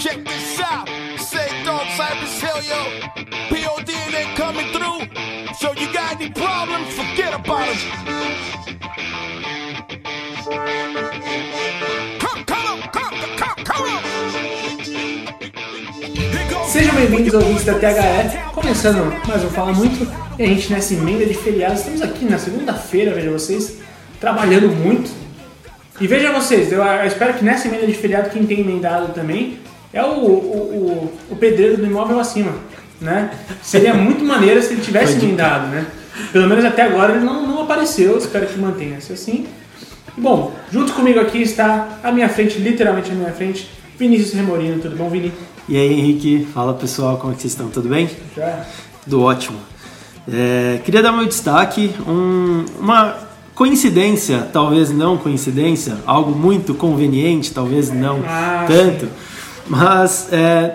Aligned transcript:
check 0.00 0.24
this 0.24 0.58
out. 0.60 0.88
Say 1.18 1.62
dog 1.62 1.86
Cypress 1.94 2.40
Hill, 2.40 2.62
yo. 2.64 2.80
POD 3.50 3.90
and 3.92 4.14
they 4.14 4.24
coming 4.34 4.72
through. 4.72 5.00
So 5.60 5.74
you 5.74 5.92
got 5.92 6.16
any 6.16 6.30
problems? 6.30 6.88
Forget 6.94 7.34
about 7.34 7.68
goes 16.48 16.72
Sejam 16.72 16.94
bem-vindos 16.94 17.34
ouvintes 17.34 17.64
da 17.64 17.74
THE, 17.74 18.38
começando 18.54 19.12
mais 19.26 19.44
um 19.44 19.50
Fala 19.50 19.72
Muito, 19.72 20.08
e 20.38 20.42
a 20.42 20.46
gente 20.46 20.72
nessa 20.72 20.94
emenda 20.94 21.26
de 21.26 21.34
feriado, 21.34 21.74
estamos 21.74 22.00
aqui 22.00 22.24
na 22.24 22.38
segunda-feira, 22.38 23.12
veja 23.12 23.30
vocês, 23.30 23.78
trabalhando 24.18 24.68
muito. 24.68 25.10
E 26.00 26.06
veja 26.06 26.32
vocês, 26.32 26.72
eu 26.72 26.82
espero 27.04 27.34
que 27.34 27.44
nessa 27.44 27.68
emenda 27.68 27.86
de 27.86 27.92
feriado 27.92 28.30
quem 28.30 28.46
tem 28.46 28.60
emendado 28.60 29.12
também 29.12 29.58
é 29.92 30.02
o, 30.04 30.06
o, 30.08 31.10
o, 31.30 31.32
o 31.32 31.36
pedreiro 31.36 31.76
do 31.76 31.86
imóvel 31.86 32.18
acima, 32.20 32.52
né? 33.00 33.30
Seria 33.62 33.94
muito 33.94 34.24
maneiro 34.24 34.62
se 34.62 34.72
ele 34.72 34.80
tivesse 34.82 35.14
emendado, 35.22 35.68
né? 35.68 35.86
Pelo 36.32 36.46
menos 36.48 36.64
até 36.64 36.82
agora 36.82 37.14
ele 37.16 37.24
não, 37.24 37.46
não 37.46 37.62
apareceu, 37.62 38.16
espero 38.18 38.46
que 38.46 38.58
mantenha-se 38.58 39.12
assim. 39.12 39.46
Bom, 40.16 40.52
junto 40.70 40.92
comigo 40.92 41.18
aqui 41.20 41.40
está 41.40 41.98
à 42.02 42.12
minha 42.12 42.28
frente, 42.28 42.58
literalmente 42.58 43.10
à 43.10 43.14
minha 43.14 43.32
frente, 43.32 43.70
Vinícius 43.98 44.32
Remorino, 44.34 44.80
tudo 44.80 44.96
bom, 44.96 45.08
Vini? 45.08 45.32
E 45.68 45.76
aí, 45.76 45.92
Henrique, 45.98 46.46
fala 46.52 46.74
pessoal, 46.74 47.16
como 47.16 47.32
é 47.32 47.36
que 47.36 47.42
vocês 47.42 47.52
estão? 47.52 47.68
Tudo 47.68 47.88
bem? 47.88 48.08
Já? 48.36 48.64
Tudo 49.04 49.22
ótimo. 49.22 49.56
É, 50.30 50.78
queria 50.84 51.02
dar 51.02 51.12
meu 51.12 51.26
destaque, 51.26 51.90
um- 52.06 52.64
uma 52.78 53.16
coincidência, 53.54 54.48
talvez 54.52 54.90
não 54.90 55.16
coincidência, 55.16 55.96
algo 56.06 56.32
muito 56.32 56.74
conveniente, 56.74 57.52
talvez 57.52 57.90
não 57.90 58.20
Ah, 58.26 58.64
tanto, 58.66 59.08
mas 59.70 60.28
é, 60.32 60.74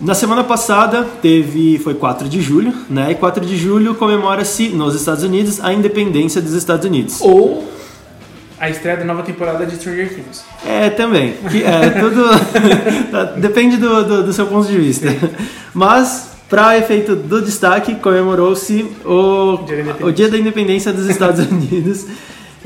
na 0.00 0.14
semana 0.14 0.44
passada 0.44 1.04
teve, 1.20 1.80
foi 1.80 1.94
4 1.94 2.28
de 2.28 2.40
julho, 2.40 2.72
né? 2.88 3.10
E 3.10 3.14
4 3.16 3.44
de 3.44 3.56
julho 3.56 3.96
comemora-se 3.96 4.68
nos 4.68 4.94
Estados 4.94 5.24
Unidos 5.24 5.58
a 5.62 5.72
independência 5.72 6.40
dos 6.40 6.52
Estados 6.52 6.86
Unidos. 6.86 7.20
Ou 7.20 7.68
a 8.58 8.70
estreia 8.70 8.96
da 8.96 9.04
nova 9.04 9.24
temporada 9.24 9.66
de 9.66 9.74
Stranger 9.74 10.14
Things. 10.14 10.44
É, 10.64 10.88
também. 10.90 11.34
Que 11.50 11.62
é 11.64 11.90
tudo. 11.90 12.24
Depende 13.36 13.76
do, 13.78 14.04
do, 14.04 14.22
do 14.22 14.32
seu 14.32 14.46
ponto 14.46 14.68
de 14.68 14.78
vista. 14.78 15.08
Mas, 15.74 16.30
para 16.48 16.78
efeito 16.78 17.16
do 17.16 17.42
destaque, 17.42 17.96
comemorou-se 17.96 18.86
o, 19.04 19.58
o 20.00 20.12
Dia 20.12 20.28
da 20.28 20.38
Independência 20.38 20.92
dos 20.92 21.06
Estados 21.06 21.44
Unidos. 21.50 22.06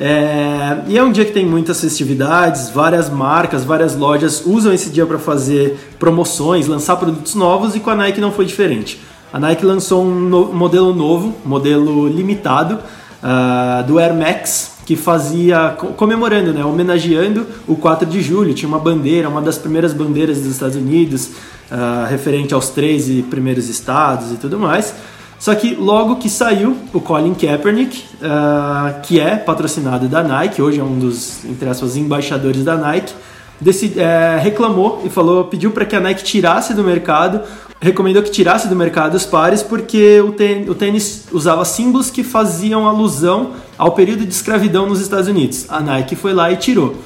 É, 0.03 0.79
e 0.89 0.97
é 0.97 1.05
um 1.05 1.13
dia 1.13 1.27
que 1.27 1.33
tem 1.33 1.45
muitas 1.45 1.79
festividades, 1.79 2.71
várias 2.71 3.11
marcas, 3.11 3.65
várias 3.65 3.95
lojas 3.95 4.43
usam 4.47 4.73
esse 4.73 4.89
dia 4.89 5.05
para 5.05 5.19
fazer 5.19 5.79
promoções, 5.99 6.67
lançar 6.67 6.97
produtos 6.97 7.35
novos 7.35 7.77
e 7.77 7.81
com 7.81 7.91
a 7.91 7.95
Nike 7.95 8.19
não 8.19 8.33
foi 8.33 8.47
diferente. 8.47 8.99
A 9.31 9.39
Nike 9.39 9.65
lançou 9.67 10.03
um 10.03 10.11
no- 10.11 10.53
modelo 10.55 10.95
novo, 10.95 11.35
modelo 11.45 12.09
limitado, 12.09 12.79
ah, 13.23 13.85
do 13.87 13.99
Air 13.99 14.15
Max, 14.15 14.79
que 14.87 14.97
fazia, 14.97 15.75
co- 15.79 15.89
comemorando, 15.89 16.53
né, 16.55 16.65
homenageando 16.65 17.47
o 17.69 17.77
4 17.77 18.07
de 18.09 18.23
julho. 18.23 18.55
Tinha 18.55 18.69
uma 18.71 18.79
bandeira, 18.79 19.29
uma 19.29 19.43
das 19.43 19.59
primeiras 19.59 19.93
bandeiras 19.93 20.39
dos 20.39 20.51
Estados 20.53 20.77
Unidos, 20.77 21.29
ah, 21.71 22.07
referente 22.09 22.55
aos 22.55 22.71
13 22.71 23.23
primeiros 23.29 23.69
estados 23.69 24.33
e 24.33 24.37
tudo 24.37 24.59
mais. 24.59 24.95
Só 25.41 25.55
que 25.55 25.75
logo 25.75 26.17
que 26.17 26.29
saiu, 26.29 26.77
o 26.93 27.01
Colin 27.01 27.33
Kaepernick, 27.35 28.05
ah, 28.23 29.01
que 29.03 29.19
é 29.19 29.37
patrocinado 29.37 30.07
da 30.07 30.23
Nike, 30.23 30.61
hoje 30.61 30.79
é 30.81 30.85
um 30.85 30.99
dos, 30.99 31.43
entre 31.47 31.67
aspas, 31.69 31.97
embaixadores 31.97 32.63
da 32.63 32.77
Nike, 32.77 33.15
decid- 33.59 33.97
eh, 33.97 34.39
reclamou 34.43 35.03
e 35.05 35.09
falou, 35.09 35.45
pediu 35.45 35.71
para 35.71 35.87
que 35.87 35.97
a 35.97 36.01
Nike 36.01 36.23
tirasse 36.25 36.75
do 36.75 36.85
mercado, 36.85 37.41
recomendou 37.81 38.23
que 38.23 38.31
tirasse 38.31 38.69
do 38.69 38.77
mercado 38.77 39.15
os 39.15 39.25
pares 39.25 39.63
porque 39.63 40.21
o 40.21 40.33
tê- 40.33 40.67
o 40.69 40.75
tênis 40.75 41.25
usava 41.33 41.65
símbolos 41.65 42.11
que 42.11 42.23
faziam 42.23 42.87
alusão 42.87 43.53
ao 43.79 43.93
período 43.93 44.27
de 44.27 44.33
escravidão 44.35 44.87
nos 44.87 45.01
Estados 45.01 45.27
Unidos. 45.29 45.65
A 45.71 45.81
Nike 45.81 46.17
foi 46.17 46.35
lá 46.35 46.53
e 46.53 46.57
tirou. 46.57 46.97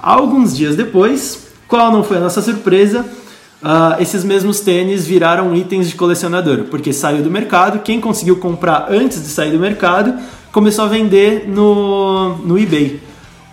Alguns 0.00 0.56
dias 0.56 0.76
depois, 0.76 1.46
qual 1.68 1.92
não 1.92 2.02
foi 2.02 2.16
a 2.16 2.20
nossa 2.20 2.40
surpresa? 2.40 3.04
Ah, 3.64 3.96
esses 4.00 4.24
mesmos 4.24 4.58
tênis 4.58 5.06
viraram 5.06 5.54
itens 5.54 5.88
de 5.88 5.94
colecionador, 5.94 6.64
porque 6.64 6.92
saiu 6.92 7.22
do 7.22 7.30
mercado. 7.30 7.78
Quem 7.80 8.00
conseguiu 8.00 8.36
comprar 8.36 8.88
antes 8.90 9.22
de 9.22 9.28
sair 9.28 9.52
do 9.52 9.58
mercado 9.60 10.14
começou 10.50 10.84
a 10.84 10.88
vender 10.88 11.48
no, 11.48 12.38
no 12.38 12.58
eBay. 12.58 13.00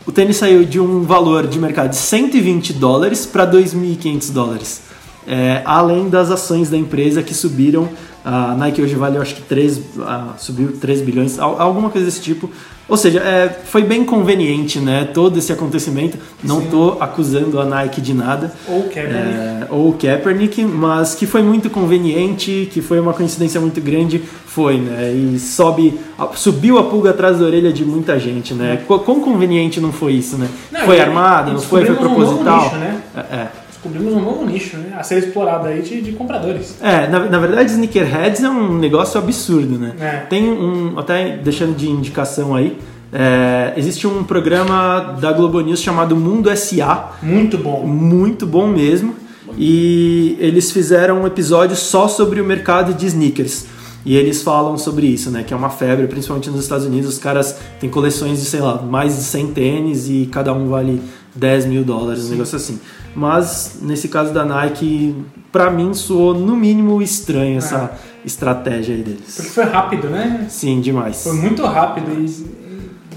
O 0.07 0.11
tênis 0.11 0.37
saiu 0.37 0.65
de 0.65 0.79
um 0.79 1.03
valor 1.03 1.45
de 1.45 1.59
mercado 1.59 1.91
de 1.91 1.97
120 1.97 2.73
dólares 2.73 3.27
para 3.27 3.45
2.500 3.45 4.31
dólares. 4.31 4.81
É, 5.27 5.61
além 5.63 6.09
das 6.09 6.31
ações 6.31 6.71
da 6.71 6.77
empresa 6.77 7.21
que 7.21 7.35
subiram. 7.35 7.87
A 8.23 8.53
Nike 8.55 8.81
hoje 8.81 8.95
vale, 8.95 9.17
eu 9.17 9.21
acho 9.21 9.35
que 9.35 9.41
3, 9.41 9.79
ah, 10.01 10.33
subiu 10.37 10.73
3 10.79 11.01
bilhões, 11.01 11.39
al- 11.39 11.59
alguma 11.61 11.89
coisa 11.89 12.05
desse 12.05 12.21
tipo. 12.21 12.49
Ou 12.87 12.97
seja, 12.97 13.19
é, 13.19 13.49
foi 13.65 13.83
bem 13.83 14.03
conveniente 14.03 14.79
né, 14.79 15.07
todo 15.13 15.37
esse 15.37 15.51
acontecimento. 15.53 16.17
Não 16.43 16.59
estou 16.59 16.97
acusando 16.99 17.59
a 17.61 17.65
Nike 17.65 18.01
de 18.01 18.15
nada. 18.15 18.51
Ou 18.67 18.83
Kaepernick. 18.83 19.15
É, 19.37 19.67
ou 19.69 19.89
o 19.89 19.93
Kaepernick, 19.93 20.63
mas 20.65 21.13
que 21.13 21.27
foi 21.27 21.43
muito 21.43 21.69
conveniente, 21.69 22.67
que 22.73 22.81
foi 22.81 22.99
uma 22.99 23.13
coincidência 23.13 23.61
muito 23.61 23.79
grande, 23.79 24.19
foi, 24.47 24.77
né? 24.79 25.11
E 25.13 25.37
sobe, 25.39 25.99
subiu 26.35 26.79
a 26.79 26.83
pulga 26.83 27.11
atrás 27.11 27.37
da 27.37 27.45
orelha 27.45 27.71
de 27.71 27.85
muita 27.85 28.19
gente, 28.19 28.55
né? 28.55 28.81
Qu- 28.87 28.99
Quão 28.99 29.21
conveniente 29.21 29.79
não 29.79 29.91
foi 29.91 30.13
isso, 30.13 30.35
né? 30.37 30.47
Não, 30.71 30.81
foi 30.81 30.99
armado, 30.99 31.53
não 31.53 31.59
foi, 31.61 31.85
foi 31.85 31.89
descobrimos 31.95 32.17
um 32.29 32.31
novo 32.31 32.43
proposital. 32.43 32.63
nicho, 32.63 32.75
né? 32.77 33.01
É, 33.15 33.19
é. 33.35 33.47
Descobrimos 33.81 34.13
um 34.13 34.19
novo 34.21 34.45
nicho, 34.45 34.75
né? 34.77 34.93
A 34.97 35.03
ser 35.03 35.19
explorado 35.19 35.67
aí 35.67 35.81
de, 35.81 36.01
de 36.01 36.11
compradores. 36.11 36.75
É, 36.81 37.07
na, 37.07 37.19
na 37.29 37.39
verdade, 37.39 37.71
sneakerheads 37.71 38.43
é 38.43 38.49
um 38.49 38.77
negócio 38.77 39.17
absurdo, 39.17 39.79
né? 39.79 39.93
É. 39.99 40.17
Tem 40.29 40.43
um, 40.51 40.99
até 40.99 41.37
deixando 41.37 41.75
de 41.75 41.89
indicação 41.89 42.53
aí, 42.53 42.77
é, 43.11 43.73
existe 43.77 44.05
um 44.05 44.23
programa 44.23 45.15
da 45.19 45.31
Globo 45.31 45.61
News 45.61 45.81
chamado 45.81 46.15
Mundo 46.15 46.55
SA, 46.55 47.11
Muito 47.23 47.57
bom. 47.57 47.85
muito 47.85 48.45
bom 48.45 48.67
mesmo. 48.67 49.15
E 49.57 50.37
eles 50.39 50.71
fizeram 50.71 51.21
um 51.23 51.27
episódio 51.27 51.75
só 51.75 52.07
sobre 52.07 52.39
o 52.39 52.45
mercado 52.45 52.93
de 52.93 53.05
sneakers. 53.07 53.65
E 54.05 54.15
eles 54.15 54.41
falam 54.41 54.77
sobre 54.77 55.07
isso, 55.07 55.29
né? 55.31 55.43
Que 55.43 55.53
é 55.53 55.57
uma 55.57 55.69
febre, 55.69 56.07
principalmente 56.07 56.49
nos 56.49 56.61
Estados 56.61 56.85
Unidos. 56.85 57.09
Os 57.09 57.17
caras 57.17 57.57
têm 57.79 57.89
coleções 57.89 58.39
de, 58.39 58.45
sei 58.45 58.61
lá, 58.61 58.81
mais 58.81 59.15
de 59.15 59.23
100 59.23 59.47
tênis 59.47 60.09
e 60.09 60.29
cada 60.31 60.53
um 60.53 60.69
vale 60.69 61.01
10 61.35 61.65
mil 61.65 61.83
dólares, 61.83 62.25
um 62.27 62.31
negócio 62.31 62.55
assim. 62.55 62.79
Mas 63.15 63.79
nesse 63.81 64.07
caso 64.07 64.33
da 64.33 64.45
Nike, 64.45 65.15
pra 65.51 65.69
mim 65.71 65.93
soou 65.93 66.33
no 66.33 66.55
mínimo 66.55 67.01
estranho 67.01 67.57
essa 67.57 67.91
estratégia 68.23 68.95
aí 68.95 69.01
deles. 69.01 69.35
Porque 69.35 69.49
foi 69.49 69.63
rápido, 69.65 70.09
né? 70.09 70.45
Sim, 70.49 70.81
demais. 70.81 71.23
Foi 71.23 71.33
muito 71.33 71.65
rápido 71.65 72.11
e 72.11 72.25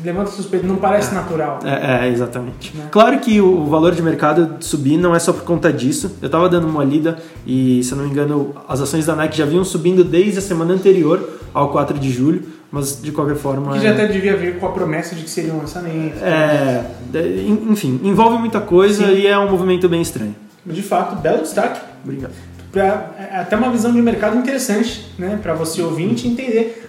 levanta 0.04 0.30
suspeito, 0.30 0.66
não 0.66 0.76
parece 0.76 1.14
natural. 1.14 1.58
É, 1.64 2.06
é, 2.06 2.08
exatamente. 2.10 2.72
Claro 2.90 3.18
que 3.20 3.40
o 3.40 3.64
valor 3.66 3.94
de 3.94 4.02
mercado 4.02 4.56
subir 4.60 4.96
não 4.96 5.14
é 5.14 5.18
só 5.18 5.32
por 5.32 5.42
conta 5.44 5.72
disso. 5.72 6.16
Eu 6.20 6.28
tava 6.30 6.48
dando 6.48 6.66
uma 6.66 6.84
lida 6.84 7.18
e, 7.46 7.82
se 7.84 7.92
eu 7.92 7.98
não 7.98 8.04
me 8.04 8.10
engano, 8.10 8.54
as 8.68 8.80
ações 8.80 9.06
da 9.06 9.14
Nike 9.14 9.36
já 9.38 9.44
vinham 9.46 9.64
subindo 9.64 10.02
desde 10.04 10.38
a 10.38 10.42
semana 10.42 10.74
anterior 10.74 11.38
ao 11.54 11.70
4 11.70 11.98
de 11.98 12.10
julho, 12.10 12.42
mas 12.70 13.00
de 13.02 13.12
qualquer 13.12 13.36
forma. 13.36 13.72
Que 13.72 13.78
é- 13.78 13.82
já 13.82 13.90
até 13.92 14.06
devia 14.06 14.36
vir 14.36 14.58
com 14.58 14.66
a 14.66 14.72
promessa 14.72 15.14
de 15.14 15.22
que 15.22 15.30
seria 15.30 15.52
um 15.52 15.58
lançamento. 15.58 16.22
é, 16.22 16.84
é, 17.14 17.18
en- 17.46 17.70
enfim, 17.70 18.00
envolve 18.02 18.38
muita 18.38 18.60
coisa 18.60 19.06
Sim. 19.06 19.12
e 19.14 19.26
é 19.26 19.38
um 19.38 19.50
movimento 19.50 19.88
bem 19.88 20.00
estranho. 20.00 20.34
De 20.64 20.80
fato, 20.82 21.16
belo 21.16 21.42
destaque. 21.42 21.80
Obrigado. 22.04 22.32
Pra, 22.72 23.10
é 23.18 23.36
até 23.36 23.54
uma 23.54 23.70
visão 23.70 23.92
de 23.92 24.00
mercado 24.00 24.36
interessante, 24.38 25.12
né? 25.18 25.38
Pra 25.42 25.52
você 25.52 25.82
ouvinte 25.82 26.26
entender 26.26 26.88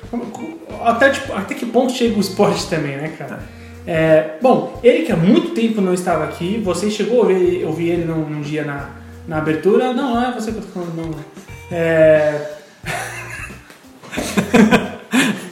até, 0.84 1.10
tipo, 1.10 1.34
até 1.34 1.54
que 1.54 1.66
ponto 1.66 1.92
chega 1.92 2.16
o 2.18 2.22
esporte 2.22 2.68
também, 2.70 2.98
né, 2.98 3.14
cara? 3.18 3.40
É, 3.86 4.38
bom, 4.42 4.80
ele 4.82 5.04
que 5.06 5.12
há 5.12 5.18
muito 5.18 5.50
tempo 5.50 5.82
não 5.82 5.94
estava 5.94 6.24
aqui, 6.24 6.62
você 6.64 6.90
chegou 6.90 7.24
a 7.24 7.28
ouvir, 7.28 7.66
ouvir 7.66 7.90
ele 7.90 8.06
num, 8.06 8.30
num 8.30 8.42
dia 8.42 8.64
na, 8.64 8.92
na 9.28 9.38
abertura? 9.40 9.94
Não, 9.94 10.14
não 10.14 10.24
é 10.24 10.32
você 10.32 10.52
que 10.52 10.60
eu 10.60 10.64
tô 10.64 10.70
falando, 10.70 10.96
não. 10.96 11.14
É... 11.72 12.50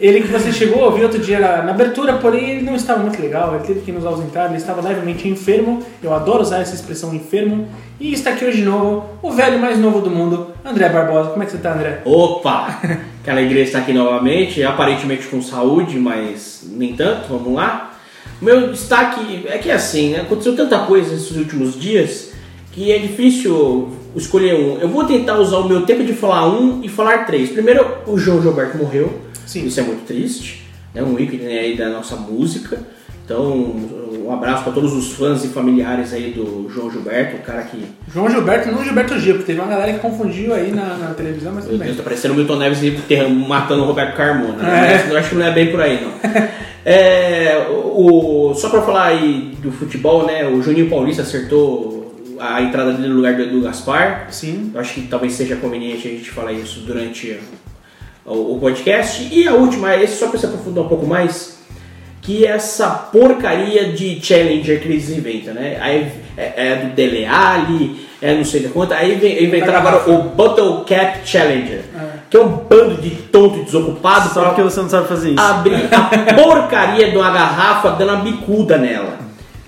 Ele 0.00 0.22
que 0.22 0.28
você 0.28 0.50
chegou 0.50 0.82
a 0.82 0.86
ouvir 0.86 1.02
outro 1.04 1.18
dia 1.18 1.38
na, 1.38 1.70
abertura, 1.70 2.14
porém 2.14 2.50
ele 2.50 2.62
não 2.62 2.74
estava 2.74 3.02
muito 3.02 3.20
legal, 3.20 3.54
ele 3.54 3.64
teve 3.64 3.80
que 3.80 3.92
nos 3.92 4.06
ausentar, 4.06 4.46
ele 4.46 4.56
estava 4.56 4.80
levemente 4.80 5.28
enfermo, 5.28 5.82
eu 6.02 6.14
adoro 6.14 6.40
usar 6.40 6.60
essa 6.60 6.74
expressão 6.74 7.14
enfermo, 7.14 7.68
e 8.00 8.14
está 8.14 8.30
aqui 8.30 8.46
hoje 8.46 8.58
de 8.58 8.64
novo 8.64 9.04
o 9.22 9.30
velho 9.30 9.58
mais 9.58 9.78
novo 9.78 10.00
do 10.00 10.08
mundo, 10.08 10.54
André 10.64 10.88
Barbosa. 10.88 11.30
Como 11.30 11.42
é 11.42 11.46
que 11.46 11.52
você 11.52 11.58
tá, 11.58 11.74
André? 11.74 12.00
Opa! 12.04 12.80
Que 13.22 13.28
alegria 13.28 13.62
estar 13.62 13.80
aqui 13.80 13.92
novamente, 13.92 14.62
aparentemente 14.62 15.26
com 15.26 15.42
saúde, 15.42 15.98
mas 15.98 16.66
nem 16.72 16.96
tanto, 16.96 17.28
vamos 17.28 17.52
lá. 17.52 17.92
Meu 18.40 18.68
destaque 18.68 19.46
é 19.46 19.58
que 19.58 19.70
assim, 19.70 20.12
né, 20.12 20.22
aconteceu 20.22 20.56
tanta 20.56 20.78
coisa 20.78 21.12
nesses 21.12 21.36
últimos 21.36 21.78
dias 21.78 22.32
que 22.72 22.90
é 22.90 22.98
difícil 22.98 23.90
escolher 24.16 24.54
um. 24.54 24.78
Eu 24.78 24.88
vou 24.88 25.04
tentar 25.04 25.38
usar 25.38 25.58
o 25.58 25.68
meu 25.68 25.82
tempo 25.82 26.02
de 26.02 26.14
falar 26.14 26.48
um 26.48 26.80
e 26.82 26.88
falar 26.88 27.26
três. 27.26 27.50
Primeiro, 27.50 27.86
o 28.06 28.16
João 28.16 28.40
Gilberto 28.40 28.78
morreu. 28.78 29.29
Sim. 29.50 29.66
Isso 29.66 29.80
é 29.80 29.82
muito 29.82 30.06
triste. 30.06 30.62
É 30.94 31.02
um 31.02 31.18
ícone 31.18 31.46
aí 31.46 31.76
da 31.76 31.88
nossa 31.88 32.14
música. 32.14 32.78
Então, 33.24 33.74
um 34.24 34.32
abraço 34.32 34.62
para 34.62 34.72
todos 34.72 34.92
os 34.92 35.12
fãs 35.12 35.44
e 35.44 35.48
familiares 35.48 36.12
aí 36.12 36.30
do 36.30 36.68
João 36.72 36.90
Gilberto, 36.90 37.36
o 37.36 37.40
cara 37.40 37.62
que. 37.62 37.84
João 38.12 38.30
Gilberto, 38.30 38.70
não 38.70 38.84
Gilberto 38.84 39.18
Gil, 39.18 39.34
porque 39.34 39.46
teve 39.46 39.60
uma 39.60 39.68
galera 39.68 39.92
que 39.92 39.98
confundiu 39.98 40.54
aí 40.54 40.70
na, 40.70 40.96
na 40.96 41.14
televisão, 41.14 41.52
mas 41.52 41.64
tudo 41.64 41.78
bem. 41.78 41.94
tá 41.94 42.02
parecendo 42.02 42.34
o 42.34 42.36
Milton 42.36 42.56
Neves 42.56 42.80
matando 43.46 43.82
o 43.82 43.86
Roberto 43.86 44.16
Carmona. 44.16 44.62
né? 44.62 44.94
É. 44.94 44.98
Mas 44.98 45.10
eu 45.10 45.18
acho 45.18 45.28
que 45.30 45.34
não 45.34 45.46
é 45.46 45.52
bem 45.52 45.70
por 45.70 45.80
aí, 45.80 46.00
não. 46.00 46.12
É, 46.82 47.66
o, 47.68 48.54
só 48.54 48.70
pra 48.70 48.82
falar 48.82 49.08
aí 49.08 49.54
do 49.60 49.70
futebol, 49.70 50.26
né? 50.26 50.46
O 50.46 50.62
Juninho 50.62 50.88
Paulista 50.88 51.22
acertou 51.22 52.00
a 52.38 52.62
entrada 52.62 52.92
dele 52.92 53.08
no 53.08 53.16
lugar 53.16 53.36
do 53.36 53.42
Edu 53.42 53.60
Gaspar. 53.60 54.28
Sim. 54.30 54.70
Eu 54.72 54.80
acho 54.80 54.94
que 54.94 55.02
talvez 55.02 55.34
seja 55.34 55.56
conveniente 55.56 56.08
a 56.08 56.10
gente 56.10 56.30
falar 56.30 56.52
isso 56.52 56.80
durante 56.80 57.38
o, 58.24 58.54
o 58.56 58.58
podcast. 58.60 59.28
E 59.32 59.46
a 59.48 59.54
última, 59.54 59.94
esse 59.96 60.16
só 60.16 60.28
pra 60.28 60.38
se 60.38 60.46
aprofundar 60.46 60.84
um 60.84 60.88
pouco 60.88 61.06
mais, 61.06 61.58
que 62.22 62.44
é 62.46 62.50
essa 62.50 62.88
porcaria 62.90 63.92
de 63.92 64.20
Challenger 64.24 64.80
que 64.80 64.88
eles 64.88 65.08
inventam, 65.10 65.54
né? 65.54 65.78
Aí 65.80 66.10
é, 66.36 66.52
é 66.72 66.76
do 66.76 66.94
Dele 66.94 67.24
Alli, 67.24 68.06
é 68.20 68.34
não 68.34 68.44
sei 68.44 68.60
de 68.60 68.68
quanto. 68.68 68.92
Aí 68.92 69.14
vem- 69.14 69.42
inventaram 69.44 69.78
agora 69.78 70.10
o 70.10 70.22
Bottle 70.24 70.84
Cap 70.84 71.20
Challenger, 71.24 71.82
que 72.28 72.36
é 72.36 72.40
um 72.40 72.48
bando 72.48 73.00
de 73.00 73.10
tonto 73.10 73.64
desocupado 73.64 74.28
Só 74.32 74.40
pra 74.40 74.48
porque 74.50 74.62
você 74.62 74.80
não 74.82 74.88
sabe 74.88 75.08
fazer 75.08 75.30
isso. 75.30 75.40
abrir 75.40 75.88
a 75.92 76.34
porcaria 76.34 77.10
de 77.10 77.16
uma 77.16 77.30
garrafa 77.30 77.90
dando 77.92 78.12
uma 78.14 78.22
bicuda 78.22 78.76
nela. 78.76 79.18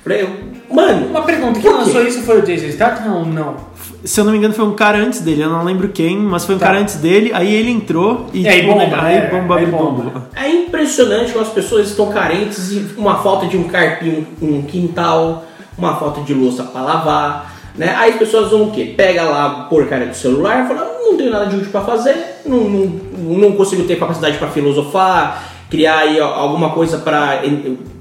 Falei, 0.04 0.28
mano, 0.70 1.06
Uma 1.06 1.22
pergunta, 1.22 1.58
quem 1.60 1.70
lançou 1.72 2.02
isso 2.02 2.22
foi 2.22 2.40
o 2.40 2.42
Jason 2.42 2.68
Statham 2.70 3.14
ou 3.18 3.24
não? 3.26 3.56
Se 4.04 4.20
eu 4.20 4.24
não 4.24 4.32
me 4.32 4.38
engano, 4.38 4.52
foi 4.52 4.64
um 4.64 4.74
cara 4.74 4.98
antes 4.98 5.20
dele, 5.20 5.42
eu 5.42 5.50
não 5.50 5.64
lembro 5.64 5.88
quem, 5.88 6.16
mas 6.18 6.44
foi 6.44 6.56
um 6.56 6.58
Tá. 6.58 6.66
cara 6.66 6.78
antes 6.80 6.96
dele, 6.96 7.30
aí 7.34 7.54
ele 7.54 7.70
entrou 7.70 8.26
e. 8.32 8.46
Aí 8.48 8.60
tipo, 8.62 8.72
bomba, 8.74 9.02
aí 9.02 9.16
é, 9.16 9.26
bomba, 9.30 9.58
bomba. 9.58 9.92
bomba. 10.02 10.28
É 10.34 10.48
impressionante 10.48 11.32
como 11.32 11.44
as 11.44 11.52
pessoas 11.52 11.88
estão 11.88 12.10
carentes 12.10 12.72
e 12.72 12.86
uma 12.96 13.16
falta 13.22 13.46
de 13.46 13.56
um 13.56 13.64
carpinho, 13.64 14.26
um 14.40 14.62
quintal, 14.62 15.44
uma 15.78 15.94
falta 15.96 16.20
de 16.22 16.34
louça 16.34 16.64
para 16.64 16.82
lavar, 16.82 17.54
né? 17.76 17.94
Aí 17.96 18.10
as 18.12 18.16
pessoas 18.18 18.50
vão 18.50 18.64
o 18.64 18.70
quê? 18.72 18.92
Pega 18.96 19.22
lá 19.22 19.46
a 19.46 19.50
porcaria 19.64 20.06
do 20.08 20.16
celular 20.16 20.64
e 20.64 20.68
fala, 20.68 20.90
não 21.00 21.16
tenho 21.16 21.30
nada 21.30 21.46
de 21.46 21.56
útil 21.56 21.70
para 21.70 21.82
fazer, 21.82 22.16
não, 22.44 22.58
não, 22.58 23.00
não 23.38 23.52
consigo 23.52 23.84
ter 23.84 23.96
capacidade 23.96 24.36
para 24.36 24.48
filosofar, 24.48 25.51
criar 25.72 26.00
aí 26.00 26.20
alguma 26.20 26.68
coisa 26.68 26.98
para 26.98 27.40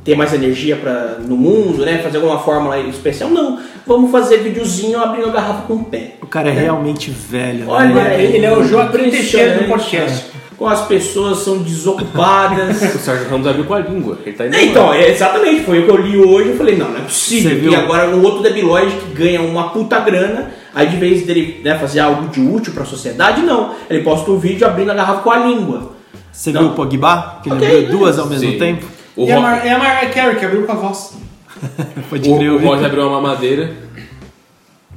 ter 0.04 0.14
mais 0.16 0.34
energia 0.34 0.76
pra, 0.76 1.16
no 1.26 1.38
mundo, 1.38 1.86
né? 1.86 2.00
Fazer 2.04 2.18
alguma 2.18 2.38
fórmula 2.40 2.78
especial. 2.80 3.30
Não, 3.30 3.60
vamos 3.88 4.12
fazer 4.12 4.40
videozinho 4.40 5.00
abrindo 5.02 5.30
a 5.30 5.32
garrafa 5.32 5.62
com 5.62 5.76
o 5.76 5.86
pé. 5.86 6.16
O 6.22 6.28
cara 6.28 6.50
é 6.50 6.52
realmente 6.54 7.10
velho. 7.10 7.60
né? 7.60 7.66
Olha, 7.70 8.14
Ele- 8.16 8.36
ele 8.38 8.46
é 8.46 8.52
o 8.52 8.62
Joaquim 8.62 9.10
Teixeira 9.10 9.60
do 9.60 9.70
podcast. 9.70 10.26
né? 10.26 10.32
Como 10.58 10.70
as 10.70 10.82
pessoas 10.86 11.38
são 11.40 11.60
desocupadas. 11.60 12.82
O 12.94 13.00
Sérgio 13.00 13.30
Ramos 13.30 13.48
abriu 13.48 13.64
com 13.66 13.74
a 13.74 13.80
língua. 13.80 14.18
Ele 14.26 14.36
tá 14.36 14.46
indo 14.46 14.56
É, 14.56 14.64
Então, 14.66 14.94
é 14.94 15.10
exatamente, 15.10 15.64
foi 15.64 15.80
o 15.80 15.86
que 15.86 15.90
eu 15.92 15.98
li 15.98 16.18
hoje. 16.18 16.50
Eu 16.50 16.58
falei, 16.58 16.76
não, 16.76 16.90
não 16.90 16.98
é 16.98 17.00
Você 17.00 17.06
possível. 17.06 17.58
viu? 17.58 17.72
E 17.72 17.76
agora 17.76 18.08
no 18.08 18.22
outro 18.22 18.44
debilóide 18.44 18.92
que 18.98 19.14
ganha 19.14 19.42
uma 19.42 19.70
puta 19.70 19.98
grana, 20.00 20.52
aí 20.76 20.88
de 20.88 20.98
vez 20.98 21.26
dele 21.26 21.62
né, 21.64 21.80
fazer 21.80 22.02
algo 22.02 22.28
de 22.28 22.42
útil 22.42 22.74
pra 22.74 22.84
sociedade, 22.86 23.42
não. 23.42 23.74
Ele 23.90 24.04
posta 24.04 24.30
um 24.30 24.38
vídeo 24.38 24.68
abrindo 24.68 24.92
a 24.92 24.94
garrafa 24.94 25.22
com 25.22 25.32
a 25.32 25.38
língua. 25.38 25.94
Você 26.32 26.52
Não. 26.52 26.62
viu 26.62 26.70
o 26.72 26.76
Pogba? 26.76 27.40
Que 27.44 27.50
ele 27.50 27.56
Ok, 27.58 27.84
abriu 27.84 27.98
duas 28.00 28.18
ao 28.20 28.26
mesmo 28.28 28.52
Sim. 28.52 28.58
tempo? 28.58 28.86
O, 29.16 29.26
E 29.26 29.32
a, 29.32 29.36
Ro- 29.36 29.42
Mar 29.42 29.66
é 29.66 29.70
a 29.72 29.78
Mariah 29.78 30.10
Carey 30.14 30.36
que 30.40 30.46
abriu 30.46 30.64
com 30.66 30.72
a 30.72 30.76
voz. 30.76 31.14
Pode 32.10 32.30
o, 32.30 32.38
crer, 32.38 32.52
o 32.52 32.60
vi. 32.60 32.66
Royce 32.66 32.86
abriu 32.86 33.04
uma 33.08 33.22
mamadeira. 33.22 33.74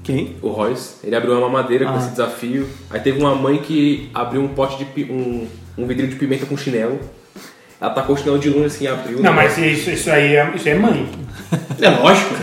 Quem? 0.02 0.36
O 0.42 0.48
Royce, 0.50 0.96
ele 1.02 1.16
abriu 1.16 1.32
uma 1.32 1.40
mamadeira 1.48 1.86
com 1.86 1.94
Ah. 1.94 1.98
esse 1.98 2.10
desafio. 2.10 2.68
Aí 2.90 3.00
teve 3.00 3.18
uma 3.18 3.34
mãe 3.34 3.58
que 3.58 4.10
abriu 4.14 4.42
um 4.42 4.48
pote 4.48 4.76
de 4.78 4.84
pi- 4.84 5.08
um, 5.10 5.46
um 5.78 5.86
vidrinho 5.86 6.10
de 6.10 6.16
pimenta 6.16 6.44
com 6.46 6.56
chinelo. 6.56 7.00
Ela 7.80 7.90
tacou 7.90 8.14
o 8.14 8.18
chinelo 8.18 8.38
de 8.38 8.48
luna 8.50 8.66
assim, 8.66 8.86
abriu. 8.86 9.20
Não, 9.20 9.32
mas 9.32 9.56
isso, 9.58 9.90
isso 9.90 10.10
aí 10.10 10.36
é, 10.36 10.52
isso 10.54 10.68
é 10.68 10.74
mãe. 10.74 11.08
É 11.80 11.88
lógico. 11.90 12.34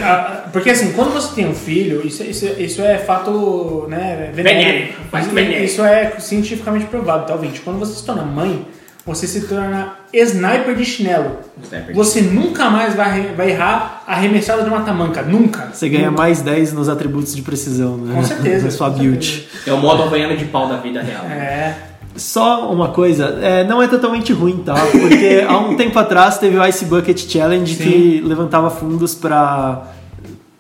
Porque 0.52 0.70
assim, 0.72 0.92
quando 0.94 1.14
você 1.14 1.34
tem 1.36 1.48
um 1.48 1.54
filho, 1.56 2.06
isso, 2.06 2.24
isso, 2.24 2.46
isso 2.60 2.82
é 2.82 2.98
fato 2.98 3.86
né, 3.88 4.32
Venérico, 4.34 4.94
Isso, 5.18 5.30
venérico. 5.32 5.64
isso 5.64 5.84
é 5.84 6.12
cientificamente 6.20 6.86
provado, 6.86 7.26
tá, 7.28 7.34
ouvinte? 7.34 7.62
Quando 7.62 7.80
você 7.80 7.94
se 7.94 8.06
torna 8.06 8.24
mãe, 8.24 8.66
você 9.06 9.26
se 9.28 9.42
torna 9.48 9.96
sniper 10.14 10.76
de 10.76 10.86
chinelo. 10.86 11.38
Sniper 11.64 11.88
de 11.88 11.94
Você 11.94 12.22
nunca 12.22 12.70
mais 12.70 12.94
vai, 12.96 13.34
vai 13.36 13.52
errar 13.52 14.04
a 14.08 14.14
arremessada 14.14 14.64
de 14.64 14.70
uma 14.70 14.82
tamanca. 14.82 15.22
Nunca. 15.22 15.70
Você 15.74 15.90
ganha 15.90 16.10
Nunca. 16.12 16.22
mais 16.22 16.42
10 16.42 16.74
nos 16.74 16.88
atributos 16.88 17.36
de 17.36 17.42
precisão, 17.42 17.98
né? 17.98 18.14
Com 18.16 18.24
certeza. 18.24 18.66
Na 18.66 18.72
sua 18.72 18.92
com 18.92 19.00
build. 19.00 19.48
É 19.66 19.74
o 19.74 19.78
modo 19.78 20.04
havaiano 20.04 20.38
de 20.38 20.46
pau 20.46 20.68
da 20.68 20.78
vida 20.78 21.02
real. 21.02 21.24
É. 21.26 21.76
Só 22.16 22.70
uma 22.72 22.90
coisa, 22.90 23.40
é, 23.42 23.64
não 23.64 23.82
é 23.82 23.88
totalmente 23.88 24.34
ruim, 24.34 24.58
tá? 24.66 24.76
Porque 24.76 25.46
há 25.48 25.58
um 25.58 25.76
tempo 25.78 25.98
atrás 25.98 26.38
teve 26.38 26.58
o 26.58 26.66
Ice 26.68 26.84
Bucket 26.86 27.18
Challenge 27.26 27.74
Sim. 27.74 27.84
que 27.84 28.22
levantava 28.24 28.70
fundos 28.70 29.16
para 29.16 29.84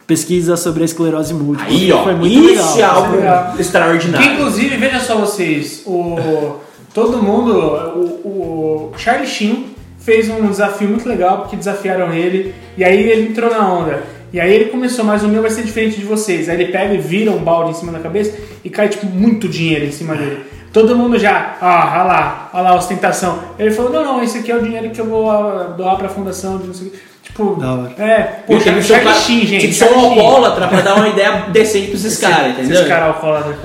pesquisa 0.08 0.56
sobre 0.58 0.82
a 0.82 0.86
esclerose 0.86 1.34
múltipla. 1.34 1.72
Aí, 1.72 1.92
ó, 1.92 2.04
Foi 2.04 2.16
muito 2.16 2.34
isso 2.50 2.76
legal. 2.76 2.78
é 2.78 2.84
algo 2.84 3.16
legal. 3.18 3.54
Que 3.56 3.62
extraordinário. 3.62 4.34
inclusive, 4.34 4.78
veja 4.78 5.00
só 5.00 5.18
vocês, 5.18 5.84
o, 5.86 6.56
todo 6.94 7.22
mundo, 7.22 7.52
o, 7.96 8.92
o 8.94 8.94
Charlie 8.98 9.28
Sheen 9.28 9.76
fez 10.00 10.30
um 10.30 10.48
desafio 10.48 10.90
muito 10.90 11.08
legal, 11.08 11.40
porque 11.40 11.56
desafiaram 11.56 12.14
ele, 12.14 12.54
e 12.78 12.84
aí 12.84 13.10
ele 13.10 13.30
entrou 13.30 13.50
na 13.50 13.72
onda. 13.72 14.04
E 14.34 14.40
aí 14.40 14.54
ele 14.54 14.66
começou, 14.66 15.04
mas 15.04 15.24
o 15.24 15.28
meu 15.28 15.42
vai 15.42 15.52
ser 15.52 15.64
diferente 15.64 16.00
de 16.00 16.06
vocês. 16.06 16.48
Aí 16.48 16.56
ele 16.62 16.72
pega 16.72 16.94
e 16.94 16.98
vira 16.98 17.32
um 17.32 17.44
balde 17.44 17.72
em 17.72 17.74
cima 17.74 17.92
da 17.92 18.00
cabeça 18.00 18.34
e 18.64 18.70
cai, 18.70 18.88
tipo, 18.88 19.06
muito 19.06 19.48
dinheiro 19.48 19.86
em 19.86 19.92
cima 19.92 20.16
dele. 20.16 20.46
Todo 20.72 20.96
mundo 20.96 21.20
já, 21.20 21.58
ah, 21.60 21.92
olha 21.96 22.04
lá, 22.04 22.50
olha 22.54 22.64
lá 22.64 22.70
a 22.70 22.76
ostentação. 22.76 23.40
Ele 23.60 23.72
falou, 23.72 23.92
não, 23.92 24.06
não, 24.06 24.24
esse 24.24 24.38
aqui 24.38 24.50
é 24.50 24.56
o 24.56 24.62
dinheiro 24.64 24.90
que 24.92 25.02
eu 25.02 25.06
vou 25.06 25.30
ah, 25.30 25.74
doar 25.78 25.98
pra 25.98 26.08
fundação 26.08 26.58
de 26.60 26.68
não 26.68 26.74
sei 26.74 26.88
o 26.88 26.92
quê. 26.92 26.98
Tipo, 27.24 27.56
Da 27.56 27.74
hora. 27.74 27.94
é, 28.00 28.22
poxa, 28.48 28.72
que 28.72 28.80
um 28.80 28.82
Charlie 28.82 29.14
Sheen, 29.14 29.46
gente. 29.46 29.68
Que 29.68 29.74
ser 29.74 29.92
um 29.92 30.00
alcoólatra 30.00 30.68
pra 30.68 30.82
dar 30.82 30.96
uma 30.96 31.10
ideia 31.10 31.46
decente 31.52 31.88
pra 31.88 31.96
esses 31.96 32.18
caras, 32.18 32.52
entendeu? 32.54 32.74
Esses 32.74 32.88
caras 32.88 33.08
alcoólatras. 33.10 33.56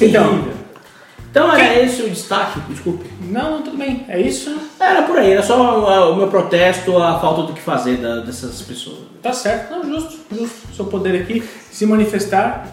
Então. 0.00 0.61
Então 1.32 1.50
era 1.50 1.82
esse 1.82 2.02
o 2.02 2.10
destaque, 2.10 2.60
desculpe. 2.68 3.08
não, 3.22 3.52
não, 3.52 3.62
tudo 3.62 3.78
bem. 3.78 4.04
É 4.06 4.20
isso. 4.20 4.54
Era 4.78 5.02
por 5.04 5.16
aí, 5.18 5.32
era 5.32 5.42
só 5.42 5.54
ah, 5.88 6.10
o 6.10 6.16
meu 6.16 6.28
protesto, 6.28 6.98
a 6.98 7.18
falta 7.18 7.44
do 7.44 7.54
que 7.54 7.60
fazer 7.62 7.96
da- 7.96 8.20
dessas 8.20 8.60
pessoas. 8.60 8.98
Tá 9.22 9.32
certo. 9.32 9.70
Não, 9.70 9.82
justo, 9.82 10.18
justo. 10.30 10.74
Seu 10.76 10.84
poder 10.84 11.22
aqui 11.22 11.42
se 11.70 11.86
manifestar 11.86 12.66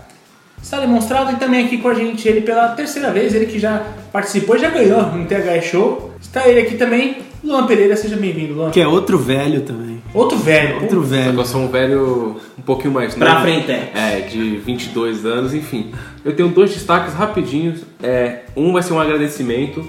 está 0.62 0.78
demonstrado 0.82 1.32
e 1.32 1.36
também 1.38 1.66
aqui 1.66 1.78
com 1.78 1.88
a 1.88 1.94
gente, 1.94 2.28
ele 2.28 2.42
pela 2.42 2.68
terceira 2.70 3.12
vez, 3.12 3.34
ele 3.34 3.46
que 3.46 3.58
já 3.58 3.82
participou 4.12 4.58
e 4.58 4.60
já 4.60 4.70
ganhou 4.70 5.04
no 5.04 5.26
TH 5.26 5.62
Show. 5.62 6.12
Está 6.22 6.46
ele 6.46 6.60
aqui 6.60 6.76
também, 6.76 7.20
Luan 7.44 7.66
Pereira, 7.68 7.96
seja 7.96 8.18
bem-vindo, 8.18 8.54
Luan. 8.54 8.70
Que 8.72 8.82
é 8.82 8.88
outro 8.88 9.18
velho 9.18 9.62
também. 9.62 10.02
Outro 10.14 10.38
velho. 10.38 10.82
Outro 10.82 11.02
Só 11.02 11.08
que 11.08 11.16
velho. 11.16 11.40
eu 11.40 11.46
sou 11.46 11.62
um 11.62 11.68
velho 11.70 12.36
um 12.58 12.62
pouquinho 12.62 12.94
mais 12.94 13.16
Pra 13.16 13.36
novo. 13.36 13.42
frente, 13.46 13.72
é. 13.72 13.92
É, 13.96 14.20
de 14.22 14.58
22 14.58 15.26
anos, 15.26 15.54
enfim. 15.54 15.92
Eu 16.26 16.36
tenho 16.36 16.50
dois 16.50 16.72
destaques 16.74 17.14
rapidinhos. 17.14 17.81
É, 18.04 18.42
um 18.58 18.74
vai 18.74 18.84
ser 18.84 18.92
um 18.94 19.00
agradecimento, 19.00 19.86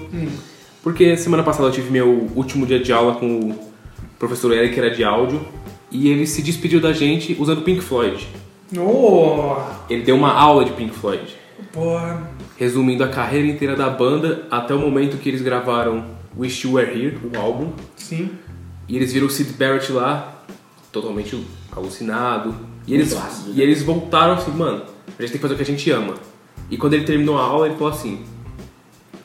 porque 0.81 1.17
semana 1.17 1.43
passada 1.43 1.67
eu 1.67 1.71
tive 1.71 1.91
meu 1.91 2.29
último 2.35 2.65
dia 2.65 2.79
de 2.79 2.93
aula 2.93 3.15
com 3.15 3.25
o 3.49 3.55
professor 4.17 4.53
Eric, 4.53 4.73
que 4.73 4.79
era 4.79 4.89
de 4.91 5.03
áudio, 5.03 5.41
e 5.91 6.07
ele 6.09 6.25
se 6.25 6.41
despediu 6.41 6.79
da 6.79 6.93
gente 6.93 7.35
usando 7.37 7.63
Pink 7.63 7.81
Floyd. 7.81 8.25
Oh, 8.77 9.55
Ele 9.89 10.03
deu 10.03 10.15
uma 10.15 10.31
aula 10.31 10.63
de 10.63 10.71
Pink 10.71 10.93
Floyd, 10.95 11.35
porra. 11.73 12.29
resumindo 12.57 13.03
a 13.03 13.09
carreira 13.09 13.45
inteira 13.47 13.75
da 13.75 13.89
banda 13.89 14.43
até 14.49 14.73
o 14.73 14.79
momento 14.79 15.17
que 15.17 15.27
eles 15.27 15.41
gravaram 15.41 16.05
Wish 16.37 16.65
You 16.65 16.73
Were 16.75 16.89
Here, 16.89 17.17
o 17.33 17.37
álbum, 17.37 17.73
Sim. 17.95 18.31
e 18.87 18.95
eles 18.95 19.13
viram 19.13 19.27
o 19.27 19.29
Sid 19.29 19.53
Barrett 19.53 19.91
lá, 19.91 20.43
totalmente 20.91 21.45
alucinado. 21.71 22.55
E 22.87 22.93
eles, 22.93 23.15
ácido, 23.15 23.49
né? 23.49 23.55
e 23.57 23.61
eles 23.61 23.83
voltaram 23.83 24.33
assim, 24.33 24.51
mano, 24.51 24.83
a 25.07 25.21
gente 25.21 25.31
tem 25.31 25.37
que 25.37 25.37
fazer 25.37 25.53
o 25.53 25.57
que 25.57 25.63
a 25.63 25.65
gente 25.65 25.89
ama. 25.91 26.15
E 26.69 26.77
quando 26.77 26.93
ele 26.93 27.03
terminou 27.03 27.37
a 27.37 27.41
aula, 27.41 27.67
ele 27.67 27.75
falou 27.75 27.93
assim: 27.93 28.23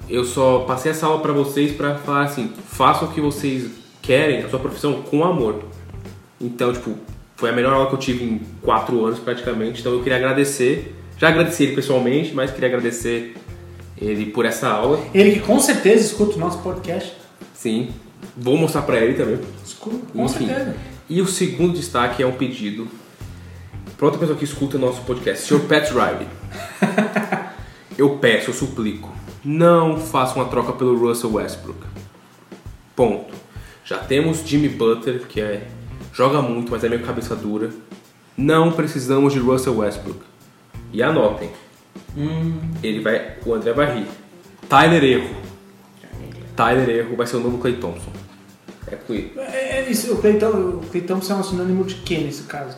Eu 0.08 0.24
só 0.24 0.60
passei 0.60 0.90
essa 0.90 1.06
aula 1.06 1.20
pra 1.20 1.32
vocês 1.32 1.72
pra 1.72 1.94
falar 1.94 2.24
assim, 2.24 2.52
façam 2.68 3.08
o 3.08 3.12
que 3.12 3.20
vocês 3.20 3.70
querem, 4.02 4.42
a 4.42 4.48
sua 4.48 4.58
profissão, 4.58 5.02
com 5.02 5.24
amor. 5.24 5.62
Então, 6.40 6.72
tipo, 6.72 6.96
foi 7.36 7.50
a 7.50 7.52
melhor 7.52 7.72
aula 7.72 7.88
que 7.88 7.94
eu 7.94 7.98
tive 7.98 8.24
em 8.24 8.40
quatro 8.62 9.04
anos 9.04 9.18
praticamente. 9.18 9.80
Então 9.80 9.92
eu 9.92 10.02
queria 10.02 10.16
agradecer. 10.16 10.94
Já 11.18 11.28
agradeci 11.28 11.62
ele 11.62 11.74
pessoalmente, 11.74 12.34
mas 12.34 12.50
queria 12.50 12.68
agradecer 12.68 13.34
ele 13.98 14.26
por 14.26 14.44
essa 14.44 14.68
aula. 14.68 15.00
Ele 15.14 15.32
que 15.32 15.40
com 15.40 15.58
certeza 15.60 16.04
escuta 16.04 16.36
o 16.36 16.38
nosso 16.38 16.58
podcast. 16.58 17.14
Sim. 17.54 17.90
Vou 18.36 18.56
mostrar 18.56 18.82
pra 18.82 18.98
ele 18.98 19.14
também. 19.14 19.38
Escuta, 19.64 19.98
com 20.12 20.24
Enfim. 20.24 20.46
certeza. 20.46 20.76
E 21.08 21.22
o 21.22 21.26
segundo 21.26 21.74
destaque 21.74 22.22
é 22.22 22.26
um 22.26 22.32
pedido 22.32 22.88
para 23.96 24.06
outra 24.06 24.20
pessoa 24.20 24.36
que 24.36 24.44
escuta 24.44 24.76
o 24.76 24.80
nosso 24.80 25.00
podcast, 25.02 25.46
Sr. 25.46 25.60
Pat 25.60 25.88
Riley. 25.90 26.28
eu 27.96 28.18
peço, 28.18 28.50
eu 28.50 28.54
suplico, 28.54 29.10
não 29.44 29.98
faça 29.98 30.34
uma 30.34 30.44
troca 30.46 30.72
pelo 30.72 30.98
Russell 30.98 31.32
Westbrook. 31.32 31.78
Ponto. 32.94 33.32
Já 33.84 33.98
temos 33.98 34.40
Jimmy 34.44 34.68
Butler, 34.68 35.26
que 35.26 35.40
é 35.40 35.66
joga 36.12 36.42
muito, 36.42 36.72
mas 36.72 36.82
é 36.82 36.88
meio 36.88 37.02
cabeça 37.02 37.36
dura. 37.36 37.70
Não 38.36 38.72
precisamos 38.72 39.32
de 39.32 39.38
Russell 39.38 39.78
Westbrook. 39.78 40.20
E 40.92 41.02
anotem. 41.02 41.50
Ele 42.82 43.00
vai, 43.00 43.36
o 43.44 43.54
André 43.54 43.72
vai 43.72 43.98
rir. 43.98 44.06
Tyler 44.68 45.04
Erro. 45.04 45.36
Tyler 46.54 46.88
Erro 46.88 47.16
vai 47.16 47.26
ser 47.26 47.36
o 47.36 47.40
novo 47.40 47.58
Clay 47.58 47.76
Thompson. 47.76 48.10
É 48.86 48.96
Clay. 48.96 49.32
É, 49.36 49.80
é 49.80 49.90
isso, 49.90 50.12
o 50.12 50.18
Clay 50.18 50.36
o 50.36 50.80
Clay 50.90 51.02
Thompson 51.02 51.34
é 51.34 51.36
um 51.36 51.42
sinônimo 51.42 51.84
de 51.84 51.96
quê 51.96 52.18
nesse 52.18 52.44
caso? 52.44 52.76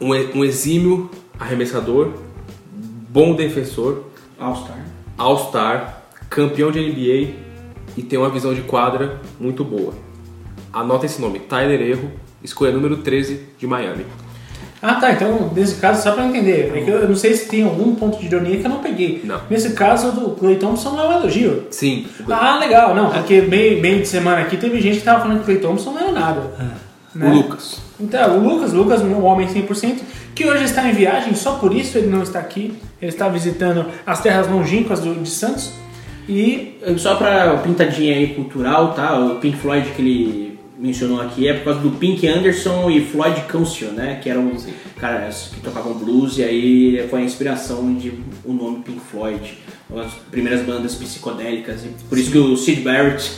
Um, 0.00 0.10
um 0.38 0.44
exímio 0.44 1.10
arremessador, 1.38 2.12
bom 3.08 3.34
defensor, 3.34 4.04
All-Star. 4.38 4.84
All-Star, 5.18 6.02
campeão 6.28 6.72
de 6.72 6.80
NBA 6.80 7.34
e 7.96 8.02
tem 8.02 8.18
uma 8.18 8.30
visão 8.30 8.54
de 8.54 8.62
quadra 8.62 9.20
muito 9.38 9.64
boa. 9.64 9.94
Anota 10.72 11.06
esse 11.06 11.20
nome, 11.20 11.38
Tyler 11.40 11.80
Erro, 11.82 12.10
escolha 12.42 12.72
número 12.72 12.96
13 12.98 13.48
de 13.58 13.66
Miami. 13.66 14.06
Ah, 14.82 14.94
tá. 14.96 15.12
Então, 15.12 15.50
nesse 15.54 15.76
caso, 15.76 16.02
só 16.02 16.10
pra 16.10 16.26
entender, 16.26 16.72
é 16.74 16.80
que 16.80 16.90
eu 16.90 17.08
não 17.08 17.14
sei 17.14 17.34
se 17.34 17.48
tem 17.48 17.62
algum 17.62 17.94
ponto 17.94 18.18
de 18.18 18.26
ironia 18.26 18.58
que 18.58 18.66
eu 18.66 18.70
não 18.70 18.78
peguei. 18.80 19.20
Não. 19.22 19.40
Nesse 19.48 19.74
caso, 19.74 20.10
do 20.10 20.30
Clay 20.30 20.56
Thompson 20.56 20.90
não 20.90 21.04
é 21.04 21.08
um 21.14 21.20
elogio. 21.20 21.66
Sim, 21.70 22.06
Ah, 22.28 22.58
legal. 22.58 22.92
Não, 22.94 23.10
porque 23.10 23.40
bem, 23.42 23.80
bem 23.80 24.00
de 24.00 24.08
semana 24.08 24.42
aqui 24.42 24.56
teve 24.56 24.80
gente 24.80 24.98
que 24.98 25.04
tava 25.04 25.20
falando 25.20 25.36
que 25.36 25.42
o 25.42 25.46
Clay 25.46 25.58
Thompson 25.58 25.92
não 25.92 26.00
era 26.00 26.12
nada. 26.12 26.40
né? 27.14 27.30
o 27.30 27.34
Lucas. 27.34 27.80
Então, 28.00 28.38
o 28.38 28.42
Lucas, 28.48 28.72
Lucas, 28.72 29.02
um 29.02 29.22
homem 29.24 29.46
100%, 29.46 29.98
que 30.34 30.44
hoje 30.44 30.64
está 30.64 30.88
em 30.88 30.92
viagem, 30.92 31.34
só 31.34 31.52
por 31.52 31.72
isso 31.72 31.96
ele 31.98 32.08
não 32.08 32.22
está 32.22 32.40
aqui. 32.40 32.74
Ele 33.00 33.10
está 33.10 33.28
visitando 33.28 33.86
as 34.04 34.20
terras 34.20 34.48
longínquas 34.48 34.98
do, 34.98 35.14
de 35.14 35.28
Santos. 35.28 35.72
E 36.28 36.78
Só 36.98 37.16
pra 37.16 37.56
pintadinha 37.58 38.14
aí 38.16 38.28
cultural, 38.28 38.92
tá? 38.94 39.18
O 39.18 39.36
Pink 39.36 39.56
Floyd 39.56 39.88
que 39.90 40.02
ele 40.02 40.51
mencionou 40.82 41.20
aqui 41.20 41.46
é 41.46 41.54
por 41.54 41.64
causa 41.66 41.80
do 41.80 41.92
Pink 41.92 42.26
Anderson 42.26 42.90
e 42.90 43.04
Floyd 43.04 43.42
Council, 43.42 43.92
né? 43.92 44.18
Que 44.20 44.28
eram 44.28 44.52
os 44.52 44.66
caras 44.98 45.52
que 45.54 45.60
tocavam 45.60 45.94
blues 45.94 46.38
e 46.38 46.42
aí 46.42 47.06
foi 47.08 47.20
a 47.20 47.24
inspiração 47.24 47.94
de 47.94 48.12
o 48.44 48.52
nome 48.52 48.82
Pink 48.82 49.00
Floyd. 49.00 49.58
As 49.94 50.12
primeiras 50.30 50.66
bandas 50.66 50.96
psicodélicas. 50.96 51.84
E 51.84 51.88
por 52.08 52.18
isso 52.18 52.32
que 52.32 52.38
o 52.38 52.56
Sid 52.56 52.80
Barrett 52.80 53.30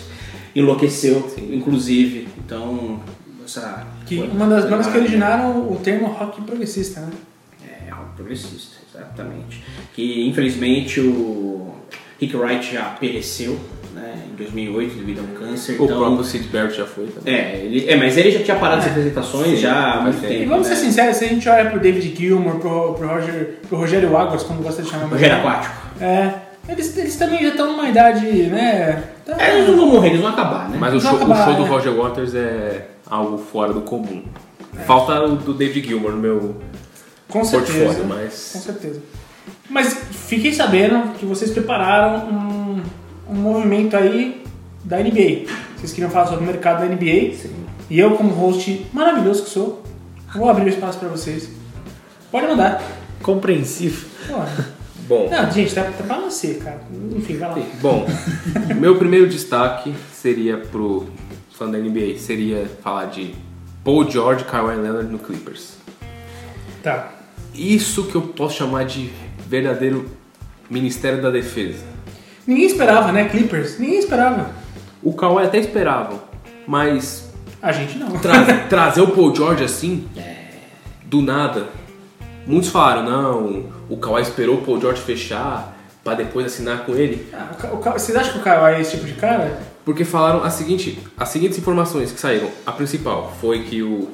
enlouqueceu, 0.57 1.35
inclusive. 1.51 2.29
Então, 2.39 3.01
essa... 3.45 3.87
que 4.07 4.19
uma 4.21 4.47
das 4.47 4.69
bandas 4.69 4.87
que 4.87 4.97
originaram 4.97 5.71
o 5.71 5.77
termo 5.77 6.07
rock 6.07 6.41
progressista, 6.43 7.01
né? 7.01 7.11
É, 7.69 7.91
algo 7.91 8.11
progressista, 8.17 8.77
exatamente. 8.89 9.63
Que 9.93 10.27
infelizmente 10.27 11.01
o 11.01 11.75
Rick 12.19 12.35
Wright 12.37 12.73
já 12.73 12.85
pereceu 12.85 13.59
né, 14.05 14.15
em 14.33 14.37
2008 14.37 14.95
devido 14.97 15.21
a 15.21 15.23
um 15.23 15.35
câncer. 15.47 15.81
O 15.81 15.85
então, 15.85 15.99
próprio 15.99 16.25
Sid 16.25 16.49
Barrett 16.49 16.77
já 16.77 16.85
foi 16.87 17.07
também. 17.07 17.35
é, 17.35 17.57
ele, 17.65 17.89
é, 17.89 17.97
mas 17.97 18.17
ele 18.17 18.31
já 18.31 18.43
tinha 18.43 18.57
parado 18.57 18.83
as 18.83 18.89
apresentações 18.89 19.47
sim, 19.47 19.57
já 19.57 19.93
há 19.95 20.01
muito 20.03 20.21
tempo. 20.21 20.33
E 20.33 20.45
vamos 20.45 20.69
né? 20.69 20.75
ser 20.75 20.81
sinceros, 20.85 21.17
se 21.17 21.25
a 21.25 21.29
gente 21.29 21.49
olha 21.49 21.71
pro 21.71 21.81
David 21.81 22.15
Gilmour, 22.17 22.57
pro, 22.57 22.95
pro, 22.95 23.09
Roger, 23.09 23.59
pro 23.69 23.79
Rogério 23.79 24.17
Águas, 24.17 24.43
como 24.43 24.63
gosta 24.63 24.83
de 24.83 24.91
chamar 24.91 25.07
Rogério 25.07 25.37
Aquático. 25.37 25.75
É, 26.01 26.35
eles, 26.69 26.97
eles 26.97 27.17
também 27.17 27.43
já 27.43 27.49
estão 27.49 27.69
numa 27.73 27.89
idade, 27.89 28.27
né? 28.45 29.03
tá- 29.25 29.37
É, 29.39 29.57
eles 29.57 29.69
não 29.69 29.77
vão 29.77 29.87
morrer, 29.89 30.09
eles 30.09 30.21
vão 30.21 30.31
acabar, 30.31 30.69
né? 30.71 30.77
Mas 30.79 30.95
o 30.95 31.01
show, 31.01 31.13
o 31.13 31.17
acabar, 31.17 31.45
show 31.45 31.55
do 31.55 31.63
né? 31.63 31.69
Roger 31.69 31.93
Waters 31.95 32.35
é 32.35 32.87
algo 33.07 33.39
fora 33.39 33.73
do 33.73 33.81
comum. 33.83 34.23
Falta 34.87 35.23
o 35.23 35.37
do 35.37 35.55
David 35.55 35.87
Gilmour 35.87 36.13
no 36.13 36.19
meu 36.19 36.57
com 37.29 37.45
certeza. 37.45 37.85
portfólio, 37.85 38.09
Com 38.09 38.15
mas 38.15 38.33
certeza. 38.33 39.03
Mas 39.69 39.95
fiquei 40.11 40.53
sabendo 40.53 41.13
que 41.19 41.25
vocês 41.27 41.51
prepararam 41.51 42.29
um, 42.29 42.83
um 43.35 43.43
movimento 43.43 43.97
aí 43.97 44.45
da 44.85 44.99
NBA. 44.99 45.47
Vocês 45.77 45.93
queriam 45.93 46.11
falar 46.11 46.29
sobre 46.29 46.45
o 46.45 46.47
mercado 46.47 46.81
da 46.81 46.87
NBA. 46.87 47.35
E 47.91 47.99
eu, 47.99 48.13
como 48.17 48.31
host 48.31 48.87
maravilhoso 48.93 49.45
que 49.45 49.51
sou, 49.51 49.83
vou 50.35 50.49
abrir 50.49 50.67
o 50.67 50.69
espaço 50.69 50.99
pra 50.99 51.09
vocês. 51.09 51.51
Pode 52.31 52.47
mandar. 52.47 52.83
Compreensivo. 53.23 54.07
Bom. 55.07 55.29
Não, 55.31 55.51
gente, 55.51 55.75
tá, 55.75 55.83
tá 55.83 56.03
pra 56.03 56.19
nascer, 56.19 56.59
cara. 56.59 56.81
Enfim, 57.15 57.37
vai 57.37 57.51
lá. 57.51 57.67
Bom, 57.83 58.07
meu 58.81 58.97
primeiro 58.97 59.29
destaque 59.29 59.93
seria 60.11 60.57
pro 60.57 61.07
fã 61.51 61.71
da 61.71 61.77
NBA, 61.77 62.17
seria 62.19 62.67
falar 62.83 63.07
de 63.07 63.35
Paul 63.85 64.11
George 64.11 64.45
e 64.45 64.47
Kawhi 64.47 64.77
Leonard 64.77 65.13
no 65.13 65.19
Clippers. 65.19 65.75
Tá. 66.83 67.13
Isso 67.55 68.05
que 68.05 68.15
eu 68.15 68.23
posso 68.23 68.57
chamar 68.57 68.87
de 68.87 69.11
verdadeiro 69.47 70.09
Ministério 70.71 71.21
da 71.21 71.31
Defesa. 71.31 71.94
Ninguém 72.47 72.67
esperava, 72.67 73.11
né, 73.13 73.29
Clippers? 73.29 73.79
Ninguém 73.79 73.99
esperava. 73.99 74.51
O 75.03 75.13
Kawhi 75.13 75.45
até 75.45 75.59
esperava, 75.59 76.23
mas 76.67 77.31
A 77.63 77.73
gente 77.73 77.99
não. 77.99 78.11
tra- 78.13 78.45
trazer 78.69 79.01
o 79.03 79.09
Paul 79.09 79.35
George 79.35 79.65
assim, 79.65 80.09
do 81.05 81.21
nada. 81.23 81.69
Muitos 82.47 82.69
falaram, 82.71 83.03
não, 83.05 83.67
o 83.89 83.97
Kawhi 83.97 84.23
esperou 84.23 84.57
o 84.57 84.63
Paul 84.63 84.81
George 84.81 85.01
fechar 85.01 85.75
pra 86.03 86.15
depois 86.15 86.45
assinar 86.47 86.85
com 86.85 86.95
ele. 86.95 87.27
Ah, 87.33 87.51
o 87.73 87.77
o 87.77 87.93
Vocês 87.93 88.17
acham 88.17 88.35
que 88.35 88.39
o 88.41 88.43
Kawhi 88.43 88.75
é 88.75 88.81
esse 88.81 88.93
tipo 88.93 89.07
de 89.07 89.15
cara? 89.15 89.59
Porque 89.85 90.05
falaram 90.05 90.43
a 90.43 90.51
seguinte, 90.51 90.99
as 91.17 91.29
seguintes 91.31 91.59
informações 91.59 92.11
que 92.13 92.21
saíram. 92.21 92.49
A 92.67 92.73
principal 92.73 93.35
foi 93.41 93.63
que 93.65 93.83
o 93.83 94.09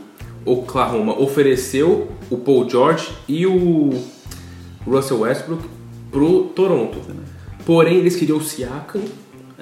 Oklahoma 0.45 1.17
ofereceu 1.21 2.11
o 2.31 2.37
Paul 2.39 2.69
George 2.69 3.09
e 3.29 3.47
o 3.47 3.91
Russell 4.87 5.21
Westbrook 5.21 5.63
pro 6.11 6.45
Toronto. 6.57 6.99
Porém, 7.71 7.99
eles 7.99 8.17
queriam 8.17 8.37
o 8.37 8.43
Siakam, 8.43 9.01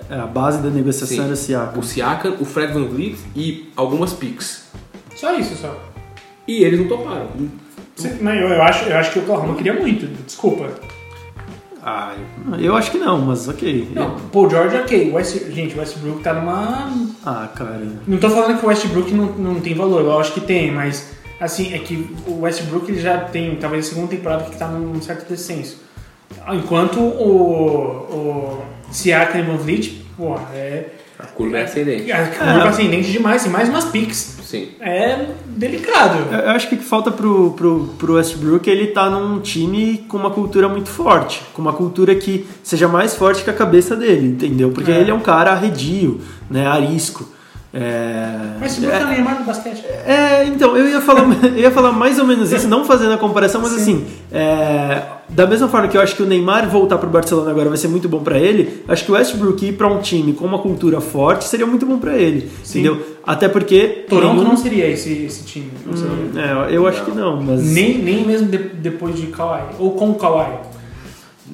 É, 0.08 0.14
a 0.14 0.26
base 0.26 0.62
da 0.62 0.70
negociação 0.70 1.14
Sim. 1.18 1.24
era 1.24 1.32
o 1.34 1.36
Siakam. 1.36 1.78
o 1.78 1.82
Siakam, 1.82 2.36
o 2.40 2.44
Fred 2.46 2.72
Van 2.72 2.84
Vliet 2.86 3.18
e 3.36 3.68
algumas 3.76 4.14
picks. 4.14 4.64
Só 5.14 5.38
isso, 5.38 5.54
só. 5.56 5.78
E 6.46 6.64
eles 6.64 6.80
não 6.80 6.88
toparam. 6.88 7.28
Mas 8.22 8.40
eu, 8.40 8.48
eu 8.48 8.62
acho, 8.62 8.88
eu 8.88 8.96
acho 8.96 9.12
que 9.12 9.18
o 9.18 9.22
Oklahoma 9.24 9.56
queria 9.56 9.74
muito, 9.74 10.06
desculpa. 10.24 10.70
Ah, 11.82 12.14
eu 12.58 12.74
acho 12.74 12.92
que 12.92 12.96
não, 12.96 13.20
mas 13.20 13.46
ok. 13.46 13.88
Não, 13.94 14.18
Paul 14.32 14.48
George, 14.48 14.76
ok. 14.76 15.12
West, 15.12 15.36
gente, 15.50 15.74
o 15.76 15.78
Westbrook 15.80 16.22
tá 16.22 16.32
numa. 16.32 16.90
Ah, 17.26 17.46
cara. 17.54 17.82
Não 18.06 18.16
tô 18.16 18.30
falando 18.30 18.58
que 18.58 18.64
o 18.64 18.70
Westbrook 18.70 19.12
não, 19.12 19.26
não 19.34 19.60
tem 19.60 19.74
valor, 19.74 20.00
eu 20.00 20.18
acho 20.18 20.32
que 20.32 20.40
tem, 20.40 20.72
mas 20.72 21.10
assim, 21.38 21.74
é 21.74 21.78
que 21.78 22.10
o 22.26 22.40
Westbrook 22.40 22.90
ele 22.90 23.00
já 23.02 23.18
tem, 23.18 23.54
talvez 23.56 23.84
a 23.84 23.88
segunda 23.90 24.08
temporada 24.08 24.44
que 24.44 24.56
tá 24.56 24.66
num 24.66 24.98
certo 25.02 25.28
descenso. 25.28 25.88
Enquanto 26.52 26.99
o, 27.00 28.08
o 28.11 28.62
Siakam 28.90 29.40
e 29.40 29.42
Van 29.42 29.56
Vliet, 29.56 30.04
pô, 30.16 30.37
é. 30.54 30.85
A 31.18 31.26
curva 31.26 31.58
é 31.58 31.64
ascendente. 31.64 32.12
É 32.12 32.26
curva 32.26 32.68
ascendente 32.68 33.11
demais, 33.11 33.44
e 33.44 33.49
mais 33.49 33.68
umas 33.68 33.87
picks. 33.87 34.38
Sim. 34.44 34.68
É 34.80 35.26
delicado. 35.47 36.32
Eu 36.32 36.38
eu 36.38 36.50
acho 36.50 36.68
que 36.68 36.76
o 36.76 36.78
que 36.78 36.85
falta 36.85 37.11
pro, 37.11 37.50
pro, 37.52 37.88
pro 37.99 38.14
Westbrook 38.14 38.70
é 38.70 38.73
ele 38.73 38.87
tá 38.88 39.11
num 39.11 39.40
time 39.40 39.99
com 40.08 40.16
uma 40.16 40.30
cultura 40.30 40.68
muito 40.68 40.88
forte, 40.88 41.42
com 41.52 41.61
uma 41.61 41.73
cultura 41.73 42.14
que 42.14 42.47
seja 42.62 42.87
mais 42.87 43.14
forte 43.14 43.42
que 43.42 43.50
a 43.50 43.52
cabeça 43.52 43.97
dele, 43.97 44.28
entendeu? 44.28 44.70
Porque 44.70 44.92
É. 44.92 45.00
ele 45.00 45.11
é 45.11 45.14
um 45.14 45.20
cara 45.20 45.50
arredio, 45.50 46.20
né, 46.49 46.66
arisco. 46.66 47.28
É, 47.80 48.56
O 48.58 48.62
Westbrook 48.62 48.94
é, 48.97 49.04
o 49.04 49.08
Neymar 49.08 49.38
do 49.38 49.44
basquete. 49.44 49.85
é, 50.06 50.44
então, 50.44 50.76
eu 50.76 50.88
ia, 50.88 51.00
falar, 51.00 51.25
eu 51.44 51.58
ia 51.58 51.70
falar 51.70 51.92
mais 51.92 52.18
ou 52.18 52.25
menos 52.26 52.50
isso, 52.52 52.66
não 52.68 52.85
fazendo 52.85 53.12
a 53.12 53.18
comparação, 53.18 53.61
mas 53.61 53.73
assim, 53.75 54.04
é, 54.32 55.02
da 55.28 55.47
mesma 55.47 55.68
forma 55.68 55.87
que 55.88 55.97
eu 55.97 56.00
acho 56.00 56.16
que 56.16 56.23
o 56.23 56.26
Neymar 56.26 56.68
voltar 56.68 56.99
pro 56.99 57.08
Barcelona 57.08 57.50
agora 57.50 57.68
vai 57.68 57.78
ser 57.78 57.88
muito 57.88 58.08
bom 58.08 58.20
pra 58.23 58.38
ele, 58.38 58.82
acho 58.88 59.04
que 59.04 59.11
o 59.12 59.14
Westbrook 59.14 59.64
ir 59.66 59.73
pra 59.75 59.87
um 59.87 60.00
time 60.00 60.32
com 60.32 60.44
uma 60.44 60.58
cultura 60.58 61.00
forte 61.00 61.44
seria 61.44 61.66
muito 61.66 61.87
bom 61.87 61.99
pra 61.99 62.16
ele, 62.16 62.50
Sim. 62.64 62.80
entendeu? 62.80 63.06
Até 63.26 63.49
porque... 63.49 64.06
Toronto 64.08 64.35
nenhum- 64.37 64.49
não 64.49 64.56
seria 64.56 64.87
esse, 64.88 65.12
esse 65.25 65.44
time. 65.44 65.70
não 65.87 65.94
seria. 65.97 66.68
É, 66.70 66.75
eu 66.76 66.87
acho 66.87 67.04
que 67.04 67.11
não, 67.11 67.40
mas... 67.42 67.62
Nem, 67.62 67.99
nem 67.99 68.25
mesmo 68.26 68.49
de- 68.49 68.56
depois 68.58 69.14
de 69.16 69.26
Kawhi. 69.26 69.62
Ou 69.78 69.90
com 69.92 70.11
o 70.11 70.14
Kawhi. 70.14 70.47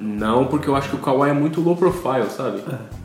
Não, 0.00 0.44
porque 0.46 0.68
eu 0.68 0.76
acho 0.76 0.88
que 0.88 0.96
o 0.96 0.98
Kawhi 0.98 1.30
é 1.30 1.32
muito 1.32 1.60
low 1.60 1.76
profile, 1.76 2.26
sabe? 2.36 2.60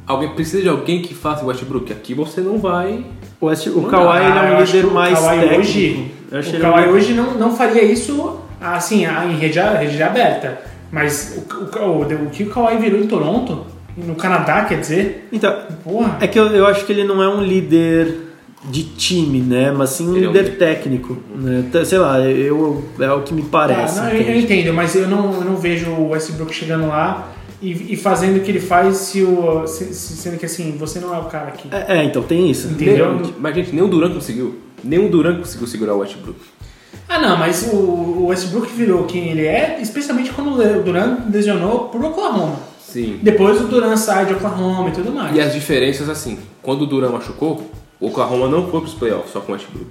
Alguém 0.10 0.30
precisa 0.30 0.64
de 0.64 0.68
alguém 0.68 1.04
que 1.04 1.14
faça 1.14 1.44
o 1.46 1.48
Westbrook. 1.50 1.94
Aqui 1.94 2.16
você 2.16 2.42
não 2.42 2.58
vai. 2.58 3.06
O, 3.40 3.46
West, 3.46 3.68
o 3.68 3.80
Não 3.82 3.90
Kawhi 3.90 4.18
ele 4.26 4.26
Ah, 4.40 4.46
é 4.48 4.54
eu 4.54 4.58
um 4.58 4.64
líder 4.64 4.86
mais 4.88 5.20
Kawhi 5.20 5.40
técnico. 5.40 5.60
Hoje, 5.62 6.10
o 6.58 6.60
Kawhi 6.60 6.82
muito- 6.82 6.94
hoje 6.96 7.14
não, 7.14 7.34
não 7.36 7.56
faria 7.56 7.84
isso 7.84 8.40
assim, 8.60 9.06
em 9.06 9.36
rede, 9.38 9.60
rede 9.60 10.02
aberta. 10.02 10.62
Mas 10.92 11.38
o, 11.38 11.80
o, 11.80 11.82
o, 12.02 12.26
o 12.26 12.30
que 12.32 12.42
o 12.44 12.50
Kawhi 12.50 12.78
virou 12.78 13.00
em 13.00 13.06
Toronto, 13.06 13.68
no 13.96 14.16
Canadá, 14.16 14.66
quer 14.66 14.80
dizer, 14.80 15.28
Então, 15.32 15.56
porra. 15.84 16.18
é 16.20 16.26
que 16.28 16.40
eu, 16.40 16.48
eu 16.48 16.66
acho 16.66 16.86
que 16.86 16.92
ele 16.92 17.04
não 17.04 17.22
é 17.22 17.30
um 17.30 17.44
líder 17.44 18.16
de 18.66 18.84
time, 18.84 19.40
né? 19.42 19.72
Mas 19.72 19.92
sim 19.92 20.08
um 20.10 20.16
Ele 20.16 20.26
é 20.26 20.30
um 20.30 20.32
líder 20.32 20.44
líder. 20.46 20.58
técnico. 20.58 21.18
Né? 21.36 21.66
Tá, 21.72 21.86
Sei 21.86 22.00
lá, 22.00 22.20
eu, 22.20 22.84
é 23.00 23.12
o 23.12 23.22
que 23.22 23.34
me 23.34 23.44
parece. 23.44 23.98
Tá, 24.00 24.06
não, 24.06 24.10
eu, 24.12 24.22
eu 24.24 24.40
entendo, 24.40 24.74
mas 24.74 24.96
eu 24.96 25.08
não, 25.08 25.34
eu 25.36 25.42
não 25.42 25.56
vejo 25.56 25.92
o 25.92 26.10
Westbrook 26.10 26.52
chegando 26.54 26.88
lá 26.88 27.30
e, 27.62 27.94
e 27.94 27.96
fazendo 27.98 28.38
o 28.38 28.40
que 28.42 28.52
ele 28.52 28.60
faz, 28.60 28.98
se 28.98 29.22
o, 29.24 29.66
se- 29.68 29.94
se- 29.94 30.18
sendo 30.18 30.38
que 30.38 30.46
assim, 30.46 30.76
você 30.78 31.00
não 31.00 31.14
é 31.14 31.20
o 31.20 31.26
cara 31.26 31.48
aqui. 31.50 31.68
É, 31.72 32.00
é, 32.00 32.04
então 32.04 32.22
tem 32.24 32.50
isso. 32.50 32.68
Entendeu? 32.70 33.16
Nem- 33.20 33.34
mas, 33.40 33.56
gente, 33.56 33.74
nem 33.74 33.84
o 33.84 33.88
Duran 33.88 34.14
conseguiu. 34.14 34.60
Nem 34.84 35.00
o 35.06 35.10
Duran 35.10 35.38
conseguiu 35.40 35.68
segurar 35.68 35.94
o 35.96 36.00
Westbrook. 36.00 36.40
Ah, 37.08 37.20
não, 37.20 37.38
mas 37.38 37.68
o, 37.74 37.76
o 37.76 38.26
Westbrook 38.28 38.72
virou 38.74 39.04
quem 39.06 39.30
ele 39.30 39.46
é, 39.46 39.80
especialmente 39.82 40.32
quando 40.32 40.54
o 40.54 40.84
Durant 40.84 41.22
lesionou 41.32 41.90
pro 41.90 42.06
Oklahoma. 42.08 42.56
Sim. 42.80 43.20
Depois 43.22 43.60
o 43.60 43.66
Durant 43.66 43.98
sai 43.98 44.26
de 44.28 44.34
Oklahoma 44.34 44.90
e 44.90 44.92
tudo 44.92 45.12
mais. 45.12 45.36
E 45.36 45.42
as 45.42 45.54
diferenças, 45.54 46.08
assim, 46.08 46.38
quando 46.62 46.84
o 46.84 46.86
Duran 46.88 47.10
machucou, 47.10 47.70
o 48.00 48.08
Oklahoma 48.08 48.48
não 48.48 48.68
foi 48.70 48.82
pros 48.82 48.94
playoffs 48.94 49.32
só 49.34 49.40
com 49.42 49.52
o 49.52 49.56
Westbrook. 49.56 49.88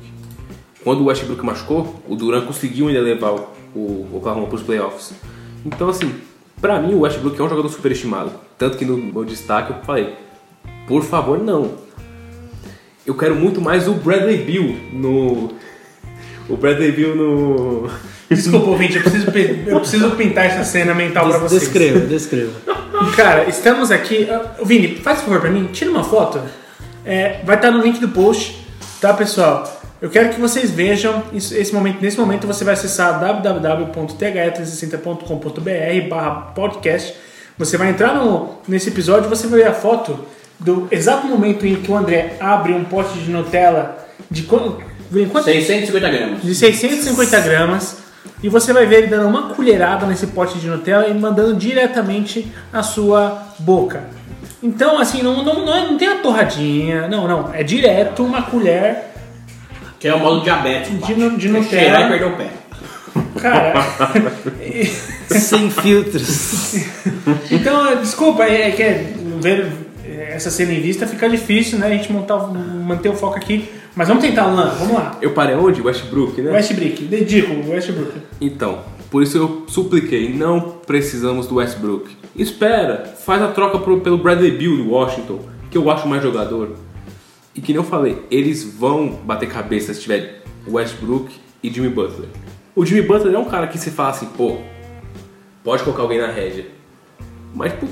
Quando 0.83 1.01
o 1.03 1.05
Westbrook 1.07 1.45
machucou, 1.45 1.95
o 2.09 2.15
Duran 2.17 2.43
conseguiu 2.47 2.89
ainda 2.89 3.01
levar 3.01 3.33
o, 3.33 3.47
o 3.75 4.09
Oklahoma 4.15 4.47
pros 4.47 4.63
playoffs. 4.63 5.13
Então, 5.67 5.89
assim, 5.89 6.11
pra 6.61 6.81
mim 6.81 6.95
o 6.95 7.01
Westbrook 7.01 7.39
é 7.41 7.45
um 7.45 7.49
jogador 7.49 7.69
superestimado. 7.69 8.33
Tanto 8.57 8.77
que 8.77 8.85
no 8.85 8.97
meu 8.97 9.25
destaque 9.25 9.71
eu 9.73 9.77
falei, 9.85 10.15
por 10.87 11.03
favor, 11.05 11.39
não. 11.43 11.73
eu 13.07 13.15
quero 13.15 13.35
muito 13.35 13.61
mais 13.61 13.87
o 13.89 13.95
Bradley 13.95 14.39
Bill 14.39 14.77
no. 14.93 15.53
O 16.49 16.57
Bradley 16.57 16.93
Bill 16.93 17.15
no. 17.15 17.91
Desculpa, 18.29 18.69
ouvinte, 18.71 18.97
eu 18.97 19.03
preciso, 19.03 19.27
eu 19.67 19.81
preciso 19.81 20.11
pintar 20.11 20.45
essa 20.47 20.63
cena 20.63 20.95
mental 20.95 21.29
pra 21.29 21.39
Des- 21.39 21.51
vocês. 21.51 21.63
Descreva, 21.63 22.01
descreva. 22.01 22.53
Cara, 23.17 23.49
estamos 23.49 23.91
aqui. 23.91 24.29
ah, 24.31 24.55
Vini, 24.65 24.97
faz 24.97 25.23
favor 25.23 25.41
pra 25.41 25.51
mim, 25.51 25.67
tira 25.73 25.91
uma 25.91 26.05
foto. 26.05 26.39
É, 27.07 27.41
vai 27.45 27.57
estar 27.57 27.71
no 27.71 27.83
link 27.83 27.99
do 28.01 28.09
post, 28.09 28.67
tá, 29.01 29.15
pessoal? 29.15 29.78
Eu 30.01 30.09
quero 30.11 30.29
que 30.31 30.41
vocês 30.41 30.71
vejam 30.71 31.25
esse 31.35 31.75
momento. 31.75 32.01
Nesse 32.01 32.17
momento 32.19 32.47
você 32.47 32.65
vai 32.65 32.75
acessar 32.75 33.19
www.the360.com.br 33.19 36.09
barra 36.09 36.31
podcast. 36.55 37.15
Você 37.59 37.77
vai 37.77 37.91
entrar 37.91 38.15
no, 38.15 38.59
nesse 38.69 38.91
episódio 38.91 39.27
e 39.27 39.29
você 39.29 39.49
vai 39.49 39.59
ver 39.61 39.67
a 39.67 39.73
foto 39.75 40.21
do 40.61 40.87
exato 40.91 41.27
momento 41.27 41.67
em 41.67 41.75
que 41.77 41.91
o 41.91 41.97
André 41.97 42.37
abre 42.39 42.73
um 42.73 42.85
pote 42.85 43.19
de 43.19 43.31
Nutella 43.31 44.07
de 44.31 44.43
quanto? 44.43 44.87
quanto 45.33 45.45
650 45.45 46.09
gramas. 46.11 46.43
de 46.43 46.55
650 46.55 47.41
gramas 47.41 47.97
e 48.43 48.49
você 48.49 48.73
vai 48.75 48.85
ver 48.87 48.99
ele 48.99 49.07
dando 49.09 49.27
uma 49.27 49.55
colherada 49.55 50.05
nesse 50.07 50.27
pote 50.29 50.59
de 50.59 50.67
Nutella 50.69 51.09
e 51.09 51.15
mandando 51.15 51.55
diretamente 51.55 52.53
na 52.73 52.83
sua 52.85 53.43
boca. 53.59 54.05
Então, 54.63 54.99
assim, 55.01 55.23
não, 55.23 55.43
não, 55.43 55.65
não, 55.65 55.75
é- 55.75 55.87
não 55.87 55.97
tem 55.97 56.09
a 56.09 56.17
torradinha, 56.17 57.09
não, 57.09 57.27
não. 57.27 57.53
É 57.55 57.63
direto 57.65 58.23
uma 58.25 58.43
colher 58.43 59.07
Que 60.01 60.09
é 60.09 60.15
o 60.15 60.19
modo 60.19 60.43
diabético. 60.43 61.05
De 61.07 61.15
nu- 61.15 61.37
de 61.37 61.49
É 61.49 61.51
Nutella. 61.51 61.69
Cheirar 61.83 62.03
e 62.03 62.09
perder 62.09 62.27
o 62.27 62.37
pé. 62.37 62.51
Cara. 63.41 63.75
Sem 65.31 65.71
filtros. 65.71 66.75
então, 67.51 67.97
desculpa, 67.97 68.45
é, 68.45 68.69
é 68.69 68.71
que 68.71 68.83
é, 68.83 69.13
ver 69.41 69.67
essa 70.31 70.51
cena 70.51 70.73
em 70.73 70.81
vista 70.81 71.07
fica 71.07 71.29
difícil, 71.29 71.79
né? 71.79 71.87
A 71.87 71.91
gente 71.91 72.13
montar, 72.13 72.39
manter 72.49 73.09
o 73.09 73.15
foco 73.15 73.37
aqui. 73.37 73.69
Mas 73.95 74.09
vamos 74.09 74.23
tentar, 74.23 74.47
Luan, 74.47 74.69
vamos 74.79 74.95
lá. 74.95 75.19
Eu 75.21 75.33
parei 75.33 75.57
onde? 75.57 75.83
Westbrook, 75.83 76.41
né? 76.41 76.53
Westbrook, 76.53 77.03
dedico, 77.05 77.69
Westbrook. 77.71 78.13
Então, 78.41 78.79
por 79.11 79.23
isso 79.23 79.37
eu 79.37 79.65
supliquei, 79.69 80.33
não 80.33 80.61
precisamos 80.87 81.47
do 81.49 81.57
Westbrook. 81.57 82.09
Espera, 82.37 83.13
faz 83.25 83.43
a 83.43 83.49
troca 83.49 83.79
pro- 83.79 84.01
pelo 84.01 84.17
Bradley 84.19 84.53
Bill 84.53 84.77
do 84.77 84.91
Washington, 84.91 85.41
que 85.71 85.77
eu 85.77 85.91
acho 85.91 86.07
mais 86.07 86.23
jogador. 86.23 86.77
E 87.59 87.61
que 87.61 87.73
nem 87.73 87.83
eu 87.83 87.85
falei, 87.85 88.23
eles 88.31 88.63
vão 88.63 89.09
bater 89.25 89.49
cabeça 89.49 89.93
se 89.93 90.01
tiver 90.01 90.45
Westbrook 90.65 91.29
e 91.61 91.69
Jimmy 91.69 91.89
Butler. 91.89 92.29
O 92.77 92.87
Jimmy 92.87 93.03
Butler 93.03 93.35
é 93.35 93.39
um 93.39 93.47
cara 93.47 93.67
que 93.67 93.77
se 93.77 93.91
fala 93.91 94.11
assim, 94.11 94.27
pô, 94.27 94.59
pode 95.65 95.83
colocar 95.83 96.03
alguém 96.03 96.19
na 96.21 96.29
rédea. 96.29 96.67
Mas, 97.53 97.73
pô, 97.73 97.87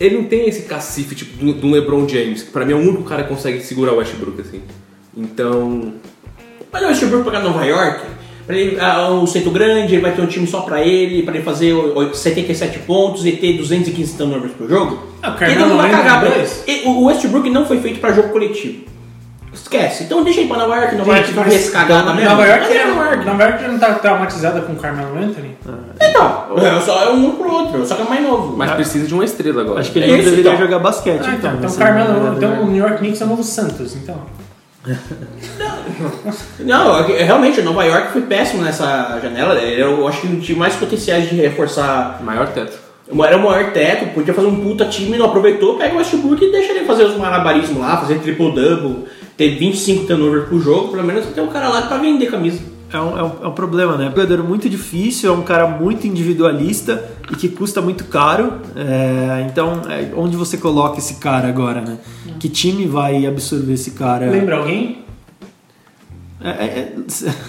ele 0.00 0.16
não 0.16 0.24
tem 0.24 0.48
esse 0.48 0.62
cacife 0.62 1.14
tipo 1.14 1.36
do, 1.36 1.52
do 1.52 1.70
LeBron 1.70 2.08
James, 2.08 2.44
que 2.44 2.50
pra 2.50 2.64
mim 2.64 2.72
é 2.72 2.76
o 2.76 2.78
único 2.78 3.02
cara 3.02 3.24
que 3.24 3.28
consegue 3.28 3.60
segurar 3.60 3.92
o 3.92 3.96
Westbrook 3.98 4.40
assim. 4.40 4.62
Então, 5.14 5.92
Mas 6.72 6.82
o 6.82 6.86
Westbrook 6.86 7.24
pra 7.28 7.40
Nova 7.40 7.62
York, 7.66 8.06
pra 8.46 8.56
ele, 8.56 8.80
ah, 8.80 9.10
um 9.12 9.26
centro 9.26 9.50
grande, 9.50 9.92
ele 9.96 10.00
vai 10.02 10.14
ter 10.16 10.22
um 10.22 10.26
time 10.26 10.46
só 10.46 10.62
pra 10.62 10.82
ele, 10.82 11.22
pra 11.24 11.34
ele 11.34 11.44
fazer 11.44 11.74
o- 11.74 12.14
77 12.14 12.78
pontos 12.80 13.26
e 13.26 13.32
ter 13.32 13.52
215 13.58 14.16
turnovers 14.16 14.52
por 14.54 14.66
jogo. 14.66 14.98
Ah, 15.22 15.36
o 15.38 15.44
ele 15.44 15.56
não 15.56 15.76
vai 15.76 15.90
cagar 15.90 16.20
pra 16.20 16.30
dois. 16.30 16.64
ele. 16.66 16.86
O 16.88 17.04
Westbrook 17.04 17.50
não 17.50 17.66
foi 17.66 17.80
feito 17.80 18.00
pra 18.00 18.12
jogo 18.12 18.30
coletivo. 18.30 18.93
Esquece. 19.54 20.04
Então 20.04 20.22
deixa 20.22 20.40
ele 20.40 20.48
pra 20.48 20.58
Nova 20.58 20.76
York, 20.76 20.94
Nova 20.96 21.16
York 21.16 21.32
vai 21.32 21.44
ver 21.48 21.54
esse 21.54 21.70
cagada 21.70 22.12
mesmo. 22.12 22.28
Nova 22.30 22.46
York, 22.46 22.64
é 22.66 22.76
é, 22.76 22.86
Nova 22.86 23.04
York. 23.04 23.24
Nova 23.24 23.42
York 23.44 23.62
já 23.62 23.68
não 23.68 23.78
tá 23.78 23.94
traumatizada 23.94 24.60
com 24.62 24.72
o 24.72 24.76
Carmelo 24.76 25.16
Anthony? 25.16 25.56
Então, 26.00 26.44
é 26.58 26.80
só 26.80 27.04
é 27.04 27.08
um 27.10 27.30
pro 27.32 27.50
outro, 27.52 27.86
só 27.86 27.94
que 27.94 28.02
é 28.02 28.04
mais 28.04 28.22
novo. 28.22 28.56
mas 28.56 28.72
precisa 28.72 29.06
de 29.06 29.14
uma 29.14 29.24
estrela 29.24 29.62
agora. 29.62 29.80
Acho 29.80 29.92
que 29.92 29.98
ele 30.00 30.06
É 30.06 30.08
não 30.10 30.16
isso, 30.18 30.30
deveria 30.30 30.50
então. 30.52 30.62
jogar 30.64 30.78
basquete, 30.80 31.22
Ah, 31.24 31.34
então, 31.38 31.50
então. 31.54 31.64
então, 31.70 31.76
Carmelo, 31.78 32.34
então 32.36 32.62
o 32.62 32.66
New 32.66 32.82
York 32.84 32.98
Knicks 32.98 33.20
é 33.20 33.24
o 33.24 33.28
novo 33.28 33.42
Santos, 33.42 33.96
então. 33.96 34.16
Não, 36.60 36.98
é 37.10 37.22
realmente, 37.22 37.60
o 37.60 37.64
Nova 37.64 37.84
York 37.84 38.12
foi 38.12 38.22
péssimo 38.22 38.62
nessa 38.62 39.18
janela. 39.22 39.54
Eu 39.54 40.06
acho 40.06 40.20
que 40.20 40.26
o 40.26 40.40
time 40.40 40.58
mais 40.58 40.74
potenciais 40.74 41.28
de 41.28 41.36
reforçar. 41.36 42.20
Maior 42.22 42.48
teto. 42.48 42.78
Era 43.22 43.36
o 43.36 43.42
maior 43.42 43.70
teto, 43.72 44.06
podia 44.14 44.32
fazer 44.32 44.46
um 44.46 44.56
puta 44.62 44.86
time, 44.86 45.18
não 45.18 45.26
aproveitou, 45.26 45.76
pega 45.76 45.94
o 45.94 45.98
Westbrook 45.98 46.42
e 46.42 46.50
deixa 46.50 46.72
ele 46.72 46.86
fazer 46.86 47.04
os 47.04 47.16
malabarismos 47.16 47.78
lá, 47.78 47.98
fazer 47.98 48.18
triple-double, 48.18 49.04
ter 49.36 49.56
25 49.58 50.06
turnovers 50.06 50.48
por 50.48 50.60
jogo, 50.60 50.88
pelo 50.92 51.04
menos 51.04 51.26
ter 51.26 51.40
um 51.40 51.48
cara 51.48 51.68
lá 51.68 51.82
pra 51.82 51.98
vender 51.98 52.30
camisa. 52.30 52.60
É 52.92 52.98
um, 53.00 53.18
é, 53.18 53.22
um, 53.24 53.32
é 53.42 53.46
um 53.48 53.52
problema, 53.52 53.96
né? 53.96 54.04
É 54.04 54.08
um 54.08 54.10
jogador 54.10 54.44
muito 54.44 54.70
difícil, 54.70 55.28
é 55.28 55.36
um 55.36 55.42
cara 55.42 55.66
muito 55.66 56.06
individualista 56.06 57.04
e 57.32 57.34
que 57.34 57.48
custa 57.48 57.80
muito 57.82 58.04
caro. 58.04 58.52
É, 58.76 59.44
então, 59.50 59.82
é, 59.90 60.12
onde 60.16 60.36
você 60.36 60.56
coloca 60.56 60.98
esse 60.98 61.14
cara 61.14 61.48
agora, 61.48 61.80
né? 61.80 61.98
Que 62.38 62.48
time 62.48 62.86
vai 62.86 63.26
absorver 63.26 63.72
esse 63.72 63.92
cara? 63.92 64.30
Lembra 64.30 64.58
alguém? 64.58 65.04
É, 66.40 66.50
é, 66.50 66.92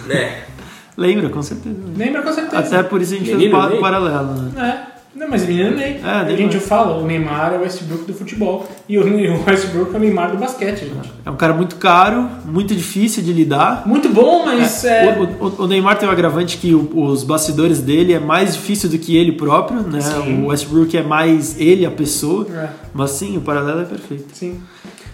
é- 0.10 0.14
É. 0.16 0.44
lembra, 0.98 1.30
com 1.30 1.44
certeza. 1.44 1.76
Lembra 1.96 2.22
com 2.24 2.34
certeza. 2.34 2.58
Até 2.78 2.82
por 2.84 3.02
isso 3.02 3.14
a 3.14 3.18
gente 3.18 3.26
fez 3.28 3.38
Menino 3.38 3.56
o 3.58 3.62
pa- 3.62 3.70
Ney? 3.70 3.80
paralelo, 3.80 4.34
né? 4.34 4.52
É. 4.92 4.95
Não, 5.16 5.30
mas 5.30 5.46
menino 5.46 5.72
Ney. 5.78 6.02
Ah, 6.04 6.20
a 6.20 6.24
Neymar. 6.26 6.38
gente 6.52 6.60
fala, 6.60 6.98
o 6.98 7.06
Neymar 7.08 7.54
é 7.54 7.58
o 7.58 7.62
Westbrook 7.62 8.04
do 8.04 8.14
futebol. 8.14 8.68
E 8.90 8.98
o, 9.00 9.46
Westbrook 9.48 9.94
é 9.94 9.98
o 9.98 10.00
Neymar 10.02 10.32
do 10.32 10.38
basquete, 10.38 10.80
gente. 10.82 11.10
É 11.26 11.30
um 11.32 11.38
cara 11.38 11.54
muito 11.54 11.78
caro, 11.78 12.30
muito 12.44 12.76
difícil 12.76 13.24
de 13.24 13.32
lidar. 13.32 13.88
Muito 13.88 14.10
bom, 14.10 14.44
mas 14.46 14.84
é... 14.84 15.18
O, 15.18 15.46
o- 15.48 15.62
o 15.64 15.68
Neymar 15.68 15.98
tem 15.98 16.10
um 16.10 16.12
agravante 16.12 16.58
que 16.58 16.74
o- 16.76 17.06
os 17.06 17.24
bastidores 17.24 17.80
dele 17.80 18.12
é 18.12 18.20
mais 18.20 18.56
difícil 18.56 18.90
do 18.90 18.98
que 19.00 19.16
ele 19.16 19.32
próprio, 19.32 19.82
né? 19.84 20.02
Sim. 20.02 20.44
O 20.44 20.48
Westbrook 20.48 20.98
é 20.98 21.02
mais 21.04 21.58
ele, 21.60 21.86
a 21.86 21.92
pessoa. 21.92 22.46
É, 22.54 22.70
Mas 22.94 23.12
sim, 23.12 23.38
o 23.38 23.42
paralelo 23.42 23.82
é 23.82 23.86
perfeito. 23.86 24.26
sim. 24.34 24.60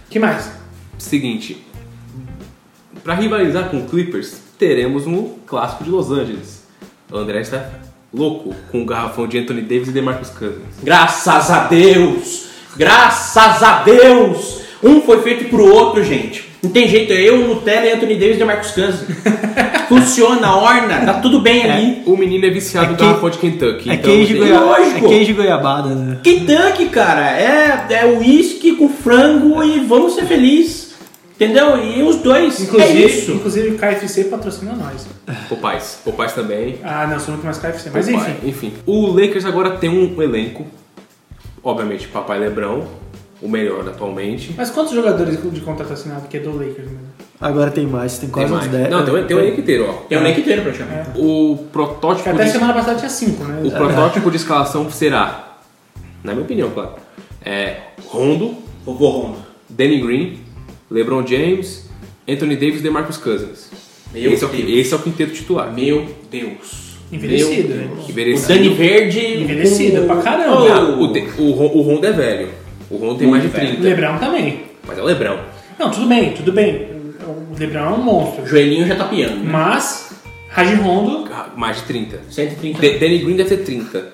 que 0.09 0.17
mais? 0.17 0.51
Seguinte, 0.97 1.63
pra 3.03 3.13
rivalizar 3.13 3.69
com 3.69 3.77
o 3.77 3.85
Clippers, 3.85 4.35
teremos 4.57 5.05
um 5.05 5.35
clássico 5.45 5.83
de 5.83 5.89
Los 5.91 6.09
Angeles. 6.11 6.63
O 7.11 7.17
André 7.17 7.41
está 7.41 7.69
louco 8.13 8.53
com 8.71 8.81
o 8.81 8.85
garrafão 8.85 9.27
de 9.27 9.37
Anthony 9.39 9.61
Davis 9.61 9.87
e 9.87 9.91
DeMarcus 9.91 10.29
Cousins. 10.29 10.61
Graças 10.83 11.49
a 11.51 11.65
Deus! 11.65 12.45
Graças 12.75 13.63
a 13.63 13.83
Deus! 13.83 14.61
Um 14.83 15.01
foi 15.01 15.21
feito 15.21 15.45
pro 15.49 15.65
outro, 15.73 16.03
gente. 16.03 16.49
Não 16.63 16.69
tem 16.69 16.87
jeito, 16.87 17.11
é 17.11 17.21
eu, 17.21 17.37
Nutella 17.47 17.87
e 17.87 17.91
Anthony 17.93 18.15
Davis 18.15 18.39
e 18.39 18.43
Marcos 18.43 18.71
Cousins. 18.71 19.01
Funciona, 19.89 20.55
orna, 20.55 20.99
tá 21.05 21.13
tudo 21.15 21.39
bem 21.41 21.63
ali. 21.69 22.01
O 22.05 22.15
menino 22.15 22.45
é 22.45 22.49
viciado 22.49 22.87
É 22.87 22.89
no 22.91 22.97
que- 22.97 23.03
garrafão 23.03 23.29
de 23.29 23.37
Kentucky. 23.39 23.89
É 23.89 23.93
então 23.95 24.11
queijo, 24.11 24.37
goia... 24.37 24.59
lógico. 24.59 25.05
é 25.05 25.09
queijo 25.09 25.33
goiabada, 25.35 25.89
né? 25.89 26.17
Kentucky, 26.23 26.85
cara, 26.89 27.29
é, 27.31 27.87
é 27.89 28.05
uísque 28.05 28.75
com 28.75 28.89
frango 28.89 29.63
e 29.63 29.79
vamos 29.79 30.13
ser 30.13 30.25
felizes. 30.25 30.90
Entendeu? 31.43 31.83
E 31.83 32.03
os 32.03 32.17
dois. 32.17 32.59
é 32.59 32.63
Inclusive, 32.63 33.03
isso. 33.05 33.31
inclusive 33.31 33.69
o 33.69 33.77
KFC 33.77 34.25
patrocina 34.25 34.73
nós. 34.73 35.07
Popais. 35.49 35.99
Popais 36.05 36.33
também. 36.33 36.77
Ah, 36.83 37.07
não, 37.07 37.19
sou 37.19 37.33
muito 37.33 37.43
mais 37.43 37.57
KFC. 37.57 37.89
Mas 37.91 38.05
Popeye. 38.05 38.35
enfim. 38.43 38.67
enfim. 38.67 38.73
O 38.85 39.07
Lakers 39.07 39.45
agora 39.45 39.71
tem 39.71 39.89
um 39.89 40.21
elenco. 40.21 40.67
Obviamente, 41.63 42.07
Papai 42.07 42.37
Lebrão, 42.39 42.85
o 43.41 43.49
melhor 43.49 43.87
atualmente. 43.87 44.53
Mas 44.55 44.69
quantos 44.69 44.93
jogadores 44.93 45.41
de 45.51 45.61
contrato 45.61 45.93
assinado 45.93 46.27
que 46.27 46.37
é 46.37 46.39
do 46.39 46.51
Lakers 46.51 46.87
mesmo? 46.89 47.11
Agora 47.39 47.71
tem 47.71 47.87
mais, 47.87 48.19
tem 48.19 48.29
Tem 48.29 48.47
quase 48.47 48.53
uns 48.53 48.57
mais. 48.67 48.71
10. 48.71 48.89
Não, 48.91 49.03
tem, 49.03 49.15
um- 49.15 49.25
tem 49.25 49.35
um 49.35 49.39
elenco 49.39 49.61
inteiro, 49.61 49.87
ó. 49.89 49.93
Tem 50.07 50.17
o 50.19 50.21
elenco 50.21 50.39
inteiro 50.41 50.61
praticamente. 50.61 51.09
É. 51.09 51.19
O 51.19 51.57
protótipo 51.71 52.29
até 52.29 52.43
de... 52.43 52.51
semana 52.51 52.71
passada 52.73 52.99
tinha 52.99 53.09
cinco, 53.09 53.43
né? 53.45 53.61
O 53.63 53.71
protótipo 53.71 54.29
de 54.29 54.37
escalação 54.37 54.89
será, 54.91 55.57
na 56.23 56.33
minha 56.33 56.45
opinião, 56.45 56.69
claro, 56.69 56.91
é 57.43 57.77
Rondo, 58.05 58.57
Vovô 58.85 59.09
Rondo. 59.09 59.37
Danny 59.67 59.99
Green, 60.01 60.39
LeBron 60.91 61.25
James, 61.25 61.85
Anthony 62.27 62.55
Davis 62.55 62.79
e 62.79 62.83
DeMarcus 62.83 63.17
Cousins. 63.17 63.69
Meu 64.13 64.33
esse, 64.33 64.43
é 64.43 64.47
o, 64.47 64.49
Deus. 64.51 64.69
esse 64.69 64.93
é 64.93 64.97
o 64.97 64.99
quinteto 64.99 65.31
titular. 65.33 65.73
Meu 65.73 66.05
Deus. 66.29 66.91
Envelhecido, 67.11 67.69
Meu 67.69 67.77
né? 67.77 67.89
Deus. 67.95 68.09
Envelhecido. 68.09 68.53
O 68.53 68.55
Dani 68.55 68.69
Verde. 68.69 69.19
Envelhecido 69.41 70.01
com- 70.01 70.07
pra 70.07 70.15
caramba. 70.17 70.95
Oh, 70.97 71.03
o, 71.03 71.13
De- 71.13 71.27
o, 71.39 71.43
o 71.77 71.81
Rondo 71.81 72.05
é 72.05 72.11
velho. 72.11 72.49
O 72.89 72.97
Rondo 72.97 73.19
tem 73.19 73.27
mais 73.27 73.41
de 73.41 73.47
Muito 73.49 73.57
velho. 73.59 73.73
30. 73.77 73.87
Lebrão 73.89 74.17
também. 74.17 74.61
Mas 74.85 74.97
é 74.97 75.01
o 75.01 75.05
Lebrão. 75.05 75.39
Não, 75.79 75.89
tudo 75.91 76.07
bem, 76.07 76.31
tudo 76.33 76.51
bem. 76.51 76.87
O 77.25 77.57
Lebrão 77.59 77.85
é 77.85 77.89
um 77.97 78.01
monstro. 78.03 78.43
O 78.43 78.47
joelhinho 78.47 78.85
já 78.85 78.95
tá 78.95 79.05
piando. 79.05 79.35
né? 79.43 79.49
Mas, 79.51 80.11
Raji 80.49 80.75
Rondo, 80.75 81.29
Mais 81.55 81.77
de 81.77 81.83
30. 81.83 82.19
130. 82.29 82.79
De- 82.81 82.97
Danny 82.99 83.19
Green 83.19 83.35
deve 83.35 83.55
ter 83.55 83.63
30. 83.63 84.11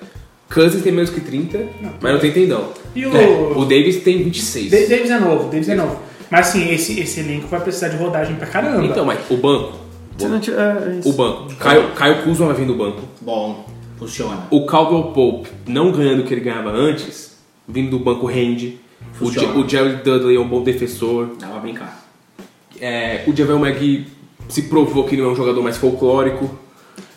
Cousins 0.52 0.82
tem 0.82 0.92
menos 0.92 1.10
que 1.10 1.20
30, 1.20 1.60
mas 2.00 2.12
não 2.12 2.18
tem 2.20 2.30
tendão. 2.32 2.68
E 2.94 3.04
o- 3.04 3.14
É, 3.16 3.26
o 3.56 3.64
Davis 3.64 3.96
tem 4.02 4.22
26. 4.22 4.70
Da- 4.70 4.78
Davis 4.96 5.10
é 5.10 5.18
novo, 5.18 5.50
Davis 5.50 5.68
é 5.68 5.74
novo. 5.74 6.00
Mas 6.30 6.48
assim, 6.48 6.70
esse, 6.72 7.00
esse 7.00 7.20
elenco 7.20 7.46
vai 7.48 7.60
precisar 7.60 7.88
de 7.88 7.96
rodagem 7.96 8.36
pra 8.36 8.46
caramba. 8.46 8.84
Então, 8.84 9.04
mas 9.04 9.18
o 9.30 9.36
banco. 9.36 9.78
Se 10.18 10.26
não 10.26 10.40
tiver- 10.40 10.58
é 10.58 10.96
isso. 10.98 11.08
O 11.08 11.12
banco. 11.12 11.54
Caio, 11.56 11.92
Caio 11.92 12.22
Kuzma 12.22 12.46
vai 12.46 12.56
vir 12.56 12.66
do 12.66 12.74
banco. 12.74 13.02
Bom, 13.20 13.64
funciona. 13.98 14.46
O 14.50 14.66
Caldwell 14.66 15.12
Pope, 15.12 15.48
não 15.66 15.92
ganhando 15.92 16.20
o 16.20 16.24
que 16.24 16.34
ele 16.34 16.40
ganhava 16.40 16.70
antes, 16.70 17.36
vindo 17.66 17.90
do 17.90 17.98
banco 18.00 18.26
rende. 18.26 18.78
O, 19.20 19.26
Funciona. 19.26 19.52
Je- 19.54 19.58
o 19.60 19.68
Jerry 19.68 19.96
Dudley 20.02 20.36
é 20.36 20.40
um 20.40 20.48
bom 20.48 20.62
defensor. 20.62 21.30
Dá 21.38 21.46
pra 21.46 21.60
brincar. 21.60 22.04
É, 22.80 23.22
o 23.26 23.34
Javel 23.34 23.58
McGee 23.64 24.06
se 24.48 24.62
provou 24.62 25.04
que 25.04 25.16
não 25.16 25.26
é 25.26 25.28
um 25.32 25.36
jogador 25.36 25.62
mais 25.62 25.76
folclórico. 25.76 26.50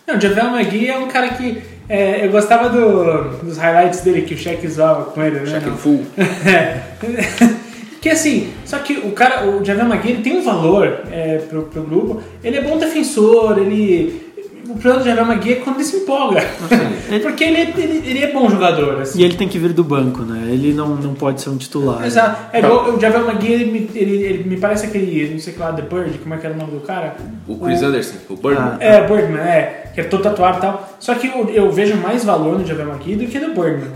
Não, 0.07 0.17
o 0.17 0.21
Javel 0.21 0.55
McGee 0.57 0.87
é 0.89 0.97
um 0.97 1.07
cara 1.07 1.29
que. 1.29 1.61
é, 1.89 2.25
eu 2.25 2.31
gostava 2.31 2.69
do- 2.69 3.37
dos 3.43 3.57
highlights 3.57 4.01
dele 4.01 4.21
que 4.23 4.33
o 4.33 4.37
Shaq 4.37 4.65
usava 4.65 5.05
com 5.05 5.21
ele, 5.23 5.39
né? 5.41 5.45
Shaq 5.59 5.71
full. 5.77 6.05
Que 8.01 8.09
assim, 8.09 8.49
só 8.65 8.79
que 8.79 8.93
o 8.97 9.11
cara, 9.11 9.45
o 9.47 9.63
Javier 9.63 9.87
Magui, 9.87 10.09
ele 10.09 10.23
tem 10.23 10.35
um 10.35 10.41
valor 10.43 11.01
é, 11.11 11.37
pro, 11.37 11.61
pro 11.63 11.83
grupo. 11.83 12.21
Ele 12.43 12.57
é 12.57 12.61
bom 12.61 12.77
defensor, 12.77 13.57
ele. 13.59 14.29
O 14.67 14.73
problema 14.75 14.99
do 14.99 15.05
Javier 15.05 15.25
Magui 15.25 15.51
é 15.53 15.55
quando 15.57 15.75
ele 15.77 15.83
se 15.83 15.97
empolga. 15.97 16.41
Porque 17.21 17.43
ele, 17.43 17.57
é- 17.57 17.73
ele, 17.77 18.03
ele 18.09 18.19
é 18.23 18.31
bom 18.31 18.49
jogador. 18.49 19.01
Assim. 19.01 19.19
E 19.19 19.23
ele 19.23 19.35
tem 19.35 19.47
que 19.47 19.59
vir 19.59 19.73
do 19.73 19.83
banco, 19.83 20.21
né? 20.23 20.49
Ele 20.51 20.73
não, 20.73 20.95
não 20.95 21.13
pode 21.13 21.41
ser 21.41 21.49
um 21.49 21.57
titular. 21.57 22.03
Exato. 22.05 22.41
É 22.53 22.59
igual 22.59 22.91
o 22.95 22.99
Javier 22.99 23.23
Magui, 23.23 23.51
ele, 23.51 23.65
me- 23.65 23.89
ele, 23.93 24.15
ele 24.23 24.49
me 24.49 24.57
parece 24.57 24.85
aquele, 24.87 25.29
não 25.31 25.39
sei 25.39 25.53
o 25.53 25.55
que 25.57 25.61
lá, 25.61 25.71
The 25.73 25.81
Bird, 25.83 26.17
como 26.19 26.33
é 26.33 26.37
que 26.37 26.45
era 26.47 26.55
o 26.55 26.57
nome 26.57 26.71
do 26.71 26.79
cara? 26.79 27.15
O 27.47 27.57
Chris 27.59 27.83
Anderson, 27.83 28.15
o 28.29 28.35
Birdman. 28.35 28.63
Ah. 28.63 28.77
É, 28.79 29.01
Birdman, 29.07 29.41
é, 29.41 29.91
que 29.93 30.01
é 30.01 30.03
todo 30.05 30.23
tatuado 30.23 30.57
e 30.57 30.61
tal. 30.61 30.89
Só 30.99 31.13
que 31.15 31.27
eu, 31.27 31.49
eu 31.49 31.71
vejo 31.71 31.95
mais 31.97 32.23
valor 32.23 32.57
no 32.57 32.65
Javier 32.65 32.87
Magui 32.87 33.15
do 33.15 33.27
que 33.27 33.37
no 33.39 33.49
Birdman. 33.53 33.91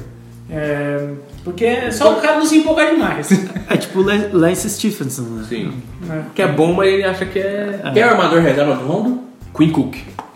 É, 0.52 1.08
porque 1.46 1.64
é 1.64 1.90
só 1.92 2.12
o 2.18 2.22
cara 2.22 2.38
não 2.40 2.46
se 2.46 2.58
empolgar 2.58 2.90
demais. 2.94 3.30
É 3.70 3.78
tipo 3.78 4.00
o 4.00 4.04
Lan- 4.04 4.30
Lance 4.34 4.70
Stephenson, 4.70 5.22
né? 5.24 5.46
Sim. 5.50 5.74
É. 6.10 6.22
Que 6.36 6.42
é 6.44 6.48
bom, 6.48 6.74
mas 6.74 6.88
ele 6.92 7.04
acha 7.04 7.26
que 7.26 7.40
é. 7.40 7.80
Quem 7.94 8.02
é 8.04 8.06
o 8.06 8.10
armador 8.10 8.42
reserva 8.42 8.76
do 8.76 8.86
Rondo? 8.86 9.22
Queen 9.58 9.72
Cook, 9.72 9.96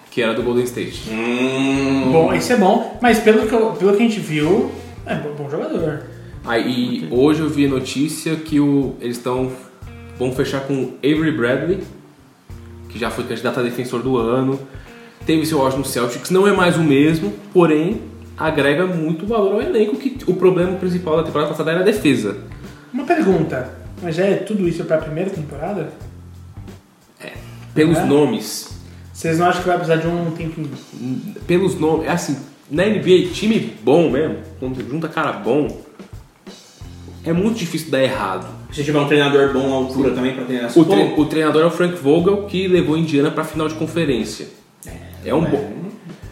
que 0.09 0.21
era 0.21 0.33
do 0.33 0.41
Golden 0.41 0.63
State. 0.63 1.03
Bom, 2.11 2.33
isso 2.33 2.51
é 2.53 2.57
bom, 2.57 2.97
mas 3.01 3.19
pelo 3.19 3.45
que, 3.45 3.53
eu- 3.53 3.71
pelo 3.73 3.91
que 3.95 3.97
a 4.03 4.07
gente 4.07 4.19
viu, 4.19 4.71
é 5.05 5.13
bom, 5.15 5.29
bom 5.37 5.49
jogador. 5.49 6.03
Aí 6.45 7.07
hoje 7.11 7.41
eu 7.41 7.49
vi 7.49 7.65
a 7.65 7.69
notícia 7.69 8.35
que 8.37 8.59
o, 8.59 8.95
eles 9.01 9.17
estão. 9.17 9.51
vão 10.17 10.31
fechar 10.31 10.61
com 10.61 10.93
Avery 11.03 11.31
Bradley, 11.31 11.79
que 12.89 12.97
já 12.97 13.09
foi 13.11 13.25
candidato 13.25 13.59
a 13.59 13.63
defensor 13.63 14.01
do 14.01 14.17
ano. 14.17 14.59
Teve 15.25 15.45
seu 15.45 15.61
auge 15.61 15.77
no 15.77 15.85
Celtics, 15.85 16.31
não 16.31 16.47
é 16.47 16.51
mais 16.53 16.77
o 16.77 16.81
mesmo, 16.83 17.31
porém 17.53 18.01
agrega 18.39 18.86
muito 18.88 19.25
valor 19.28 19.54
ao 19.56 19.62
elenco, 19.62 19.97
que 19.97 20.17
o 20.25 20.34
problema 20.34 20.73
principal 20.78 21.17
da 21.17 21.23
temporada 21.23 21.49
passada 21.52 21.71
era 21.71 21.82
a 21.82 21.84
defesa. 21.84 22.38
Uma 22.93 23.04
pergunta, 23.04 23.69
mas 24.02 24.15
já 24.15 24.23
é 24.25 24.36
tudo 24.36 24.67
isso 24.67 24.84
pra 24.86 24.97
primeira 24.97 25.30
temporada? 25.30 25.91
Pelos 27.73 27.97
É? 27.97 28.06
nomes, 28.06 28.69
Vocês 29.13 29.38
não 29.38 29.45
acham 29.47 29.62
que 29.62 29.67
vai 29.67 29.78
precisar 29.78 29.97
de 30.02 30.08
um 30.08 30.32
tempinho? 30.32 30.69
pelos 31.45 31.78
nomes, 31.80 32.08
é 32.08 32.12
assim, 32.12 32.38
na 32.71 32.86
NBA, 32.86 33.30
time 33.34 33.78
bom 33.84 34.10
mesmo, 34.10 34.38
quando 34.60 34.82
junta 34.89 35.08
cara 35.08 35.34
bom, 35.34 35.67
é 37.25 37.34
muito 37.34 37.58
difícil 37.58 37.91
dar 37.91 38.02
errado. 38.02 38.47
Se 38.71 38.84
tiver 38.84 38.99
um 38.99 39.08
treinador 39.08 39.52
bom 39.52 39.71
à 39.73 39.75
altura 39.75 40.12
também 40.12 40.34
pra 40.36 40.45
treinar 40.45 40.65
essa 40.67 40.80
O, 40.80 40.86
tre- 40.86 41.13
o 41.17 41.25
treinador 41.25 41.63
é 41.63 41.65
o 41.65 41.71
Frank 41.71 41.95
Vogel, 41.95 42.43
que 42.45 42.67
levou 42.67 42.95
a 42.95 42.99
Indiana 42.99 43.30
pra 43.32 43.43
final 43.43 43.67
de 43.67 43.75
conferência. 43.75 44.47
É 45.25 45.34
um 45.34 45.43
bom. 45.43 45.71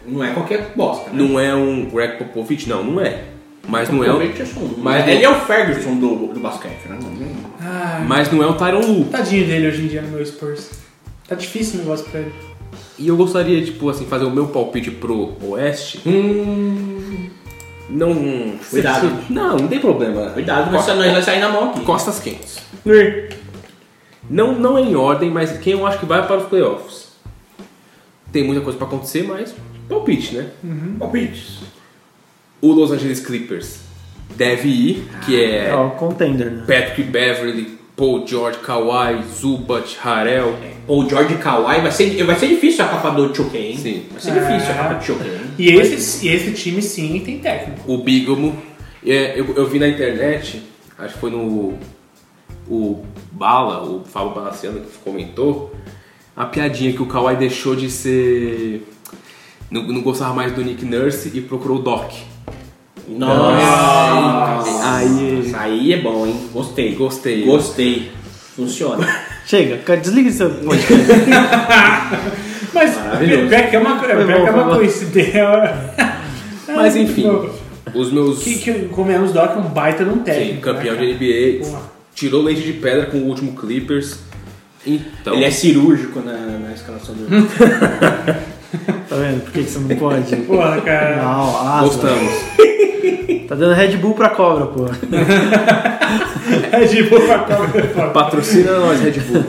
Não 0.08 0.24
é 0.24 0.32
qualquer 0.32 0.72
bosta. 0.74 1.10
Né? 1.10 1.16
Não 1.22 1.38
é 1.38 1.54
um 1.54 1.84
Greg 1.86 2.16
Popovich, 2.18 2.68
não, 2.68 2.82
não 2.82 3.00
é. 3.00 3.24
Mas 3.66 3.90
não 3.90 4.02
é, 4.02 4.08
o- 4.10 4.22
é 4.22 4.24
um- 4.24 4.74
mas 4.78 5.06
ele 5.06 5.22
não- 5.22 5.34
é 5.34 5.36
o 5.36 5.40
Ferguson 5.42 5.94
do, 5.96 6.28
do 6.28 6.40
basquete, 6.40 6.88
né? 6.88 6.98
Ah, 7.60 8.02
mas 8.08 8.32
não 8.32 8.42
é 8.42 8.46
o 8.46 8.54
Tyron 8.54 8.80
Lu. 8.80 9.04
tadinho 9.06 9.46
dele 9.46 9.68
hoje 9.68 9.82
em 9.82 9.88
dia 9.88 10.00
no 10.00 10.08
meu 10.08 10.24
Spurs. 10.24 10.70
Tá 11.28 11.34
difícil 11.34 11.74
o 11.74 11.82
negócio 11.82 12.06
pra 12.06 12.20
ele. 12.20 12.32
E 12.98 13.06
eu 13.08 13.16
gostaria, 13.16 13.62
tipo 13.62 13.88
assim, 13.90 14.06
fazer 14.06 14.24
o 14.24 14.30
meu 14.30 14.46
palpite 14.46 14.90
pro 14.90 15.34
Oeste. 15.42 16.00
Não. 17.90 18.58
Cuidado. 18.70 19.10
Não, 19.30 19.56
não 19.56 19.68
tem 19.68 19.78
problema. 19.80 20.30
Cuidado, 20.30 20.70
nós, 20.70 20.86
nós 20.86 21.12
vai 21.12 21.22
sair 21.22 21.40
na 21.40 21.48
mão 21.50 21.70
aqui. 21.70 21.80
Costas 21.80 22.18
quentes. 22.20 22.58
Não, 24.28 24.54
não 24.58 24.76
é 24.76 24.82
em 24.82 24.94
ordem, 24.94 25.30
mas 25.30 25.56
quem 25.58 25.74
eu 25.74 25.86
acho 25.86 25.98
que 25.98 26.06
vai 26.06 26.26
para 26.26 26.36
os 26.38 26.44
playoffs. 26.48 27.08
Tem 28.30 28.44
muita 28.44 28.60
coisa 28.60 28.76
pra 28.78 28.86
acontecer, 28.86 29.24
mas 29.24 29.54
palpite, 29.88 30.34
né? 30.36 30.48
Palpites. 30.98 31.58
O 32.60 32.72
Los 32.72 32.90
Angeles 32.90 33.20
Clippers 33.20 33.80
deve 34.36 34.68
ir, 34.68 35.08
que 35.24 35.40
É 35.40 35.68
é 35.70 35.76
o 35.76 35.90
contender, 35.90 36.50
né? 36.50 36.64
Patrick 36.66 37.02
Beverly, 37.04 37.78
Paul 37.96 38.26
George, 38.26 38.58
Kawhi, 38.60 39.22
Zubat, 39.24 39.96
Harrell. 40.02 40.54
O 40.86 41.08
George 41.08 41.34
Kawhi 41.36 41.80
vai 41.80 41.90
ser, 41.92 42.22
vai 42.24 42.36
ser 42.36 42.48
difícil 42.48 42.84
a 42.84 42.88
capa 42.88 43.10
do 43.10 43.34
Choke, 43.34 43.56
hein? 43.56 43.76
Sim. 43.76 44.06
Vai 44.10 44.20
ser 44.20 44.32
difícil 44.32 44.70
a 44.70 44.74
Ah. 44.74 44.76
capa 44.76 44.94
do 44.94 45.04
Choke, 45.04 45.22
hein? 45.28 45.40
E 45.58 45.68
esse, 45.70 46.26
e 46.26 46.30
esse 46.30 46.52
time 46.52 46.80
sim 46.82 47.20
tem 47.24 47.38
técnico. 47.40 47.92
o 47.92 47.98
Bigamo. 48.02 48.56
É, 49.06 49.38
eu, 49.38 49.54
eu 49.56 49.66
vi 49.66 49.78
na 49.78 49.88
internet, 49.88 50.62
acho 50.98 51.14
que 51.14 51.20
foi 51.20 51.30
no. 51.30 51.78
O 52.70 53.02
Bala, 53.32 53.82
o 53.82 54.04
Fábio 54.04 54.30
Balaciano 54.34 54.80
que 54.80 54.98
comentou, 54.98 55.74
a 56.36 56.44
piadinha 56.44 56.92
que 56.92 57.02
o 57.02 57.06
Kawhi 57.06 57.36
deixou 57.36 57.74
de 57.74 57.90
ser. 57.90 58.86
Não, 59.70 59.82
não 59.82 60.00
gostava 60.02 60.34
mais 60.34 60.52
do 60.52 60.62
Nick 60.62 60.84
Nurse 60.84 61.30
e 61.34 61.40
procurou 61.40 61.78
o 61.78 61.82
Doc. 61.82 62.12
Nossa! 63.08 64.96
Aí- 64.96 65.40
Isso 65.44 65.56
aí 65.56 65.92
é 65.92 66.00
bom, 66.00 66.26
hein? 66.26 66.34
Gostei. 66.52 66.94
Gostei. 66.94 67.44
Gostei. 67.44 68.10
Funciona. 68.56 69.06
Chega, 69.46 69.96
desliga 69.96 70.28
esse 70.28 70.44
podcast. 70.44 71.04
Mas 72.74 72.94
pior 72.94 73.70
que 73.70 73.76
é 73.76 73.78
uma, 73.78 73.98
pior 73.98 74.24
que 74.26 74.32
é 74.32 74.50
uma 74.50 74.76
coincidência. 74.76 75.44
Mas 76.68 76.96
enfim, 76.96 77.26
os 77.94 78.12
meus. 78.12 78.42
Que, 78.42 78.58
que 78.58 78.72
convenhamos, 78.88 79.32
Doc 79.32 79.52
é 79.52 79.58
um 79.58 79.62
baita 79.62 80.04
de 80.04 80.10
um 80.10 80.18
técnico. 80.18 80.54
Sim, 80.56 80.60
campeão 80.60 80.94
né, 80.96 81.00
de 81.00 81.14
NBA. 81.14 81.64
Porra. 81.64 81.82
Tirou 82.14 82.42
leite 82.42 82.60
de 82.60 82.74
pedra 82.74 83.06
com 83.06 83.18
o 83.18 83.26
último 83.26 83.52
Clippers. 83.56 84.18
Então. 84.86 85.34
Ele 85.34 85.44
é 85.44 85.50
cirúrgico 85.50 86.20
na, 86.20 86.32
na 86.32 86.72
escalação 86.72 87.14
do. 87.14 87.26
Tá 89.08 89.16
vendo? 89.16 89.42
Por 89.44 89.52
que, 89.52 89.64
que 89.64 89.70
você 89.70 89.78
não 89.78 89.96
pode? 89.96 90.36
Porra, 90.36 90.80
cara. 90.82 91.22
Não, 91.22 91.68
asa. 91.68 91.84
Gostamos. 91.86 92.32
Tá 93.48 93.54
dando 93.54 93.74
Red 93.74 93.96
Bull 93.96 94.14
pra 94.14 94.30
cobra, 94.30 94.66
pô. 94.66 94.84
É 96.72 96.86
tipo 96.86 97.20
pra 97.20 97.40
cobra. 97.40 98.08
Patrocina 98.10 98.78
nós, 98.78 99.00
Red 99.00 99.20
Bull. 99.20 99.44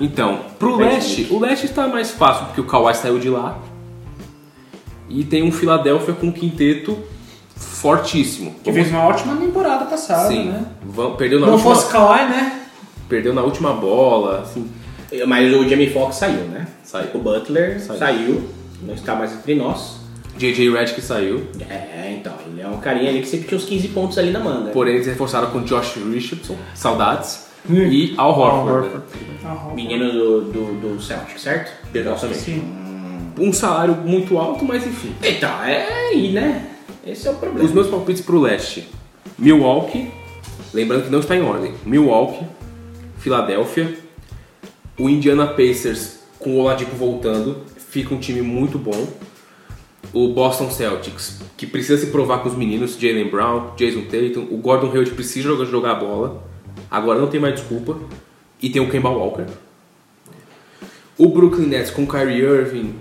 Então, 0.00 0.40
pro 0.58 0.76
leste, 0.76 1.26
o 1.30 1.38
leste 1.40 1.66
está 1.66 1.88
mais 1.88 2.10
fácil 2.12 2.46
porque 2.46 2.60
o 2.60 2.64
Kawhi 2.64 2.94
saiu 2.94 3.18
de 3.18 3.28
lá. 3.28 3.58
E 5.08 5.24
tem 5.24 5.42
um 5.42 5.50
Philadelphia 5.50 6.14
com 6.14 6.28
um 6.28 6.32
quinteto 6.32 6.96
fortíssimo. 7.56 8.54
Que 8.62 8.72
fez 8.72 8.90
uma 8.90 9.04
ótima 9.06 9.34
temporada 9.36 9.86
passada, 9.86 10.28
Sim. 10.28 10.50
né? 10.50 10.64
Perdeu 11.16 11.40
na 11.40 11.46
Não 11.46 11.54
última, 11.54 11.74
fosse 11.74 11.90
Kawhi, 11.90 12.28
né? 12.28 12.60
perdeu 13.08 13.34
na 13.34 13.42
última 13.42 13.72
bola, 13.72 14.42
assim. 14.42 14.68
Mas 15.26 15.54
o 15.54 15.68
Jamie 15.68 15.90
Foxx 15.90 16.16
saiu, 16.16 16.44
né? 16.44 16.66
Saiu. 16.84 17.08
O 17.14 17.18
Butler 17.18 17.80
Saiu. 17.80 17.98
saiu. 17.98 18.48
Não 18.82 18.94
está 18.94 19.14
mais 19.14 19.32
entre 19.32 19.54
nós. 19.54 19.98
JJ 20.36 20.70
Redick 20.70 21.00
saiu. 21.00 21.46
É, 21.68 22.14
então. 22.18 22.32
Ele 22.46 22.60
é 22.60 22.66
um 22.68 22.78
carinha 22.78 23.10
ali 23.10 23.20
que 23.20 23.26
sempre 23.28 23.48
tinha 23.48 23.58
uns 23.58 23.64
15 23.64 23.88
pontos 23.88 24.18
ali 24.18 24.30
na 24.30 24.38
manga. 24.38 24.70
Porém, 24.70 24.94
eles 24.94 25.06
reforçaram 25.06 25.50
com 25.50 25.62
Josh 25.62 25.96
Richardson, 25.96 26.56
saudades, 26.74 27.48
e 27.68 28.14
Al 28.16 28.38
Horford. 28.38 28.88
né? 28.94 29.00
Ah, 29.44 29.72
Menino 29.74 30.12
do, 30.12 30.40
do, 30.42 30.94
do 30.96 31.02
Celtic, 31.02 31.38
certo? 31.40 31.72
Exatamente. 31.92 32.38
Sim. 32.38 32.62
Um 33.38 33.52
salário 33.52 33.94
muito 33.96 34.38
alto, 34.38 34.64
mas 34.64 34.86
enfim. 34.86 35.12
Então, 35.22 35.50
é 35.64 36.08
aí, 36.10 36.32
né? 36.32 36.66
Esse 37.06 37.26
é 37.26 37.30
o 37.30 37.34
problema. 37.34 37.64
Os 37.66 37.72
meus 37.72 37.86
palpites 37.88 38.22
pro 38.22 38.40
leste: 38.40 38.88
Milwaukee, 39.38 40.10
lembrando 40.72 41.04
que 41.04 41.10
não 41.10 41.20
está 41.20 41.34
em 41.36 41.42
ordem. 41.42 41.72
Milwaukee, 41.84 42.44
Filadélfia, 43.18 43.96
o 44.98 45.08
Indiana 45.08 45.46
Pacers 45.46 46.18
com 46.38 46.50
o 46.50 46.58
Oladipo 46.58 46.94
voltando, 46.96 47.58
fica 47.76 48.14
um 48.14 48.18
time 48.18 48.42
muito 48.42 48.78
bom. 48.78 49.08
O 50.12 50.28
Boston 50.28 50.70
Celtics, 50.70 51.40
que 51.56 51.66
precisa 51.66 51.98
se 51.98 52.10
provar 52.10 52.38
com 52.38 52.48
os 52.48 52.56
meninos, 52.56 52.98
Jalen 52.98 53.28
Brown, 53.28 53.74
Jason 53.76 54.02
Tatum, 54.02 54.46
o 54.50 54.56
Gordon 54.58 54.88
Hayward 54.88 55.10
precisa 55.10 55.48
jogar, 55.48 55.64
jogar 55.66 55.90
a 55.92 55.94
bola. 55.96 56.42
Agora 56.90 57.18
não 57.18 57.26
tem 57.26 57.40
mais 57.40 57.54
desculpa. 57.54 57.98
E 58.60 58.70
tem 58.70 58.82
o 58.82 58.90
Kemba 58.90 59.10
Walker. 59.10 59.46
O 61.16 61.28
Brooklyn 61.28 61.66
Nets 61.66 61.90
com 61.90 62.06
Kyrie 62.06 62.40
Irving, 62.40 62.94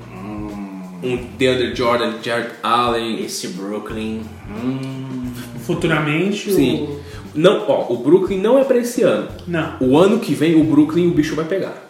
um 1.04 1.18
DeAndre 1.38 1.76
Jordan, 1.76 2.14
Jared 2.22 2.52
Allen, 2.62 3.24
Esse 3.24 3.48
Brooklyn. 3.50 4.22
Hum, 4.50 5.32
Futuramente, 5.66 6.52
Sim. 6.52 6.84
o... 6.84 7.00
Não, 7.36 7.66
ó, 7.68 7.92
o 7.92 7.98
Brooklyn 7.98 8.40
não 8.40 8.58
é 8.58 8.64
pra 8.64 8.78
esse 8.78 9.04
ano. 9.04 9.28
Não. 9.48 9.78
O 9.80 9.98
ano 9.98 10.20
que 10.20 10.34
vem 10.34 10.56
o 10.56 10.64
Brooklyn 10.64 11.08
o 11.08 11.12
bicho 11.12 11.36
vai 11.36 11.46
pegar. 11.46 11.87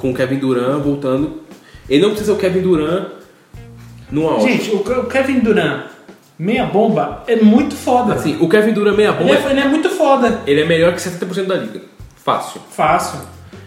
Com 0.00 0.10
o 0.10 0.14
Kevin 0.14 0.38
Durant 0.38 0.82
voltando. 0.82 1.42
Ele 1.88 2.02
não 2.02 2.10
precisa 2.10 2.32
o 2.32 2.36
Kevin 2.36 2.60
Durant 2.60 3.08
numa 4.10 4.34
hora. 4.34 4.50
Gente, 4.50 4.70
o 4.70 5.04
Kevin 5.04 5.40
Durant, 5.40 5.86
meia 6.38 6.66
bomba, 6.66 7.24
é 7.26 7.36
muito 7.36 7.74
foda. 7.74 8.14
Assim, 8.14 8.36
o 8.40 8.48
Kevin 8.48 8.72
Durant 8.72 8.96
meia 8.96 9.10
ele, 9.10 9.18
bomba, 9.18 9.48
é, 9.48 9.50
ele 9.52 9.60
é 9.60 9.68
muito 9.68 9.90
foda. 9.90 10.40
ele 10.46 10.60
é 10.62 10.64
melhor 10.64 10.94
que 10.94 11.00
70% 11.00 11.46
da 11.46 11.56
liga. 11.56 11.82
Fácil. 12.16 12.60
Fácil. 12.70 13.20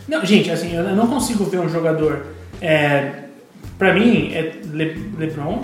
Não, 0.07 0.25
gente, 0.25 0.49
assim, 0.51 0.75
eu 0.75 0.83
não 0.95 1.07
consigo 1.07 1.43
ver 1.45 1.59
um 1.59 1.69
jogador 1.69 2.25
é, 2.61 3.22
Pra 3.77 3.93
mim, 3.93 4.31
é 4.33 4.53
Le- 4.71 4.95
LeBron. 5.17 5.61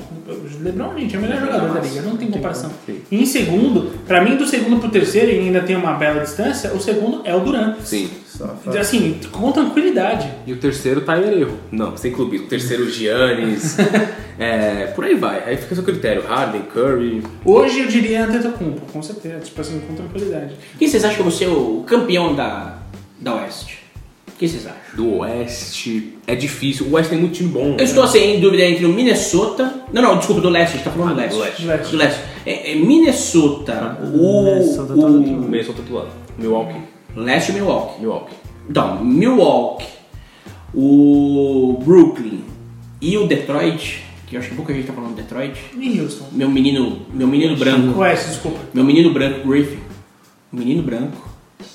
LeBron, 0.62 0.98
gente, 0.98 1.16
é 1.16 1.20
o 1.20 1.22
melhor 1.22 1.40
jogador 1.40 1.74
da 1.74 1.80
liga, 1.80 2.02
não 2.02 2.18
tem 2.18 2.30
comparação. 2.30 2.72
E 3.12 3.22
em 3.22 3.26
segundo, 3.26 3.92
pra 4.08 4.24
mim, 4.24 4.36
do 4.36 4.46
segundo 4.48 4.80
pro 4.80 4.90
terceiro, 4.90 5.32
e 5.32 5.40
ainda 5.40 5.62
tem 5.62 5.76
uma 5.76 5.94
bela 5.94 6.22
distância, 6.22 6.74
o 6.74 6.80
segundo 6.80 7.22
é 7.24 7.36
o 7.36 7.40
Durant. 7.40 7.80
Sim. 7.82 8.10
Assim, 8.80 9.20
com 9.32 9.52
tranquilidade. 9.52 10.30
E 10.48 10.54
o 10.54 10.58
terceiro 10.58 11.02
tá 11.02 11.20
em 11.20 11.40
erro. 11.42 11.58
Não, 11.72 11.96
sem 11.98 12.12
clubismo. 12.12 12.46
O 12.46 12.50
terceiro, 12.50 12.84
o 12.84 12.90
Giannis. 12.90 13.78
é, 14.40 14.88
por 14.96 15.04
aí 15.06 15.16
vai. 15.16 15.44
Aí 15.46 15.58
fica 15.58 15.74
a 15.74 15.76
seu 15.76 15.84
critério. 15.84 16.24
Harden, 16.26 16.62
Curry. 16.74 17.22
Hoje 17.44 17.82
eu 17.82 17.88
diria 17.88 18.26
Antetokounmpo, 18.26 18.82
com 18.94 19.02
certeza, 19.02 19.40
tipo 19.40 19.60
assim, 19.60 19.80
com 19.82 19.94
tranquilidade. 19.94 20.54
Quem 20.78 20.88
vocês 20.88 21.04
acham 21.04 21.18
que 21.18 21.24
vai 21.24 21.32
ser 21.32 21.48
o 21.48 21.84
campeão 21.86 22.34
da, 22.34 22.78
da 23.20 23.36
Oeste? 23.36 23.79
O 24.40 24.42
que 24.42 24.48
vocês 24.48 24.66
acham? 24.66 24.80
Do 24.96 25.18
Oeste. 25.18 26.14
É 26.26 26.34
difícil. 26.34 26.86
O 26.88 26.94
Oeste 26.94 27.10
tem 27.10 27.20
muito 27.20 27.34
time 27.34 27.50
bom. 27.50 27.76
Eu 27.78 27.84
estou 27.84 28.04
assim, 28.04 28.20
em 28.20 28.40
dúvida 28.40 28.64
entre 28.64 28.86
o 28.86 28.90
Minnesota. 28.90 29.84
Não, 29.92 30.02
não, 30.02 30.18
desculpa, 30.18 30.42
do 30.42 30.48
leste, 30.48 30.76
a 30.76 30.78
gente 30.78 30.86
tá 30.86 30.92
falando 30.92 31.10
do 31.10 31.16
leste. 31.18 31.36
do 31.36 31.42
leste. 31.42 31.62
Do 31.62 31.68
leste. 31.68 31.92
Do 31.92 31.98
leste. 31.98 32.20
É, 32.46 32.72
é 32.72 32.76
Minnesota, 32.76 33.98
o. 34.14 34.44
Minnesota 34.46 34.94
tá 34.94 34.94
o 34.94 35.06
O 35.08 35.42
Minnesota 35.42 35.82
do 35.82 35.94
lado. 35.94 36.08
Milwaukee. 36.38 36.80
leste 37.18 37.50
e 37.52 37.56
Milwaukee. 37.56 38.00
Milwaukee. 38.00 38.36
Então, 38.70 39.04
Milwaukee, 39.04 39.88
o 40.74 41.78
Brooklyn 41.84 42.40
e 43.02 43.18
o 43.18 43.28
Detroit, 43.28 44.02
que 44.26 44.38
eu 44.38 44.40
acho 44.40 44.52
que 44.52 44.56
pouca 44.56 44.74
gente 44.74 44.88
tá 44.88 44.94
falando 44.94 45.16
de 45.18 45.22
Detroit. 45.24 45.60
E 45.78 46.00
Houston. 46.00 46.28
Meu 46.32 46.50
menino, 46.50 47.02
meu 47.14 47.28
menino 47.28 47.58
branco, 47.58 48.00
Oeste, 48.00 48.30
desculpa. 48.30 48.60
meu 48.74 48.86
menino 48.86 49.12
branco, 49.12 49.46
Griffin, 49.46 49.80
menino 50.50 50.82
branco. 50.82 51.28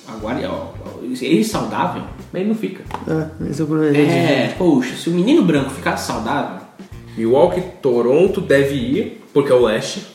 Agora, 0.09 0.51
ó, 0.51 0.73
ele 1.03 1.41
é 1.41 1.45
saudável. 1.45 2.03
Mas 2.33 2.41
ele 2.41 2.49
não 2.49 2.57
fica. 2.57 2.85
É, 3.09 3.51
esse 3.51 3.61
é 3.61 3.65
o 3.65 3.67
problema. 3.67 3.97
É, 3.97 4.55
poxa, 4.57 4.97
se 4.97 5.09
o 5.09 5.13
menino 5.13 5.43
branco 5.43 5.71
ficar 5.71 5.97
saudável, 5.97 6.61
Milwaukee, 7.17 7.63
Toronto 7.81 8.41
deve 8.41 8.75
ir, 8.75 9.25
porque 9.33 9.53
é 9.53 9.55
o 9.55 9.63
leste. 9.63 10.07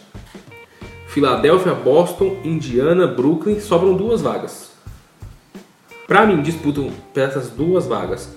Filadélfia, 1.08 1.74
Boston, 1.74 2.38
Indiana, 2.44 3.08
Brooklyn, 3.08 3.60
sobram 3.60 3.96
duas 3.96 4.22
vagas. 4.22 4.72
Pra 6.08 6.26
mim, 6.26 6.42
disputam 6.42 6.92
essas 7.16 7.50
duas 7.50 7.86
vagas 7.86 8.36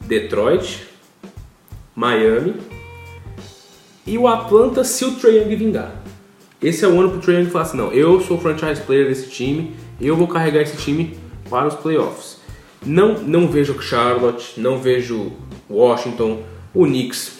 Detroit, 0.00 0.86
Miami 1.94 2.54
e 4.06 4.16
o 4.18 4.26
Atlanta 4.26 4.82
se 4.82 5.04
o 5.04 5.12
Trae 5.12 5.36
Young 5.36 5.54
vingar. 5.54 5.94
Esse 6.60 6.84
é 6.84 6.88
o 6.88 6.98
ano 6.98 7.10
pro 7.10 7.20
Trae 7.20 7.36
Young 7.36 7.50
falar 7.50 7.64
assim, 7.64 7.76
não, 7.76 7.92
eu 7.92 8.20
sou 8.20 8.36
o 8.36 8.40
franchise 8.40 8.80
player 8.80 9.06
desse 9.06 9.28
time, 9.30 9.74
eu 10.06 10.16
vou 10.16 10.26
carregar 10.26 10.62
esse 10.62 10.76
time 10.76 11.16
para 11.48 11.68
os 11.68 11.74
playoffs. 11.74 12.38
Não, 12.84 13.14
não 13.18 13.48
vejo 13.48 13.80
Charlotte, 13.82 14.58
não 14.58 14.78
vejo 14.78 15.32
Washington, 15.68 16.40
o 16.74 16.84
Knicks 16.84 17.38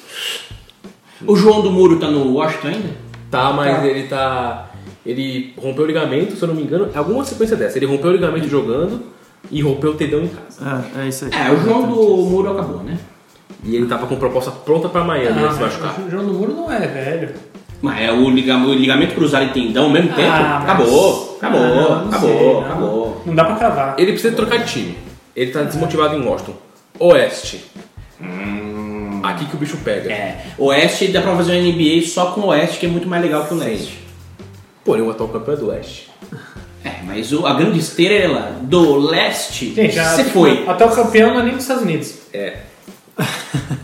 o 1.26 1.36
João 1.36 1.60
do 1.60 1.70
Muro 1.70 1.98
tá 1.98 2.10
no 2.10 2.32
Washington 2.32 2.68
ainda? 2.68 2.88
Tá, 3.30 3.52
mas 3.52 3.76
Tá. 3.78 3.86
ele 3.86 4.08
tá. 4.08 4.70
Ele 5.04 5.52
rompeu 5.56 5.84
o 5.84 5.86
ligamento, 5.86 6.36
se 6.36 6.42
eu 6.42 6.48
não 6.48 6.54
me 6.54 6.62
engano, 6.62 6.90
é 6.94 6.98
alguma 6.98 7.24
sequência 7.24 7.56
dessa. 7.56 7.78
Ele 7.78 7.86
rompeu 7.86 8.10
o 8.10 8.12
ligamento 8.12 8.48
jogando 8.48 9.00
e 9.50 9.62
rompeu 9.62 9.90
o 9.92 9.94
tendão 9.94 10.22
em 10.22 10.28
casa. 10.28 10.84
É, 10.96 11.02
é 11.04 11.08
isso 11.08 11.24
aí. 11.26 11.30
É, 11.32 11.50
o 11.52 11.56
João 11.62 11.82
do 11.88 11.94
Muro 12.24 12.50
acabou, 12.50 12.82
né? 12.82 12.98
E 13.64 13.76
ele 13.76 13.86
tava 13.86 14.06
com 14.06 14.16
proposta 14.16 14.50
pronta 14.50 14.88
pra 14.88 15.04
Miami 15.04 15.38
antes 15.42 15.48
de 15.50 15.54
se 15.54 15.60
machucar. 15.60 16.00
o 16.00 16.10
João 16.10 16.24
do 16.24 16.32
Muro 16.32 16.52
não 16.54 16.72
é 16.72 16.86
velho. 16.86 17.34
Mas 17.82 18.00
é 18.02 18.12
o 18.12 18.28
ligamento, 18.30 18.70
o 18.70 18.74
ligamento 18.74 19.14
cruzado 19.14 19.44
e 19.46 19.48
tendão 19.50 19.84
ao 19.84 19.90
mesmo 19.90 20.08
tempo? 20.14 20.28
Ah, 20.30 20.60
mas- 20.60 20.70
acabou, 20.70 21.36
acabou, 21.38 21.60
Ah, 21.60 21.68
não, 21.68 22.00
não 22.02 22.08
acabou, 22.08 22.28
sei, 22.30 22.52
não. 22.52 22.60
acabou. 22.64 23.22
Não 23.26 23.34
dá 23.34 23.44
pra 23.44 23.56
cravar. 23.56 23.94
Ele 23.98 24.12
precisa 24.12 24.34
trocar 24.36 24.58
de 24.58 24.70
time. 24.72 24.98
Ele 25.34 25.50
tá 25.50 25.62
desmotivado 25.62 26.14
em 26.16 26.22
Washington. 26.26 26.54
Oeste. 26.98 27.64
Aqui 29.22 29.44
que 29.46 29.54
o 29.54 29.58
bicho 29.58 29.76
pega. 29.78 30.10
É, 30.10 30.44
Oeste 30.58 31.08
dá 31.08 31.20
pra 31.22 31.34
fazer 31.36 31.52
uma 31.52 31.60
NBA 31.72 32.02
só 32.06 32.26
com 32.32 32.42
o 32.42 32.46
Oeste, 32.48 32.78
que 32.78 32.86
é 32.86 32.88
muito 32.88 33.06
mais 33.08 33.22
legal 33.22 33.44
que 33.46 33.54
o 33.54 33.56
Leste. 33.56 33.98
Porém, 34.84 35.02
o 35.02 35.10
atual 35.10 35.28
campeão 35.28 35.54
é 35.54 35.56
do 35.58 35.66
Leste. 35.68 36.10
É, 36.82 37.02
mas 37.04 37.30
o- 37.30 37.46
a 37.46 37.52
grande 37.52 37.78
estrela 37.78 38.56
do 38.62 38.96
Leste, 38.96 39.74
Gente, 39.74 39.98
a- 39.98 40.16
você 40.16 40.24
foi. 40.24 40.64
Até 40.66 40.86
o 40.86 40.88
campeão 40.90 41.34
não 41.34 41.40
é 41.40 41.42
nem 41.42 41.52
dos 41.52 41.60
Estados 41.64 41.82
Unidos. 41.82 42.14
É. 42.32 42.56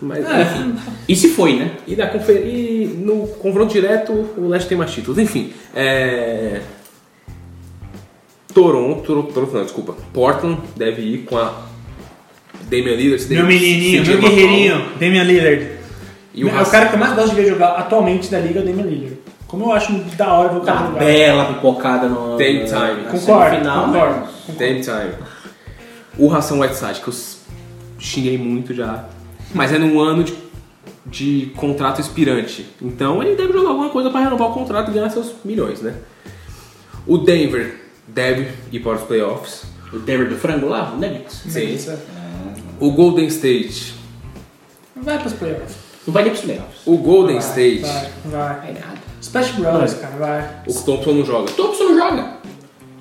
Mas, 0.00 0.24
É. 0.28 0.42
enfim. 0.42 0.74
E 1.08 1.14
se 1.16 1.28
foi, 1.28 1.56
né? 1.56 1.70
E, 1.86 1.94
na 1.96 2.06
confer... 2.08 2.44
e 2.46 2.86
no 3.04 3.26
confronto 3.28 3.72
direto, 3.72 4.12
o 4.36 4.48
Leste 4.48 4.68
tem 4.68 4.78
mais 4.78 4.90
títulos. 4.90 5.18
Enfim, 5.18 5.52
é... 5.74 6.60
Toronto, 8.52 9.02
Toronto, 9.32 9.50
não, 9.54 9.62
desculpa. 9.64 9.94
Portland 10.12 10.60
deve 10.76 11.00
ir 11.02 11.18
com 11.24 11.38
a 11.38 11.62
Damian 12.64 12.94
Lillard. 12.96 13.26
Meu 13.34 13.46
menininho, 13.46 14.04
meu 14.06 14.20
guerreirinho, 14.20 14.88
Damian 15.00 15.22
Lillard. 15.24 15.68
E 16.34 16.44
o 16.44 16.48
é 16.48 16.62
o 16.62 16.66
cara 16.66 16.86
que 16.86 16.94
eu 16.94 16.98
mais 16.98 17.14
gosto 17.14 17.30
de 17.30 17.36
ver 17.36 17.48
jogar 17.48 17.72
atualmente 17.76 18.30
da 18.30 18.38
liga 18.38 18.60
é 18.60 18.62
o 18.62 18.66
Damian 18.66 18.84
Lillard. 18.86 19.18
Como 19.46 19.64
eu 19.66 19.72
acho 19.72 19.92
da 20.16 20.32
hora 20.34 20.48
ver 20.50 20.58
o 20.58 20.60
cara 20.62 20.78
Tá 20.80 20.86
jogar. 20.86 20.98
bela 21.04 21.44
pipocada 21.54 22.08
no. 22.08 22.36
Tem 22.36 22.64
time. 22.64 22.78
na 23.04 23.10
Concordo, 23.10 23.50
semifinal, 23.50 23.84
concordo. 23.86 24.20
mas- 24.48 24.56
Tem 24.56 24.80
time. 24.80 25.12
O 26.18 26.26
Ração 26.26 26.60
Whiteside, 26.60 27.00
que 27.00 27.08
eu 27.08 27.14
xinguei 27.98 28.36
muito 28.38 28.74
já. 28.74 29.06
Mas 29.54 29.72
é 29.72 29.78
num 29.78 30.00
ano 30.00 30.24
de, 30.24 30.34
de 31.06 31.52
contrato 31.56 32.00
expirante. 32.00 32.66
Então 32.80 33.22
ele 33.22 33.36
deve 33.36 33.52
jogar 33.52 33.70
alguma 33.70 33.90
coisa 33.90 34.10
pra 34.10 34.20
renovar 34.20 34.50
o 34.50 34.54
contrato 34.54 34.90
e 34.90 34.94
ganhar 34.94 35.10
seus 35.10 35.32
milhões, 35.44 35.80
né? 35.80 35.94
O 37.06 37.18
Denver 37.18 37.80
deve 38.06 38.48
ir 38.70 38.80
para 38.80 38.92
os 38.96 39.02
playoffs. 39.02 39.62
O 39.92 39.98
Denver 39.98 40.28
do 40.28 40.36
frango 40.36 40.68
lá, 40.68 40.92
o 40.92 40.96
Nuggets. 40.96 41.42
Sim. 41.48 41.76
O 42.80 42.90
Golden 42.92 43.26
State. 43.26 43.94
Vai 44.96 45.18
pros 45.18 45.32
playoffs. 45.34 45.76
Não 46.06 46.14
vai 46.14 46.22
nem 46.24 46.32
pros 46.32 46.44
playoffs. 46.44 46.80
O 46.86 46.96
Golden 46.96 47.38
Vai, 47.38 47.48
State. 47.48 47.80
Vai, 47.82 48.10
vai. 48.24 48.54
Vai 48.60 48.72
nada. 48.72 49.02
Splash 49.20 49.50
Brothers, 49.52 49.94
cara, 49.94 50.16
vai. 50.16 50.50
O 50.66 50.74
Thompson 50.82 51.12
não 51.12 51.24
joga. 51.24 51.50
Thompson 51.52 51.84
não 51.84 51.96
joga. 51.98 52.32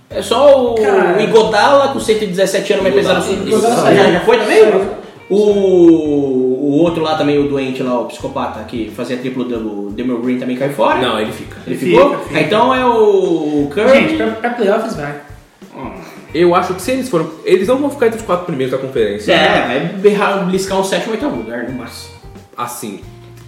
É 0.09 0.21
só 0.21 0.73
o, 0.73 0.75
Cara. 0.75 1.17
o 1.17 1.21
Igodala 1.21 1.93
com 1.93 1.99
117 1.99 2.73
anos, 2.73 2.83
mais 2.83 2.95
pesado. 2.95 3.19
assim. 3.19 3.49
Já, 3.49 4.11
já 4.11 4.19
foi 4.21 4.37
também? 4.37 4.61
O, 5.31 5.37
o 5.37 6.71
outro 6.79 7.01
lá 7.01 7.15
também, 7.17 7.37
o 7.39 7.47
doente 7.47 7.81
lá, 7.81 7.99
o 8.01 8.05
psicopata, 8.05 8.63
que 8.65 8.91
fazia 8.91 9.17
triplo 9.17 9.43
do 9.45 9.89
Demon 9.91 10.19
Green 10.21 10.37
também 10.39 10.57
caiu 10.57 10.73
fora. 10.73 10.99
Não, 11.01 11.19
ele 11.19 11.31
fica. 11.31 11.57
Ele 11.65 11.77
Fica, 11.77 11.91
ficou? 12.01 12.19
fica. 12.19 12.37
Ah, 12.39 12.41
Então 12.41 12.75
é 12.75 12.85
o 12.85 13.67
Curry. 13.73 13.89
Gente, 14.01 14.17
pra, 14.17 14.27
pra 14.31 14.49
playoffs 14.51 14.95
vai. 14.95 15.21
Eu 16.33 16.55
acho 16.55 16.73
que 16.73 16.81
se 16.81 16.91
eles 16.91 17.09
forem. 17.09 17.27
Eles 17.43 17.67
não 17.67 17.77
vão 17.77 17.89
ficar 17.89 18.07
entre 18.07 18.19
os 18.19 18.25
quatro 18.25 18.45
primeiros 18.45 18.71
da 18.71 18.77
conferência. 18.85 19.33
É, 19.33 19.67
vai 19.67 19.79
berrar, 19.97 20.45
bliscar 20.45 20.79
um 20.79 20.83
sétimo 20.83 21.09
ou 21.09 21.13
oitavo 21.15 21.35
lugar, 21.37 21.69
no 21.69 21.77
máximo. 21.77 22.13
Assim, 22.57 22.99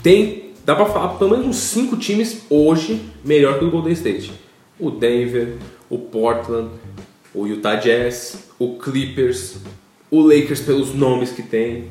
tem. 0.02 0.52
Dá 0.66 0.76
pra 0.76 0.86
falar 0.86 1.10
pelo 1.10 1.32
menos 1.32 1.46
uns 1.48 1.58
cinco 1.58 1.98
times 1.98 2.44
hoje 2.50 3.02
melhor 3.24 3.60
que 3.60 3.66
o 3.66 3.72
Golden 3.72 3.92
State. 3.94 4.32
O 4.80 4.90
Denver, 4.90 5.56
o 5.90 5.98
Portland, 5.98 6.70
o 7.34 7.46
Utah 7.46 7.76
Jazz, 7.76 8.50
o 8.58 8.76
Clippers, 8.78 9.58
o 10.16 10.22
Lakers 10.28 10.62
pelos 10.62 10.94
nomes 10.94 11.32
que 11.32 11.42
tem. 11.42 11.86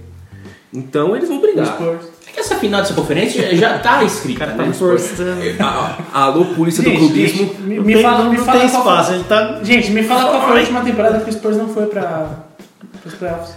Então 0.73 1.15
eles 1.17 1.29
vão 1.29 1.39
Os 1.39 1.43
brigar. 1.43 1.67
Spurs. 1.67 2.07
É 2.27 2.31
que 2.33 2.41
essa 2.41 2.57
final 2.57 2.81
dessa 2.81 2.95
conferência 2.95 3.55
já 3.57 3.79
tá 3.79 4.03
escrita, 4.05 4.47
Tá 4.47 4.63
né? 4.65 4.73
forçando. 4.73 5.33
A- 5.61 5.97
a- 6.15 6.23
Alô, 6.25 6.47
polícia 6.47 6.83
do 6.83 6.89
Gente, 6.89 6.99
clubismo. 6.99 7.39
gente, 7.47 7.61
me, 7.61 7.77
Não 7.77 7.85
me 7.85 7.93
tem, 7.95 8.03
fala, 8.03 8.25
me 8.25 8.37
tem 8.37 8.45
fala 8.45 8.59
qual 8.59 8.67
espaço, 9.03 9.25
tá. 9.25 9.61
Gente, 9.63 9.91
me 9.91 10.03
fala 10.03 10.31
qual 10.31 10.43
foi 10.43 10.57
a 10.57 10.61
última 10.61 10.81
temporada 10.81 11.21
que 11.21 11.29
o 11.29 11.33
Spurs 11.33 11.57
não 11.59 11.69
foi 11.69 11.87
pra, 11.87 12.31
pros 13.03 13.15
playoffs. 13.15 13.55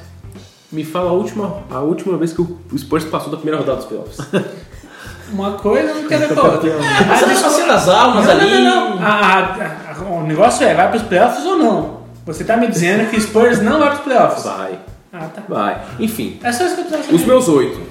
Me 0.71 0.83
fala 0.83 1.11
a 1.11 1.13
última, 1.13 1.63
a 1.71 1.79
última 1.79 2.17
vez 2.17 2.33
que 2.33 2.41
o 2.41 2.59
Spurs 2.77 3.05
passou 3.05 3.29
da 3.31 3.37
primeira 3.37 3.59
rodada 3.59 3.77
dos 3.77 3.85
playoffs. 3.85 4.17
Uma 5.31 5.53
coisa 5.53 5.93
não 5.93 6.07
quer 6.07 6.19
ver 6.19 6.35
com 6.35 6.39
a 6.39 6.43
outra. 6.51 6.71
Mas 7.07 7.37
só 7.39 7.65
das 7.65 7.87
almas 7.89 8.25
Não, 8.25 8.31
ali. 8.31 8.51
não, 8.51 8.61
não, 8.61 8.95
não. 8.97 9.05
A- 9.05 9.09
a- 9.09 9.95
a- 9.97 10.03
o 10.11 10.23
negócio 10.27 10.65
é, 10.67 10.73
vai 10.75 10.89
pros 10.89 11.01
playoffs 11.03 11.43
ou 11.45 11.57
não? 11.57 11.94
Você 12.25 12.43
tá 12.43 12.57
me 12.57 12.67
dizendo 12.67 13.09
que 13.09 13.19
Spurs 13.19 13.61
não 13.61 13.79
vai 13.79 13.89
pros 13.89 14.01
playoffs. 14.01 14.43
Vai, 14.43 14.79
Ah, 15.13 15.27
tá. 15.27 15.43
vai. 15.47 15.81
Enfim, 15.99 16.39
É 16.43 16.51
só 16.51 16.65
isso 16.65 16.75
que 16.75 16.81
eu 16.81 16.85
precisava 16.85 17.15
Os 17.15 17.21
saber. 17.21 17.31
meus 17.33 17.47
oito. 17.47 17.81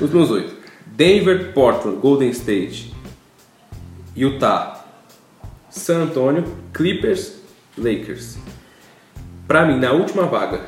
Os 0.00 0.10
meus 0.10 0.30
oito. 0.30 0.54
Denver, 0.86 1.52
Portland, 1.52 1.98
Golden 1.98 2.30
State, 2.30 2.94
Utah, 4.16 4.84
San 5.70 6.02
Antonio, 6.04 6.44
Clippers, 6.72 7.34
Lakers. 7.76 8.36
Pra 9.48 9.64
mim, 9.66 9.78
na 9.78 9.92
última 9.92 10.24
vaga, 10.24 10.60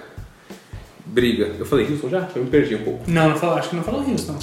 briga. 1.07 1.51
Eu 1.59 1.65
falei 1.67 1.87
Houston 1.91 2.09
já? 2.09 2.29
Eu 2.35 2.45
me 2.45 2.51
perdi 2.51 2.75
um 2.75 2.83
pouco. 2.83 3.05
Não, 3.07 3.31
não 3.31 3.37
falou, 3.37 3.57
acho 3.57 3.71
que 3.71 3.77
não 3.77 3.83
falou 3.83 4.01
Houston. 4.09 4.37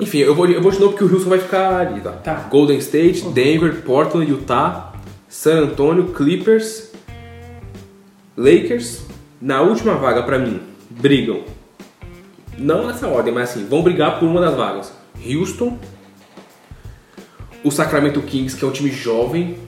Enfim, 0.00 0.18
eu 0.18 0.34
vou, 0.34 0.46
eu 0.48 0.60
vou 0.60 0.70
de 0.70 0.78
novo 0.78 0.92
porque 0.92 1.04
o 1.04 1.12
Houston 1.12 1.30
vai 1.30 1.38
ficar 1.38 1.80
ali, 1.80 2.00
tá? 2.00 2.12
Tá. 2.12 2.34
Golden 2.50 2.78
State, 2.78 3.22
Denver, 3.30 3.82
Portland, 3.82 4.30
Utah, 4.30 4.92
San 5.28 5.62
Antonio, 5.62 6.08
Clippers, 6.12 6.87
Lakers. 8.38 9.02
Na 9.40 9.60
última 9.62 9.94
vaga, 9.96 10.22
pra 10.22 10.38
mim, 10.38 10.60
brigam. 10.88 11.42
Não 12.56 12.86
nessa 12.86 13.08
ordem, 13.08 13.34
mas 13.34 13.50
assim, 13.50 13.66
vão 13.66 13.82
brigar 13.82 14.20
por 14.20 14.26
uma 14.26 14.40
das 14.40 14.54
vagas. 14.54 14.92
Houston, 15.26 15.76
o 17.64 17.70
Sacramento 17.70 18.22
Kings, 18.22 18.56
que 18.56 18.64
é 18.64 18.68
um 18.68 18.70
time 18.70 18.90
jovem, 18.90 19.58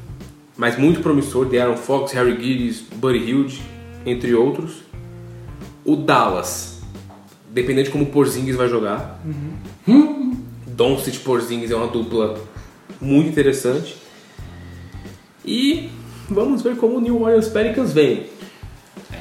mas 0.57 0.79
muito 0.79 1.01
promissor, 1.01 1.49
de 1.49 1.59
Aaron 1.59 1.77
Fox, 1.77 2.13
Harry 2.13 2.41
Giddens, 2.41 2.81
Buddy 2.95 3.19
Hilde, 3.19 3.63
entre 4.07 4.35
outros. 4.35 4.83
O 5.85 5.97
Dallas, 5.97 6.81
dependendo 7.49 7.87
de 7.87 7.91
como 7.91 8.05
o 8.05 8.09
Porzingis 8.09 8.55
vai 8.55 8.69
jogar. 8.69 9.21
Uhum. 9.87 10.37
Doncic 10.67 11.17
e 11.17 11.19
Porzingis 11.19 11.71
é 11.73 11.77
uma 11.77 11.89
dupla 11.89 12.39
muito 13.01 13.29
interessante. 13.31 13.97
E 15.45 15.91
vamos 16.29 16.63
ver 16.63 16.77
como 16.77 16.99
o 16.99 17.01
New 17.01 17.21
Orleans 17.21 17.49
Pelicans 17.49 17.93
vem. 17.93 18.27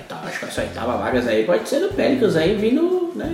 Tá, 0.09 0.21
acho 0.25 0.39
que 0.39 0.45
essa 0.45 0.61
oitava 0.61 0.97
vagas 0.97 1.27
aí 1.27 1.45
pode 1.45 1.69
ser 1.69 1.79
do 1.79 1.89
Pelicans 1.93 2.35
aí 2.35 2.55
vindo, 2.55 3.11
né? 3.15 3.31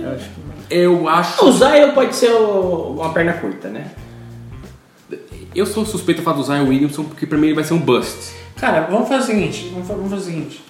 Eu 0.70 1.08
acho. 1.08 1.44
O 1.44 1.50
Zion 1.52 1.92
pode 1.94 2.14
ser 2.14 2.30
o- 2.32 2.92
uma 2.98 3.12
perna 3.12 3.32
curta, 3.32 3.68
né? 3.68 3.86
Eu 5.54 5.64
sou 5.64 5.86
suspeito 5.86 6.18
de 6.20 6.24
falar 6.24 6.36
do 6.36 6.42
Zion 6.42 6.68
Williamson 6.68 7.04
porque 7.04 7.26
pra 7.26 7.38
mim 7.38 7.46
ele 7.46 7.54
vai 7.54 7.64
ser 7.64 7.72
um 7.74 7.78
bust. 7.78 8.34
Cara, 8.56 8.82
vamos 8.90 9.08
fazer 9.08 9.22
o 9.22 9.26
seguinte, 9.26 9.70
vamos 9.72 9.88
fa- 9.88 9.94
vamos 9.94 10.10
fazer 10.10 10.22
o 10.22 10.26
seguinte. 10.26 10.62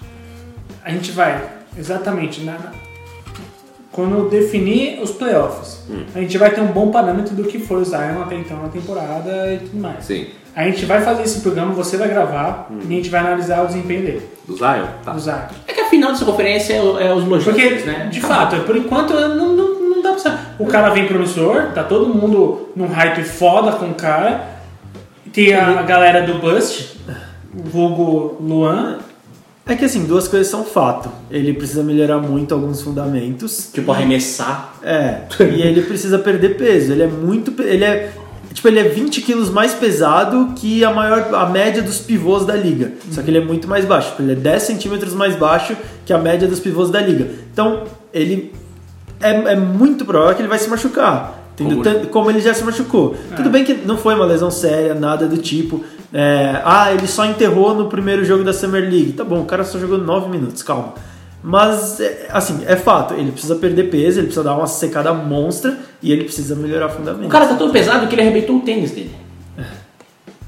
A 0.85 0.90
gente 0.90 1.11
vai 1.11 1.42
exatamente 1.77 2.40
na, 2.42 2.53
na- 2.53 2.73
quando 3.90 4.16
eu 4.16 4.29
definir 4.29 5.01
os 5.03 5.11
playoffs, 5.11 5.83
Hum. 5.90 6.05
a 6.14 6.21
gente 6.21 6.38
vai 6.38 6.51
ter 6.51 6.61
um 6.61 6.66
bom 6.69 6.90
parâmetro 6.92 7.35
do 7.35 7.45
que 7.45 7.59
foi 7.59 7.81
o 7.81 7.85
Zion 7.85 8.23
até 8.23 8.37
então 8.37 8.62
na 8.62 8.69
temporada 8.69 9.53
e 9.55 9.59
tudo 9.59 9.79
mais. 9.81 10.05
Sim. 10.05 10.27
A 10.57 10.64
gente 10.64 10.87
vai 10.87 11.03
fazer 11.03 11.23
esse 11.25 11.40
programa, 11.40 11.73
você 11.75 11.99
vai 11.99 12.09
gravar 12.09 12.69
Hum. 12.71 12.79
e 12.88 12.92
a 12.95 12.97
gente 12.97 13.11
vai 13.11 13.21
analisar 13.21 13.62
o 13.62 13.66
desempenho 13.66 14.01
dele, 14.07 14.23
Do 14.49 14.57
Zion? 14.57 14.87
Tá. 15.05 15.12
do 15.12 15.21
Zion. 15.21 15.35
É 15.69 15.73
que 15.75 15.81
a 15.83 15.85
final 15.90 16.12
dessa 16.12 16.25
conferência 16.25 16.73
é, 16.73 16.79
é 16.79 17.12
os 17.14 17.25
Porque, 17.45 17.61
Angeles, 17.62 17.85
né? 17.85 18.09
de 18.11 18.21
fato, 18.23 18.57
por 18.62 18.75
enquanto 18.75 19.12
não, 19.12 19.55
não, 19.55 19.81
não 19.81 20.03
dá 20.03 20.11
pra 20.12 20.19
saber. 20.19 20.38
O 20.59 20.64
cara 20.66 20.88
vem 20.88 21.07
promissor, 21.07 21.73
tá 21.75 21.85
todo 21.85 22.09
mundo 22.12 22.71
num 22.75 22.87
hype 22.87 23.23
foda 23.23 23.73
com 23.73 23.90
o 23.90 23.95
cara. 23.95 24.57
Tem 25.31 25.53
a 25.53 25.83
galera 25.83 26.23
do 26.27 26.38
Bust, 26.38 26.97
o 27.55 27.62
vulgo 27.69 28.38
Luan. 28.40 29.01
É 29.69 29.75
que 29.75 29.85
assim, 29.85 30.07
duas 30.07 30.27
coisas 30.29 30.47
são 30.47 30.64
fato. 30.64 31.11
Ele 31.31 31.53
precisa 31.53 31.83
melhorar 31.83 32.19
muito 32.19 32.55
alguns 32.55 32.81
fundamentos. 32.81 33.69
Tipo, 33.75 33.92
arremessar. 33.92 34.75
É, 34.83 35.23
e 35.40 35.61
ele 35.61 35.83
precisa 35.83 36.19
perder 36.19 36.57
peso. 36.57 36.92
Ele 36.92 37.03
é 37.03 37.07
muito. 37.07 37.53
Ele 37.62 37.85
é. 37.85 38.11
Tipo, 38.57 38.69
ele 38.69 38.79
é 38.81 38.85
20 38.85 39.21
quilos 39.21 39.51
mais 39.51 39.75
pesado 39.75 40.53
que 40.57 40.83
a 40.83 40.90
maior 40.90 41.29
a 41.35 41.45
média 41.47 41.83
dos 41.83 41.99
pivôs 41.99 42.47
da 42.47 42.55
liga. 42.57 42.92
Só 43.12 43.21
que 43.21 43.31
ele 43.31 43.37
é 43.37 43.45
muito 43.45 43.69
mais 43.69 43.85
baixo. 43.85 44.09
Tipo, 44.12 44.23
ele 44.23 44.33
é 44.33 44.35
10 44.35 44.62
centímetros 44.62 45.12
mais 45.12 45.37
baixo 45.37 45.77
que 46.07 46.12
a 46.12 46.16
média 46.16 46.49
dos 46.49 46.59
pivôs 46.59 46.88
da 46.88 46.99
liga. 47.01 47.29
Então, 47.53 47.83
ele 48.14 48.55
é, 49.21 49.31
é 49.53 49.57
muito 49.57 50.07
provável 50.07 50.35
que 50.35 50.40
ele 50.40 50.49
vai 50.49 50.59
se 50.59 50.71
machucar. 50.71 51.38
Entendeu? 51.53 51.83
Como- 51.83 52.07
Como 52.09 52.31
ele 52.31 52.40
já 52.40 52.55
se 52.55 52.64
machucou. 52.64 53.14
Tudo 53.37 53.51
bem 53.51 53.62
que 53.62 53.75
não 53.75 53.99
foi 53.99 54.14
uma 54.14 54.25
lesão 54.25 54.51
séria, 54.51 54.95
nada 54.95 55.27
do 55.27 55.37
tipo. 55.37 55.85
É, 56.12 56.61
ah, 56.64 56.90
ele 56.95 57.07
só 57.07 57.27
enterrou 57.27 57.75
no 57.75 57.88
primeiro 57.90 58.25
jogo 58.25 58.42
da 58.42 58.55
Summer 58.55 58.81
League. 58.83 59.12
Tá 59.12 59.23
bom, 59.25 59.40
o 59.40 59.45
cara 59.45 59.64
só 59.64 59.79
jogou 59.79 59.99
9 59.99 60.31
minutos, 60.31 60.62
calma. 60.62 60.95
Mas, 61.42 62.01
é, 62.01 62.27
assim, 62.33 62.61
é 62.66 62.75
fato, 62.75 63.12
ele 63.14 63.33
precisa 63.33 63.55
perder 63.57 63.85
peso, 63.90 64.19
ele 64.19 64.29
precisa 64.29 64.42
dar 64.42 64.57
uma 64.57 64.66
secada 64.66 65.12
monstra 65.12 65.77
e 66.03 66.13
ele 66.13 66.25
precisa 66.25 66.55
melhorar 66.55 66.89
fundamentos. 66.89 67.27
O 67.27 67.31
cara 67.31 67.47
tá 67.47 67.55
tão 67.55 67.71
pesado 67.71 68.07
que 68.07 68.15
ele 68.15 68.23
arrebentou 68.23 68.57
o 68.57 68.61
tênis 68.61 68.91
dele. 68.91 69.15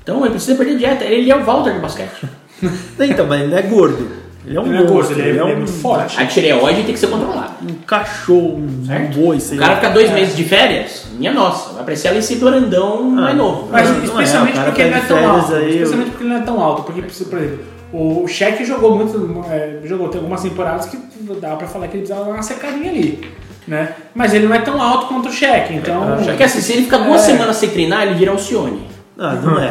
Então 0.03 0.21
ele 0.23 0.31
precisa 0.31 0.57
perder 0.57 0.79
dieta. 0.79 1.05
Ele 1.05 1.31
é 1.31 1.37
o 1.37 1.45
Walter 1.45 1.75
do 1.75 1.81
basquete. 1.81 2.29
Então, 2.99 3.25
mas 3.29 3.41
ele 3.41 3.51
não 3.51 3.59
é 3.59 3.63
gordo. 3.63 4.09
Ele 4.45 4.57
é 4.57 4.61
um 4.61 4.67
Ele 4.67 4.79
é 4.79 4.87
gordo, 4.87 5.13
ele 5.13 5.23
é, 5.23 5.29
ele 5.29 5.39
é 5.39 5.41
é 5.41 5.45
um, 5.45 5.57
muito 5.59 5.71
forte. 5.71 6.21
A 6.21 6.27
tireoide 6.27 6.83
tem 6.83 6.93
que 6.95 6.99
ser 6.99 7.09
controlada. 7.09 7.53
um 7.63 7.75
cachorro, 7.87 8.57
um, 8.57 8.93
um 8.93 9.11
boi, 9.11 9.39
sei 9.39 9.59
O 9.59 9.61
cara 9.61 9.77
fica 9.77 9.91
dois 9.91 10.11
meses 10.11 10.35
de 10.35 10.43
férias, 10.43 11.07
minha 11.19 11.33
nossa, 11.33 11.75
vai 11.75 11.85
parecer 11.85 12.09
Alice 12.09 12.35
Brandão 12.37 13.03
mais 13.03 13.37
novo. 13.37 13.69
Mas 13.71 13.89
Não, 13.89 13.95
não 13.95 14.01
é, 14.01 14.05
especialmente 14.05 14.53
o 14.53 14.57
cara 14.57 14.71
porque 14.71 14.83
ele 14.83 14.91
não 14.91 14.97
é 14.97 15.01
tá 15.01 15.07
de 15.07 15.21
tão 15.21 15.31
alto. 15.31 15.55
aí, 15.55 15.71
especialmente 15.71 16.11
porque 16.11 16.25
ele 16.25 16.31
não 16.31 16.41
é 16.41 16.43
tão 16.43 16.61
alto. 16.63 16.83
Porque, 16.83 17.03
por 17.03 17.39
exemplo, 17.39 17.65
o 17.93 18.27
Shaq 18.27 18.65
jogou 18.65 18.97
muito. 18.97 19.45
é, 19.51 19.81
jogou, 19.85 20.09
tem 20.09 20.19
algumas 20.19 20.43
temporadas 20.43 20.87
que 20.87 20.99
dá 21.41 21.55
pra 21.55 21.69
falar 21.69 21.87
que 21.89 21.97
ele 21.97 22.03
precisava 22.03 22.25
dar 22.25 22.33
uma 22.37 22.43
secadinha 22.43 22.91
ali. 22.91 23.31
Né? 23.69 23.93
Mas 24.15 24.33
ele 24.35 24.47
não 24.49 24.55
é 24.55 24.59
tão 24.61 24.81
alto 24.83 25.07
quanto 25.07 25.29
o 25.29 25.33
Shaq, 25.33 25.75
então. 25.75 26.19
Só 26.25 26.33
que 26.33 26.43
assim, 26.43 26.61
se 26.61 26.73
ele 26.73 26.83
ficar 26.85 26.99
duas 26.99 27.23
É. 27.23 27.27
semanas 27.33 27.57
sem 27.57 27.69
treinar, 27.69 28.03
ele 28.07 28.15
vira 28.15 28.31
Alcione. 28.33 28.81
Ah, 29.21 29.35
não 29.35 29.59
é. 29.59 29.67
é, 29.67 29.69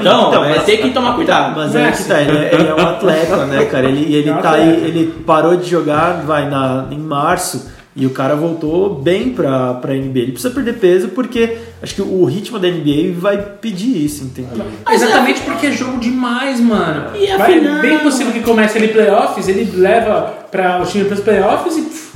Então, 0.00 0.28
então, 0.30 0.40
vai 0.40 0.58
ter 0.64 0.76
que 0.78 0.90
tomar 0.90 1.14
cuidado. 1.14 1.54
Mas 1.56 1.74
é 1.74 1.90
que 1.92 2.04
tá, 2.04 2.20
ele 2.20 2.36
é, 2.36 2.54
ele 2.54 2.68
é 2.68 2.74
um 2.74 2.80
atleta, 2.80 3.46
né, 3.46 3.64
cara? 3.66 3.86
Ele, 3.88 4.14
ele 4.14 4.28
É 4.28 4.32
um 4.34 4.38
tá 4.42 4.52
aí, 4.52 4.68
ele 4.68 5.14
parou 5.24 5.56
de 5.56 5.68
jogar, 5.70 6.22
vai 6.26 6.48
na, 6.50 6.86
em 6.90 6.98
março, 6.98 7.70
e 7.94 8.04
o 8.06 8.10
cara 8.10 8.34
voltou 8.34 8.94
bem 8.94 9.30
pra, 9.30 9.74
pra 9.74 9.94
NBA. 9.94 10.18
Ele 10.20 10.32
precisa 10.32 10.52
perder 10.52 10.74
peso 10.74 11.08
porque 11.10 11.58
acho 11.82 11.94
que 11.94 12.02
o 12.02 12.24
ritmo 12.24 12.58
da 12.58 12.66
NBA 12.68 13.12
vai 13.16 13.36
pedir 13.38 14.04
isso, 14.04 14.24
entendeu? 14.24 14.66
Exatamente 14.90 15.42
porque 15.42 15.66
é 15.68 15.70
jogo 15.72 15.98
demais, 15.98 16.58
mano. 16.58 17.14
E 17.16 17.26
Vai 17.36 17.54
afinal- 17.58 17.80
bem 17.82 17.98
possível 18.00 18.32
que 18.32 18.40
comece 18.40 18.78
ele 18.78 18.88
playoffs, 18.88 19.46
ele 19.48 19.70
leva 19.76 20.32
para 20.50 20.82
o 20.82 20.86
time 20.86 21.04
pros 21.04 21.20
playoffs 21.20 21.76
e 21.76 21.82
pff, 21.82 22.11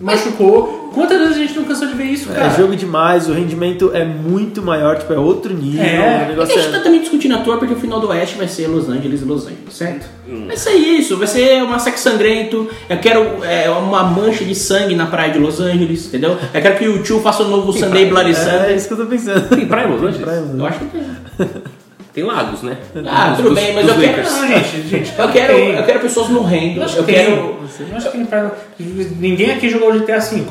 machucou. 0.00 0.90
Quantas 0.94 1.18
vezes 1.18 1.36
a 1.36 1.38
gente 1.38 1.54
não 1.54 1.64
cansou 1.64 1.86
de 1.86 1.94
ver 1.94 2.04
isso, 2.04 2.28
cara? 2.28 2.46
É 2.46 2.56
jogo 2.56 2.74
demais, 2.74 3.28
o 3.28 3.32
rendimento 3.32 3.92
é 3.94 4.04
muito 4.04 4.60
maior, 4.60 4.98
tipo, 4.98 5.12
é 5.12 5.18
outro 5.18 5.54
nível. 5.54 5.84
É. 5.84 5.86
o 5.86 5.90
É 5.90 6.18
que 6.18 6.24
a 6.24 6.28
negócio 6.28 6.60
gente 6.60 6.72
tá 6.72 6.80
também 6.80 7.00
discutindo 7.00 7.34
à 7.36 7.38
toa 7.38 7.58
porque 7.58 7.74
o 7.74 7.76
final 7.76 8.00
do 8.00 8.08
Oeste 8.08 8.36
vai 8.36 8.48
ser 8.48 8.66
Los 8.66 8.88
Angeles 8.88 9.20
e 9.20 9.24
Los 9.24 9.42
Angeles. 9.46 9.72
Certo. 9.72 10.06
Vai 10.46 10.56
ser 10.56 10.72
isso, 10.72 11.16
vai 11.16 11.26
ser 11.26 11.62
um 11.62 11.78
sexo 11.78 12.02
sangrento. 12.02 12.68
Eu 12.88 12.98
quero 12.98 13.44
é, 13.44 13.70
uma 13.70 14.02
mancha 14.02 14.44
de 14.44 14.54
sangue 14.54 14.94
na 14.94 15.06
praia 15.06 15.32
de 15.32 15.38
Los 15.38 15.60
Angeles, 15.60 16.06
entendeu? 16.06 16.36
Eu 16.52 16.62
quero 16.62 16.76
que 16.76 16.88
o 16.88 17.02
tio 17.02 17.20
faça 17.20 17.42
o 17.42 17.48
novo 17.48 17.72
Sunday 17.72 18.06
Bloody 18.06 18.30
é, 18.30 18.34
Sunday. 18.34 18.76
isso 18.76 18.88
que 18.88 18.94
eu 18.94 18.98
tô 18.98 19.06
pensando. 19.06 19.48
Tem 19.48 19.66
praia 19.66 19.86
em 19.86 19.90
Los 19.90 20.00
Angeles? 20.00 20.20
Praia. 20.22 20.44
Eu 20.56 20.66
acho 20.66 20.78
que 20.80 20.86
tem. 20.86 21.02
Tem 22.12 22.24
lagos, 22.24 22.62
né? 22.62 22.76
Ah, 23.06 23.28
Dos- 23.28 23.36
tudo 23.38 23.48
dos- 23.50 23.58
bem, 23.58 23.74
mas 23.74 23.88
eu 23.88 23.94
quero. 23.94 24.22
Não, 24.30 24.48
gente, 24.48 24.88
gente. 24.88 25.12
Eu 25.18 25.28
quero, 25.30 25.54
tem. 25.54 25.74
eu 25.76 25.84
quero 25.84 26.00
pessoas 26.00 26.28
morrendo. 26.28 26.82
Eu 26.82 27.04
que 27.04 27.12
quero. 27.12 27.32
Eu 27.32 27.96
acho 27.96 28.10
que 28.10 28.24
pra- 28.24 28.50
Ninguém 28.78 29.50
aqui 29.52 29.68
jogou 29.70 29.92
GTA 29.92 30.18
V. 30.18 30.42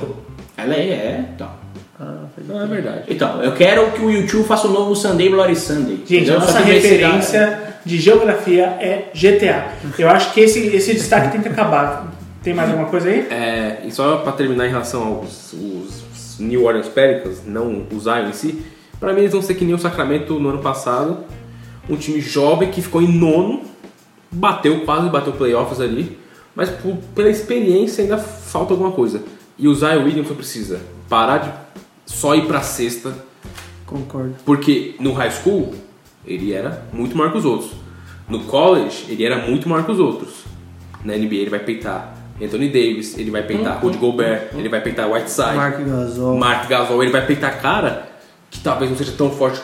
Ela 0.57 0.73
é, 0.75 0.79
é, 0.79 1.25
então. 1.35 1.49
Não, 2.47 2.61
é 2.63 2.65
verdade. 2.65 3.01
Então, 3.09 3.43
eu 3.43 3.51
quero 3.51 3.91
que 3.91 4.01
o 4.01 4.09
YouTube 4.09 4.45
faça 4.45 4.67
o 4.67 4.71
novo 4.71 4.95
Sunday 4.95 5.27
Bloody 5.29 5.55
Sunday. 5.55 5.97
Gente, 5.97 6.13
entendeu? 6.15 6.37
a 6.37 6.39
nossa 6.39 6.59
referência 6.59 7.59
de 7.85 7.97
geografia 7.99 8.65
é 8.79 9.09
GTA. 9.13 9.65
Eu 9.97 10.09
acho 10.09 10.31
que 10.33 10.39
esse, 10.39 10.59
esse 10.67 10.93
destaque 10.93 11.29
tem 11.33 11.41
que 11.41 11.49
acabar. 11.49 12.07
Tem 12.41 12.53
mais 12.53 12.69
alguma 12.69 12.87
coisa 12.87 13.09
aí? 13.09 13.27
É, 13.29 13.79
e 13.85 13.91
só 13.91 14.17
pra 14.17 14.31
terminar 14.31 14.65
em 14.65 14.69
relação 14.69 15.03
aos 15.03 15.51
os 15.51 16.37
New 16.39 16.63
Orleans 16.63 16.87
Pelicans, 16.87 17.41
não 17.45 17.83
o 17.91 17.99
Zion 17.99 18.29
em 18.29 18.33
si, 18.33 18.61
pra 18.97 19.11
mim 19.11 19.19
eles 19.19 19.33
vão 19.33 19.41
ser 19.41 19.55
que 19.55 19.65
nem 19.65 19.75
o 19.75 19.79
Sacramento 19.79 20.39
no 20.39 20.49
ano 20.49 20.59
passado, 20.59 21.17
um 21.89 21.95
time 21.95 22.21
jovem 22.21 22.69
que 22.71 22.81
ficou 22.81 23.01
em 23.01 23.07
nono, 23.11 23.61
bateu, 24.31 24.81
quase 24.81 25.09
bateu 25.09 25.33
playoffs 25.33 25.79
ali, 25.81 26.17
mas 26.55 26.69
por- 26.69 26.97
pela 27.15 27.29
experiência 27.29 28.03
ainda 28.03 28.17
falta 28.17 28.73
alguma 28.73 28.91
coisa. 28.91 29.23
E 29.57 29.67
o 29.67 29.73
Zion 29.75 30.03
Williamson 30.03 30.35
precisa 30.35 30.79
parar 31.09 31.37
de 31.39 31.51
só 32.05 32.35
ir 32.35 32.45
pra 32.45 32.61
sexta, 32.61 33.13
Concordo. 33.85 34.35
porque 34.45 34.95
no 34.99 35.13
high 35.13 35.31
school 35.31 35.73
ele 36.25 36.53
era 36.53 36.83
muito 36.93 37.17
maior 37.17 37.31
que 37.31 37.37
os 37.39 37.45
outros. 37.45 37.71
No 38.27 38.41
college 38.43 39.05
ele 39.09 39.23
era 39.25 39.37
muito 39.47 39.67
maior 39.67 39.83
que 39.85 39.91
os 39.91 39.99
outros. 39.99 40.43
Na 41.03 41.13
NBA 41.17 41.35
ele 41.35 41.49
vai 41.49 41.59
peitar 41.59 42.15
Anthony 42.41 42.67
Davis, 42.67 43.17
ele 43.17 43.31
vai 43.31 43.41
peitar 43.43 43.79
Rudy 43.81 43.97
Gobert, 43.97 44.49
ele 44.53 44.69
vai 44.69 44.81
peitar 44.81 45.09
Whiteside, 45.11 45.55
Mark 45.55 45.79
Gasol. 45.79 46.37
Mark 46.37 46.69
Gasol, 46.69 47.01
ele 47.03 47.11
vai 47.11 47.25
peitar 47.25 47.59
cara 47.61 48.07
que 48.51 48.59
talvez 48.59 48.89
não 48.91 48.97
seja 48.97 49.11
tão 49.17 49.29
forte 49.31 49.61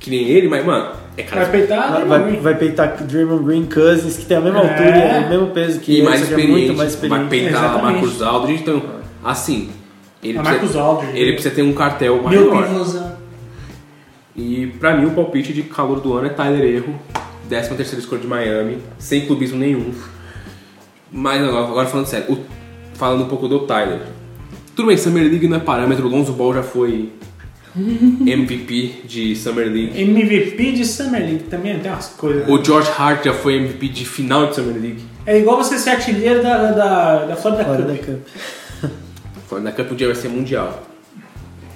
que 0.00 0.08
nem 0.10 0.24
ele, 0.28 0.48
mas 0.48 0.64
mano, 0.64 0.94
é 1.18 1.22
cara 1.24 1.42
Vai 1.44 1.50
peitar? 1.52 1.92
Vai, 1.92 2.04
vai, 2.20 2.36
vai 2.36 2.54
peitar 2.56 2.96
Draymond 3.04 3.44
Green 3.44 3.66
Cousins, 3.66 4.16
que 4.16 4.24
tem 4.26 4.36
a 4.36 4.40
mesma 4.40 4.60
É. 4.60 4.62
altura, 4.70 5.26
o 5.26 5.28
mesmo 5.30 5.46
peso 5.48 5.80
que 5.80 5.92
e 5.92 5.96
ele, 5.96 6.04
mais 6.04 6.16
que 6.20 6.26
é 6.26 6.28
experiente, 6.30 6.52
muito 6.52 6.68
mais 6.76 6.94
vai 6.94 7.08
experiente. 7.08 7.28
peitar 7.30 7.64
Exatamente. 7.64 8.00
Marcus 8.02 8.22
Aldridge, 8.22 8.62
então 8.62 8.82
assim, 9.24 9.70
ele 10.22 10.38
A 10.38 10.42
precisa, 10.42 10.80
Aldridge. 10.80 11.18
ele 11.18 11.32
precisa 11.32 11.54
ter 11.54 11.62
um 11.62 11.72
cartel 11.72 12.22
Meu 12.28 12.54
maior. 12.54 13.14
E 14.36 14.68
pra 14.78 14.96
mim 14.96 15.06
o 15.06 15.10
palpite 15.10 15.52
de 15.52 15.62
calor 15.64 16.00
do 16.00 16.12
ano 16.14 16.26
é 16.26 16.30
Tyler 16.30 16.62
Erro, 16.62 16.94
13 17.48 17.74
terceira 17.74 18.00
escolha 18.00 18.20
de 18.20 18.26
Miami, 18.28 18.78
sem 18.98 19.26
clubismo 19.26 19.58
nenhum. 19.58 19.92
Mas 21.10 21.42
agora, 21.42 21.64
agora 21.66 21.86
falando 21.88 22.06
sério, 22.06 22.32
o- 22.32 22.44
falando 22.94 23.24
um 23.24 23.28
pouco 23.28 23.48
do 23.48 23.60
Tyler. 23.60 24.00
Tudo 24.76 24.86
bem, 24.88 24.96
Summer 24.96 25.24
League 25.24 25.48
não 25.48 25.56
é 25.56 25.60
parâmetro, 25.60 26.06
o 26.06 26.08
Lonzo 26.10 26.32
Ball 26.32 26.54
já 26.54 26.62
foi 26.62 27.10
MVP 28.26 29.02
de 29.06 29.36
Summer 29.36 29.66
League. 29.66 29.92
MVP 30.00 30.72
de 30.72 30.84
Summer 30.84 31.20
League 31.20 31.44
também 31.50 31.78
tem 31.78 31.90
umas 31.90 32.08
coisas. 32.08 32.48
O 32.48 32.62
George 32.62 32.90
Hart 32.96 33.24
já 33.24 33.32
foi 33.32 33.56
MVP 33.56 33.88
de 33.88 34.04
final 34.04 34.46
de 34.48 34.56
Summer 34.56 34.74
League. 34.74 35.02
É 35.26 35.38
igual 35.38 35.56
você 35.56 35.78
ser 35.78 35.90
artilheiro 35.90 36.42
da, 36.42 36.72
da, 36.72 37.24
da 37.26 37.36
Florida 37.36 37.64
Fora 37.64 37.82
Cup. 37.82 37.86
da 37.86 37.98
Cup. 37.98 38.18
Foi 39.48 39.60
na 39.62 39.72
Cup 39.72 39.92
um 39.92 39.94
dia 39.94 40.06
vai 40.08 40.16
ser 40.16 40.28
mundial. 40.28 40.82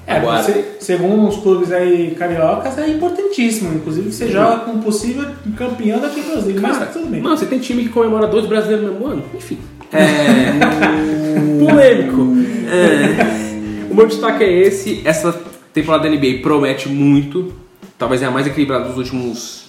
É, 0.06 0.16
Agora- 0.16 0.42
você, 0.42 0.64
segundo 0.80 1.28
os 1.28 1.36
clubes 1.36 1.70
aí 1.70 2.14
cariocas, 2.18 2.76
é 2.78 2.88
importantíssimo. 2.88 3.74
Inclusive, 3.74 4.10
você 4.12 4.28
joga 4.28 4.60
com 4.64 4.72
um 4.72 4.80
possível 4.80 5.24
campeão 5.56 6.00
da 6.00 6.08
Champions 6.10 6.44
League. 6.44 6.60
Mas 6.60 6.92
tudo 6.92 7.06
bem. 7.06 7.20
Mano, 7.20 7.36
você 7.36 7.46
tem 7.46 7.58
time 7.58 7.84
que 7.84 7.88
comemora 7.90 8.26
dois 8.26 8.46
brasileiros 8.46 8.86
no 8.86 8.92
mesmo 8.92 9.06
ano? 9.06 9.24
Enfim. 9.34 9.58
É. 9.92 11.62
Polêmico. 11.64 12.22
É. 12.70 13.90
O 13.90 13.94
meu 13.94 14.06
destaque 14.06 14.42
é 14.44 14.50
esse. 14.62 15.02
Essa 15.04 15.32
temporada 15.72 16.08
da 16.08 16.14
NBA 16.14 16.40
promete 16.42 16.88
muito. 16.88 17.52
Talvez 17.98 18.22
é 18.22 18.26
a 18.26 18.30
mais 18.30 18.46
equilibrada 18.46 18.84
dos 18.88 18.96
últimos 18.96 19.62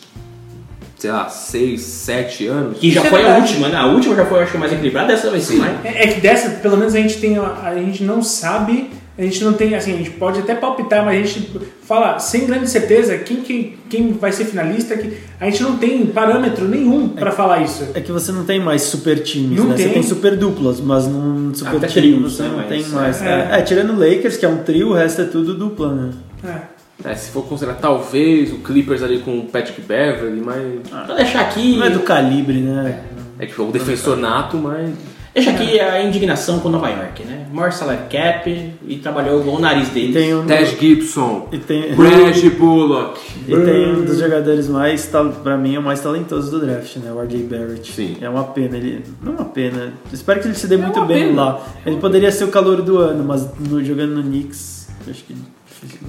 sei 1.03 1.11
lá, 1.11 1.27
6, 1.27 1.81
7 1.81 2.47
anos. 2.47 2.77
Que 2.79 2.89
já 2.89 3.01
Isso 3.01 3.07
é 3.07 3.09
foi 3.09 3.19
a 3.19 3.23
verdade. 3.23 3.51
última, 3.51 3.67
né? 3.67 3.75
A 3.75 3.85
última 3.87 4.15
já 4.15 4.25
foi, 4.25 4.41
acho 4.41 4.53
que, 4.53 4.57
mais 4.57 4.71
equilibrada, 4.71 5.07
dessa 5.07 5.29
vai 5.29 5.41
ser 5.41 5.55
mais. 5.57 5.85
É, 5.85 6.03
é 6.03 6.07
que 6.07 6.21
dessa, 6.21 6.49
pelo 6.61 6.77
menos 6.77 6.95
a 6.95 6.97
gente 6.97 7.17
tem. 7.17 7.37
A, 7.37 7.61
a 7.61 7.75
gente 7.75 8.03
não 8.03 8.23
sabe, 8.23 8.89
a 9.17 9.21
gente 9.21 9.43
não 9.43 9.53
tem. 9.53 9.75
Assim, 9.75 9.93
a 9.93 9.97
gente 9.97 10.09
pode 10.11 10.39
até 10.39 10.55
palpitar, 10.55 11.05
mas 11.05 11.19
a 11.19 11.23
gente 11.23 11.51
fala 11.83 12.17
sem 12.17 12.45
grande 12.47 12.67
certeza 12.69 13.17
quem, 13.19 13.37
que, 13.37 13.77
quem 13.89 14.13
vai 14.13 14.31
ser 14.31 14.45
finalista. 14.45 14.97
Que, 14.97 15.17
a 15.39 15.45
gente 15.45 15.61
não 15.61 15.77
tem 15.77 16.05
parâmetro 16.07 16.67
nenhum 16.67 17.09
pra 17.09 17.31
falar 17.31 17.61
isso. 17.61 17.89
É 17.93 18.01
que 18.01 18.11
você 18.11 18.31
não 18.31 18.43
tem 18.43 18.59
mais 18.59 18.81
super 18.81 19.21
times, 19.21 19.59
Não 19.59 19.67
né? 19.67 19.75
tem. 19.75 19.87
Você 19.87 19.93
tem 19.93 20.03
super 20.03 20.35
duplas, 20.35 20.81
mas 20.81 21.07
num 21.07 21.53
super 21.53 21.77
Até 21.77 21.87
trios, 21.87 22.33
você 22.33 22.43
né? 22.43 22.49
não 22.49 22.57
Mas, 22.57 22.67
tem 22.67 22.83
mais. 22.87 23.21
é. 23.21 23.49
É. 23.51 23.59
é, 23.59 23.61
tirando 23.61 23.93
o 23.93 23.99
Lakers, 23.99 24.37
que 24.37 24.45
é 24.45 24.49
um 24.49 24.63
trio, 24.63 24.89
o 24.89 24.93
resto 24.93 25.21
é 25.21 25.25
tudo 25.25 25.53
dupla, 25.53 25.93
né? 25.93 26.11
É. 26.43 26.73
É, 27.05 27.15
se 27.15 27.31
for 27.31 27.43
considerar 27.43 27.75
talvez 27.75 28.53
o 28.53 28.59
Clippers 28.59 29.03
ali 29.03 29.19
com 29.19 29.39
o 29.39 29.45
Patrick 29.45 29.81
Beverly, 29.81 30.41
mas. 30.41 31.07
Vou 31.07 31.15
deixar 31.15 31.41
aqui. 31.41 31.77
Não 31.77 31.85
é 31.85 31.89
do 31.89 31.99
calibre, 31.99 32.61
né? 32.61 33.03
É 33.37 33.45
tipo 33.45 33.63
o 33.63 33.71
defensor 33.71 34.15
nato, 34.15 34.57
mas. 34.57 34.89
Deixa 35.33 35.49
aqui 35.49 35.79
a 35.79 36.03
indignação 36.03 36.59
com 36.59 36.69
Nova 36.69 36.89
York, 36.89 37.23
né? 37.23 37.47
Maior 37.51 37.71
salary 37.71 38.03
cap 38.09 38.73
e 38.87 38.97
trabalhou 38.97 39.41
igual 39.41 39.55
o 39.57 39.59
nariz 39.59 39.87
E 39.87 39.91
deles. 39.91 40.13
tem 40.13 40.35
um, 40.35 40.45
Ted 40.45 40.77
Gibson, 40.79 41.47
e 41.51 41.57
tem, 41.57 41.95
Brad 41.95 42.43
Bullock. 42.57 43.19
e 43.47 43.51
tem 43.55 43.93
um 43.95 44.05
dos 44.05 44.19
jogadores 44.19 44.67
mais, 44.67 45.09
pra 45.43 45.57
mim, 45.57 45.73
é 45.75 45.79
o 45.79 45.81
mais 45.81 46.01
talentoso 46.01 46.51
do 46.51 46.63
draft, 46.63 46.97
né? 46.97 47.11
O 47.11 47.19
RJ 47.19 47.43
Barrett. 47.43 47.91
Sim. 47.91 48.17
É 48.21 48.29
uma 48.29 48.43
pena, 48.43 48.77
ele. 48.77 49.03
Não 49.23 49.33
é 49.33 49.35
uma 49.37 49.45
pena. 49.45 49.93
Espero 50.11 50.39
que 50.39 50.47
ele 50.47 50.55
se 50.55 50.67
dê 50.67 50.77
muito 50.77 50.97
uma 50.99 51.05
bem 51.07 51.29
pena. 51.29 51.43
lá. 51.43 51.67
Ele 51.83 51.97
poderia 51.97 52.31
ser 52.31 52.43
o 52.43 52.49
calor 52.49 52.83
do 52.83 52.99
ano, 52.99 53.23
mas 53.23 53.47
no- 53.59 53.83
jogando 53.83 54.13
no 54.15 54.21
Knicks, 54.23 54.87
acho 55.09 55.23
que. 55.23 55.35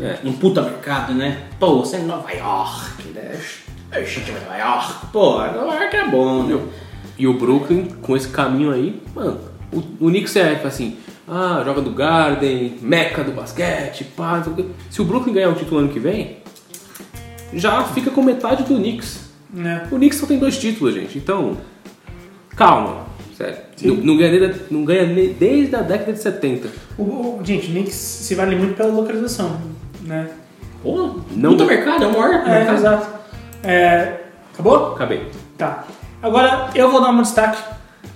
É. 0.00 0.18
Um 0.22 0.32
puta 0.34 0.60
mercado, 0.60 1.14
né? 1.14 1.38
Pô, 1.58 1.78
você 1.80 1.96
é 1.96 2.00
Nova 2.00 2.30
York, 2.30 3.02
né? 3.14 3.40
Eu 3.90 4.04
vai 4.04 4.40
Nova 4.40 4.56
York. 4.58 5.06
Pô, 5.12 5.38
Nova 5.38 5.74
York 5.76 5.96
é 5.96 6.08
bom, 6.08 6.42
né? 6.42 6.58
E 7.18 7.26
o 7.26 7.34
Brooklyn, 7.38 7.86
com 8.02 8.16
esse 8.16 8.28
caminho 8.28 8.70
aí, 8.72 9.00
mano, 9.14 9.40
o, 9.72 9.78
o 10.06 10.08
Knicks 10.08 10.34
é 10.36 10.60
assim, 10.64 10.96
ah, 11.28 11.62
joga 11.64 11.80
do 11.80 11.90
Garden, 11.90 12.74
meca 12.82 13.22
do 13.22 13.32
basquete, 13.32 14.04
pá. 14.16 14.42
Se 14.90 15.00
o 15.00 15.04
Brooklyn 15.04 15.32
ganhar 15.34 15.50
o 15.50 15.54
título 15.54 15.78
ano 15.80 15.88
que 15.88 15.98
vem, 16.00 16.38
já 17.52 17.84
fica 17.84 18.10
com 18.10 18.22
metade 18.22 18.64
do 18.64 18.76
Knicks. 18.76 19.30
Né? 19.52 19.86
O 19.90 19.96
Knicks 19.96 20.18
só 20.18 20.26
tem 20.26 20.38
dois 20.38 20.58
títulos, 20.58 20.94
gente, 20.94 21.16
então, 21.18 21.56
calma, 22.56 23.04
sério. 23.36 23.58
Não, 23.82 23.94
não 23.96 24.16
ganha, 24.16 24.30
desde, 24.30 24.60
a- 24.60 24.64
não 24.70 24.84
ganha 24.84 25.06
desde 25.34 25.76
a 25.76 25.82
década 25.82 26.12
de 26.12 26.18
70. 26.20 26.68
O, 26.98 27.02
o- 27.02 27.40
gente, 27.44 27.66
o 27.68 27.70
Knicks 27.70 27.94
se 27.94 28.34
vale 28.34 28.56
muito 28.56 28.74
pela 28.76 28.92
localização. 28.92 29.60
Né? 30.02 30.28
Pô, 30.82 31.20
Não- 31.30 31.50
puta 31.52 31.64
mercado, 31.64 32.04
é 32.04 32.06
o 32.08 32.12
maior 32.18 32.34
É, 32.34 32.50
mercado. 32.58 32.76
exato. 32.76 33.08
É, 33.62 34.20
acabou? 34.52 34.94
Acabei. 34.94 35.26
Tá. 35.56 35.84
Agora 36.24 36.70
eu 36.74 36.90
vou 36.90 37.00
dar 37.02 37.10
um 37.10 37.20
destaque, 37.22 37.58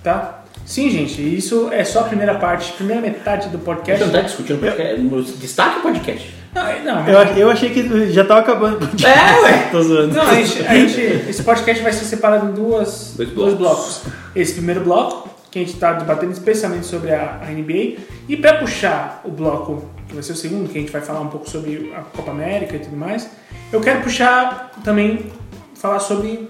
tá? 0.03 0.39
Sim, 0.65 0.89
gente, 0.89 1.21
isso 1.21 1.69
é 1.71 1.83
só 1.83 2.01
a 2.01 2.03
primeira 2.03 2.35
parte, 2.35 2.73
primeira 2.73 3.01
metade 3.01 3.49
do 3.49 3.57
Você 3.57 3.63
podcast. 3.65 4.03
não 4.05 4.11
tá 4.11 4.21
discutindo 4.21 4.59
podcast, 4.59 5.01
no 5.01 5.23
destaque 5.23 5.79
o 5.79 5.81
podcast. 5.81 6.35
Não, 6.53 6.67
é- 6.67 6.79
não, 6.81 7.07
Eu, 7.07 7.19
eu 7.37 7.49
achei 7.51 7.69
que 7.69 8.11
já 8.11 8.23
tava 8.25 8.39
acabando. 8.41 8.89
É, 9.05 9.41
ué. 9.41 9.67
Tô 9.71 9.81
zoando. 9.81 10.13
Não, 10.15 10.23
a 10.23 10.33
gente, 10.35 10.65
a 10.67 10.73
gente- 10.73 11.29
esse 11.29 11.43
podcast 11.43 11.83
vai 11.83 11.93
ser 11.93 12.05
separado 12.05 12.47
em 12.49 12.53
duas, 12.53 13.13
Dois 13.15 13.29
dois 13.29 13.53
blocos. 13.55 14.01
blocos. 14.03 14.19
Esse 14.35 14.53
primeiro 14.53 14.81
bloco, 14.81 15.29
que 15.51 15.59
a 15.59 15.61
gente 15.61 15.73
está 15.73 15.93
debatendo 15.93 16.31
especialmente 16.31 16.85
sobre 16.85 17.11
a, 17.13 17.39
a 17.41 17.51
NBA, 17.51 17.97
e 18.27 18.35
para 18.37 18.57
puxar 18.57 19.21
o 19.23 19.29
bloco, 19.31 19.85
que 20.07 20.13
vai 20.13 20.21
ser 20.23 20.31
o 20.33 20.35
segundo, 20.35 20.69
que 20.69 20.77
a 20.77 20.81
gente 20.81 20.91
vai 20.91 21.01
falar 21.01 21.21
um 21.21 21.27
pouco 21.29 21.49
sobre 21.49 21.91
a 21.95 22.01
Copa 22.01 22.31
América 22.31 22.75
e 22.75 22.79
tudo 22.79 22.95
mais, 22.97 23.29
eu 23.71 23.81
quero 23.81 24.01
puxar 24.01 24.71
também, 24.83 25.31
falar 25.75 25.99
sobre 25.99 26.49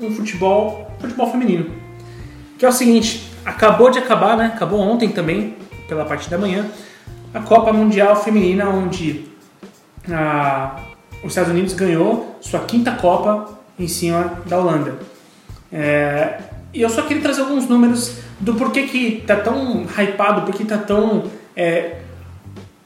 um 0.00 0.10
futebol, 0.10 0.90
futebol 1.00 1.30
feminino. 1.30 1.70
Que 2.58 2.64
é 2.64 2.68
o 2.68 2.72
seguinte, 2.72 3.30
acabou 3.44 3.90
de 3.90 3.98
acabar, 3.98 4.36
né? 4.36 4.46
Acabou 4.54 4.80
ontem 4.80 5.08
também, 5.10 5.56
pela 5.88 6.04
parte 6.04 6.28
da 6.28 6.36
manhã, 6.38 6.66
a 7.32 7.40
Copa 7.40 7.72
Mundial 7.72 8.16
Feminina, 8.16 8.68
onde 8.68 9.26
a- 10.10 10.76
os 11.22 11.30
Estados 11.30 11.50
Unidos 11.50 11.72
ganhou 11.74 12.36
sua 12.40 12.60
quinta 12.60 12.92
Copa 12.92 13.58
em 13.78 13.88
cima 13.88 14.40
da 14.46 14.58
Holanda. 14.58 14.98
É, 15.72 16.40
e 16.72 16.80
eu 16.82 16.88
só 16.88 17.02
queria 17.02 17.22
trazer 17.22 17.42
alguns 17.42 17.68
números 17.68 18.18
do 18.40 18.54
porquê 18.54 18.84
que 18.84 19.22
tá 19.26 19.36
tão 19.36 19.84
hypado, 19.96 20.42
porquê 20.42 20.64
tá 20.64 20.78
tão 20.78 21.24
é, 21.56 22.00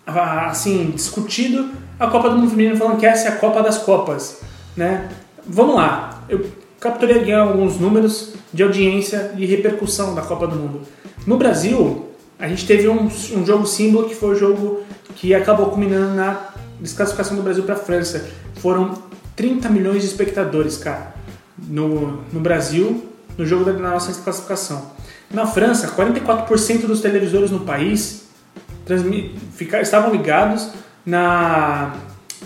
assim 0.07 0.91
discutido 0.91 1.71
a 1.99 2.07
Copa 2.09 2.31
do 2.31 2.37
Mundo 2.37 2.51
Feminino, 2.51 2.77
falando 2.77 2.99
que 2.99 3.07
essa 3.07 3.29
é 3.29 3.33
a 3.33 3.37
Copa 3.37 3.63
das 3.63 3.79
Copas, 3.79 4.41
né? 4.77 5.09
Vamos 5.47 5.77
lá, 5.77 6.23
eu 6.29 6.45
capturei 6.83 7.21
aqui 7.21 7.33
alguns 7.33 7.79
números 7.79 8.35
de 8.53 8.61
audiência 8.61 9.31
e 9.39 9.47
repercussão 9.47 10.17
da 10.17 10.23
Copa 10.23 10.49
do 10.49 10.57
Mundo. 10.57 10.81
No 11.25 11.39
Brasil, 11.39 12.09
a 12.37 12.49
gente 12.49 12.67
teve 12.67 12.89
um, 12.89 13.05
um 13.07 13.47
jogo 13.47 13.65
símbolo 13.67 14.09
que 14.09 14.17
foi 14.17 14.31
o 14.31 14.35
jogo 14.35 14.83
que 15.15 15.33
acabou 15.33 15.67
culminando 15.67 16.17
na 16.17 16.49
desclassificação 16.81 17.37
do 17.37 17.43
Brasil 17.45 17.63
para 17.63 17.77
a 17.77 17.79
França. 17.79 18.29
Foram 18.57 19.01
30 19.37 19.69
milhões 19.69 20.03
de 20.03 20.09
espectadores, 20.09 20.77
cara, 20.77 21.15
no, 21.57 22.19
no 22.33 22.41
Brasil, 22.41 23.07
no 23.39 23.47
jogo 23.47 23.65
da, 23.65 23.73
nossa 23.75 24.11
desclassificação. 24.11 24.91
Na 25.31 25.47
França, 25.47 25.87
44% 25.97 26.87
dos 26.87 27.01
televisores 27.01 27.53
no 27.53 27.61
país 27.61 28.27
estavam 29.81 30.11
ligados 30.11 30.73
na, 31.07 31.95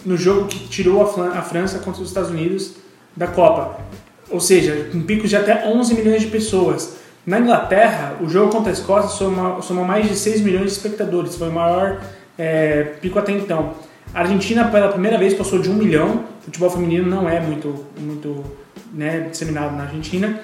no 0.05 0.15
jogo 0.19 0.47
que 0.47 0.69
tirou 0.69 1.03
a, 1.03 1.39
a 1.39 1.43
França 1.43 1.79
contra 1.79 2.03
os 2.03 2.09
Estados 2.09 2.31
Unidos 2.31 2.75
da 3.17 3.27
Copa. 3.27 3.81
Ou 4.31 4.41
seja, 4.41 4.89
com 4.91 5.01
picos 5.03 5.31
de 5.31 5.37
até 5.37 5.67
11 5.69 5.95
milhões 5.95 6.23
de 6.23 6.29
pessoas. 6.29 6.97
Na 7.25 7.41
Inglaterra, 7.41 8.17
o 8.21 8.29
jogo 8.29 8.53
contra 8.53 8.71
a 8.71 8.73
Escócia 8.73 9.09
soma, 9.11 9.61
soma 9.63 9.85
mais 9.85 10.09
de 10.09 10.17
6 10.17 10.41
milhões 10.41 10.67
de 10.67 10.73
espectadores. 10.73 11.37
Foi 11.37 11.49
o 11.49 11.53
maior 11.53 12.01
é, 12.39 12.83
pico 13.01 13.19
até 13.19 13.33
então. 13.33 13.75
A 14.15 14.21
Argentina, 14.21 14.65
pela 14.67 14.89
primeira 14.89 15.19
vez, 15.19 15.35
passou 15.35 15.59
de 15.59 15.69
1 15.69 15.75
milhão. 15.75 16.25
Futebol 16.41 16.71
feminino 16.71 17.09
não 17.09 17.29
é 17.29 17.41
muito, 17.41 17.85
muito 17.99 18.45
né, 18.93 19.29
disseminado 19.31 19.77
na 19.77 19.85
Argentina. 19.85 20.41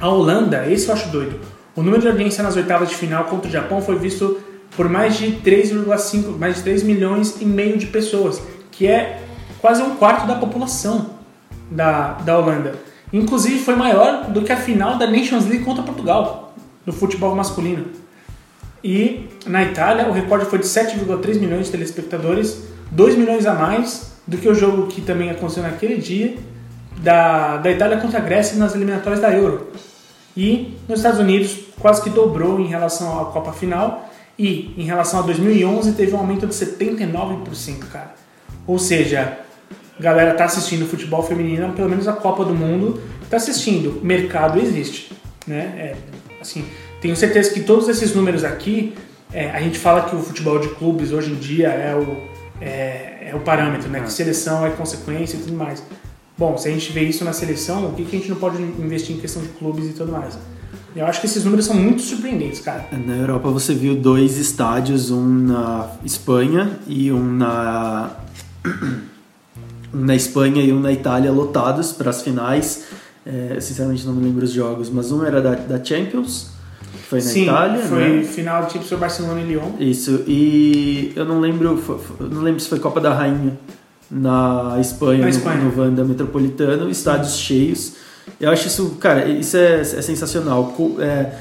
A 0.00 0.08
Holanda, 0.08 0.70
esse 0.70 0.88
eu 0.88 0.94
acho 0.94 1.08
doido. 1.08 1.40
O 1.74 1.82
número 1.82 2.02
de 2.02 2.08
audiência 2.08 2.42
nas 2.42 2.56
oitavas 2.56 2.88
de 2.88 2.94
final 2.94 3.24
contra 3.24 3.48
o 3.48 3.50
Japão 3.50 3.80
foi 3.80 3.96
visto 3.98 4.38
por 4.76 4.88
mais 4.88 5.16
de 5.16 5.32
3,5, 5.44 6.38
mais 6.38 6.56
de 6.56 6.62
3 6.62 6.82
milhões 6.82 7.40
e 7.40 7.44
meio 7.44 7.78
de 7.78 7.86
pessoas, 7.86 8.40
que 8.70 8.86
é 8.86 9.22
quase 9.60 9.82
um 9.82 9.96
quarto 9.96 10.26
da 10.26 10.34
população 10.34 11.17
da, 11.70 12.12
da 12.12 12.38
Holanda. 12.38 12.74
Inclusive 13.12 13.58
foi 13.60 13.74
maior 13.74 14.24
do 14.30 14.42
que 14.42 14.52
a 14.52 14.56
final 14.56 14.98
da 14.98 15.06
Nations 15.06 15.46
League 15.46 15.64
contra 15.64 15.82
Portugal, 15.82 16.54
no 16.84 16.92
futebol 16.92 17.34
masculino. 17.34 17.86
E 18.82 19.28
na 19.46 19.62
Itália 19.64 20.08
o 20.08 20.12
recorde 20.12 20.46
foi 20.46 20.58
de 20.58 20.66
7,3 20.66 21.38
milhões 21.38 21.66
de 21.66 21.72
telespectadores, 21.72 22.62
2 22.90 23.16
milhões 23.16 23.46
a 23.46 23.54
mais 23.54 24.12
do 24.26 24.36
que 24.36 24.48
o 24.48 24.54
jogo 24.54 24.86
que 24.86 25.00
também 25.00 25.30
aconteceu 25.30 25.62
naquele 25.62 25.96
dia 25.96 26.36
da, 26.98 27.56
da 27.56 27.70
Itália 27.70 27.98
contra 27.98 28.18
a 28.18 28.22
Grécia 28.22 28.58
nas 28.58 28.74
eliminatórias 28.74 29.20
da 29.20 29.30
Euro. 29.32 29.68
E 30.36 30.76
nos 30.88 31.00
Estados 31.00 31.18
Unidos 31.18 31.58
quase 31.80 32.02
que 32.02 32.10
dobrou 32.10 32.60
em 32.60 32.66
relação 32.66 33.20
à 33.20 33.26
Copa 33.26 33.52
Final 33.52 34.08
e 34.38 34.74
em 34.76 34.84
relação 34.84 35.20
a 35.20 35.22
2011 35.22 35.92
teve 35.92 36.14
um 36.14 36.18
aumento 36.18 36.46
de 36.46 36.54
79%, 36.54 37.78
cara. 37.90 38.14
Ou 38.66 38.78
seja, 38.78 39.38
a 39.98 40.02
galera 40.02 40.34
tá 40.34 40.44
assistindo 40.44 40.86
futebol 40.86 41.22
feminino, 41.22 41.72
pelo 41.72 41.88
menos 41.88 42.06
a 42.06 42.12
Copa 42.12 42.44
do 42.44 42.54
Mundo 42.54 43.00
tá 43.28 43.36
assistindo. 43.36 44.00
Mercado 44.02 44.58
existe, 44.58 45.12
né? 45.46 45.60
É, 45.76 45.96
assim, 46.40 46.64
tenho 47.00 47.16
certeza 47.16 47.52
que 47.52 47.60
todos 47.60 47.88
esses 47.88 48.14
números 48.14 48.44
aqui, 48.44 48.94
é, 49.32 49.50
a 49.50 49.60
gente 49.60 49.78
fala 49.78 50.02
que 50.02 50.14
o 50.14 50.20
futebol 50.20 50.58
de 50.58 50.68
clubes 50.68 51.12
hoje 51.12 51.32
em 51.32 51.34
dia 51.34 51.68
é 51.68 51.94
o, 51.94 52.16
é, 52.60 53.30
é 53.30 53.32
o 53.34 53.40
parâmetro, 53.40 53.88
né? 53.88 54.00
Que 54.00 54.12
seleção 54.12 54.64
é 54.64 54.70
consequência 54.70 55.36
e 55.36 55.40
tudo 55.40 55.56
mais. 55.56 55.82
Bom, 56.36 56.56
se 56.56 56.68
a 56.68 56.70
gente 56.70 56.92
vê 56.92 57.02
isso 57.02 57.24
na 57.24 57.32
seleção, 57.32 57.86
o 57.86 57.94
que, 57.94 58.04
que 58.04 58.16
a 58.16 58.18
gente 58.20 58.30
não 58.30 58.36
pode 58.36 58.62
investir 58.62 59.16
em 59.16 59.18
questão 59.18 59.42
de 59.42 59.48
clubes 59.48 59.86
e 59.86 59.92
tudo 59.92 60.12
mais? 60.12 60.38
Eu 60.94 61.06
acho 61.06 61.20
que 61.20 61.26
esses 61.26 61.44
números 61.44 61.66
são 61.66 61.74
muito 61.74 62.00
surpreendentes, 62.02 62.60
cara. 62.60 62.86
Na 62.92 63.16
Europa 63.16 63.50
você 63.50 63.74
viu 63.74 63.96
dois 63.96 64.38
estádios, 64.38 65.10
um 65.10 65.24
na 65.24 65.90
Espanha 66.04 66.78
e 66.86 67.12
um 67.12 67.34
na 67.34 68.10
um 69.94 70.00
na 70.04 70.14
Espanha 70.14 70.62
e 70.62 70.72
um 70.72 70.80
na 70.80 70.92
Itália 70.92 71.30
lotados 71.32 71.92
para 71.92 72.10
as 72.10 72.22
finais. 72.22 72.84
É, 73.26 73.60
sinceramente 73.60 74.06
não 74.06 74.14
me 74.14 74.24
lembro 74.24 74.44
os 74.44 74.52
jogos, 74.52 74.88
mas 74.88 75.12
um 75.12 75.22
era 75.24 75.40
da, 75.42 75.54
da 75.54 75.84
Champions, 75.84 76.50
que 76.92 76.98
foi 77.08 77.18
na 77.18 77.24
Sim, 77.26 77.42
Itália, 77.42 77.82
foi 77.82 78.08
né? 78.18 78.22
final 78.22 78.66
tipo 78.66 78.84
sobre 78.84 79.00
Barcelona 79.02 79.40
e 79.40 79.44
Lyon. 79.44 79.70
Isso, 79.78 80.22
e 80.26 81.12
eu 81.14 81.24
não 81.26 81.38
lembro, 81.40 81.76
fo- 81.76 81.98
fo- 81.98 82.14
eu 82.20 82.28
não 82.30 82.40
lembro 82.42 82.58
se 82.60 82.68
foi 82.68 82.78
Copa 82.78 83.00
da 83.00 83.12
Rainha 83.12 83.58
na 84.10 84.76
Espanha, 84.80 85.18
Na 85.18 85.24
no, 85.24 85.28
Espanha. 85.30 85.60
no 85.62 85.78
Wanda 85.82 86.04
Metropolitano, 86.04 86.88
estádios 86.88 87.36
cheios. 87.36 87.92
Eu 88.40 88.50
acho 88.50 88.66
isso, 88.68 88.96
cara, 89.00 89.26
isso 89.26 89.56
é, 89.56 89.80
é 89.80 89.84
sensacional. 89.84 90.74
É, 90.98 91.32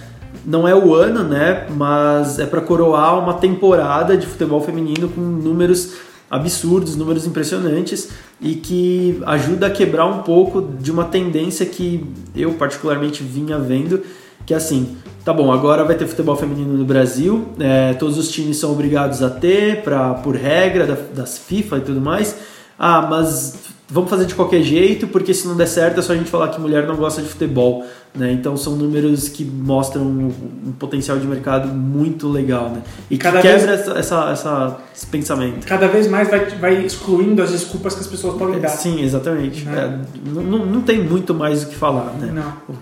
não 0.46 0.68
é 0.68 0.76
o 0.76 0.94
ano, 0.94 1.24
né? 1.24 1.68
Mas 1.76 2.38
é 2.40 2.46
para 2.46 2.60
coroar 2.60 3.18
uma 3.20 3.36
temporada 3.36 4.18
de 4.18 4.26
futebol 4.28 4.62
feminino 4.62 5.08
com 5.08 5.22
números 5.22 5.94
absurdos, 6.30 6.96
números 6.96 7.26
impressionantes 7.26 8.10
e 8.42 8.56
que 8.56 9.22
ajuda 9.26 9.68
a 9.68 9.70
quebrar 9.70 10.06
um 10.06 10.24
pouco 10.24 10.62
de 10.62 10.92
uma 10.92 11.06
tendência 11.06 11.66
que 11.66 12.06
eu 12.36 12.54
particularmente 12.54 13.24
vinha 13.24 13.58
vendo, 13.58 14.02
que 14.46 14.54
é 14.54 14.58
assim, 14.58 14.98
tá 15.24 15.34
bom, 15.34 15.52
agora 15.52 15.84
vai 15.84 15.96
ter 15.96 16.08
futebol 16.08 16.36
feminino 16.36 16.78
no 16.78 16.86
Brasil, 16.86 17.48
é, 17.60 17.94
todos 17.94 18.18
os 18.18 18.30
times 18.30 18.58
são 18.58 18.72
obrigados 18.72 19.24
a 19.24 19.30
ter, 19.30 19.84
pra, 19.84 20.14
por 20.16 20.36
regra 20.36 20.86
da, 20.86 20.96
das 20.96 21.38
FIFA 21.38 21.78
e 21.78 21.82
tudo 21.82 22.02
mais, 22.02 22.36
ah, 22.78 23.08
mas 23.10 23.56
vamos 23.90 24.10
fazer 24.10 24.26
de 24.26 24.36
qualquer 24.36 24.62
jeito, 24.62 25.08
porque 25.08 25.34
se 25.34 25.48
não 25.48 25.56
der 25.56 25.68
certo 25.68 26.00
é 26.00 26.04
só 26.04 26.14
a 26.14 26.16
gente 26.16 26.30
falar 26.30 26.50
que 26.50 26.60
mulher 26.60 26.86
não 26.86 26.96
gosta 26.96 27.22
de 27.22 27.28
futebol. 27.30 27.86
Né? 28.16 28.32
Então 28.32 28.58
são 28.58 28.76
números 28.76 29.30
que 29.30 29.46
mostram 29.46 30.04
um, 30.04 30.72
potencial 30.80 31.20
de 31.20 31.28
mercado 31.28 31.68
muito 31.68 32.28
legal. 32.28 32.70
Né? 32.70 32.82
E 33.12 33.18
Cada 33.18 33.42
que 33.42 33.48
quebra 33.48 33.78
vez- 33.78 33.88
essa, 33.96 34.30
essa, 34.32 34.78
esse 34.96 35.06
pensamento. 35.06 35.68
Cada 35.68 35.88
vez 35.88 36.08
mais 36.08 36.28
vai, 36.30 36.46
vai 36.58 36.86
excluindo 36.86 37.44
as 37.44 37.52
desculpas 37.52 37.94
que 37.94 38.00
as 38.02 38.08
pessoas 38.08 38.36
podem 38.38 38.60
dar. 38.60 38.70
Sim, 38.70 39.02
exatamente. 39.04 39.64
Né? 39.66 40.02
É, 40.26 40.30
não, 40.30 40.42
não- 40.44 40.66
não 40.66 40.82
tem 40.82 41.04
muito 41.04 41.34
mais 41.34 41.64
o 41.64 41.68
que 41.68 41.76
falar. 41.76 42.12
Né? 42.20 42.32
Não. 42.34 42.76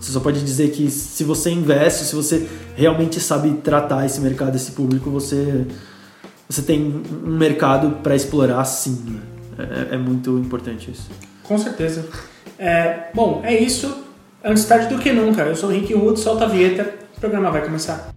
Você 0.00 0.10
só 0.10 0.20
pode 0.20 0.40
dizer 0.42 0.70
que 0.70 0.90
se 0.90 1.22
você 1.22 1.50
investe, 1.50 2.04
se 2.04 2.14
você 2.16 2.48
realmente 2.74 3.20
sabe 3.20 3.50
tratar 3.62 4.04
esse 4.06 4.20
mercado, 4.20 4.56
esse 4.56 4.72
público, 4.72 5.10
você, 5.10 5.64
você 6.48 6.62
tem 6.62 7.02
um 7.24 7.30
mercado 7.30 8.02
para 8.02 8.14
explorar 8.14 8.64
sim. 8.64 9.02
né? 9.06 9.20
É, 9.90 9.94
é 9.94 9.98
muito 9.98 10.38
importante 10.38 10.90
isso. 10.90 11.10
Com 11.42 11.58
certeza. 11.58 12.08
É, 12.58 13.10
bom, 13.14 13.40
é 13.44 13.56
isso. 13.56 14.04
Antes 14.44 14.64
tarde 14.64 14.94
do 14.94 15.00
que 15.00 15.12
nunca. 15.12 15.42
Eu 15.42 15.54
sou 15.54 15.70
o 15.70 15.72
Rick 15.72 15.94
Wood, 15.94 16.18
solta 16.18 16.44
a 16.44 16.48
vinheta. 16.48 16.94
O 17.16 17.20
programa 17.20 17.50
vai 17.50 17.62
começar. 17.62 18.12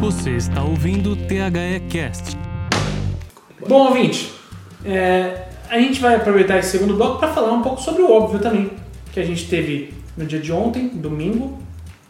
Você 0.00 0.30
está 0.36 0.62
ouvindo 0.62 1.12
o 1.12 1.16
THE 1.16 1.80
Cast. 1.90 2.45
Bom, 3.68 3.88
ouvinte, 3.88 4.32
é, 4.84 5.42
a 5.68 5.78
gente 5.78 6.00
vai 6.00 6.14
aproveitar 6.16 6.58
esse 6.58 6.70
segundo 6.70 6.94
bloco 6.94 7.18
para 7.18 7.28
falar 7.28 7.52
um 7.52 7.62
pouco 7.62 7.80
sobre 7.80 8.02
o 8.02 8.10
óbvio 8.10 8.38
também, 8.38 8.70
que 9.12 9.20
a 9.20 9.24
gente 9.24 9.48
teve 9.48 9.92
no 10.16 10.24
dia 10.24 10.38
de 10.38 10.52
ontem, 10.52 10.88
domingo. 10.88 11.58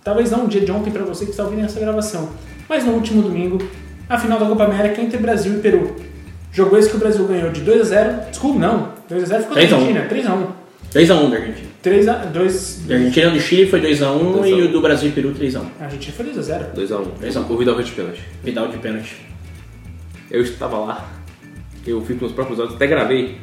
Talvez 0.05 0.31
não 0.31 0.45
no 0.45 0.49
dia 0.49 0.61
de 0.61 0.71
ontem 0.71 0.91
para 0.91 1.03
você 1.05 1.25
que 1.25 1.31
está 1.31 1.45
ouvindo 1.45 1.65
essa 1.65 1.81
gravação, 1.81 2.29
mas 2.69 2.85
no 2.85 2.93
último 2.93 3.23
domingo, 3.23 3.59
a 4.09 4.19
final 4.19 4.39
da 4.39 4.47
Copa 4.47 4.65
América 4.65 5.01
entre 5.01 5.19
Brasil 5.19 5.55
e 5.55 5.59
Peru. 5.61 5.97
Jogo 6.53 6.77
esse 6.77 6.89
que 6.89 6.97
o 6.97 6.99
Brasil 6.99 7.27
ganhou 7.27 7.51
de 7.51 7.61
2 7.61 7.81
a 7.81 7.85
0 7.85 8.31
Desculpa, 8.31 8.59
não. 8.59 8.89
2 9.09 9.23
a 9.25 9.27
0 9.27 9.43
ficou 9.43 9.55
da 9.57 9.61
3 9.61 9.73
a 9.73 9.77
1. 9.77 9.79
Argentina. 9.81 10.09
3 10.09 10.27
a 10.27 10.35
1 10.35 10.47
2x1 10.95 11.31
da 11.31 11.37
Argentina. 11.37 11.69
3 11.83 12.09
a 12.09 12.15
2 12.25 12.83
Da 12.87 12.95
Argentina 12.95 13.31
do 13.31 13.41
Chile 13.41 13.69
foi 13.69 13.81
2x1 13.81 13.87
2 13.89 14.03
a 14.03 14.13
1. 14.13 14.47
e 14.47 14.63
o 14.63 14.73
do 14.73 14.81
Brasil 14.81 15.09
e 15.09 15.13
Peru 15.13 15.35
3x1. 15.35 15.63
A 15.81 15.85
Argentina 15.85 16.15
foi 16.17 16.25
2 16.27 16.39
a 16.39 16.43
0 16.43 16.65
2x1. 16.75 17.05
2 17.21 17.37
a 17.37 17.41
1. 17.41 17.53
O 17.53 17.57
Vidal 17.59 17.75
fez 17.75 17.89
de 17.89 17.95
pênalti. 17.95 18.21
Vidal 18.43 18.69
de 18.69 18.79
pênalti. 18.79 19.17
Eu 20.31 20.43
estava 20.43 20.79
lá. 20.79 21.16
Eu 21.87 22.01
fui 22.01 22.17
com 22.17 22.27
os 22.27 22.33
próprios 22.33 22.59
olhos, 22.59 22.75
até 22.75 22.87
gravei. 22.87 23.39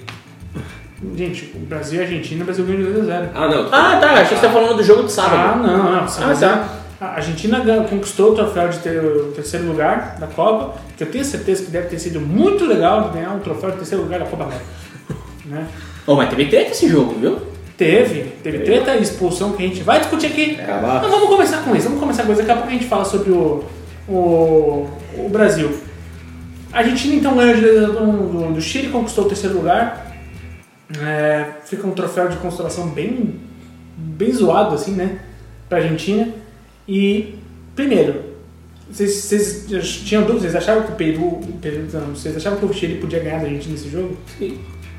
Gente, 1.15 1.51
o 1.55 1.59
Brasil 1.59 1.99
e 1.99 2.03
a 2.03 2.07
Argentina, 2.07 2.41
o 2.43 2.45
Brasil 2.45 2.65
ganhou 2.65 2.83
de 2.83 2.91
2 2.93 3.09
a 3.09 3.13
0 3.19 3.29
Ah, 3.35 3.47
não. 3.49 3.67
Ah, 3.71 3.97
tá. 3.99 4.11
Achei 4.13 4.23
que 4.29 4.35
você 4.35 4.47
tá 4.47 4.53
falando 4.53 4.77
do 4.77 4.83
jogo 4.83 5.01
de 5.01 5.07
Ah, 5.07 5.09
sábado. 5.09 5.67
não, 5.67 5.91
não. 5.91 6.07
Você 6.07 6.23
Ah, 6.23 6.35
tá. 6.35 6.79
A 7.01 7.15
Argentina 7.15 7.59
conquistou 7.89 8.31
o 8.31 8.35
troféu 8.35 8.69
de 8.69 8.79
ter 8.79 9.03
o 9.03 9.31
terceiro 9.33 9.65
lugar 9.67 10.15
da 10.19 10.27
Copa, 10.27 10.79
que 10.95 11.03
eu 11.03 11.07
tenho 11.11 11.25
certeza 11.25 11.65
que 11.65 11.71
deve 11.71 11.87
ter 11.89 11.99
sido 11.99 12.21
muito 12.21 12.65
legal 12.65 13.09
ganhar 13.13 13.31
um 13.31 13.39
troféu 13.39 13.71
de 13.71 13.77
terceiro 13.77 14.03
lugar 14.05 14.19
da 14.21 14.25
Copa 14.25 14.43
América. 14.45 14.65
né? 15.45 15.67
Oh, 16.07 16.15
mas 16.15 16.29
teve 16.29 16.45
treta 16.45 16.71
esse 16.71 16.87
jogo, 16.87 17.15
viu? 17.19 17.39
Teve, 17.75 18.21
teve 18.41 18.59
treta 18.59 18.95
e 18.95 19.01
expulsão 19.01 19.51
que 19.53 19.63
a 19.63 19.67
gente 19.67 19.83
vai 19.83 19.99
discutir 19.99 20.27
aqui. 20.27 20.57
Acabar. 20.61 21.01
Mas 21.01 21.11
vamos 21.11 21.27
começar 21.27 21.57
com 21.63 21.75
isso, 21.75 21.85
vamos 21.85 21.99
começar 21.99 22.23
com 22.23 22.31
isso. 22.31 22.41
Daqui 22.41 22.51
a 22.51 22.55
pouco 22.55 22.69
a 22.69 22.71
gente 22.73 22.85
fala 22.85 23.03
sobre 23.03 23.31
o, 23.31 23.63
o, 24.07 24.87
o 25.17 25.29
Brasil. 25.29 25.75
A 26.73 26.79
Argentina 26.79 27.15
então 27.15 27.35
ganhou 27.35 28.01
um 28.01 28.47
do, 28.47 28.53
do 28.55 28.61
Chile, 28.61 28.89
conquistou 28.89 29.25
o 29.25 29.27
terceiro 29.27 29.55
lugar. 29.55 30.11
É, 30.99 31.45
fica 31.65 31.85
um 31.87 31.91
troféu 31.91 32.27
de 32.27 32.37
constelação 32.37 32.87
bem, 32.89 33.39
bem 33.95 34.31
zoado, 34.33 34.73
assim, 34.73 34.93
né? 34.93 35.19
Pra 35.69 35.77
Argentina. 35.77 36.29
E, 36.87 37.35
primeiro, 37.75 38.21
vocês, 38.89 39.13
vocês 39.13 40.01
tinham 40.03 40.23
dúvidas? 40.23 40.51
Vocês 40.51 40.55
achavam 40.55 40.83
que 40.83 40.91
o 40.91 40.95
Peru, 40.95 41.25
o 41.25 41.59
Peru 41.61 41.87
não, 41.93 42.15
vocês 42.15 42.35
achavam 42.35 42.59
que 42.59 42.65
o 42.65 42.73
Chile 42.73 42.99
podia 42.99 43.19
ganhar 43.19 43.37
da 43.37 43.45
Argentina 43.45 43.73
nesse 43.73 43.89
jogo? 43.89 44.17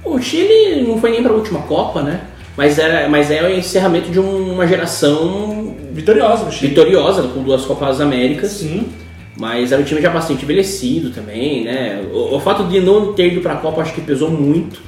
O 0.05 0.21
Chile 0.21 0.85
não 0.87 0.99
foi 0.99 1.11
nem 1.11 1.23
pra 1.23 1.33
última 1.33 1.63
Copa, 1.63 2.03
né? 2.03 2.21
Mas, 2.57 2.79
era, 2.79 3.09
mas 3.09 3.33
é 3.33 3.43
o 3.43 3.49
encerramento 3.49 4.11
de 4.11 4.21
uma 4.21 4.65
geração 4.67 5.75
Vitoriosa 5.95 6.51
vitoriosa, 6.51 7.23
com 7.29 7.43
duas 7.45 7.65
Copas 7.65 8.01
Américas. 8.01 8.51
Sim. 8.51 8.89
Mas 9.37 9.73
era 9.73 9.81
um 9.83 9.85
time 9.85 10.01
já 10.01 10.11
bastante 10.11 10.45
envelhecido 10.45 11.11
também, 11.11 11.65
né? 11.65 12.03
O, 12.13 12.37
o 12.37 12.41
fato 12.41 12.65
de 12.69 12.79
não 12.81 13.13
ter 13.15 13.33
ido 13.33 13.41
pra 13.41 13.57
Copa 13.57 13.83
acho 13.83 13.93
que 13.93 14.01
pesou 14.01 14.31
muito. 14.31 14.81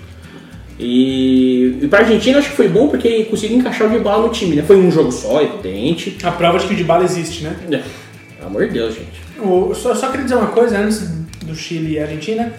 E, 0.79 1.79
e 1.83 1.89
pra 1.89 2.01
Argentina 2.01 2.39
acho 2.39 2.51
que 2.51 2.57
foi 2.57 2.69
bom 2.69 2.89
porque 2.89 3.25
conseguiu 3.25 3.57
encaixar 3.59 3.87
o 3.89 3.91
Dybala 3.91 4.27
no 4.27 4.33
time, 4.33 4.57
né? 4.57 4.63
Foi 4.63 4.77
um 4.77 4.91
jogo 4.91 5.11
só, 5.11 5.41
evidente. 5.43 6.17
A 6.23 6.31
prova 6.31 6.59
de 6.59 6.67
que 6.67 6.75
o 6.75 6.77
Dybala 6.77 7.05
existe, 7.05 7.45
né? 7.45 7.57
É, 7.71 7.83
Pelo 8.37 8.47
amor 8.49 8.67
de 8.67 8.75
Deus, 8.75 8.95
gente. 8.95 9.21
O- 9.41 9.75
só, 9.75 9.95
só 9.95 10.09
queria 10.09 10.25
dizer 10.25 10.37
uma 10.37 10.49
coisa, 10.49 10.79
antes 10.79 11.01
do 11.45 11.55
Chile 11.55 11.95
e 11.95 11.99
Argentina, 11.99 12.53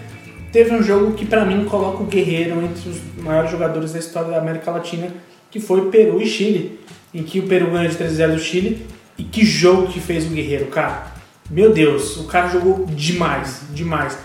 teve 0.52 0.74
um 0.74 0.82
jogo 0.82 1.12
que 1.12 1.24
pra 1.24 1.44
mim 1.44 1.64
coloca 1.64 2.02
o 2.02 2.06
Guerreiro 2.06 2.60
entre 2.62 2.88
os 2.90 2.96
maiores 3.22 3.50
jogadores 3.50 3.92
da 3.92 3.98
história 4.00 4.30
da 4.32 4.38
América 4.38 4.70
Latina, 4.72 5.08
que 5.50 5.60
foi 5.60 5.88
Peru 5.90 6.20
e 6.20 6.26
Chile, 6.26 6.80
em 7.14 7.22
que 7.22 7.38
o 7.38 7.44
Peru 7.44 7.70
ganhou 7.70 7.88
de 7.88 7.96
3 7.96 8.12
a 8.12 8.14
0 8.14 8.32
do 8.34 8.38
Chile, 8.40 8.84
e 9.16 9.22
que 9.22 9.44
jogo 9.44 9.86
que 9.88 10.00
fez 10.00 10.26
o 10.26 10.30
Guerreiro, 10.30 10.66
cara. 10.66 11.17
Meu 11.50 11.72
Deus, 11.72 12.16
o 12.18 12.24
cara 12.24 12.48
jogou 12.48 12.84
demais, 12.90 13.62
demais. 13.72 14.18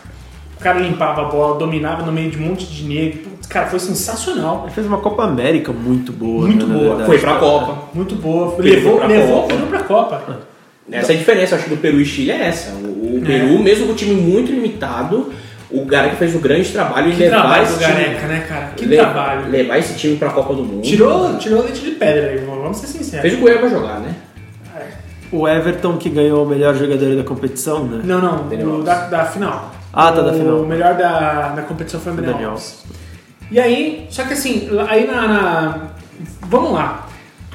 O 0.59 0.63
cara 0.63 0.79
limpava 0.79 1.21
a 1.21 1.25
bola, 1.25 1.57
dominava 1.57 2.05
no 2.05 2.11
meio 2.11 2.29
de 2.31 2.37
um 2.37 2.41
monte 2.41 2.65
de 2.65 2.83
negro. 2.83 3.19
Putz, 3.21 3.47
Cara, 3.47 3.67
foi 3.67 3.79
sensacional. 3.79 4.61
Ele 4.65 4.73
fez 4.73 4.87
uma 4.87 4.97
Copa 4.99 5.23
América 5.23 5.71
muito 5.71 6.11
boa. 6.11 6.45
Muito 6.47 6.65
né, 6.65 6.73
boa. 6.73 6.87
verdade. 6.89 7.05
Foi 7.05 7.17
pra 7.19 7.35
Copa. 7.35 7.89
Muito 7.93 8.15
boa. 8.15 8.51
Peru 8.53 8.63
Levou, 8.75 8.97
pra 8.97 9.07
levou 9.07 9.37
o 9.37 9.41
Copa. 9.41 9.53
Peru 9.55 9.67
pra 9.67 9.79
Copa. 9.83 10.39
Essa 10.91 11.13
é 11.13 11.15
a 11.15 11.17
diferença, 11.17 11.55
eu 11.55 11.59
acho, 11.59 11.69
do 11.69 11.77
Peru 11.77 11.99
e 11.99 12.05
Chile 12.05 12.31
é 12.31 12.47
essa. 12.47 12.71
O, 12.73 13.17
o 13.17 13.21
Peru, 13.25 13.59
mesmo 13.59 13.87
com 13.87 13.93
o 13.93 13.95
time 13.95 14.15
muito 14.15 14.51
limitado, 14.51 15.31
o 15.71 15.85
Gareca 15.85 16.15
fez 16.17 16.35
um 16.35 16.39
grande 16.39 16.69
trabalho 16.71 17.09
em 17.09 17.15
Que 17.15 17.19
levar 17.23 17.37
trabalho 17.39 17.63
esse 17.63 17.73
do 17.73 17.79
time. 17.79 17.93
Gareca, 17.93 18.27
né, 18.27 18.45
cara? 18.47 18.65
Que 18.75 18.85
le- 18.85 18.97
trabalho. 18.97 19.49
Levar 19.49 19.77
esse 19.79 19.93
time 19.95 20.17
pra 20.17 20.29
Copa 20.29 20.53
do 20.53 20.63
Mundo. 20.63 20.81
Tirou, 20.81 21.37
tirou 21.37 21.63
leite 21.63 21.81
de 21.81 21.91
pedra 21.91 22.29
aí, 22.31 22.37
vamos 22.45 22.77
ser 22.77 22.87
sinceros. 22.87 23.21
Fez 23.21 23.33
o 23.33 23.37
Cueva 23.41 23.69
jogar, 23.69 23.99
né? 23.99 24.13
O 25.33 25.47
Everton 25.47 25.97
que 25.97 26.09
ganhou 26.09 26.45
o 26.45 26.47
melhor 26.47 26.75
jogador 26.75 27.15
da 27.15 27.23
competição, 27.23 27.85
né? 27.85 28.01
Não, 28.03 28.21
não, 28.21 28.47
o 28.79 28.83
da, 28.83 29.07
da 29.07 29.25
final. 29.25 29.71
Ah, 29.91 30.11
tá, 30.11 30.21
da 30.21 30.31
final. 30.33 30.59
O 30.61 30.65
melhor 30.67 30.95
da, 30.95 31.49
da 31.49 31.61
competição 31.63 31.99
foi 31.99 32.13
o 32.13 32.15
Daniel, 32.15 32.33
Daniel. 32.33 32.51
Alves. 32.51 32.83
E 33.51 33.59
aí, 33.59 34.07
só 34.09 34.23
que 34.23 34.33
assim, 34.33 34.69
aí 34.87 35.07
na, 35.07 35.27
na- 35.27 35.77
Vamos 36.41 36.71
lá. 36.73 37.07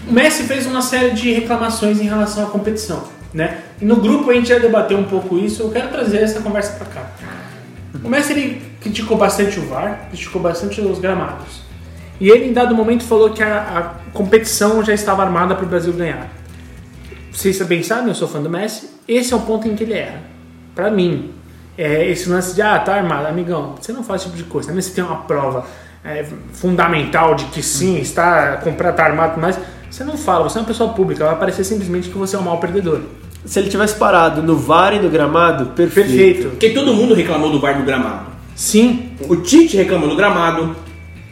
O 0.09 0.13
Messi 0.13 0.43
fez 0.45 0.67
uma 0.67 0.83
série 0.83 1.11
de 1.11 1.33
reclamações 1.33 2.01
em 2.01 2.05
relação 2.05 2.45
à 2.45 2.47
competição, 2.51 3.05
né? 3.33 3.59
E 3.81 3.85
no 3.85 3.97
grupo 3.97 4.31
a 4.31 4.35
gente 4.35 4.49
já 4.49 4.59
debateu 4.59 4.99
um 4.99 5.05
pouco 5.05 5.39
isso, 5.39 5.63
eu 5.63 5.71
quero 5.71 5.89
trazer 5.89 6.19
essa 6.19 6.41
conversa 6.41 6.73
pra 6.73 6.87
cá. 6.87 7.03
O 8.03 8.09
Messi 8.09 8.33
ele 8.33 8.63
criticou 8.81 9.17
bastante 9.17 9.59
o 9.59 9.67
VAR, 9.67 10.07
criticou 10.09 10.41
bastante 10.41 10.81
os 10.81 10.99
gramados. 10.99 11.61
E 12.21 12.29
ele, 12.29 12.47
em 12.49 12.53
dado 12.53 12.75
momento, 12.75 13.05
falou 13.05 13.31
que 13.31 13.43
a, 13.43 13.59
a 13.59 14.13
competição 14.13 14.83
já 14.85 14.93
estava 14.95 15.23
armada 15.23 15.55
para 15.55 15.65
o 15.65 15.69
Brasil 15.69 15.93
ganhar. 15.93 16.29
Vocês 17.39 17.57
bem 17.63 17.85
sabem, 17.85 18.09
eu 18.09 18.17
sou 18.17 18.27
fã 18.27 18.43
do 18.43 18.51
Messi. 18.51 18.91
Esse 19.07 19.33
é 19.33 19.37
o 19.37 19.41
ponto 19.43 19.69
em 19.69 19.77
que 19.77 19.85
ele 19.85 19.93
erra. 19.93 20.23
Pra 20.75 20.91
mim, 20.91 21.31
é 21.79 22.05
esse 22.11 22.29
lance 22.29 22.53
de, 22.53 22.61
ah, 22.61 22.77
tá 22.81 22.97
armado, 22.97 23.29
amigão, 23.29 23.77
você 23.81 23.93
não 23.93 24.03
faz 24.03 24.23
esse 24.23 24.31
tipo 24.33 24.43
de 24.43 24.51
coisa. 24.51 24.67
Também 24.67 24.83
você 24.83 24.91
tem 24.91 25.05
uma 25.05 25.19
prova 25.19 25.65
é, 26.05 26.27
fundamental 26.53 27.37
de 27.37 27.45
que 27.45 27.63
sim, 27.63 27.97
está 28.01 28.57
comprado, 28.57 28.97
tá 28.97 29.05
armado 29.05 29.29
e 29.29 29.35
tudo 29.35 29.43
mais. 29.43 29.57
Você 29.89 30.03
não 30.03 30.19
fala, 30.19 30.49
você 30.49 30.59
é 30.59 30.63
uma 30.63 30.67
pessoa 30.67 30.93
pública, 30.93 31.27
vai 31.27 31.39
parecer 31.39 31.63
simplesmente 31.63 32.09
que 32.09 32.19
você 32.19 32.35
é 32.35 32.41
um 32.41 32.43
mau 32.43 32.59
perdedor. 32.59 33.03
Se 33.45 33.61
ele 33.61 33.69
tivesse 33.69 33.95
parado 33.95 34.43
no 34.43 34.57
VAR 34.57 34.95
e 34.95 34.99
no 34.99 35.09
gramado, 35.09 35.67
perfeito. 35.67 36.09
Perfeito. 36.09 36.49
Porque 36.49 36.71
todo 36.71 36.93
mundo 36.93 37.15
reclamou 37.15 37.53
do 37.53 37.61
VAR 37.61 37.79
do 37.79 37.85
gramado. 37.85 38.33
Sim, 38.57 39.13
O 39.29 39.37
Tite 39.37 39.77
reclamou 39.77 40.09
do 40.09 40.17
gramado. 40.17 40.75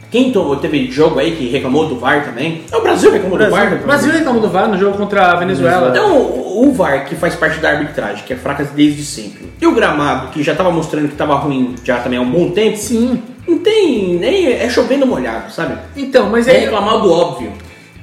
Quem 0.09 0.31
to- 0.31 0.55
teve 0.57 0.89
jogo 0.89 1.19
aí 1.19 1.35
que 1.35 1.49
reclamou 1.49 1.85
do 1.87 1.99
VAR 1.99 2.23
também? 2.25 2.63
É 2.71 2.77
o 2.77 2.81
Brasil 2.81 3.09
que 3.11 3.17
reclamou 3.17 3.37
do 3.37 3.49
VAR. 3.49 3.73
o 3.73 3.85
Brasil 3.85 4.11
reclamou 4.11 4.41
do 4.41 4.49
VAR 4.49 4.69
no 4.69 4.77
jogo 4.77 4.97
contra 4.97 5.31
a 5.31 5.35
Venezuela. 5.35 5.89
Então, 5.89 6.15
o 6.17 6.71
VAR, 6.73 7.05
que 7.05 7.15
faz 7.15 7.35
parte 7.35 7.59
da 7.59 7.69
arbitragem, 7.71 8.23
que 8.25 8.31
é 8.33 8.35
fraca 8.37 8.63
desde 8.63 9.03
sempre, 9.03 9.51
e 9.61 9.67
o 9.67 9.73
gramado, 9.73 10.29
que 10.29 10.41
já 10.41 10.53
estava 10.53 10.71
mostrando 10.71 11.07
que 11.07 11.13
estava 11.13 11.35
ruim 11.35 11.75
já 11.83 11.99
também 11.99 12.17
há 12.17 12.21
um 12.21 12.29
bom 12.31 12.51
tempo, 12.51 12.77
Sim. 12.77 13.21
não 13.47 13.59
tem 13.59 14.13
nem. 14.17 14.47
É 14.53 14.69
chovendo 14.69 15.05
molhado, 15.05 15.51
sabe? 15.51 15.77
Então, 15.95 16.29
mas 16.29 16.47
É 16.47 16.51
aí. 16.51 16.59
reclamar 16.61 17.01
do 17.01 17.11
óbvio. 17.11 17.51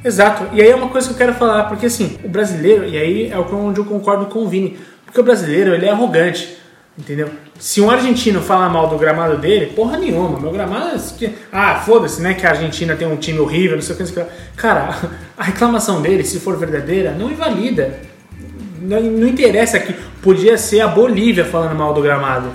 Exato. 0.05 0.44
E 0.52 0.61
aí 0.61 0.68
é 0.68 0.74
uma 0.74 0.88
coisa 0.88 1.07
que 1.09 1.14
eu 1.14 1.18
quero 1.18 1.32
falar, 1.32 1.64
porque 1.64 1.86
assim, 1.86 2.18
o 2.22 2.28
brasileiro, 2.28 2.84
e 2.86 2.98
aí 2.98 3.30
é 3.32 3.38
onde 3.38 3.80
eu 3.80 3.84
concordo 3.86 4.26
com 4.26 4.40
o 4.40 4.46
Vini, 4.48 4.76
porque 5.07 5.18
o 5.20 5.24
brasileiro, 5.24 5.74
ele 5.74 5.86
é 5.86 5.90
arrogante. 5.90 6.59
Entendeu? 6.98 7.28
Se 7.59 7.80
um 7.80 7.90
argentino 7.90 8.42
fala 8.42 8.68
mal 8.68 8.88
do 8.88 8.98
gramado 8.98 9.38
dele, 9.38 9.66
porra 9.66 9.96
nenhuma. 9.96 10.38
Meu 10.40 10.50
gramado 10.50 10.96
é. 10.96 11.30
Ah, 11.52 11.76
foda-se, 11.76 12.20
né? 12.20 12.34
Que 12.34 12.46
a 12.46 12.50
Argentina 12.50 12.96
tem 12.96 13.07
um 13.07 13.16
time 13.16 13.38
horrível, 13.38 13.76
não 13.76 13.82
sei 13.82 13.94
o 13.94 13.96
que. 13.96 14.05
não 14.05 14.12
sei 14.12 14.22
o 14.22 14.26
que. 14.26 14.32
Cara, 14.57 14.96
a 15.38 15.44
reclamação 15.44 16.02
dele, 16.02 16.24
se 16.24 16.40
for 16.40 16.57
verdadeira, 16.57 17.12
não 17.12 17.30
invalida. 17.30 18.00
Não, 18.82 19.00
não 19.00 19.26
interessa 19.26 19.78
que 19.78 19.94
podia 20.20 20.59
ser 20.59 20.80
a 20.80 20.88
Bolívia 20.88 21.44
falando 21.44 21.74
mal 21.74 21.94
do 21.94 22.02
gramado. 22.02 22.50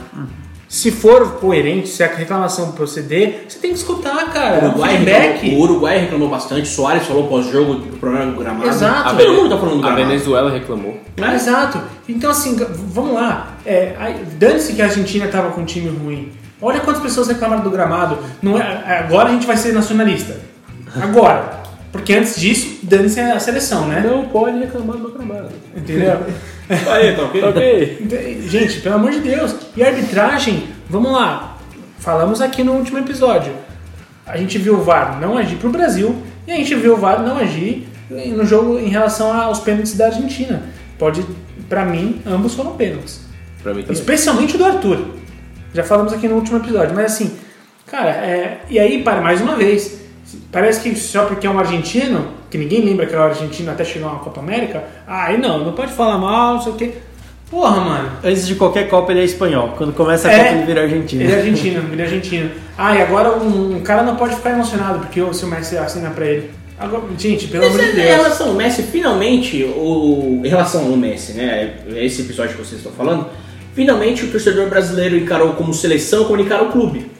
Se 0.67 0.91
for 0.91 1.39
coerente, 1.39 1.87
se 1.89 2.03
a 2.03 2.07
reclamação 2.07 2.73
proceder, 2.73 3.45
você 3.47 3.57
tem 3.57 3.71
que 3.71 3.77
escutar, 3.77 4.31
cara. 4.31 4.65
O 4.65 4.67
Uruguai, 4.67 4.97
reclamou, 4.97 5.57
o 5.57 5.63
Uruguai 5.63 5.97
reclamou 5.97 6.29
bastante, 6.29 6.67
Soares 6.67 7.07
falou 7.07 7.25
pós-jogo 7.27 7.73
do 7.73 7.97
problema 7.97 8.31
do 8.31 8.37
gramado. 8.37 8.67
Exato. 8.67 9.17
Todo 9.17 9.33
mundo 9.33 9.49
tá 9.49 9.57
falando 9.57 9.81
do 9.81 9.87
A 9.87 9.89
gramado. 9.89 10.07
Venezuela 10.07 10.51
reclamou. 10.51 10.99
Ah, 11.19 11.33
exato. 11.33 11.81
Então, 12.09 12.31
assim, 12.31 12.55
vamos 12.55 13.13
lá. 13.13 13.55
É, 13.65 13.95
Dane-se 14.37 14.73
que 14.73 14.81
a 14.81 14.85
Argentina 14.85 15.25
estava 15.25 15.51
com 15.51 15.61
um 15.61 15.65
time 15.65 15.89
ruim. 15.89 16.31
Olha 16.61 16.79
quantas 16.79 17.01
pessoas 17.01 17.27
reclamaram 17.27 17.63
do 17.63 17.69
gramado. 17.69 18.17
Não 18.41 18.59
é, 18.59 18.99
agora 18.99 19.29
a 19.29 19.31
gente 19.31 19.45
vai 19.45 19.55
ser 19.55 19.73
nacionalista. 19.73 20.35
Agora. 20.95 21.59
Porque 21.91 22.13
antes 22.13 22.39
disso, 22.39 22.79
dane-se 22.83 23.19
a 23.19 23.39
seleção, 23.39 23.87
né? 23.87 24.03
Não 24.05 24.25
pode 24.25 24.59
reclamar 24.59 24.97
do 24.97 25.11
gramado. 25.11 25.49
Entendeu? 25.75 26.19
Aí, 26.69 27.15
tá 27.15 27.23
ok? 27.23 27.43
Ok. 27.43 27.97
Então, 28.01 28.19
Gente, 28.47 28.81
pelo 28.81 28.95
amor 28.95 29.11
de 29.11 29.19
Deus. 29.19 29.55
E 29.75 29.83
a 29.83 29.87
arbitragem, 29.87 30.67
vamos 30.87 31.11
lá. 31.11 31.57
Falamos 31.99 32.41
aqui 32.41 32.63
no 32.63 32.73
último 32.73 32.99
episódio. 32.99 33.53
A 34.25 34.37
gente 34.37 34.57
viu 34.59 34.75
o 34.75 34.83
VAR 34.83 35.19
não 35.19 35.37
agir 35.37 35.55
pro 35.55 35.71
Brasil 35.71 36.15
e 36.47 36.51
a 36.51 36.55
gente 36.55 36.75
viu 36.75 36.93
o 36.93 36.97
VAR 36.97 37.23
não 37.23 37.37
agir 37.37 37.87
no 38.09 38.45
jogo 38.45 38.77
em 38.77 38.89
relação 38.89 39.33
aos 39.33 39.59
pênaltis 39.59 39.95
da 39.95 40.07
Argentina. 40.07 40.61
Pode, 40.99 41.25
pra 41.69 41.85
mim, 41.85 42.21
ambos 42.25 42.55
foram 42.55 42.71
pênaltis. 42.71 43.21
Pra 43.63 43.73
mim 43.73 43.83
também. 43.83 43.95
Especialmente 43.97 44.55
o 44.55 44.57
do 44.57 44.65
Arthur. 44.65 45.05
Já 45.73 45.83
falamos 45.83 46.11
aqui 46.11 46.27
no 46.27 46.35
último 46.35 46.57
episódio. 46.57 46.95
Mas 46.95 47.05
assim, 47.05 47.37
cara, 47.85 48.09
é... 48.09 48.61
e 48.69 48.79
aí, 48.79 49.03
para 49.03 49.21
mais 49.21 49.39
uma 49.39 49.55
vez, 49.55 50.01
parece 50.51 50.81
que 50.81 50.95
só 50.95 51.25
porque 51.25 51.45
é 51.45 51.49
um 51.49 51.59
argentino, 51.59 52.27
que 52.49 52.57
ninguém 52.57 52.83
lembra 52.83 53.05
que 53.05 53.13
é 53.13 53.19
um 53.19 53.23
argentino 53.23 53.71
até 53.71 53.85
chegar 53.85 54.07
uma 54.07 54.19
Copa 54.19 54.39
América, 54.39 54.83
ah, 55.07 55.25
aí 55.25 55.37
não, 55.37 55.63
não 55.63 55.73
pode 55.73 55.93
falar 55.93 56.17
mal, 56.17 56.55
não 56.55 56.61
sei 56.61 56.71
o 56.71 56.75
quê. 56.75 56.93
Porra, 57.49 57.81
mano. 57.81 58.11
Antes 58.23 58.45
de 58.45 58.55
qualquer 58.55 58.87
Copa 58.89 59.11
ele 59.11 59.21
é 59.21 59.23
espanhol. 59.23 59.73
Quando 59.75 59.91
começa 59.93 60.27
a 60.27 60.31
É. 60.31 60.37
Copa 60.37 60.51
ele 60.51 60.65
vira 60.65 60.81
argentino. 60.83 61.23
Ele 61.23 61.31
é 61.31 61.35
argentino, 61.37 61.83
ele 61.91 62.01
é 62.01 62.05
argentino. 62.05 62.51
Ah, 62.77 62.95
e 62.95 63.01
agora 63.01 63.31
um, 63.37 63.77
um 63.77 63.81
cara 63.81 64.03
não 64.03 64.15
pode 64.15 64.35
ficar 64.35 64.51
emocionado 64.51 64.99
porque 64.99 65.19
o 65.21 65.33
seu 65.33 65.47
Messi 65.47 65.75
assina 65.75 66.11
pra 66.11 66.25
ele. 66.25 66.51
Agora, 66.79 67.03
gente, 67.17 67.47
pelo 67.47 67.65
amor 67.65 67.77
de 67.77 67.85
Mas, 67.85 67.93
em 67.93 67.95
Deus. 67.97 68.07
relação 68.07 68.47
ao 68.47 68.53
Messi, 68.53 68.83
finalmente, 68.83 69.63
o, 69.63 70.41
em 70.43 70.47
relação 70.47 70.85
ao 70.85 70.95
Messi, 70.95 71.33
né? 71.33 71.75
Esse 71.97 72.21
episódio 72.21 72.55
que 72.55 72.63
vocês 72.63 72.77
estão 72.79 72.93
falando, 72.93 73.27
finalmente 73.75 74.23
o 74.23 74.31
torcedor 74.31 74.69
brasileiro 74.69 75.17
encarou 75.17 75.53
como 75.53 75.73
seleção, 75.73 76.23
como 76.23 76.39
encarou 76.39 76.69
o 76.69 76.71
clube. 76.71 77.11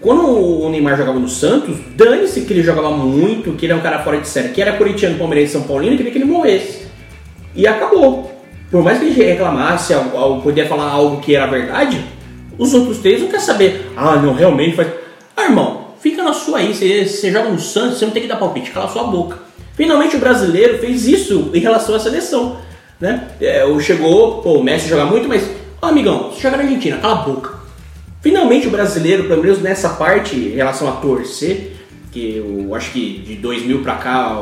Quando 0.00 0.26
o 0.26 0.68
Neymar 0.68 0.98
jogava 0.98 1.18
no 1.18 1.28
Santos, 1.28 1.76
dane-se 1.96 2.42
que 2.42 2.52
ele 2.52 2.62
jogava 2.62 2.90
muito, 2.90 3.52
que 3.52 3.66
ele 3.66 3.72
é 3.72 3.76
um 3.76 3.80
cara 3.80 4.00
fora 4.00 4.18
de 4.18 4.28
série, 4.28 4.50
que 4.50 4.60
era 4.60 4.74
corintiano, 4.74 5.18
palmeirense, 5.18 5.52
São 5.52 5.62
Paulino, 5.62 5.96
queria 5.96 6.12
que 6.12 6.18
ele 6.18 6.24
morresse. 6.26 6.86
E 7.54 7.66
acabou. 7.66 8.30
Por 8.70 8.82
mais 8.82 8.98
que 8.98 9.06
ele 9.06 9.14
reclamasse, 9.14 9.92
ao, 9.94 10.16
ao 10.16 10.40
poder 10.40 10.68
falar 10.68 10.90
algo 10.90 11.20
que 11.20 11.34
era 11.34 11.46
verdade, 11.46 12.02
os 12.58 12.72
outros 12.74 12.98
três 12.98 13.20
não 13.20 13.28
querem 13.28 13.44
saber. 13.44 13.90
Ah, 13.96 14.16
não, 14.16 14.34
realmente 14.34 14.76
faz. 14.76 14.88
Ah, 15.36 15.44
irmão, 15.44 15.79
fica 16.00 16.22
na 16.22 16.32
sua 16.32 16.58
aí. 16.58 16.74
Você, 16.74 17.30
joga 17.30 17.48
no 17.48 17.60
Santos, 17.60 17.98
você 17.98 18.06
não 18.06 18.12
tem 18.12 18.22
que 18.22 18.28
dar 18.28 18.36
palpite, 18.36 18.70
cala 18.70 18.88
sua 18.88 19.04
boca. 19.04 19.38
Finalmente 19.74 20.16
o 20.16 20.18
brasileiro 20.18 20.78
fez 20.78 21.06
isso 21.06 21.50
em 21.54 21.60
relação 21.60 21.94
à 21.94 22.00
seleção. 22.00 22.58
Né? 23.00 23.28
É, 23.40 23.64
chegou, 23.80 24.42
pô, 24.42 24.58
o 24.58 24.62
Messi 24.62 24.88
joga 24.88 25.06
muito, 25.06 25.26
mas, 25.26 25.48
ó, 25.80 25.88
amigão, 25.88 26.30
você 26.30 26.40
joga 26.40 26.58
na 26.58 26.64
Argentina, 26.64 26.98
cala 26.98 27.20
a 27.20 27.22
boca. 27.22 27.60
Finalmente 28.20 28.66
o 28.66 28.70
brasileiro, 28.70 29.24
pelo 29.24 29.42
menos 29.42 29.60
nessa 29.60 29.88
parte, 29.90 30.36
em 30.36 30.56
relação 30.56 30.86
a 30.88 30.92
torcer, 30.92 31.76
que 32.12 32.36
eu 32.36 32.74
acho 32.74 32.92
que 32.92 33.22
de 33.26 33.36
2000 33.36 33.82
pra 33.82 33.94
cá, 33.94 34.38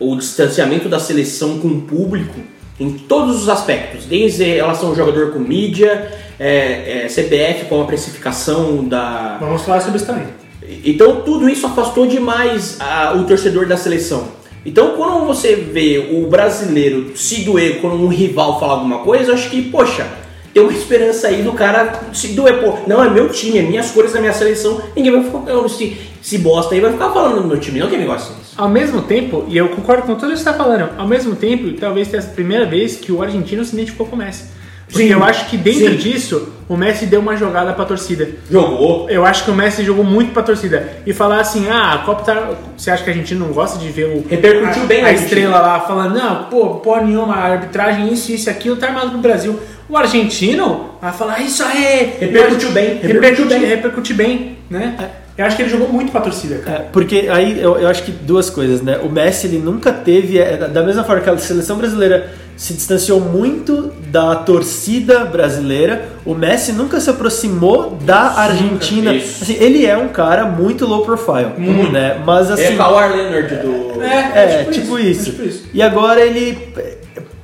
o, 0.00 0.12
o 0.12 0.16
distanciamento 0.16 0.88
da 0.88 0.98
seleção 0.98 1.58
com 1.58 1.68
o 1.68 1.82
público, 1.82 2.40
em 2.80 2.92
todos 2.92 3.42
os 3.42 3.48
aspectos, 3.48 4.06
desde 4.06 4.44
relação 4.44 4.88
ao 4.88 4.96
jogador 4.96 5.32
com 5.32 5.38
mídia, 5.38 6.10
é, 6.40 7.04
é, 7.06 7.66
com 7.68 7.82
a 7.82 7.84
precificação 7.84 8.88
da, 8.88 9.36
Vamos 9.38 9.62
falar 9.62 9.80
sobre 9.80 9.98
isso 9.98 10.06
também. 10.06 10.41
Então 10.84 11.22
tudo 11.22 11.48
isso 11.48 11.66
afastou 11.66 12.06
demais 12.06 12.76
a- 12.80 13.14
o 13.16 13.24
torcedor 13.24 13.66
da 13.66 13.76
seleção. 13.76 14.28
Então 14.64 14.92
quando 14.96 15.26
você 15.26 15.56
vê 15.56 16.08
o 16.12 16.28
brasileiro 16.28 17.16
se 17.16 17.42
doer 17.42 17.80
quando 17.80 17.96
um 17.96 18.08
rival 18.08 18.60
fala 18.60 18.74
alguma 18.74 18.98
coisa, 19.00 19.32
acho 19.32 19.50
que, 19.50 19.62
poxa, 19.62 20.06
tem 20.54 20.62
uma 20.62 20.72
esperança 20.72 21.28
aí 21.28 21.42
do 21.42 21.52
cara 21.52 22.00
se 22.12 22.28
doer. 22.28 22.60
Pô, 22.60 22.74
não, 22.86 23.02
é 23.02 23.08
meu 23.08 23.28
time, 23.30 23.58
é 23.58 23.62
minhas 23.62 23.90
cores 23.90 24.12
da 24.12 24.20
minha 24.20 24.32
seleção. 24.34 24.80
Ninguém 24.94 25.10
vai 25.12 25.24
ficar, 25.24 25.68
se, 25.68 25.96
se 26.20 26.38
bosta 26.38 26.74
aí, 26.74 26.80
vai 26.80 26.92
ficar 26.92 27.10
falando 27.10 27.40
do 27.42 27.48
meu 27.48 27.58
time. 27.58 27.80
Não 27.80 27.88
tem 27.88 27.98
negócio 27.98 28.34
disso. 28.34 28.52
Ao 28.56 28.68
mesmo 28.68 29.00
tempo, 29.02 29.46
e 29.48 29.56
eu 29.56 29.70
concordo 29.70 30.02
com 30.02 30.14
tudo 30.14 30.28
que 30.30 30.36
você 30.36 30.48
está 30.48 30.52
falando, 30.52 30.90
ao 30.98 31.08
mesmo 31.08 31.34
tempo, 31.34 31.72
talvez 31.80 32.06
tenha 32.08 32.22
a 32.22 32.26
primeira 32.26 32.66
vez 32.66 32.96
que 32.96 33.10
o 33.10 33.22
argentino 33.22 33.64
se 33.64 33.72
identificou 33.72 34.06
com 34.06 34.14
o 34.14 34.18
Messi. 34.18 34.44
Porque 34.92 35.06
Sim, 35.06 35.12
eu 35.12 35.24
acho 35.24 35.48
que 35.48 35.56
dentro 35.56 35.92
sim. 35.92 35.96
disso, 35.96 36.52
o 36.68 36.76
Messi 36.76 37.06
deu 37.06 37.20
uma 37.20 37.34
jogada 37.34 37.72
pra 37.72 37.86
torcida. 37.86 38.28
Jogou. 38.50 39.08
Eu 39.08 39.24
acho 39.24 39.44
que 39.44 39.50
o 39.50 39.54
Messi 39.54 39.82
jogou 39.82 40.04
muito 40.04 40.32
pra 40.32 40.42
torcida. 40.42 40.98
E 41.06 41.14
falar 41.14 41.40
assim, 41.40 41.66
ah, 41.70 41.94
a 41.94 41.98
Copa 41.98 42.22
tá... 42.22 42.50
Você 42.76 42.90
acha 42.90 43.02
que 43.02 43.08
a 43.08 43.12
gente 43.14 43.34
não 43.34 43.48
gosta 43.48 43.78
de 43.78 43.88
ver 43.88 44.04
o... 44.04 44.24
Repercutiu 44.28 44.82
a, 44.82 44.86
bem 44.86 45.02
a 45.02 45.06
Argentina. 45.06 45.26
estrela 45.26 45.60
lá 45.60 45.80
falando, 45.80 46.14
não, 46.14 46.44
pô, 46.44 46.74
pô 46.74 46.98
nenhuma, 46.98 47.34
a 47.34 47.52
arbitragem, 47.52 48.12
isso, 48.12 48.30
isso, 48.32 48.50
aquilo, 48.50 48.76
tá 48.76 48.88
armado 48.88 49.12
no 49.12 49.18
Brasil. 49.18 49.58
O 49.88 49.96
argentino 49.96 50.90
vai 51.00 51.12
falar, 51.12 51.40
isso 51.40 51.62
aí... 51.64 52.16
Repercutiu 52.20 52.70
bem, 52.70 52.84
Repercutiu 52.98 53.14
repercutiu 53.14 53.46
bem. 53.46 53.64
Repercute 53.64 54.14
bem, 54.14 54.58
né? 54.68 55.10
Eu 55.36 55.46
acho 55.46 55.56
que 55.56 55.62
ele 55.62 55.70
jogou 55.70 55.88
muito 55.88 56.12
pra 56.12 56.20
torcida, 56.20 56.58
cara. 56.58 56.78
É, 56.78 56.88
porque 56.92 57.28
aí 57.30 57.58
eu, 57.58 57.78
eu 57.78 57.88
acho 57.88 58.02
que 58.02 58.12
duas 58.12 58.50
coisas, 58.50 58.82
né? 58.82 58.98
O 59.02 59.08
Messi 59.08 59.46
ele 59.46 59.58
nunca 59.58 59.90
teve, 59.90 60.38
é, 60.38 60.56
da 60.68 60.82
mesma 60.82 61.02
forma 61.04 61.22
que 61.22 61.30
a 61.30 61.38
seleção 61.38 61.78
brasileira 61.78 62.30
se 62.56 62.74
distanciou 62.74 63.20
muito 63.20 63.90
da 64.08 64.36
torcida 64.36 65.24
brasileira, 65.24 66.10
o 66.24 66.34
Messi 66.34 66.72
nunca 66.72 67.00
se 67.00 67.10
aproximou 67.10 67.98
da 68.04 68.20
Argentina. 68.38 69.12
isso. 69.14 69.42
Assim, 69.42 69.56
ele 69.58 69.84
é 69.84 69.96
um 69.96 70.08
cara 70.08 70.44
muito 70.44 70.86
low 70.86 71.04
profile, 71.04 71.48
né? 71.90 72.22
Mas 72.24 72.50
assim, 72.50 72.74
é 72.74 72.76
Kawhi 72.76 73.16
Leonard 73.16 73.56
do. 73.56 74.02
é, 74.02 74.64
tipo, 74.70 74.98
isso. 74.98 75.28
é 75.28 75.32
tipo 75.32 75.42
isso. 75.42 75.64
E 75.74 75.82
agora 75.82 76.20
ele 76.20 76.56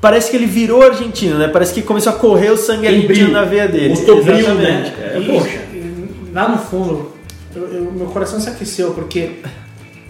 parece 0.00 0.30
que 0.30 0.36
ele 0.36 0.46
virou 0.46 0.82
argentino, 0.82 1.36
né? 1.38 1.48
Parece 1.48 1.74
que 1.74 1.82
começou 1.82 2.12
a 2.12 2.16
correr 2.16 2.50
o 2.50 2.56
sangue 2.56 2.82
Tem 2.82 2.88
argentino 2.90 3.14
brilho. 3.14 3.32
na 3.32 3.44
veia 3.44 3.66
dele. 3.66 3.88
Mostrou 3.90 4.22
brilho, 4.22 4.54
né? 4.54 4.92
É, 5.00 5.20
poxa. 5.20 5.60
lá 6.32 6.48
no 6.48 6.58
fundo, 6.58 7.12
eu- 7.56 7.66
eu- 7.72 7.92
meu 7.92 8.06
coração 8.06 8.38
se 8.38 8.48
aqueceu 8.48 8.92
porque 8.92 9.40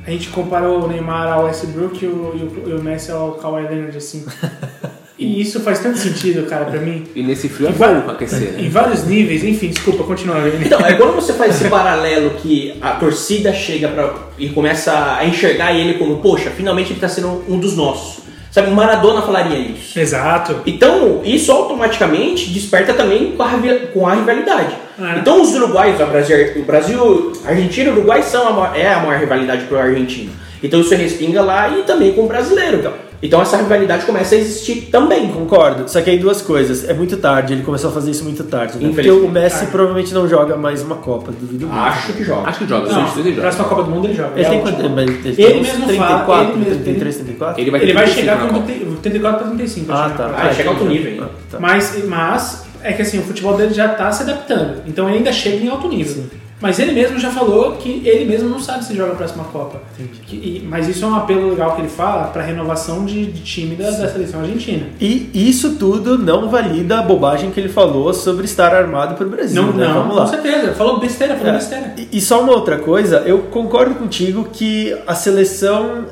a 0.07 0.11
gente 0.11 0.29
comparou 0.29 0.85
o 0.85 0.89
Neymar 0.89 1.33
ao 1.33 1.45
Westbrook 1.45 2.05
e 2.05 2.09
o, 2.09 2.33
e 2.35 2.69
o, 2.69 2.71
e 2.71 2.73
o 2.75 2.83
Messi 2.83 3.11
ao 3.11 3.33
Kawhi 3.33 3.63
Leonard 3.63 3.97
assim. 3.97 4.27
E 5.19 5.41
isso 5.41 5.59
faz 5.61 5.81
tanto 5.81 5.99
sentido, 5.99 6.47
cara, 6.47 6.65
pra 6.67 6.79
mim. 6.81 7.05
E 7.15 7.23
nesse 7.25 7.49
frio 7.49 7.67
é 7.67 7.71
Em 7.71 7.75
bom 7.75 8.01
pra 8.03 8.13
aquecer, 8.13 8.55
Em 8.57 8.63
né? 8.65 8.69
vários 8.71 9.05
níveis, 9.05 9.43
enfim, 9.43 9.69
desculpa, 9.69 10.05
continua. 10.05 10.37
Então, 10.65 10.79
é 10.81 10.95
quando 10.95 11.15
você 11.17 11.33
faz 11.33 11.57
esse 11.61 11.69
paralelo 11.69 12.31
que 12.41 12.75
a 12.81 12.93
torcida 12.93 13.53
chega 13.53 13.89
pra, 13.89 14.15
e 14.39 14.49
começa 14.51 15.17
a 15.19 15.27
enxergar 15.27 15.75
ele 15.75 15.95
como, 15.95 16.19
poxa, 16.19 16.51
finalmente 16.51 16.93
ele 16.93 17.01
tá 17.01 17.09
sendo 17.09 17.43
um 17.49 17.59
dos 17.59 17.77
nossos. 17.77 18.19
Sabe, 18.51 18.71
o 18.71 18.75
Maradona 18.75 19.21
falaria 19.23 19.59
isso. 19.59 19.99
Exato. 19.99 20.61
Então, 20.65 21.21
isso 21.25 21.51
automaticamente 21.53 22.49
desperta 22.51 22.95
também 22.95 23.33
com 23.33 23.43
a, 23.43 23.49
rival- 23.49 23.79
com 23.93 24.07
a 24.07 24.15
rivalidade. 24.15 24.75
É. 25.01 25.19
Então, 25.19 25.43
os 25.43 25.53
uruguaios, 25.55 26.01
o 26.01 26.07
Brasil, 26.07 26.37
o 26.57 26.63
Brasil, 26.63 27.33
Argentina 27.45 27.91
e 27.91 27.93
Uruguai 27.93 28.23
são 28.23 28.49
a 28.49 28.53
maior, 28.53 28.77
é 28.77 28.89
a 28.89 29.01
maior 29.01 29.19
rivalidade 29.21 29.65
pro 29.67 29.79
argentino. 29.79 30.31
Então, 30.63 30.81
isso 30.81 30.95
respinga 30.95 31.43
lá 31.43 31.69
e 31.69 31.83
também 31.83 32.13
com 32.15 32.23
o 32.25 32.27
brasileiro. 32.27 32.79
Então, 32.79 32.93
então 33.23 33.43
essa 33.43 33.57
rivalidade 33.57 34.05
começa 34.07 34.35
a 34.35 34.39
existir 34.39 34.89
também. 34.93 35.29
Concordo. 35.29 35.89
Só 35.89 36.01
que 36.01 36.11
aí 36.11 36.19
duas 36.19 36.41
coisas. 36.41 36.89
É 36.89 36.95
muito 36.95 37.17
tarde, 37.17 37.53
ele 37.53 37.63
começou 37.63 37.91
a 37.91 37.93
fazer 37.93 38.11
isso 38.11 38.23
muito 38.25 38.45
tarde. 38.45 38.79
Né? 38.79 38.91
Porque 38.95 39.11
o 39.11 39.29
Messi 39.29 39.57
Tarde. 39.57 39.71
provavelmente 39.73 40.15
não 40.15 40.29
joga 40.29 40.57
mais 40.57 40.83
uma 40.83 40.97
Copa, 40.97 41.33
duvido 41.33 41.67
muito. 41.67 41.79
Acho 41.81 42.13
que 42.13 42.25
joga. 42.25 42.49
Acho 42.49 42.59
que 42.61 42.67
joga, 42.69 42.93
Não, 42.93 43.01
ele 43.19 43.31
joga. 43.31 43.41
próxima 43.43 43.65
Copa 43.65 43.83
do 43.85 43.91
Mundo 43.91 44.07
ele 44.07 44.15
joga. 44.15 44.31
Ele 44.37 44.45
É 44.45 44.49
tem 44.51 44.61
quanto? 44.61 44.81
Ele, 44.81 45.11
Ele 45.25 45.35
tem 45.37 45.63
mesmo 45.63 45.87
34, 45.87 46.27
fala, 46.27 46.43
ele 46.45 46.53
mesmo- 46.59 46.83
33, 46.85 47.17
34? 47.17 47.61
Ele 47.63 47.71
vai, 47.71 47.83
Ele 47.83 47.93
vai 47.93 48.05
35 48.05 48.21
chegar 48.37 48.49
com 48.49 48.55
Copa. 48.55 48.99
34 49.03 49.39
para 49.39 49.49
35. 49.49 49.93
Ah, 49.93 50.11
tá. 50.17 50.35
Ah, 50.37 50.53
chega 50.55 50.71
alto 50.71 50.85
nível? 50.85 51.25
Ah, 51.25 51.29
tá. 51.51 51.59
Mas, 51.61 52.05
mas 52.07 52.65
é 52.83 52.93
que 52.93 53.03
assim, 53.03 53.19
o 53.19 53.23
futebol 53.23 53.57
dele 53.57 53.75
já 53.75 53.89
tá 53.89 54.11
se 54.13 54.23
adaptando. 54.23 54.83
Então 54.87 55.09
ele 55.09 55.19
ainda 55.19 55.33
chega 55.33 55.57
em 55.57 55.69
alto 55.69 55.89
nível. 55.89 56.25
Mas 56.61 56.79
ele 56.81 56.93
mesmo 56.93 57.19
já 57.19 57.31
falou 57.31 57.73
que 57.77 58.03
ele 58.05 58.25
mesmo 58.25 58.49
não 58.49 58.59
sabe 58.59 58.85
se 58.85 58.95
joga 58.97 59.13
a 59.13 59.15
próxima 59.15 59.45
Copa. 59.45 59.81
Que- 60.27 60.37
e- 60.37 60.67
mas 60.69 60.89
isso 60.89 61.05
é 61.05 61.09
um 61.09 61.15
apelo 61.15 61.51
legal 61.51 61.75
que 61.77 61.81
ele 61.83 61.89
fala 61.89 62.25
para 62.29 62.43
renovação 62.43 63.05
de, 63.05 63.27
de 63.27 63.43
time 63.43 63.77
da, 63.77 63.91
da 63.91 64.09
seleção 64.09 64.41
argentina. 64.41 64.87
E 65.01 65.31
isso 65.33 65.77
tudo 65.77 66.19
não 66.19 66.49
valida 66.49 66.99
a 66.99 67.03
bobagem 67.03 67.51
que 67.53 67.61
ele 67.61 67.69
falou 67.69 68.13
sobre 68.13 68.45
estar 68.45 68.75
armado 68.75 69.15
para 69.15 69.27
o 69.27 69.31
Brasil. 69.31 69.63
Não, 69.63 69.73
né? 69.73 69.87
não, 69.87 69.95
Vamos 69.95 70.17
lá. 70.17 70.23
com 70.25 70.31
certeza. 70.31 70.73
Falou 70.75 70.99
besteira, 70.99 71.37
falou 71.37 71.53
É, 71.53 71.57
besteira. 71.57 71.95
E, 71.97 72.09
e 72.19 72.21
só 72.21 72.43
uma 72.43 72.53
outra 72.53 72.77
coisa, 72.79 73.19
eu 73.25 73.39
concordo 73.51 73.95
contigo 73.95 74.49
que 74.53 74.97
a 75.07 75.15
seleção 75.15 76.07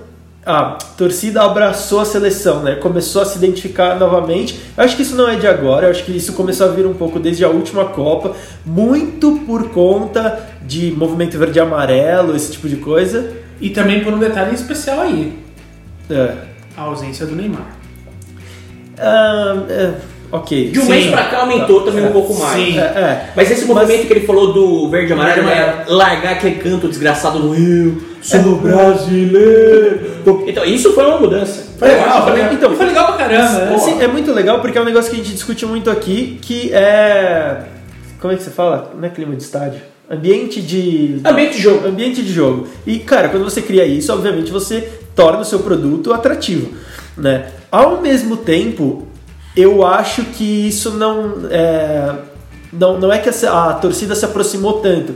a 0.46 0.78
torcida 0.96 1.42
abraçou 1.42 1.98
a 1.98 2.04
seleção, 2.04 2.62
né? 2.62 2.76
Começou 2.76 3.20
a 3.20 3.24
se 3.24 3.36
identificar 3.36 3.98
novamente. 3.98 4.60
Eu 4.76 4.84
acho 4.84 4.94
que 4.94 5.02
isso 5.02 5.16
não 5.16 5.28
é 5.28 5.34
de 5.34 5.46
agora, 5.46 5.86
eu 5.86 5.90
acho 5.90 6.04
que 6.04 6.16
isso 6.16 6.34
começou 6.34 6.68
a 6.68 6.70
vir 6.70 6.86
um 6.86 6.94
pouco 6.94 7.18
desde 7.18 7.44
a 7.44 7.48
última 7.48 7.86
Copa, 7.86 8.36
muito 8.64 9.40
por 9.44 9.70
conta 9.70 10.46
de 10.64 10.92
movimento 10.96 11.36
verde 11.36 11.58
e 11.58 11.60
amarelo, 11.60 12.36
esse 12.36 12.52
tipo 12.52 12.68
de 12.68 12.76
coisa. 12.76 13.32
E 13.60 13.70
também 13.70 14.04
por 14.04 14.12
um 14.12 14.18
detalhe 14.18 14.54
especial 14.54 15.00
aí, 15.00 15.36
É. 16.08 16.34
a 16.76 16.82
ausência 16.82 17.26
do 17.26 17.34
Neymar. 17.34 17.66
Ah, 18.98 19.64
é, 19.68 19.94
ok. 20.32 20.70
De 20.70 20.78
um 20.80 20.82
Sim. 20.82 20.90
mês 20.90 21.06
pra 21.10 21.24
cá 21.24 21.38
aumentou 21.40 21.82
também 21.82 22.04
um 22.04 22.12
pouco 22.12 22.34
mais. 22.34 22.54
Sim. 22.54 22.78
É, 22.78 22.82
é. 22.82 23.30
Mas 23.36 23.50
esse 23.50 23.64
movimento 23.64 24.06
que 24.06 24.12
ele 24.12 24.26
falou 24.26 24.52
do 24.52 24.88
verde 24.88 25.10
e 25.10 25.12
amarelo, 25.12 25.46
Verde 25.46 25.60
e 25.60 25.62
é 25.62 25.84
largar 25.88 26.32
aquele 26.32 26.56
canto 26.56 26.88
desgraçado 26.88 27.38
no 27.38 27.52
Rio, 27.52 28.02
sou 28.22 28.56
brasileiro. 28.56 30.00
Então, 30.46 30.64
isso 30.64 30.92
foi 30.92 31.04
uma 31.06 31.18
mudança. 31.18 31.66
Foi 31.78 31.88
legal, 31.88 32.06
É, 32.06 32.22
foi 32.22 32.40
então, 32.40 32.70
legal. 32.70 32.74
foi 32.74 32.86
legal 32.86 33.06
pra 33.06 33.16
caramba, 33.16 33.52
né? 33.66 33.74
Assim, 33.76 34.02
é 34.02 34.08
muito 34.08 34.32
legal 34.32 34.60
porque 34.60 34.76
é 34.78 34.80
um 34.80 34.84
negócio 34.84 35.10
que 35.10 35.20
a 35.20 35.22
gente 35.22 35.32
discute 35.34 35.64
muito 35.66 35.90
aqui, 35.90 36.38
que 36.42 36.72
é. 36.72 37.58
Como 38.20 38.32
é 38.32 38.36
que 38.36 38.42
você 38.42 38.50
fala? 38.50 38.92
Não 38.98 39.06
é 39.06 39.10
clima 39.10 39.36
de 39.36 39.42
estádio. 39.42 39.80
Ambiente 40.10 40.60
de. 40.62 41.20
Ambiente 41.24 41.56
de 41.56 41.62
jogo. 41.62 41.86
Ambiente 41.88 42.22
de 42.22 42.32
jogo. 42.32 42.68
E, 42.86 42.98
cara, 43.00 43.28
quando 43.28 43.44
você 43.44 43.60
cria 43.60 43.84
isso, 43.84 44.12
obviamente 44.12 44.50
você 44.50 44.88
torna 45.14 45.40
o 45.40 45.44
seu 45.44 45.58
produto 45.60 46.12
atrativo. 46.12 46.72
Né? 47.16 47.46
Ao 47.70 48.00
mesmo 48.00 48.36
tempo, 48.36 49.06
eu 49.56 49.86
acho 49.86 50.22
que 50.24 50.68
isso 50.68 50.90
não. 50.92 51.48
É, 51.50 52.14
não, 52.72 53.00
não 53.00 53.12
é 53.12 53.18
que 53.18 53.28
a, 53.28 53.70
a 53.70 53.74
torcida 53.74 54.14
se 54.14 54.24
aproximou 54.24 54.74
tanto. 54.80 55.14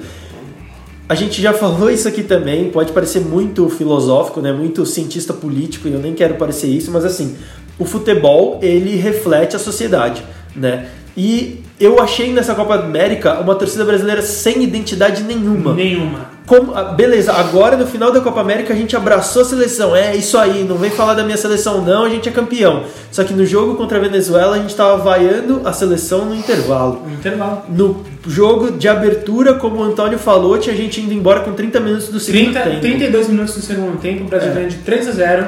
A 1.08 1.14
gente 1.14 1.42
já 1.42 1.52
falou 1.52 1.90
isso 1.90 2.06
aqui 2.06 2.22
também, 2.22 2.70
pode 2.70 2.92
parecer 2.92 3.20
muito 3.20 3.68
filosófico, 3.68 4.40
né? 4.40 4.52
muito 4.52 4.86
cientista 4.86 5.32
político, 5.32 5.88
e 5.88 5.92
eu 5.92 5.98
nem 5.98 6.14
quero 6.14 6.34
parecer 6.36 6.68
isso, 6.68 6.92
mas 6.92 7.04
assim, 7.04 7.36
o 7.80 7.84
futebol, 7.84 8.60
ele 8.62 8.94
reflete 8.94 9.56
a 9.56 9.58
sociedade, 9.58 10.22
né? 10.54 10.88
E 11.22 11.60
eu 11.78 12.00
achei 12.00 12.32
nessa 12.32 12.54
Copa 12.54 12.76
América 12.76 13.40
uma 13.40 13.54
torcida 13.54 13.84
brasileira 13.84 14.22
sem 14.22 14.62
identidade 14.62 15.22
nenhuma. 15.22 15.74
Nenhuma. 15.74 16.30
Como, 16.46 16.74
ah, 16.74 16.82
beleza, 16.84 17.32
agora 17.34 17.76
no 17.76 17.86
final 17.86 18.10
da 18.10 18.20
Copa 18.22 18.40
América 18.40 18.72
a 18.72 18.76
gente 18.76 18.96
abraçou 18.96 19.42
a 19.42 19.44
seleção. 19.44 19.94
É 19.94 20.16
isso 20.16 20.38
aí, 20.38 20.64
não 20.64 20.76
vem 20.76 20.90
falar 20.90 21.12
da 21.12 21.22
minha 21.22 21.36
seleção, 21.36 21.82
não, 21.82 22.04
a 22.04 22.08
gente 22.08 22.26
é 22.26 22.32
campeão. 22.32 22.84
Só 23.12 23.22
que 23.22 23.34
no 23.34 23.44
jogo 23.44 23.74
contra 23.74 23.98
a 23.98 24.00
Venezuela 24.00 24.56
a 24.56 24.58
gente 24.60 24.74
tava 24.74 24.96
vaiando 24.96 25.60
a 25.64 25.74
seleção 25.74 26.24
no 26.24 26.34
intervalo. 26.34 27.02
No 27.06 27.12
intervalo. 27.12 27.62
No 27.68 28.02
jogo 28.26 28.72
de 28.72 28.88
abertura, 28.88 29.54
como 29.54 29.76
o 29.76 29.82
Antônio 29.84 30.18
falou, 30.18 30.56
tinha 30.56 30.74
gente 30.74 31.02
indo 31.02 31.12
embora 31.12 31.40
com 31.40 31.52
30 31.52 31.80
minutos 31.80 32.08
do 32.08 32.18
segundo 32.18 32.52
30, 32.52 32.60
tempo. 32.62 32.80
32 32.80 33.28
minutos 33.28 33.54
do 33.54 33.60
segundo 33.60 33.98
tempo, 33.98 34.24
o 34.24 34.26
Brasil 34.26 34.50
É. 34.50 34.54
ganha 34.54 34.68
de 34.68 34.76
3 34.78 35.06
a 35.08 35.12
0 35.12 35.46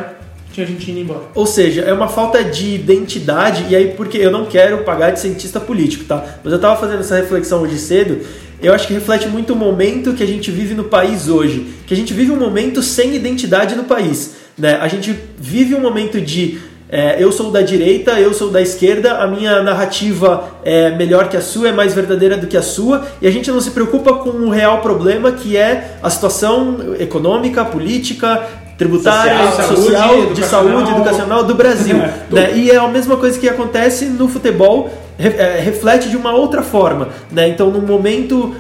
tinha 0.53 0.67
gente 0.67 0.91
indo 0.91 1.01
embora. 1.01 1.23
Ou 1.35 1.47
seja, 1.47 1.83
é 1.83 1.93
uma 1.93 2.09
falta 2.09 2.45
de 2.45 2.75
identidade, 2.75 3.67
e 3.71 3.77
aí 3.77 3.95
porque 3.97 4.19
eu 4.19 4.31
não 4.31 4.45
quero 4.45 4.85
pagar 4.85 5.11
de 5.11 5.21
cientista 5.21 5.59
político, 5.59 6.05
tá? 6.05 6.39
Mas 6.45 6.53
eu 6.53 6.59
tava 6.59 6.79
fazendo 6.79 7.01
essa 7.01 7.17
reflexão 7.17 7.63
hoje 7.63 7.79
cedo, 7.79 8.21
eu 8.63 8.73
acho 8.73 8.87
que 8.87 8.95
reflete 8.95 9.27
muito 9.29 9.55
o 9.55 9.57
momento 9.57 10.13
que 10.13 10.23
a 10.23 10.27
gente 10.27 10.51
vive 10.51 10.75
no 10.75 10.85
país 10.85 11.29
hoje. 11.29 11.67
Que 11.87 11.95
a 11.95 11.97
gente 11.97 12.15
vive 12.15 12.31
um 12.31 12.39
momento 12.39 12.81
sem 12.81 13.15
identidade 13.15 13.75
no 13.75 13.85
país. 13.85 14.37
Né? 14.57 14.79
A 14.81 14.87
gente 14.87 15.19
vive 15.37 15.75
um 15.75 15.81
momento 15.81 16.21
de 16.21 16.61
é, 16.89 17.17
eu 17.19 17.33
sou 17.33 17.51
da 17.51 17.63
direita, 17.63 18.21
eu 18.21 18.35
sou 18.35 18.51
da 18.51 18.61
esquerda, 18.61 19.15
a 19.15 19.27
minha 19.27 19.63
narrativa 19.63 20.59
é 20.63 20.91
melhor 20.95 21.31
que 21.31 21.39
a 21.39 21.41
sua, 21.41 21.71
é 21.71 21.73
mais 21.73 21.95
verdadeira 21.95 22.37
do 22.37 22.47
que 22.47 22.55
a 22.55 22.61
sua, 22.61 23.07
e 23.23 23.27
a 23.27 23.31
gente 23.31 23.51
não 23.51 23.63
se 23.63 23.71
preocupa 23.71 24.13
com 24.13 24.29
o 24.29 24.51
real 24.51 24.83
problema 24.83 25.33
que 25.33 25.57
é 25.57 25.97
a 26.03 26.11
situação 26.11 26.95
econômica, 27.01 27.65
política, 27.65 28.47
tributária, 28.77 29.51
Social, 29.51 29.77
social, 29.77 30.09
saúde, 30.09 30.35
de 30.35 30.45
saúde, 30.45 30.91
educacional. 30.91 31.45
do 31.45 31.55
Brasil. 31.55 31.97
É, 32.03 32.35
né? 32.35 32.57
E 32.57 32.71
é 32.71 32.77
a 32.77 32.89
mesma 32.89 33.17
coisa 33.17 33.39
que 33.39 33.49
acontece 33.49 34.07
no 34.07 34.27
futebol, 34.27 34.91
é, 35.19 35.61
reflete 35.61 36.09
de 36.09 36.17
uma 36.17 36.33
outra 36.33 36.63
forma. 36.63 37.09
Né? 37.31 37.49
Então, 37.49 37.71
num 37.71 37.83
momento 37.83 38.55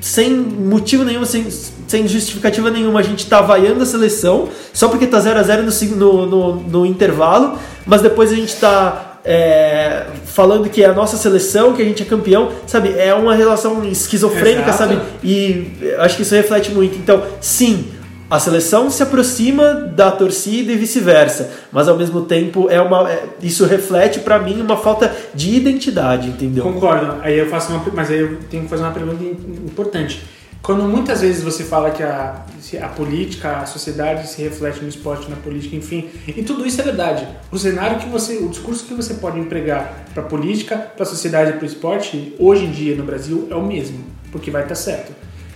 sem 0.00 0.30
motivo 0.30 1.04
nenhum, 1.04 1.24
sem, 1.24 1.46
sem 1.86 2.06
justificativa 2.06 2.70
nenhuma, 2.70 3.00
a 3.00 3.02
gente 3.02 3.26
tá 3.26 3.40
vaiando 3.40 3.82
a 3.82 3.86
seleção 3.86 4.48
só 4.72 4.88
porque 4.88 5.06
tá 5.06 5.18
0 5.18 5.38
a 5.38 5.42
0 5.42 5.64
no, 5.96 6.26
no, 6.26 6.54
no, 6.54 6.86
intervalo, 6.86 7.58
mas 7.84 8.02
depois 8.02 8.30
a 8.30 8.36
gente 8.36 8.54
tá 8.56 9.18
é, 9.24 10.06
falando 10.24 10.68
que 10.70 10.84
é 10.84 10.86
a 10.86 10.92
nossa 10.92 11.16
seleção, 11.16 11.72
que 11.72 11.82
a 11.82 11.84
gente 11.84 12.02
é 12.02 12.06
campeão, 12.06 12.52
sabe? 12.66 12.94
É 12.96 13.12
uma 13.12 13.34
relação 13.34 13.84
esquizofrênica, 13.84 14.70
Exato. 14.70 14.78
sabe? 14.78 15.00
E 15.24 15.72
eu 15.80 16.00
acho 16.02 16.16
que 16.16 16.22
isso 16.22 16.34
reflete 16.34 16.70
muito. 16.70 16.96
Então, 16.96 17.24
sim, 17.40 17.88
a 18.28 18.38
seleção 18.40 18.90
se 18.90 19.02
aproxima 19.02 19.72
da 19.74 20.10
torcida 20.10 20.72
e 20.72 20.76
vice-versa, 20.76 21.50
mas 21.70 21.86
ao 21.88 21.96
mesmo 21.96 22.22
tempo 22.22 22.68
é 22.68 22.80
uma, 22.80 23.10
é- 23.10 23.24
isso 23.42 23.64
reflete 23.66 24.20
pra 24.20 24.38
mim 24.38 24.60
uma 24.60 24.76
falta 24.76 25.14
de 25.34 25.54
identidade, 25.54 26.28
entendeu? 26.28 26.64
Concordo. 26.64 27.18
Aí 27.22 27.38
eu 27.38 27.48
faço 27.48 27.72
uma, 27.72 27.84
mas 27.94 28.10
aí 28.10 28.18
eu 28.20 28.38
tenho 28.50 28.64
que 28.64 28.68
fazer 28.68 28.82
uma 28.82 28.92
pergunta 28.92 29.22
im- 29.22 29.64
importante. 29.66 30.22
Quando 30.60 30.82
muitas 30.82 31.20
vezes 31.20 31.44
você 31.44 31.62
fala 31.62 31.92
que 31.92 32.02
a, 32.02 32.44
a 32.82 32.88
política, 32.88 33.58
a 33.58 33.66
sociedade 33.66 34.26
se 34.28 34.42
reflete 34.42 34.82
no 34.82 34.88
esporte, 34.88 35.30
na 35.30 35.36
política, 35.36 35.76
enfim, 35.76 36.08
e 36.26 36.42
tudo 36.42 36.66
isso 36.66 36.80
é 36.80 36.84
verdade. 36.84 37.24
O 37.52 37.58
cenário 37.58 37.98
que 38.00 38.08
você, 38.08 38.38
o 38.38 38.48
discurso 38.48 38.84
que 38.84 38.92
você 38.94 39.14
pode 39.14 39.38
empregar 39.38 40.06
para 40.12 40.24
a 40.24 40.26
política, 40.26 40.76
para 40.76 41.04
a 41.04 41.06
sociedade 41.06 41.52
para 41.52 41.62
o 41.62 41.66
esporte, 41.66 42.34
hoje 42.40 42.64
em 42.64 42.72
dia 42.72 42.96
no 42.96 43.04
Brasil 43.04 43.46
é 43.48 43.54
o 43.54 43.62
mesmo, 43.64 44.00
porque 44.32 44.50
vai 44.50 44.62
estar 44.62 44.74
certo. 44.74 45.12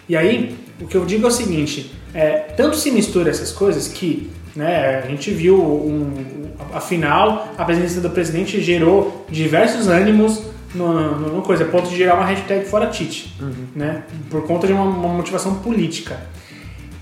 E 0.09 0.17
aí, 0.17 0.57
o 0.81 0.87
que 0.87 0.97
eu 0.97 1.05
digo 1.05 1.25
é 1.25 1.29
o 1.29 1.33
seguinte: 1.33 1.91
é, 2.15 2.39
tanto 2.57 2.77
se 2.77 2.91
mistura 2.91 3.31
essas 3.31 3.53
coisas 3.53 3.89
que 3.89 4.31
né, 4.55 5.01
a 5.05 5.07
gente 5.07 5.31
viu 5.31 5.63
um, 5.63 6.13
a 6.73 6.81
final, 6.81 7.49
a 7.57 7.65
presença 7.65 8.01
do 8.01 8.11
presidente 8.11 8.61
gerou 8.61 9.25
diversos 9.31 9.87
ânimos 9.87 10.43
no, 10.75 11.19
no, 11.19 11.37
no 11.37 11.43
coisa, 11.43 11.65
a 11.65 11.69
ponto 11.69 11.89
de 11.89 11.97
gerar 11.97 12.15
uma 12.15 12.27
hashtag 12.27 12.65
fora 12.67 12.87
Tite, 12.87 13.35
né, 13.75 14.03
por 14.29 14.47
conta 14.47 14.67
de 14.67 14.73
uma, 14.73 14.85
uma 14.85 15.15
motivação 15.15 15.57
política. 15.57 16.19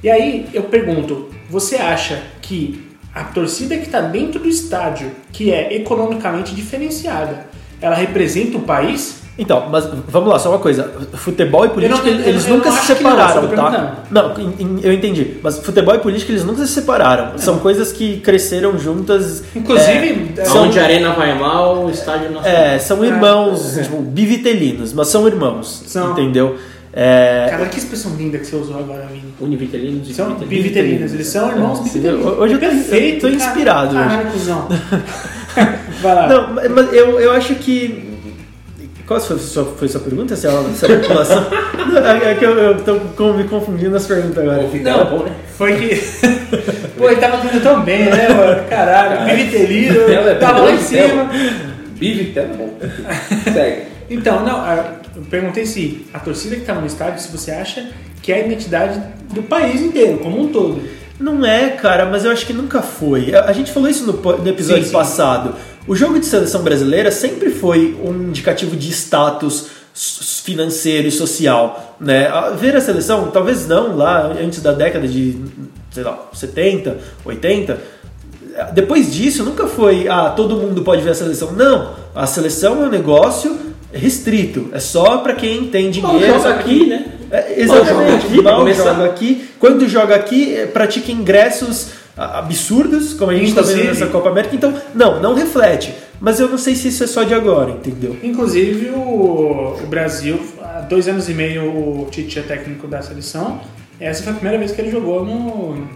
E 0.02 0.10
aí 0.10 0.48
eu 0.52 0.64
pergunto: 0.64 1.28
você 1.50 1.76
acha 1.76 2.22
que 2.40 2.86
a 3.14 3.24
torcida 3.24 3.76
que 3.76 3.86
está 3.86 4.00
dentro 4.00 4.40
do 4.40 4.48
estádio, 4.48 5.10
que 5.32 5.52
é 5.52 5.74
economicamente 5.74 6.54
diferenciada, 6.54 7.48
ela 7.80 7.96
representa 7.96 8.58
o 8.58 8.62
país? 8.62 9.22
Então, 9.40 9.68
mas 9.70 9.88
vamos 10.08 10.28
lá, 10.30 10.38
só 10.38 10.48
uma 10.50 10.58
coisa. 10.58 10.90
Futebol 11.14 11.64
e 11.64 11.68
política, 11.68 11.96
Eu 12.08 12.12
não- 12.14 12.20
eu- 12.22 12.28
eles 12.28 12.44
eu 12.48 12.54
nunca 12.56 12.70
não 12.70 12.76
se 12.76 12.88
não, 12.90 12.96
separaram, 12.96 13.48
tá? 13.48 13.94
Não, 14.10 14.32
em- 14.38 14.54
em- 14.62 14.80
eu 14.82 14.92
entendi. 14.92 15.36
Mas 15.42 15.58
futebol 15.60 15.94
e 15.94 15.98
política, 15.98 16.32
eles 16.32 16.44
nunca 16.44 16.66
se 16.66 16.72
separaram. 16.72 17.38
São 17.38 17.58
coisas 17.60 17.92
que 17.92 18.18
cresceram 18.18 18.76
juntas. 18.78 19.44
Inclusive, 19.54 20.32
é, 20.36 20.40
é, 20.40 20.44
são, 20.44 20.64
Onde 20.64 20.80
a 20.80 20.82
arena 20.82 21.10
vai 21.12 21.38
mal, 21.38 21.84
o 21.84 21.90
estádio 21.90 22.32
não 22.32 22.44
é, 22.44 22.78
são 22.80 23.04
irmãos, 23.04 23.78
tipo, 23.80 24.02
bivitelinos, 24.02 24.92
mas 24.92 25.06
são 25.06 25.24
irmãos. 25.28 25.84
São. 25.86 26.10
Entendeu? 26.12 26.56
É, 26.92 27.46
Cara, 27.50 27.66
que 27.66 27.78
expressão 27.78 28.16
linda 28.16 28.38
que 28.38 28.46
você 28.46 28.56
usou 28.56 28.76
agora, 28.78 29.06
Vini. 29.06 29.32
Univitelinos 29.40 30.08
e 30.10 30.14
São 30.14 30.30
bivitelinos. 30.34 30.48
bivitelinos, 30.64 31.12
eles 31.14 31.26
são 31.28 31.48
irmãos 31.48 31.78
bivitelinos. 31.80 32.38
Hoje 32.38 32.54
eu 32.54 32.58
tô- 32.60 32.66
Perfeito, 32.66 33.26
eu 33.26 33.32
tô 33.32 33.38
cara. 33.38 33.50
inspirado 33.50 33.96
hoje. 33.96 34.08
Caralho, 34.08 34.30
cuzão. 34.32 34.68
Vai 36.02 36.14
lá. 36.14 36.28
Não, 36.28 36.54
mas 36.74 36.92
eu, 36.92 37.20
eu 37.20 37.32
acho 37.32 37.54
que. 37.56 38.07
Qual 39.08 39.18
foi 39.18 39.38
sua, 39.38 39.64
foi 39.64 39.88
a 39.88 39.90
sua 39.90 40.00
pergunta? 40.02 40.36
Se 40.36 40.46
ela, 40.46 40.62
se 40.74 40.84
a 40.84 40.98
população. 41.00 41.46
Não, 41.90 42.06
é 42.06 42.34
que 42.34 42.44
eu, 42.44 42.76
com- 43.16 43.32
me 43.32 43.44
confundindo 43.44 43.90
nas 43.92 44.06
perguntas 44.06 44.36
agora. 44.38 44.68
Não, 44.82 45.04
bom, 45.06 45.24
né? 45.24 45.32
Foi 45.56 45.74
que. 45.76 45.96
Pô, 46.98 47.08
ele 47.08 47.18
tava 47.18 47.46
indo 47.46 47.62
tão 47.62 47.80
bem, 47.82 48.04
né, 48.04 48.28
mano? 48.28 48.68
Caralho, 48.68 49.24
bivitelino, 49.34 50.00
Ela 50.12 50.30
é 50.32 50.34
tava 50.34 50.60
lá 50.60 50.72
em 50.72 50.78
cima. 50.78 51.30
Bivitel 51.98 52.44
é 52.44 52.46
bom. 52.48 52.78
Segue. 53.52 53.82
Então, 54.10 54.42
não, 54.42 54.64
eu 55.16 55.22
perguntei 55.28 55.66
se 55.66 56.06
a 56.14 56.18
torcida 56.18 56.56
que 56.56 56.62
tava 56.62 56.80
no 56.80 56.86
estádio, 56.86 57.20
se 57.20 57.30
você 57.30 57.50
acha 57.50 57.90
que 58.22 58.32
é 58.32 58.36
a 58.36 58.46
identidade 58.46 58.98
do 59.34 59.42
país 59.42 59.82
inteiro, 59.82 60.16
como 60.16 60.40
um 60.40 60.48
todo. 60.48 60.80
Não 61.20 61.44
é, 61.44 61.68
cara, 61.70 62.06
mas 62.06 62.24
eu 62.24 62.30
acho 62.30 62.46
que 62.46 62.54
nunca 62.54 62.80
foi. 62.80 63.34
A 63.34 63.52
gente 63.52 63.70
falou 63.70 63.86
isso 63.86 64.06
no, 64.06 64.14
no 64.38 64.48
episódio 64.48 64.84
Sim, 64.84 64.88
sim. 64.88 64.94
passado. 64.96 65.54
O 65.88 65.96
jogo 65.96 66.20
de 66.20 66.26
seleção 66.26 66.62
brasileira 66.62 67.10
sempre 67.10 67.50
foi 67.50 67.98
um 68.04 68.28
indicativo 68.28 68.76
de 68.76 68.90
status 68.90 69.68
financeiro 70.44 71.08
e 71.08 71.10
social, 71.10 71.96
né? 71.98 72.28
Ver 72.60 72.76
a 72.76 72.80
seleção, 72.80 73.30
talvez 73.32 73.66
não 73.66 73.96
lá 73.96 74.32
antes 74.40 74.60
da 74.60 74.72
década 74.72 75.08
de, 75.08 75.36
sei 75.90 76.04
lá, 76.04 76.28
70, 76.32 76.98
80. 77.24 77.78
Depois 78.74 79.12
disso, 79.12 79.42
nunca 79.42 79.66
foi, 79.66 80.06
ah, 80.08 80.30
todo 80.30 80.56
mundo 80.56 80.82
pode 80.82 81.02
ver 81.02 81.10
a 81.10 81.14
seleção. 81.14 81.52
Não, 81.52 81.94
a 82.14 82.26
seleção 82.26 82.82
é 82.82 82.86
um 82.86 82.90
negócio 82.90 83.58
restrito. 83.90 84.68
É 84.72 84.78
só 84.78 85.18
pra 85.18 85.34
quem 85.34 85.68
tem 85.68 85.90
dinheiro. 85.90 86.26
joga 86.26 86.40
só 86.40 86.50
aqui, 86.50 86.86
né? 86.86 87.06
É, 87.30 87.40
Mal 87.40 87.78
exatamente. 87.78 88.34
joga 88.34 88.42
Mal 88.42 88.72
joga 88.74 89.04
aqui. 89.06 89.48
Quando 89.58 89.88
joga 89.88 90.14
aqui, 90.14 90.54
é, 90.54 90.66
pratica 90.66 91.10
ingressos 91.10 91.97
absurdos, 92.18 93.14
como 93.14 93.30
a 93.30 93.34
gente 93.34 93.50
está 93.50 93.62
vendo 93.62 93.84
nessa 93.84 94.06
Copa 94.06 94.28
América. 94.28 94.54
Então, 94.54 94.74
não, 94.94 95.20
não 95.20 95.34
reflete. 95.34 95.94
Mas 96.20 96.40
eu 96.40 96.48
não 96.48 96.58
sei 96.58 96.74
se 96.74 96.88
isso 96.88 97.04
é 97.04 97.06
só 97.06 97.22
de 97.22 97.32
agora, 97.32 97.70
entendeu? 97.70 98.16
Inclusive, 98.22 98.88
o, 98.88 99.78
o 99.80 99.86
Brasil, 99.86 100.40
há 100.60 100.80
dois 100.80 101.06
anos 101.06 101.28
e 101.28 101.34
meio, 101.34 101.62
o 101.64 102.08
Tite 102.10 102.40
é 102.40 102.42
técnico 102.42 102.88
da 102.88 103.00
seleção. 103.00 103.60
Essa 104.00 104.24
foi 104.24 104.32
a 104.32 104.34
primeira 104.34 104.58
vez 104.58 104.72
que 104.72 104.80
ele 104.80 104.90
jogou 104.90 105.24
no, 105.24 105.86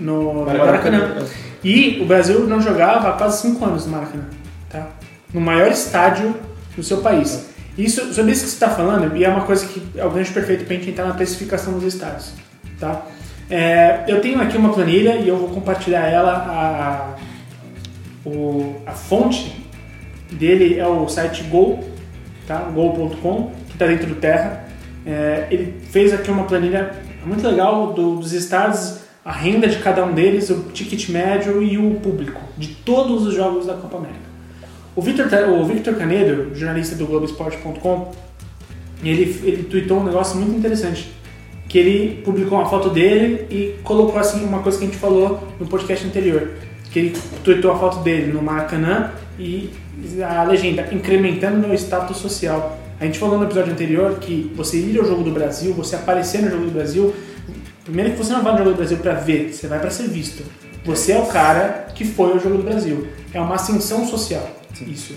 no, 0.00 0.44
Maracanã. 0.44 1.16
E 1.64 1.98
o 2.00 2.06
Brasil 2.06 2.46
não 2.46 2.60
jogava 2.60 3.08
há 3.08 3.12
quase 3.12 3.42
cinco 3.42 3.64
anos 3.64 3.86
no 3.86 3.92
Maracanã, 3.92 4.24
tá? 4.68 4.88
No 5.34 5.40
maior 5.40 5.70
estádio 5.70 6.34
do 6.76 6.82
seu 6.82 6.98
país. 6.98 7.50
Isso, 7.76 8.12
sobre 8.12 8.32
isso 8.32 8.44
que 8.44 8.50
você 8.50 8.54
está 8.54 8.68
falando, 8.68 9.16
e 9.16 9.24
é 9.24 9.28
uma 9.28 9.42
coisa 9.42 9.66
que 9.66 9.82
é 9.96 10.04
o 10.04 10.10
gancho 10.10 10.32
perfeito 10.32 10.64
para 10.64 10.74
a 10.74 10.78
gente 10.78 10.90
entrar 10.90 11.06
na 11.06 11.14
precificação 11.14 11.72
dos 11.72 11.84
estádios, 11.84 12.32
tá? 12.78 13.06
É, 13.50 14.04
eu 14.06 14.20
tenho 14.20 14.40
aqui 14.40 14.56
uma 14.56 14.72
planilha 14.72 15.16
e 15.16 15.28
eu 15.28 15.36
vou 15.36 15.48
compartilhar 15.48 16.06
ela. 16.08 16.32
A, 16.32 18.28
o, 18.28 18.76
a 18.86 18.92
fonte 18.92 19.64
dele 20.30 20.78
é 20.78 20.86
o 20.86 21.08
site 21.08 21.42
Gol, 21.44 21.82
tá? 22.46 22.58
Gol.com, 22.72 23.50
que 23.66 23.72
está 23.72 23.86
dentro 23.86 24.06
do 24.06 24.14
Terra. 24.16 24.64
É, 25.04 25.46
ele 25.50 25.80
fez 25.90 26.12
aqui 26.12 26.30
uma 26.30 26.44
planilha 26.44 26.92
muito 27.24 27.46
legal 27.46 27.92
do- 27.92 28.16
dos 28.16 28.32
estados, 28.32 29.00
a 29.24 29.32
renda 29.32 29.66
de 29.66 29.78
cada 29.78 30.04
um 30.04 30.12
deles, 30.14 30.48
o 30.50 30.64
ticket 30.72 31.08
médio 31.08 31.62
e 31.62 31.76
o 31.76 31.94
público 31.94 32.40
de 32.56 32.68
todos 32.68 33.26
os 33.26 33.34
jogos 33.34 33.66
da 33.66 33.74
Copa 33.74 33.96
América. 33.98 34.20
O 34.94 35.02
Victor, 35.02 35.26
o 35.48 35.64
Victor 35.64 35.94
Canedo, 35.96 36.54
jornalista 36.54 36.94
do 36.96 37.06
Globoesporte.com, 37.06 38.12
ele, 39.02 39.40
ele 39.44 39.62
tweetou 39.64 40.00
um 40.00 40.04
negócio 40.04 40.36
muito 40.38 40.56
interessante. 40.56 41.10
Que 41.70 41.78
ele 41.78 42.20
publicou 42.24 42.58
uma 42.58 42.68
foto 42.68 42.90
dele 42.90 43.46
e 43.48 43.76
colocou 43.84 44.18
assim 44.18 44.44
uma 44.44 44.58
coisa 44.58 44.76
que 44.76 44.84
a 44.84 44.86
gente 44.88 44.98
falou 44.98 45.40
no 45.60 45.66
podcast 45.68 46.04
anterior. 46.04 46.50
Que 46.90 46.98
ele 46.98 47.16
tweetou 47.44 47.70
a 47.70 47.78
foto 47.78 48.00
dele 48.00 48.32
no 48.32 48.42
Maracanã 48.42 49.12
e 49.38 49.70
a 50.28 50.42
legenda, 50.42 50.88
incrementando 50.90 51.56
meu 51.56 51.72
status 51.74 52.16
social. 52.16 52.76
A 52.98 53.04
gente 53.04 53.20
falou 53.20 53.38
no 53.38 53.44
episódio 53.44 53.72
anterior 53.72 54.18
que 54.18 54.52
você 54.56 54.78
ir 54.78 54.98
ao 54.98 55.06
Jogo 55.06 55.22
do 55.22 55.30
Brasil, 55.30 55.72
você 55.72 55.94
aparecer 55.94 56.42
no 56.42 56.50
Jogo 56.50 56.64
do 56.64 56.72
Brasil, 56.72 57.14
primeiro 57.84 58.10
que 58.10 58.18
você 58.18 58.32
não 58.32 58.42
vai 58.42 58.52
no 58.52 58.58
Jogo 58.58 58.70
do 58.72 58.76
Brasil 58.76 58.96
pra 58.98 59.14
ver, 59.14 59.52
você 59.52 59.68
vai 59.68 59.78
pra 59.78 59.90
ser 59.90 60.08
visto. 60.08 60.42
Você 60.84 61.12
é 61.12 61.18
o 61.18 61.26
cara 61.26 61.86
que 61.94 62.04
foi 62.04 62.32
ao 62.32 62.40
Jogo 62.40 62.56
do 62.56 62.64
Brasil. 62.64 63.06
É 63.32 63.40
uma 63.40 63.54
ascensão 63.54 64.04
social. 64.06 64.50
Isso. 64.86 65.14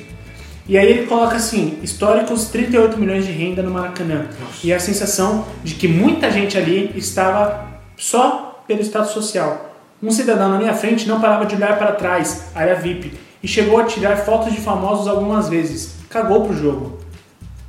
E 0.67 0.77
aí 0.77 0.87
ele 0.89 1.07
coloca 1.07 1.35
assim, 1.35 1.77
históricos 1.83 2.45
38 2.47 2.97
milhões 2.97 3.25
de 3.25 3.31
renda 3.31 3.61
no 3.61 3.69
Maracanã. 3.71 4.27
E 4.63 4.71
a 4.73 4.79
sensação 4.79 5.45
de 5.63 5.75
que 5.75 5.87
muita 5.87 6.31
gente 6.31 6.57
ali 6.57 6.91
estava 6.95 7.67
só 7.97 8.63
pelo 8.67 8.81
status 8.81 9.11
social. 9.11 9.75
Um 10.01 10.09
cidadão 10.11 10.49
na 10.49 10.57
minha 10.57 10.73
frente 10.73 11.07
não 11.07 11.19
parava 11.19 11.45
de 11.45 11.55
olhar 11.55 11.77
para 11.77 11.91
trás, 11.93 12.45
área 12.55 12.75
VIP, 12.75 13.13
e 13.41 13.47
chegou 13.47 13.77
a 13.77 13.83
tirar 13.83 14.15
fotos 14.17 14.53
de 14.53 14.61
famosos 14.61 15.07
algumas 15.07 15.49
vezes. 15.49 15.95
Cagou 16.09 16.45
pro 16.45 16.55
jogo. 16.55 16.99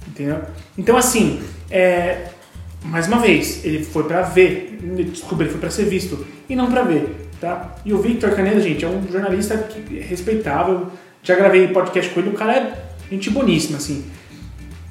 Entendeu? 0.06 0.40
Então 0.78 0.96
assim, 0.96 1.40
é, 1.70 2.28
mais 2.84 3.08
uma 3.08 3.18
vez, 3.18 3.64
ele 3.64 3.84
foi 3.84 4.04
pra 4.04 4.22
ver, 4.22 4.78
desculpa, 5.10 5.42
ele 5.42 5.50
foi 5.50 5.60
pra 5.60 5.70
ser 5.70 5.84
visto 5.86 6.24
e 6.48 6.54
não 6.54 6.70
pra 6.70 6.82
ver, 6.82 7.28
tá? 7.40 7.74
E 7.84 7.92
o 7.92 7.98
Victor 7.98 8.30
Caneda, 8.36 8.60
gente, 8.60 8.84
é 8.84 8.88
um 8.88 9.02
jornalista 9.10 9.56
que- 9.58 9.98
respeitável, 9.98 10.88
já 11.24 11.34
gravei 11.34 11.66
podcast 11.68 12.12
com 12.12 12.20
ele, 12.20 12.28
o 12.28 12.34
cara 12.34 12.52
é 12.52 12.84
gente 13.10 13.30
boníssima, 13.30 13.78
assim. 13.78 14.04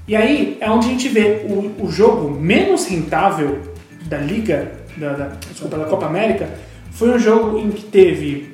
E 0.07 0.15
aí 0.15 0.57
é 0.59 0.69
onde 0.69 0.87
a 0.87 0.89
gente 0.89 1.07
vê 1.07 1.45
o, 1.45 1.85
o 1.85 1.89
jogo 1.89 2.29
menos 2.29 2.85
rentável 2.85 3.61
da 4.05 4.17
Liga, 4.17 4.71
da, 4.97 5.13
da, 5.13 5.27
desculpa, 5.49 5.77
da 5.77 5.85
Copa 5.85 6.07
América, 6.07 6.49
foi 6.91 7.09
um 7.09 7.19
jogo 7.19 7.57
em 7.57 7.71
que 7.71 7.83
teve 7.83 8.53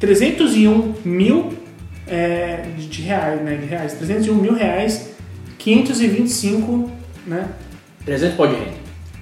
301 0.00 0.94
mil 1.04 1.52
é, 2.06 2.64
de 2.76 2.88
de 2.88 3.02
reais, 3.02 3.40
né, 3.42 3.56
de 3.56 3.66
reais, 3.66 3.94
301 3.94 4.34
mil 4.34 4.54
reais, 4.54 5.10
525, 5.58 6.90
né, 7.26 7.48
300 8.04 8.36
pode 8.36 8.54
renda. 8.54 8.78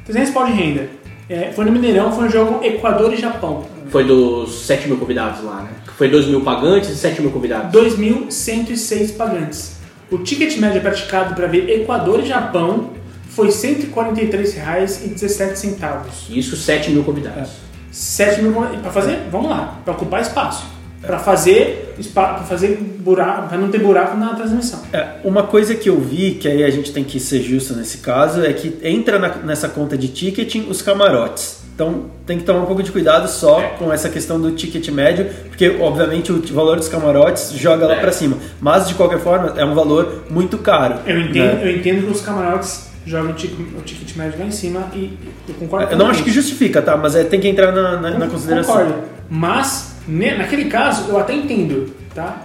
300 0.06 0.30
pau 0.32 0.46
de 0.46 0.52
renda. 0.52 0.88
É, 1.28 1.50
foi 1.50 1.64
no 1.64 1.72
Mineirão, 1.72 2.12
foi 2.12 2.26
um 2.26 2.30
jogo 2.30 2.64
Equador 2.64 3.12
e 3.12 3.16
Japão. 3.16 3.64
Foi 3.90 4.04
dos 4.04 4.66
7 4.66 4.88
mil 4.88 4.98
convidados 4.98 5.42
lá, 5.44 5.62
né? 5.62 5.70
Foi 5.96 6.08
2 6.08 6.26
mil 6.26 6.40
pagantes 6.42 6.90
e 6.90 6.96
7 6.96 7.22
mil 7.22 7.30
convidados. 7.30 7.70
2.106 7.72 9.16
pagantes. 9.16 9.76
O 10.10 10.18
ticket 10.18 10.56
médio 10.58 10.80
praticado 10.80 11.34
para 11.34 11.46
ver 11.46 11.68
Equador 11.80 12.20
e 12.20 12.26
Japão 12.26 12.90
foi 13.30 13.46
R$ 13.48 13.52
143,17. 13.52 16.30
Isso, 16.30 16.56
7 16.56 16.90
mil 16.90 17.04
convidados. 17.04 17.50
7 17.90 18.42
mil 18.42 18.52
para 18.82 18.90
fazer, 18.90 19.18
vamos 19.30 19.48
lá, 19.50 19.80
para 19.84 19.94
ocupar 19.94 20.20
espaço. 20.20 20.64
Para 21.00 21.18
fazer, 21.18 21.94
para 22.12 22.38
fazer 22.38 22.76
buraco, 22.98 23.48
para 23.48 23.58
não 23.58 23.68
ter 23.70 23.78
buraco 23.78 24.16
na 24.16 24.34
transmissão. 24.34 24.80
É, 24.92 25.06
uma 25.24 25.44
coisa 25.44 25.74
que 25.74 25.88
eu 25.88 26.00
vi, 26.00 26.32
que 26.32 26.48
aí 26.48 26.64
a 26.64 26.70
gente 26.70 26.92
tem 26.92 27.04
que 27.04 27.20
ser 27.20 27.42
justo 27.42 27.74
nesse 27.74 27.98
caso, 27.98 28.44
é 28.44 28.52
que 28.52 28.76
entra 28.82 29.18
na- 29.18 29.36
nessa 29.36 29.68
conta 29.68 29.96
de 29.96 30.08
ticketing 30.08 30.66
os 30.68 30.82
camarotes. 30.82 31.58
Então 31.76 32.06
tem 32.26 32.38
que 32.38 32.44
tomar 32.44 32.60
um 32.60 32.64
pouco 32.64 32.82
de 32.82 32.90
cuidado 32.90 33.28
só 33.28 33.60
com 33.78 33.92
essa 33.92 34.08
questão 34.08 34.40
do 34.40 34.52
ticket 34.52 34.88
médio, 34.88 35.26
porque 35.48 35.76
obviamente 35.78 36.32
o 36.32 36.42
valor 36.54 36.76
dos 36.78 36.88
camarotes 36.88 37.52
joga 37.52 37.86
lá 37.86 37.96
É. 37.96 38.00
pra 38.00 38.10
cima. 38.12 38.38
Mas 38.58 38.88
de 38.88 38.94
qualquer 38.94 39.18
forma 39.18 39.52
é 39.58 39.64
um 39.64 39.74
valor 39.74 40.24
muito 40.30 40.56
caro. 40.56 41.00
Eu 41.06 41.20
entendo, 41.20 41.56
né? 41.56 41.60
eu 41.64 41.76
entendo 41.76 42.06
que 42.06 42.10
os 42.12 42.22
camarotes 42.22 42.88
jogam 43.04 43.32
o 43.32 43.34
ticket, 43.34 43.58
o 43.78 43.82
ticket 43.82 44.16
médio 44.16 44.38
lá 44.40 44.46
em 44.46 44.50
cima 44.50 44.84
e 44.94 45.18
eu 45.46 45.54
concordo 45.56 45.92
Eu 45.92 45.98
não 45.98 46.06
acho 46.08 46.24
que 46.24 46.30
justifica, 46.30 46.80
tá? 46.80 46.96
Mas 46.96 47.14
é, 47.14 47.24
tem 47.24 47.38
que 47.40 47.46
entrar 47.46 47.70
na, 47.72 48.00
na- 48.00 48.10
na 48.12 48.24
Con- 48.24 48.32
consideração. 48.32 48.74
Concordo. 48.74 48.94
Mas, 49.28 49.96
ne- 50.08 50.34
naquele 50.34 50.64
caso, 50.70 51.10
eu 51.10 51.18
até 51.18 51.34
entendo, 51.34 51.94
tá? 52.14 52.38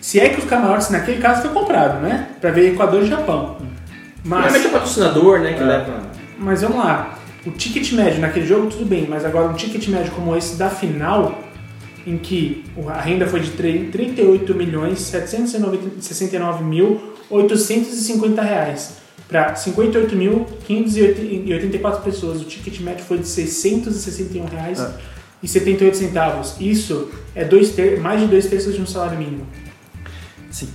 Se 0.00 0.20
é 0.20 0.28
que 0.28 0.38
os 0.38 0.44
camarotes, 0.46 0.90
naquele 0.90 1.20
caso, 1.20 1.42
foi 1.42 1.50
comprado, 1.50 2.00
né? 2.00 2.28
Pra 2.40 2.52
ver 2.52 2.72
Equador 2.72 3.02
e 3.02 3.06
Japão. 3.08 3.56
Mas, 4.24 4.42
Normalmente 4.42 4.66
é 4.68 4.70
patrocinador, 4.70 5.40
né? 5.40 5.54
Que 5.54 5.62
É. 5.62 5.66
leva. 5.66 5.92
mas 6.38 6.62
vamos 6.62 6.78
lá. 6.78 7.15
O 7.46 7.50
ticket 7.52 7.92
médio 7.92 8.20
naquele 8.20 8.46
jogo, 8.46 8.66
tudo 8.68 8.84
bem. 8.84 9.06
Mas 9.08 9.24
agora, 9.24 9.48
um 9.48 9.54
ticket 9.54 9.86
médio 9.88 10.12
como 10.12 10.36
esse 10.36 10.56
da 10.56 10.68
final, 10.68 11.40
em 12.06 12.18
que 12.18 12.64
a 12.88 13.00
renda 13.00 13.26
foi 13.26 13.40
de 13.40 13.50
tre- 13.52 13.88
38 13.92 14.54
milhões 14.54 14.98
769 15.00 16.64
mil 16.64 17.00
850 17.30 18.42
reais 18.42 18.96
para 19.28 19.54
58.584 19.54 22.02
pessoas. 22.02 22.40
O 22.40 22.44
ticket 22.44 22.80
médio 22.80 23.04
foi 23.04 23.18
de 23.18 23.28
661 23.28 24.44
reais 24.46 24.80
É. 24.80 24.90
e 25.42 25.48
78 25.48 25.96
centavos. 25.96 26.56
Isso 26.60 27.10
é 27.34 27.44
dois 27.44 27.70
ter 27.70 28.00
mais 28.00 28.20
de 28.20 28.26
dois 28.26 28.46
terços 28.46 28.74
de 28.74 28.80
um 28.82 28.86
salário 28.86 29.18
mínimo. 29.18 29.46
Sim. 30.50 30.68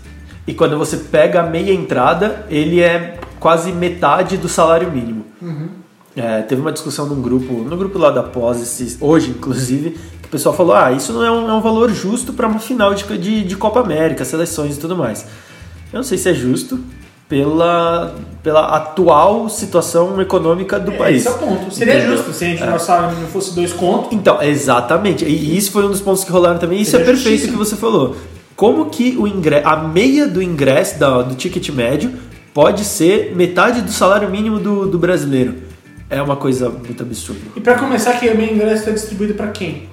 E 0.48 0.54
quando 0.54 0.78
você 0.78 0.98
pega 0.98 1.42
a 1.42 1.44
meia 1.50 1.72
entrada, 1.74 2.46
ele 2.50 2.80
é 2.82 3.20
quase 3.40 3.72
metade 3.72 4.38
do 4.38 4.50
salário 4.50 4.92
mínimo. 4.92 5.21
É, 6.22 6.42
teve 6.44 6.62
uma 6.62 6.72
discussão 6.72 7.06
num 7.08 7.22
grupo, 7.22 7.54
no 7.54 7.76
grupo 7.78 7.98
lá 7.98 8.12
da 8.12 8.22
pós, 8.22 8.98
hoje 9.00 9.32
inclusive, 9.32 9.92
que 10.22 10.28
o 10.28 10.32
pessoal 10.32 10.56
falou: 10.56 10.74
ah, 10.76 10.92
isso 10.92 11.12
não 11.14 11.24
é 11.24 11.32
um, 11.32 11.50
é 11.50 11.54
um 11.54 11.62
valor 11.62 11.90
justo 11.92 12.34
para 12.34 12.48
uma 12.48 12.60
final 12.60 12.94
de, 12.94 13.04
de, 13.18 13.44
de 13.44 13.56
Copa 13.56 13.80
América, 13.80 14.24
seleções 14.26 14.76
e 14.76 14.80
tudo 14.80 14.96
mais. 14.96 15.26
Eu 15.92 15.98
não 15.98 16.04
sei 16.04 16.18
se 16.18 16.30
é 16.30 16.34
justo 16.34 16.80
pela, 17.28 18.16
pela 18.44 18.76
atual 18.76 19.48
situação 19.50 20.20
econômica 20.22 20.80
do 20.80 20.92
É, 20.92 20.98
país. 20.98 21.18
Esse 21.26 21.28
é 21.28 21.32
o 21.32 21.38
ponto. 21.38 21.74
Seria 21.74 21.98
Entendeu? 21.98 22.18
justo 22.18 22.34
se 22.34 22.44
a 22.44 22.48
gente, 22.50 22.64
nosso 22.66 22.86
salário 22.86 23.10
mínimo 23.12 23.28
fosse 23.32 23.56
dois 23.56 23.72
contos. 23.74 24.10
Então, 24.12 24.42
exatamente. 24.42 25.24
E 25.26 25.58
isso 25.58 25.72
foi 25.72 25.86
um 25.86 25.90
dos 25.90 26.02
pontos 26.02 26.24
que 26.24 26.32
rolaram 26.32 26.60
também. 26.60 26.82
Isso 26.82 26.92
Seria 26.92 27.04
é 27.04 27.08
perfeito 27.08 27.30
justíssimo. 27.40 27.54
que 27.58 27.58
você 27.70 27.76
falou. 27.76 28.16
Como 28.56 28.86
que 28.90 29.16
o 29.18 29.26
ingresso, 29.28 29.68
a 29.68 29.78
meia 29.78 30.28
do 30.28 30.42
ingresso 30.42 31.00
da- 31.00 31.22
do 31.22 31.36
ticket 31.36 31.70
médio 31.70 32.12
pode 32.54 32.84
ser 32.84 33.34
metade 33.36 33.82
do 33.82 33.92
salário 33.92 34.30
mínimo 34.30 34.60
do, 34.60 34.86
do 34.88 35.00
brasileiro? 35.00 35.71
É 36.12 36.22
uma 36.22 36.36
coisa 36.36 36.70
muito 36.70 37.02
absurda. 37.02 37.40
E 37.56 37.62
para 37.62 37.76
começar, 37.76 38.14
que 38.20 38.28
o 38.30 38.36
meu 38.38 38.54
ingresso 38.54 38.80
está 38.82 38.92
distribuído 38.92 39.34
para 39.34 39.48
quem? 39.48 39.90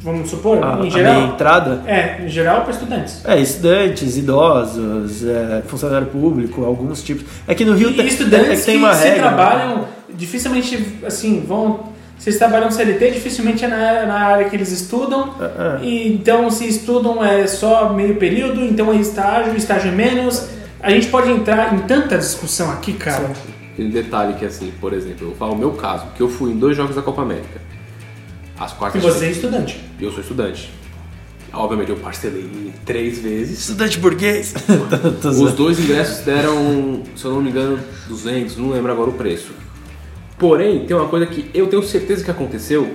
Vamos 0.00 0.28
supor, 0.28 0.62
A, 0.62 0.68
em 0.68 0.72
a 0.72 0.76
meia 0.76 0.90
geral. 0.90 1.22
entrada 1.28 1.82
É, 1.86 2.22
em 2.22 2.28
geral 2.28 2.60
para 2.60 2.72
estudantes. 2.72 3.22
é 3.24 3.40
estudantes, 3.40 4.18
idosos, 4.18 5.24
é, 5.26 5.62
funcionário 5.66 6.08
público, 6.08 6.62
alguns 6.62 7.02
tipos. 7.02 7.24
É 7.48 7.54
que 7.54 7.64
no 7.64 7.74
Rio 7.74 7.88
E 7.90 7.94
tem, 7.94 8.06
estudantes 8.06 8.50
é 8.50 8.56
que 8.56 8.62
tem 8.64 8.74
que 8.78 8.84
uma 8.84 8.92
se 8.94 9.02
regra. 9.08 9.22
né? 9.22 9.28
trabalham, 9.34 9.84
dificilmente, 10.12 10.98
assim, 11.06 11.42
vão... 11.46 11.94
Se 12.18 12.28
eles 12.28 12.38
trabalham 12.38 12.66
no 12.66 12.72
CLT, 12.72 13.12
dificilmente 13.12 13.64
é 13.64 13.68
na, 13.68 14.06
na 14.06 14.18
área 14.26 14.48
que 14.48 14.54
eles 14.54 14.70
estudam. 14.70 15.34
É, 15.40 15.44
é. 15.82 15.84
E, 15.84 16.12
então, 16.12 16.50
se 16.50 16.66
estudam 16.68 17.24
é 17.24 17.46
só 17.46 17.90
meio 17.92 18.16
período, 18.16 18.62
então 18.62 18.92
é 18.92 18.96
estágio, 18.96 19.56
estágio 19.56 19.90
é 19.90 19.94
menos. 19.94 20.48
A 20.82 20.90
gente 20.90 21.06
pode 21.08 21.30
entrar 21.30 21.74
em 21.74 21.78
tanta 21.78 22.18
discussão 22.18 22.70
aqui, 22.70 22.92
cara. 22.92 23.24
Tem 23.24 23.53
um 23.78 23.90
detalhe 23.90 24.34
que 24.34 24.44
assim, 24.44 24.72
por 24.80 24.92
exemplo, 24.92 25.22
eu 25.22 25.28
vou 25.28 25.36
falar 25.36 25.52
o 25.52 25.58
meu 25.58 25.72
caso, 25.72 26.06
que 26.16 26.20
eu 26.20 26.28
fui 26.28 26.52
em 26.52 26.58
dois 26.58 26.76
jogos 26.76 26.94
da 26.94 27.02
Copa 27.02 27.22
América. 27.22 27.60
As 28.58 28.72
E 28.72 28.74
quartas 28.76 29.02
você 29.02 29.26
é 29.26 29.30
estudante. 29.30 29.80
Eu 30.00 30.10
sou 30.12 30.20
estudante. 30.20 30.72
Obviamente 31.52 31.90
eu 31.90 31.96
parcelei 31.96 32.72
três 32.84 33.18
vezes. 33.18 33.60
Estudante 33.60 33.98
burguês. 33.98 34.54
Os 35.24 35.52
dois 35.52 35.78
ingressos 35.78 36.24
deram, 36.24 37.02
se 37.16 37.24
eu 37.24 37.32
não 37.32 37.42
me 37.42 37.50
engano, 37.50 37.78
200, 38.08 38.56
não 38.56 38.70
lembro 38.70 38.90
agora 38.90 39.10
o 39.10 39.12
preço. 39.12 39.52
Porém, 40.38 40.84
tem 40.84 40.96
uma 40.96 41.08
coisa 41.08 41.26
que 41.26 41.48
eu 41.54 41.68
tenho 41.68 41.82
certeza 41.82 42.24
que 42.24 42.30
aconteceu 42.30 42.94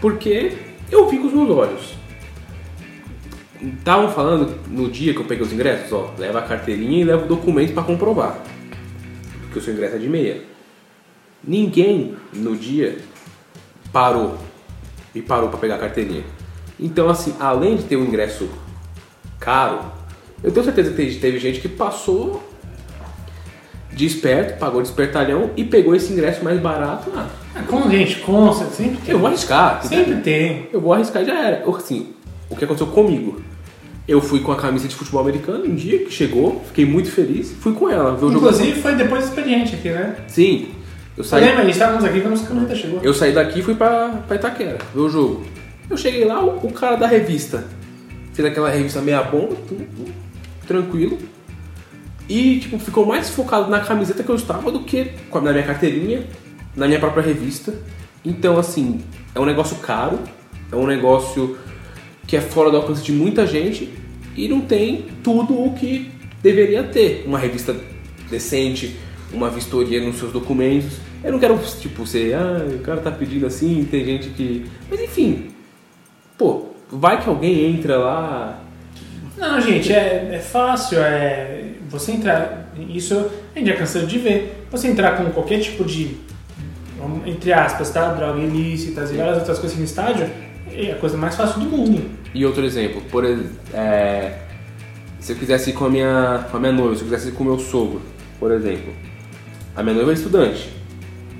porque 0.00 0.52
eu 0.90 1.08
vi 1.08 1.18
com 1.18 1.26
os 1.26 1.32
meus 1.32 1.50
olhos. 1.50 1.94
Estavam 3.60 4.10
falando 4.10 4.54
no 4.68 4.90
dia 4.90 5.12
que 5.12 5.20
eu 5.20 5.24
peguei 5.24 5.44
os 5.44 5.52
ingressos, 5.52 5.92
ó, 5.92 6.14
leva 6.18 6.38
a 6.38 6.42
carteirinha 6.42 7.00
e 7.00 7.04
leva 7.04 7.24
o 7.24 7.28
documento 7.28 7.74
para 7.74 7.82
comprovar. 7.82 8.42
Porque 9.50 9.58
o 9.58 9.62
seu 9.62 9.74
ingresso 9.74 9.96
é 9.96 9.98
de 9.98 10.08
meia. 10.08 10.42
Ninguém 11.42 12.14
no 12.32 12.56
dia 12.56 12.98
parou. 13.92 14.38
E 15.12 15.20
parou 15.20 15.48
pra 15.48 15.58
pegar 15.58 15.74
a 15.74 15.78
carteirinha. 15.78 16.22
Então, 16.78 17.08
assim, 17.08 17.34
além 17.40 17.76
de 17.76 17.82
ter 17.82 17.96
um 17.96 18.04
ingresso 18.04 18.48
caro, 19.40 19.80
eu 20.40 20.52
tenho 20.52 20.64
certeza 20.64 20.90
que 20.92 21.16
teve, 21.16 21.38
gente 21.40 21.60
que 21.60 21.68
passou 21.68 22.40
de 23.92 24.06
esperto, 24.06 24.56
pagou 24.60 24.80
de 24.80 24.86
espertalhão 24.88 25.50
e 25.56 25.64
pegou 25.64 25.96
esse 25.96 26.12
ingresso 26.12 26.44
mais 26.44 26.60
barato. 26.60 27.10
Ah, 27.16 27.28
Ah, 27.56 27.62
com 27.62 27.90
gente, 27.90 28.20
com, 28.20 28.52
sempre 28.52 28.98
tem. 28.98 29.12
eu 29.12 29.18
vou 29.18 29.26
arriscar. 29.26 29.84
Sempre 29.84 30.14
tem. 30.20 30.68
Eu 30.72 30.80
vou 30.80 30.92
arriscar 30.92 31.22
e 31.22 31.26
já 31.26 31.44
era. 31.44 31.68
Assim, 31.76 32.14
o 32.48 32.54
que 32.54 32.64
aconteceu 32.64 32.86
comigo? 32.86 33.42
Eu 34.10 34.20
fui 34.20 34.40
com 34.40 34.50
a 34.50 34.56
camisa 34.56 34.88
de 34.88 34.96
futebol 34.96 35.20
americano 35.20 35.64
um 35.64 35.72
dia 35.76 36.04
que 36.04 36.10
chegou, 36.10 36.60
fiquei 36.66 36.84
muito 36.84 37.08
feliz, 37.12 37.52
fui 37.60 37.72
com 37.72 37.88
ela 37.88 38.16
ver 38.16 38.24
o 38.24 38.32
jogo. 38.32 38.48
Inclusive 38.48 38.82
foi 38.82 38.96
depois 38.96 39.22
do 39.22 39.28
expediente 39.28 39.76
aqui, 39.76 39.88
né? 39.88 40.16
Sim. 40.26 40.70
Eu 41.16 41.22
saí, 41.22 41.44
lembra? 41.44 41.70
Estávamos 41.70 42.04
aqui 42.04 42.20
quando 42.20 42.34
a 42.34 42.44
camiseta 42.44 42.74
chegou. 42.74 43.00
eu 43.04 43.14
saí 43.14 43.32
daqui 43.32 43.60
e 43.60 43.62
fui 43.62 43.76
pra, 43.76 44.08
pra 44.26 44.34
Itaquera 44.34 44.78
ver 44.92 45.00
o 45.00 45.08
jogo. 45.08 45.44
Eu 45.88 45.96
cheguei 45.96 46.24
lá, 46.24 46.42
o, 46.42 46.56
o 46.56 46.72
cara 46.72 46.96
da 46.96 47.06
revista 47.06 47.68
fez 48.32 48.48
aquela 48.48 48.68
revista 48.68 49.00
meia 49.00 49.22
bomba, 49.22 49.54
tudo, 49.68 49.86
tudo 49.96 50.12
tranquilo. 50.66 51.16
E 52.28 52.58
tipo, 52.58 52.80
ficou 52.80 53.06
mais 53.06 53.30
focado 53.30 53.70
na 53.70 53.78
camiseta 53.78 54.24
que 54.24 54.28
eu 54.28 54.34
estava 54.34 54.72
do 54.72 54.80
que 54.80 55.12
na 55.32 55.52
minha 55.52 55.62
carteirinha, 55.62 56.26
na 56.74 56.88
minha 56.88 56.98
própria 56.98 57.22
revista. 57.22 57.72
Então, 58.24 58.58
assim, 58.58 59.02
é 59.36 59.38
um 59.38 59.46
negócio 59.46 59.76
caro, 59.76 60.18
é 60.72 60.74
um 60.74 60.88
negócio 60.88 61.56
que 62.26 62.36
é 62.36 62.40
fora 62.40 62.72
do 62.72 62.76
alcance 62.76 63.04
de 63.04 63.12
muita 63.12 63.46
gente 63.46 63.99
e 64.36 64.48
não 64.48 64.60
tem 64.60 65.06
tudo 65.22 65.60
o 65.62 65.74
que 65.74 66.10
deveria 66.42 66.82
ter. 66.82 67.24
Uma 67.26 67.38
revista 67.38 67.74
decente, 68.30 68.96
uma 69.32 69.50
vistoria 69.50 70.00
nos 70.00 70.16
seus 70.16 70.32
documentos. 70.32 70.98
Eu 71.22 71.32
não 71.32 71.38
quero, 71.38 71.58
tipo, 71.80 72.06
ser, 72.06 72.34
ah, 72.34 72.64
o 72.74 72.78
cara 72.78 73.00
tá 73.00 73.10
pedindo 73.10 73.46
assim, 73.46 73.86
tem 73.90 74.04
gente 74.04 74.30
que. 74.30 74.66
Mas 74.90 75.00
enfim, 75.00 75.50
pô, 76.38 76.66
vai 76.90 77.22
que 77.22 77.28
alguém 77.28 77.74
entra 77.74 77.98
lá. 77.98 78.62
Não, 79.36 79.60
gente, 79.60 79.92
é, 79.92 80.30
é 80.32 80.38
fácil, 80.38 80.98
é. 81.00 81.64
Você 81.88 82.12
entrar. 82.12 82.72
Isso 82.88 83.14
a 83.54 83.58
gente 83.58 83.68
já 83.68 83.76
cansou 83.76 84.06
de 84.06 84.18
ver. 84.18 84.64
Você 84.70 84.88
entrar 84.88 85.16
com 85.16 85.30
qualquer 85.30 85.60
tipo 85.60 85.84
de. 85.84 86.16
Entre 87.26 87.52
aspas, 87.52 87.90
tá? 87.90 88.12
Droga 88.12 88.38
ilícitas 88.40 89.10
e 89.10 89.16
várias 89.16 89.38
outras 89.38 89.58
coisas 89.58 89.76
no 89.76 89.84
estádio 89.84 90.28
é 90.74 90.92
a 90.92 90.96
coisa 90.96 91.16
mais 91.16 91.34
fácil 91.36 91.60
do 91.60 91.66
mundo. 91.66 92.10
E 92.34 92.44
outro 92.46 92.64
exemplo, 92.64 93.00
por 93.10 93.24
ex- 93.24 93.46
é, 93.74 94.38
se 95.18 95.32
eu 95.32 95.36
quisesse 95.36 95.70
ir 95.70 95.72
com 95.72 95.84
a 95.86 95.90
minha, 95.90 96.46
com 96.50 96.56
a 96.56 96.60
minha 96.60 96.72
noiva, 96.72 96.94
se 96.94 97.00
eu 97.02 97.08
quisesse 97.08 97.28
ir 97.28 97.32
com 97.32 97.42
o 97.44 97.46
meu 97.46 97.58
sogro, 97.58 98.00
por 98.38 98.50
exemplo, 98.52 98.92
a 99.76 99.82
minha 99.82 99.94
noiva 99.94 100.10
é 100.10 100.14
estudante. 100.14 100.70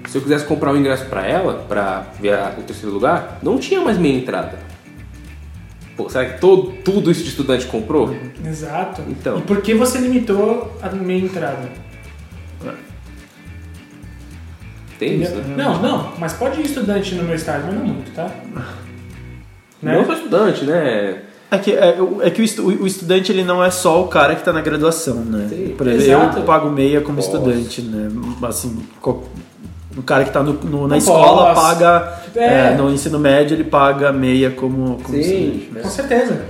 Se 0.09 0.19
eu 0.19 0.23
quisesse 0.23 0.45
comprar 0.45 0.73
um 0.73 0.77
ingresso 0.77 1.05
pra 1.07 1.27
ela, 1.27 1.65
pra 1.69 2.07
ver 2.21 2.37
o 2.59 2.63
terceiro 2.63 2.93
lugar, 2.93 3.39
não 3.43 3.59
tinha 3.59 3.81
mais 3.81 3.97
meia 3.97 4.17
entrada. 4.19 4.59
Pô, 5.97 6.09
será 6.09 6.25
que 6.25 6.41
todo, 6.41 6.73
tudo 6.83 7.11
isso 7.11 7.23
de 7.23 7.29
estudante 7.29 7.67
comprou? 7.67 8.17
Exato. 8.45 9.03
Então. 9.09 9.39
E 9.39 9.43
por 9.43 9.61
que 9.61 9.75
você 9.75 9.99
limitou 9.99 10.77
a 10.83 10.89
meia 10.89 11.21
entrada? 11.25 11.69
Tem 14.99 15.23
isso, 15.23 15.35
né? 15.37 15.55
Não, 15.57 15.81
não, 15.81 16.13
mas 16.19 16.35
pode 16.35 16.61
ir 16.61 16.67
estudante 16.67 17.15
no 17.15 17.23
meu 17.25 17.35
estádio, 17.35 17.67
mas 17.67 17.75
não 17.77 17.85
muito, 17.87 18.11
tá? 18.15 18.31
Né? 19.83 19.97
Não 19.97 20.05
sou 20.05 20.15
estudante, 20.15 20.65
né? 20.65 21.23
É 21.51 21.59
que, 21.59 21.73
é, 21.73 21.97
o- 22.01 22.23
é 22.23 22.31
que 22.31 22.41
o, 22.41 22.45
estu- 22.45 22.67
o 22.67 22.87
estudante 22.87 23.33
ele 23.33 23.43
não 23.43 23.63
é 23.65 23.71
só 23.71 24.01
o 24.03 24.09
cara 24.09 24.35
que 24.35 24.41
está 24.43 24.53
na 24.53 24.61
graduação, 24.61 25.17
né? 25.17 25.47
Sim, 25.49 25.75
Por 25.77 25.87
exemplo, 25.89 26.39
eu 26.39 26.45
pago 26.45 26.71
meia 26.71 27.01
como 27.01 27.17
Posso. 27.17 27.33
estudante, 27.35 27.83
né? 27.83 28.09
Assim, 28.47 28.81
co- 29.01 29.25
o 29.97 30.03
cara 30.03 30.23
que 30.23 30.31
está 30.31 30.43
no, 30.43 30.53
no- 30.53 30.83
na 30.83 30.89
Não 30.91 30.97
escola 30.97 31.53
posso. 31.55 31.61
paga, 31.67 32.21
É. 32.37 32.45
é, 32.45 32.75
no 32.77 32.89
ensino 32.91 33.19
médio 33.19 33.57
ele 33.57 33.65
paga 33.65 34.13
meia 34.13 34.51
como, 34.51 35.01
como 35.03 35.09
Sim. 35.09 35.21
estudante. 35.21 35.69
né? 35.73 35.81
Com 35.83 35.91
certeza. 35.91 36.45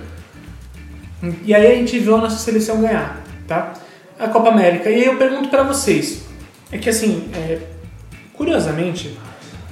E 1.45 1.55
aí 1.55 1.67
a 1.73 1.75
gente 1.77 1.99
viu 1.99 2.17
a 2.17 2.19
nossa 2.21 2.37
seleção 2.39 2.81
ganhar, 2.81 3.23
tá? 3.47 3.73
A 4.19 4.29
Copa 4.29 4.51
América. 4.51 4.91
E 4.91 4.95
aí 4.97 5.05
eu 5.07 5.17
pergunto 5.17 5.49
pra 5.49 5.63
vocês, 5.63 6.25
é 6.71 6.77
que 6.79 6.91
assim, 6.91 7.29
é, 7.35 7.59
curiosamente, 8.35 9.19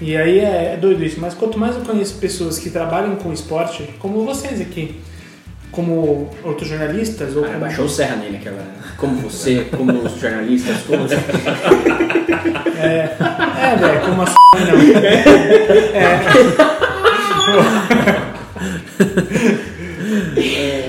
e 0.00 0.16
aí 0.16 0.38
é, 0.38 0.74
é 0.74 0.76
doido 0.76 1.04
isso, 1.04 1.20
mas 1.20 1.34
quanto 1.34 1.58
mais 1.58 1.74
eu 1.76 1.82
conheço 1.82 2.14
pessoas 2.16 2.58
que 2.58 2.70
trabalham 2.70 3.16
com 3.16 3.32
esporte, 3.32 3.88
como 3.98 4.24
vocês 4.24 4.60
aqui, 4.60 5.00
como 5.72 6.30
outros 6.44 6.68
jornalistas, 6.68 7.34
ou 7.36 7.44
Ah, 7.44 7.48
como... 7.48 7.60
baixou 7.60 7.84
o 7.84 7.88
serra 7.88 8.16
nele, 8.16 8.36
aquela. 8.36 8.62
Como 8.96 9.16
você, 9.20 9.66
como 9.76 9.92
os 9.92 10.20
jornalistas, 10.20 10.76
como. 10.86 11.04
É, 12.80 13.10
é, 13.60 13.74
velho, 13.76 14.00
como 14.02 14.22
a 14.22 14.24
s... 14.24 14.34
não. 14.54 15.98
É. 15.98 16.20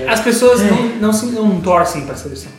As 0.08 0.20
pessoas 0.20 0.60
não, 0.62 0.86
não, 1.00 1.12
se, 1.12 1.26
não 1.26 1.60
torcem 1.60 2.02
pra 2.02 2.14
seleção. 2.14 2.52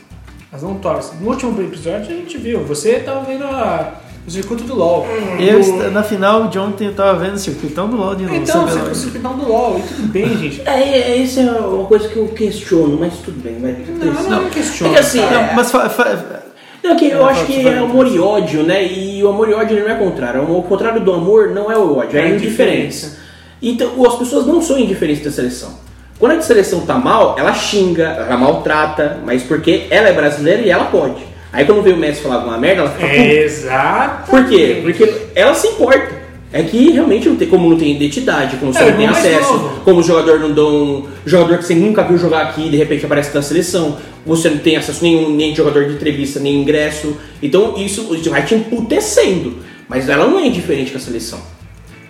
Elas 0.52 0.64
não 0.64 0.76
torcem. 0.76 1.18
No 1.20 1.30
último 1.30 1.60
episódio 1.62 2.14
a 2.14 2.18
gente 2.18 2.38
viu, 2.38 2.64
você 2.66 3.00
tava 3.00 3.22
vendo 3.24 3.46
a, 3.46 3.94
o 4.28 4.30
circuito 4.32 4.64
do 4.64 4.76
LoL. 4.76 5.06
Eu, 5.40 5.92
na 5.92 6.04
final 6.04 6.48
de 6.48 6.60
ontem 6.60 6.86
eu 6.88 6.94
tava 6.94 7.18
vendo 7.20 7.34
o 7.36 7.40
circuitão 7.40 7.88
do 7.90 7.98
LoL 7.98 8.16
de 8.16 8.24
novo. 8.24 8.36
Então, 8.36 8.66
o 8.66 8.96
circuitão 8.96 9.38
do 9.38 9.48
LoL, 9.48 9.80
e 9.80 9.82
tudo 9.82 10.08
bem, 10.08 10.38
gente. 10.38 10.62
É, 10.66 11.12
é, 11.12 11.18
isso 11.18 11.40
é 11.40 11.44
uma 11.52 11.86
coisa 11.86 12.08
que 12.08 12.18
eu 12.18 12.28
questiono, 12.30 12.98
mas 13.00 13.14
tudo 13.26 13.42
bem, 13.42 13.60
vai. 13.60 13.76
Não, 14.00 14.14
não, 14.24 14.30
não 14.44 14.50
questiono. 14.50 14.92
É 14.92 14.94
que 14.96 15.00
assim. 15.00 15.20
Não, 15.22 15.54
mas 15.56 15.72
fa- 15.72 15.90
fa- 15.90 16.42
Não, 16.84 16.96
que 16.96 17.08
eu 17.10 17.26
acho 17.26 17.46
que 17.46 17.68
é 17.68 17.78
amor 17.80 18.08
e 18.08 18.20
ódio, 18.20 18.64
né? 18.64 18.86
E 18.86 19.24
o 19.24 19.30
amor 19.30 19.50
e 19.50 19.54
ódio 19.54 19.80
não 19.80 19.90
é 19.90 19.96
contrário. 19.96 20.44
O 20.52 20.64
contrário 20.64 21.02
do 21.02 21.14
amor 21.14 21.50
não 21.50 21.72
é 21.72 21.78
o 21.78 21.98
ódio, 21.98 22.18
é, 22.18 22.22
É 22.22 22.26
a 22.26 22.28
a 22.28 22.30
indiferença. 22.36 23.18
Então, 23.62 23.92
as 24.06 24.16
pessoas 24.16 24.46
não 24.48 24.62
são 24.62 24.78
indiferentes 24.80 25.24
da 25.24 25.32
seleção. 25.32 25.80
Quando 26.20 26.34
a 26.38 26.42
seleção 26.42 26.82
tá 26.82 26.96
mal, 27.00 27.36
ela 27.38 27.54
xinga, 27.54 28.04
ela 28.04 28.38
maltrata, 28.38 29.20
mas 29.26 29.42
porque 29.42 29.88
ela 29.90 30.08
é 30.10 30.14
brasileira 30.14 30.62
e 30.62 30.70
ela 30.70 30.86
pode. 30.86 31.31
Aí 31.54 31.66
quando 31.66 31.82
vê 31.82 31.92
o 31.92 31.98
Messi 31.98 32.22
falar 32.22 32.36
alguma 32.36 32.58
merda, 32.58 32.82
ela 32.82 32.90
fica. 32.92 33.14
Exato. 33.16 34.30
Por 34.32 34.46
quê? 34.48 34.80
Porque 34.82 35.14
ela 35.36 35.54
se 35.54 35.68
importa. 35.68 36.22
É 36.54 36.64
que 36.64 36.92
realmente 36.92 37.30
não 37.30 37.38
tem, 37.38 37.48
como 37.48 37.70
não 37.70 37.78
tem 37.78 37.96
identidade, 37.96 38.58
como 38.58 38.74
você 38.74 38.80
É, 38.84 38.92
não 38.92 38.98
tem 38.98 39.06
mais 39.08 39.20
acesso, 39.20 39.54
novo. 39.54 39.82
como 39.86 40.00
o 40.02 40.04
jogador 40.04 40.38
não 40.40 40.52
dão. 40.52 41.06
Jogador 41.26 41.58
que 41.58 41.66
você 41.66 41.74
nunca 41.76 42.04
viu 42.04 42.18
jogar 42.18 42.42
aqui, 42.42 42.68
de 42.70 42.76
repente 42.76 43.06
aparece 43.06 43.34
na 43.34 43.42
seleção, 43.42 43.98
você 44.26 44.50
não 44.50 44.58
tem 44.58 44.76
acesso 44.76 45.02
nenhum, 45.02 45.30
nem 45.34 45.52
de 45.52 45.58
jogador 45.58 45.86
de 45.86 45.94
entrevista, 45.94 46.42
nem 46.42 46.56
ingresso. 46.62 47.16
Então 47.42 47.76
isso 47.78 48.14
isso 48.14 48.30
vai 48.30 48.44
te 48.44 48.54
emputecendo. 48.56 49.60
Mas 49.88 50.10
ela 50.10 50.28
não 50.28 50.40
é 50.40 50.46
indiferente 50.46 50.92
com 50.92 50.98
a 50.98 51.02
seleção. 51.02 51.40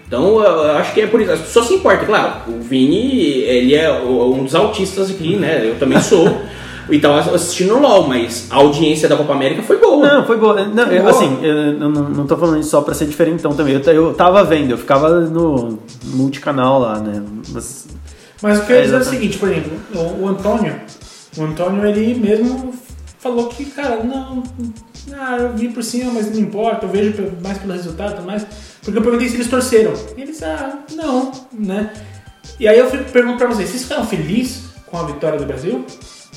Então 0.08 0.44
eu 0.44 0.72
acho 0.72 0.94
que 0.94 1.02
é 1.02 1.08
por 1.08 1.22
isso. 1.22 1.32
As 1.32 1.40
pessoas 1.42 1.68
se 1.68 1.76
importam, 1.76 2.06
claro. 2.08 2.34
O 2.52 2.62
Vini, 2.62 3.42
ele 3.44 3.76
é 3.76 3.92
um 4.02 4.44
dos 4.44 4.56
autistas 4.56 5.12
aqui, 5.12 5.36
né? 5.36 5.62
Eu 5.64 5.76
também 5.76 6.00
sou. 6.02 6.28
E 6.90 7.00
tava 7.00 7.20
assistindo 7.36 7.76
o 7.76 7.80
LOL, 7.80 8.08
mas 8.08 8.48
a 8.50 8.56
audiência 8.56 9.08
da 9.08 9.16
Copa 9.16 9.34
América 9.34 9.62
foi 9.64 9.78
boa. 9.78 10.08
Não, 10.08 10.26
foi 10.26 10.38
boa. 10.38 10.66
Não, 10.66 10.84
eu, 10.92 11.04
boa. 11.04 11.12
assim, 11.12 11.40
eu 11.44 11.74
não, 11.74 11.90
não 11.90 12.26
tô 12.28 12.36
falando 12.38 12.60
isso 12.60 12.70
só 12.70 12.82
pra 12.82 12.94
ser 12.94 13.06
diferentão 13.06 13.54
também. 13.54 13.74
Eu, 13.76 13.94
eu 13.94 14.14
tava 14.14 14.44
vendo, 14.44 14.72
eu 14.72 14.78
ficava 14.78 15.22
no 15.22 15.80
multicanal 16.06 16.80
lá, 16.80 17.00
né? 17.00 17.22
Mas, 17.50 17.88
Mas 18.42 18.60
o 18.60 18.66
que 18.66 18.72
eu 18.72 18.76
ia 18.76 18.82
É, 18.82 18.84
dizer 18.84 18.96
é 18.96 18.98
o 18.98 19.02
exatamente. 19.02 19.22
seguinte, 19.22 19.38
por 19.38 19.50
exemplo, 19.50 19.72
o, 19.96 20.24
o 20.24 20.28
Antônio, 20.28 20.76
o 21.38 21.44
Antônio 21.44 21.86
ele 21.86 22.16
mesmo 22.16 22.74
falou 23.20 23.48
que, 23.48 23.66
cara, 23.66 24.04
não, 24.04 24.42
ah, 25.14 25.38
eu 25.40 25.54
vi 25.54 25.70
por 25.70 25.84
cima, 25.84 26.12
mas 26.12 26.32
não 26.32 26.40
importa, 26.40 26.86
eu 26.86 26.90
vejo 26.90 27.14
mais 27.44 27.58
pelo 27.60 27.74
resultado, 27.74 28.16
tudo 28.16 28.26
mais, 28.26 28.46
porque 28.84 28.98
eu 28.98 29.04
perguntei 29.04 29.30
se 29.30 29.36
eles 29.36 29.48
torceram. 29.48 29.94
E 30.18 30.22
eles, 30.22 30.42
ah, 30.42 30.80
não, 30.96 31.32
né? 31.54 31.92
E 32.60 32.68
aí 32.68 32.78
eu 32.80 32.88
pergunto 32.88 33.38
pra 33.38 33.48
vocês, 33.48 33.70
vocês 33.70 33.84
ficaram 33.84 34.06
felizes 34.06 34.64
com 34.88 34.98
a 34.98 35.04
vitória 35.04 35.38
do 35.40 35.46
Brasil? 35.46 35.86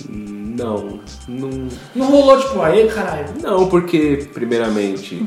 Não, 0.08 0.98
não. 1.28 1.68
Não 1.94 2.06
rolou 2.10 2.40
tipo, 2.40 2.60
aê, 2.62 2.86
caralho. 2.86 3.26
Não, 3.40 3.68
porque, 3.68 4.28
primeiramente, 4.34 5.24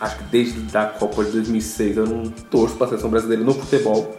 acho 0.00 0.16
que 0.16 0.24
desde 0.24 0.76
a 0.76 0.86
Copa 0.86 1.24
de 1.24 1.32
2006 1.32 1.96
eu 1.98 2.06
não 2.06 2.24
torço 2.50 2.74
pra 2.76 2.86
seleção 2.88 3.10
brasileira 3.10 3.44
no 3.44 3.52
futebol. 3.54 4.18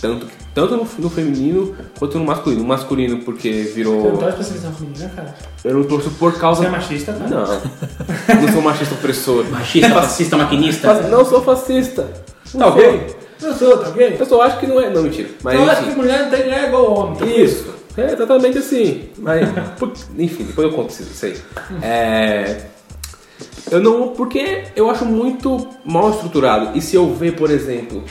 Tanto, 0.00 0.26
que- 0.26 0.32
tanto 0.52 0.76
no, 0.76 0.88
no 0.98 1.08
feminino 1.08 1.76
quanto 1.96 2.18
no 2.18 2.24
masculino. 2.24 2.62
No 2.62 2.68
masculino 2.68 3.18
porque 3.20 3.52
Você 3.52 3.68
não 3.68 3.74
virou. 4.02 4.16
torce 4.18 4.34
pra 4.34 4.44
seleção 4.44 4.72
feminina, 4.72 5.08
cara? 5.14 5.34
Eu 5.62 5.74
não 5.74 5.84
torço 5.84 6.10
por 6.10 6.36
causa. 6.36 6.62
Você 6.62 6.66
é 6.66 6.70
machista, 6.70 7.12
cara? 7.12 7.30
Não. 7.30 7.46
Não 8.42 8.52
sou 8.52 8.62
machista 8.62 8.94
opressor. 8.96 9.44
Machista, 9.48 9.90
fascista, 9.90 10.36
maquinista. 10.36 10.92
Mas 10.94 11.08
Não 11.08 11.24
sou 11.24 11.40
fascista. 11.42 12.08
Tá 12.58 12.66
ok? 12.66 13.16
Eu 13.40 13.54
sou, 13.54 13.78
tá 13.78 13.88
ok? 13.90 14.16
Eu 14.18 14.26
só 14.26 14.42
acho 14.42 14.58
que 14.58 14.66
não 14.66 14.80
é. 14.80 14.90
Não, 14.90 15.02
mentira. 15.04 15.28
Mas 15.42 15.54
Eu 15.54 15.70
acho 15.70 15.82
que 15.82 15.88
enfim. 15.90 15.96
mulher 16.00 16.22
não 16.24 16.30
tem 16.30 16.52
é 16.52 16.66
igual 16.66 16.92
homem. 16.98 17.18
tá? 17.18 17.26
Isso. 17.26 17.72
É 17.96 18.12
exatamente 18.12 18.58
assim. 18.58 19.10
Mas, 19.18 19.48
enfim, 20.18 20.44
depois 20.44 20.68
eu 20.68 20.74
conto 20.74 20.90
isso 20.90 21.26
aí. 21.26 21.36
É, 21.82 22.66
eu 23.70 23.80
não. 23.80 24.08
Porque 24.08 24.64
eu 24.74 24.90
acho 24.90 25.04
muito 25.04 25.68
mal 25.84 26.10
estruturado. 26.10 26.76
E 26.76 26.80
se 26.80 26.96
eu 26.96 27.12
ver, 27.14 27.36
por 27.36 27.50
exemplo, 27.50 28.02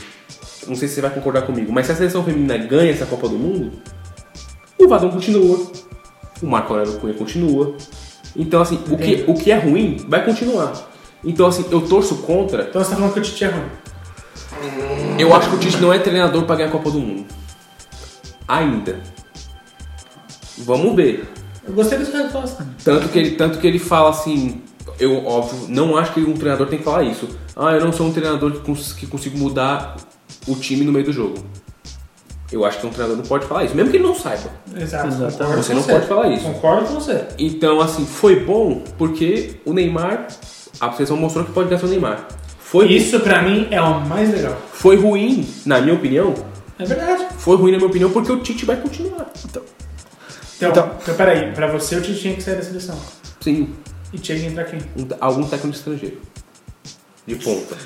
não 0.66 0.76
sei 0.76 0.88
se 0.88 0.94
você 0.94 1.00
vai 1.00 1.10
concordar 1.10 1.42
comigo, 1.42 1.72
mas 1.72 1.86
se 1.86 1.92
a 1.92 1.96
seleção 1.96 2.24
feminina 2.24 2.56
ganha 2.58 2.90
essa 2.90 3.06
Copa 3.06 3.28
do 3.28 3.36
Mundo, 3.36 3.72
o 4.78 4.88
Vadão 4.88 5.10
continua. 5.10 5.70
O 6.42 6.46
Marco 6.46 6.72
Aurélio 6.72 6.98
Cunha 6.98 7.14
continua. 7.14 7.76
Então, 8.34 8.60
assim, 8.60 8.80
o 8.90 8.96
que, 8.96 9.24
o 9.28 9.34
que 9.34 9.50
é 9.52 9.58
ruim 9.58 10.04
vai 10.08 10.24
continuar. 10.24 10.90
Então, 11.24 11.46
assim, 11.46 11.64
eu 11.70 11.80
torço 11.82 12.16
contra 12.22 12.62
Então 12.64 12.82
você 12.82 12.90
tá 12.90 12.96
falando 12.96 13.12
que 13.12 13.20
o 13.20 13.22
Titi 13.22 13.44
é 13.44 13.48
ruim. 13.48 13.70
Eu 15.18 15.34
acho 15.34 15.50
que 15.50 15.56
o 15.56 15.58
Tite 15.58 15.76
não 15.78 15.92
é 15.92 15.98
treinador 15.98 16.44
pra 16.44 16.56
ganhar 16.56 16.68
a 16.68 16.72
Copa 16.72 16.90
do 16.90 16.98
Mundo. 16.98 17.26
Ainda. 18.48 19.00
Vamos 20.58 20.94
ver. 20.94 21.28
Eu 21.66 21.72
gostei 21.74 21.98
dessa 21.98 22.18
resposta. 22.22 22.66
Tanto 22.84 23.08
que 23.08 23.18
ele, 23.18 23.30
tanto 23.32 23.58
que 23.58 23.66
ele 23.66 23.78
fala 23.78 24.10
assim. 24.10 24.60
Eu, 24.98 25.24
óbvio, 25.24 25.66
não 25.68 25.96
acho 25.96 26.12
que 26.12 26.20
um 26.20 26.34
treinador 26.34 26.66
tem 26.66 26.78
que 26.78 26.84
falar 26.84 27.04
isso. 27.04 27.28
Ah, 27.56 27.72
eu 27.72 27.84
não 27.84 27.92
sou 27.92 28.06
um 28.06 28.12
treinador 28.12 28.50
que, 28.52 28.60
cons- 28.60 28.92
que 28.92 29.06
consigo 29.06 29.38
mudar 29.38 29.96
o 30.46 30.54
time 30.56 30.84
no 30.84 30.90
meio 30.92 31.04
do 31.04 31.12
jogo. 31.12 31.36
Eu 32.50 32.64
acho 32.66 32.80
que 32.80 32.86
um 32.86 32.90
treinador 32.90 33.16
não 33.16 33.24
pode 33.24 33.46
falar 33.46 33.64
isso, 33.64 33.74
mesmo 33.74 33.90
que 33.90 33.96
ele 33.96 34.04
não 34.04 34.14
saiba. 34.14 34.50
Exato. 34.76 35.08
Exatamente. 35.08 35.56
Você 35.64 35.72
não 35.74 35.82
pode 35.82 36.06
falar 36.06 36.28
isso. 36.28 36.44
Concordo 36.44 36.86
com 36.88 36.94
você. 36.94 37.26
Então, 37.38 37.80
assim, 37.80 38.04
foi 38.04 38.40
bom 38.40 38.82
porque 38.98 39.54
o 39.64 39.72
Neymar, 39.72 40.26
a 40.80 40.92
seleção 40.92 41.16
mostrou 41.16 41.44
que 41.44 41.52
pode 41.52 41.68
ganhar 41.70 41.82
o 41.82 41.88
Neymar. 41.88 42.26
Foi, 42.58 42.90
Isso 42.92 43.20
pra 43.20 43.40
mim 43.42 43.68
é 43.70 43.80
o 43.80 44.00
mais 44.06 44.30
legal. 44.32 44.56
foi 44.72 44.96
ruim, 44.96 45.46
na 45.64 45.80
minha 45.80 45.94
opinião. 45.94 46.34
É 46.78 46.84
verdade. 46.84 47.26
Foi 47.38 47.56
ruim, 47.56 47.70
na 47.72 47.76
minha 47.78 47.88
opinião, 47.88 48.10
porque 48.10 48.32
o 48.32 48.40
Tite 48.40 48.64
vai 48.66 48.76
continuar. 48.76 49.30
Então, 49.48 49.62
Então- 50.70 50.90
então, 51.02 51.14
peraí, 51.14 51.52
pra 51.52 51.66
você 51.66 51.96
o 51.96 52.00
Tite 52.00 52.20
tinha 52.20 52.34
que 52.34 52.42
sair 52.42 52.56
da 52.56 52.62
seleção. 52.62 52.96
Sim, 53.40 53.68
E 54.12 54.18
tinha 54.18 54.38
que 54.38 54.46
entrar 54.46 54.64
quem? 54.64 54.78
um- 54.96 55.06
algum 55.20 55.42
técnico 55.44 55.76
estrangeiro. 55.76 56.18
De 57.26 57.34
ponta. 57.36 57.76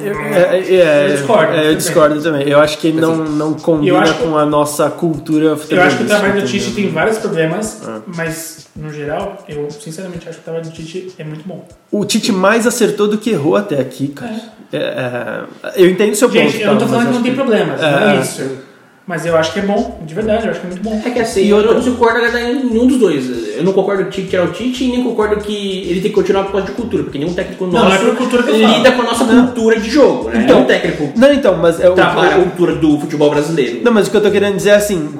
É, 0.00 0.56
é, 0.56 0.74
é, 0.74 1.06
Eu 1.06 1.16
discordo, 1.16 1.52
é, 1.52 1.56
eu 1.56 1.62
também. 1.62 1.76
discordo 1.76 2.22
também. 2.22 2.48
Eu 2.48 2.60
acho 2.60 2.78
que 2.78 2.88
ele 2.88 3.00
não, 3.00 3.16
não 3.16 3.54
combina 3.54 4.02
que- 4.02 4.22
com 4.24 4.36
a 4.36 4.44
nossa 4.44 4.90
cultura 4.90 5.44
Eu 5.70 5.82
acho 5.82 5.96
que 5.98 6.02
o 6.02 6.06
trabalho 6.06 6.40
do? 6.40 6.46
Tite 6.46 6.72
tem 6.72 6.90
vários 6.90 7.18
problemas, 7.18 7.80
É. 7.86 8.00
mas 8.16 8.66
no 8.74 8.92
geral, 8.92 9.44
eu 9.48 9.70
sinceramente 9.70 10.28
acho 10.28 10.38
que 10.38 10.42
o 10.42 10.44
trabalho 10.44 10.64
do 10.64 10.72
Tite 10.72 11.12
é 11.16 11.22
muito 11.24 11.46
bom. 11.46 11.66
O 11.92 12.04
Tite 12.04 12.32
mais 12.32 12.66
acertou 12.66 13.06
do 13.06 13.18
que 13.18 13.30
errou 13.30 13.54
até 13.56 13.78
aqui, 13.80 14.08
cara. 14.08 14.34
É, 14.72 14.78
é, 14.78 15.72
eu 15.76 15.88
entendo 15.88 16.12
o 16.12 16.16
seu 16.16 16.28
Gente, 16.30 16.52
ponto. 16.54 16.62
eu 16.64 16.66
não 16.72 16.78
tô 16.78 16.84
tá, 16.86 16.90
falando 16.90 17.06
que 17.08 17.14
não 17.14 17.22
tem 17.22 17.34
problemas, 17.34 17.80
não 17.80 17.88
É. 17.88 18.16
é 18.16 18.20
isso. 18.20 18.58
Mas 19.06 19.24
eu 19.24 19.36
acho 19.36 19.52
que 19.52 19.60
é 19.60 19.62
bom, 19.62 20.00
de 20.04 20.12
verdade, 20.14 20.46
eu 20.46 20.50
acho 20.50 20.60
que 20.60 20.66
é 20.66 20.70
muito 20.70 20.82
bom. 20.82 21.00
É 21.04 21.10
que 21.10 21.20
assim, 21.20 21.46
eu 21.46 21.62
não 21.74 21.80
concordo 21.80 22.18
em 22.38 22.64
nenhum 22.64 22.88
dos 22.88 22.98
dois. 22.98 23.56
Eu 23.56 23.62
não 23.62 23.72
concordo 23.72 24.04
que 24.06 24.24
tirar 24.24 24.44
o 24.44 24.50
Tite 24.52 24.82
e 24.82 24.88
nem 24.88 25.04
concordo 25.04 25.36
que 25.36 25.54
ele 25.88 26.00
tem 26.00 26.10
que 26.10 26.16
continuar 26.16 26.42
por 26.42 26.52
causa 26.52 26.66
de 26.66 26.72
cultura, 26.72 27.04
porque 27.04 27.16
nenhum 27.16 27.32
técnico 27.32 27.66
Não, 27.66 27.72
não 27.84 27.86
é 27.86 27.98
nosso 28.02 28.16
cultura 28.16 28.42
que 28.42 28.50
lida 28.52 28.90
com 28.92 29.02
a 29.02 29.04
nossa 29.04 29.24
cultura 29.24 29.78
de 29.78 29.88
jogo, 29.88 30.28
né? 30.30 30.42
Então- 30.42 30.56
Nenhum 30.56 30.66
técnico 30.66 31.12
Não, 31.16 31.32
então, 31.32 31.56
mas 31.56 31.78
é 31.78 31.88
o, 31.88 31.94
trabalha 31.94 32.34
a 32.34 32.38
cultura 32.42 32.74
do 32.74 32.98
futebol 32.98 33.30
brasileiro. 33.30 33.80
Não, 33.84 33.92
mas 33.92 34.08
o 34.08 34.10
que 34.10 34.16
eu 34.16 34.20
tô 34.22 34.30
querendo 34.30 34.56
dizer 34.56 34.70
é 34.70 34.74
assim, 34.74 35.14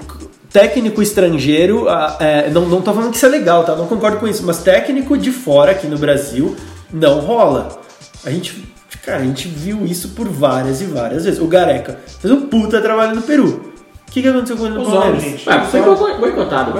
técnico 0.52 1.00
estrangeiro, 1.00 1.86
é, 2.18 2.50
não, 2.50 2.62
não 2.66 2.82
tô 2.82 2.92
falando 2.92 3.10
que 3.12 3.16
isso 3.16 3.26
é 3.26 3.28
legal, 3.28 3.62
tá? 3.62 3.76
Não 3.76 3.86
concordo 3.86 4.16
com 4.16 4.26
isso, 4.26 4.42
mas 4.44 4.58
técnico 4.64 5.16
de 5.16 5.30
fora 5.30 5.70
aqui 5.70 5.86
no 5.86 5.96
Brasil 5.96 6.56
não 6.92 7.20
rola. 7.20 7.80
A 8.24 8.30
gente, 8.30 8.64
cara, 9.04 9.18
a 9.18 9.24
gente 9.24 9.46
viu 9.46 9.86
isso 9.86 10.08
por 10.08 10.28
várias 10.28 10.80
e 10.80 10.86
várias 10.86 11.24
vezes. 11.24 11.40
O 11.40 11.46
Gareca 11.46 12.00
fez 12.20 12.34
um 12.34 12.42
puta 12.48 12.80
trabalho 12.80 13.14
no 13.14 13.22
Peru. 13.22 13.75
O 14.16 14.18
que, 14.18 14.22
que 14.22 14.28
aconteceu 14.28 14.56
com 14.56 14.64
ele 14.66 14.74
no 14.76 14.80
Os 14.80 14.88
Palmeiras? 14.88 15.18
homens, 15.18 15.24
gente. 15.24 15.50
Ah, 15.50 15.60
foi 15.60 15.82
boi- 15.82 16.14
boicotado. 16.18 16.72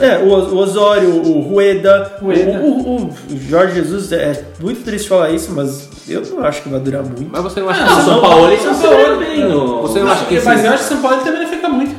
É, 0.00 0.18
o, 0.18 0.28
o 0.28 0.56
Osório, 0.58 1.10
o 1.26 1.40
Rueda, 1.40 2.18
Rueda. 2.22 2.60
O, 2.60 2.68
o- 2.70 3.04
o 3.06 3.36
Jorge 3.48 3.74
Jesus, 3.74 4.12
é 4.12 4.44
muito 4.60 4.84
triste 4.84 5.08
falar 5.08 5.30
isso, 5.30 5.50
mas 5.52 5.88
eu 6.08 6.20
não 6.22 6.44
acho 6.44 6.62
que 6.62 6.68
vai 6.68 6.78
durar 6.78 7.02
muito. 7.02 7.26
Mas 7.32 7.42
você 7.42 7.58
não 7.60 7.68
acha 7.68 7.82
Ah, 7.82 7.92
o 7.94 7.96
que 7.96 8.02
São 8.04 8.20
Paulo, 8.20 8.46
eles 8.46 8.62
São 8.62 8.74
Paulo. 8.78 9.16
bem. 9.18 9.40
no- 9.48 9.82
Você 9.82 9.98
não 9.98 10.08
acha 10.08 10.24
que 10.26 10.40
Mas 10.40 10.64
eu 10.64 10.70
acho 10.70 10.82
que 10.84 10.88
São 10.88 11.02
Paulo 11.02 11.16
também 11.24 11.42
não 11.42 11.48
fica 11.48 11.68
muito. 11.68 11.94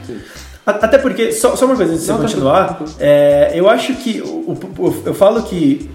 Até 0.65 0.97
porque, 0.97 1.31
só, 1.33 1.57
só 1.57 1.65
uma 1.65 1.75
coisa 1.75 1.91
antes 1.91 2.05
de 2.05 2.11
você 2.11 2.17
tá 2.17 2.23
continuar, 2.23 2.81
é, 2.97 3.51
eu 3.53 3.69
acho 3.69 3.95
que, 3.95 4.21
o, 4.21 4.27
o- 4.51 4.59
o- 4.87 4.95
eu 5.07 5.13
falo 5.13 5.43
que 5.43 5.91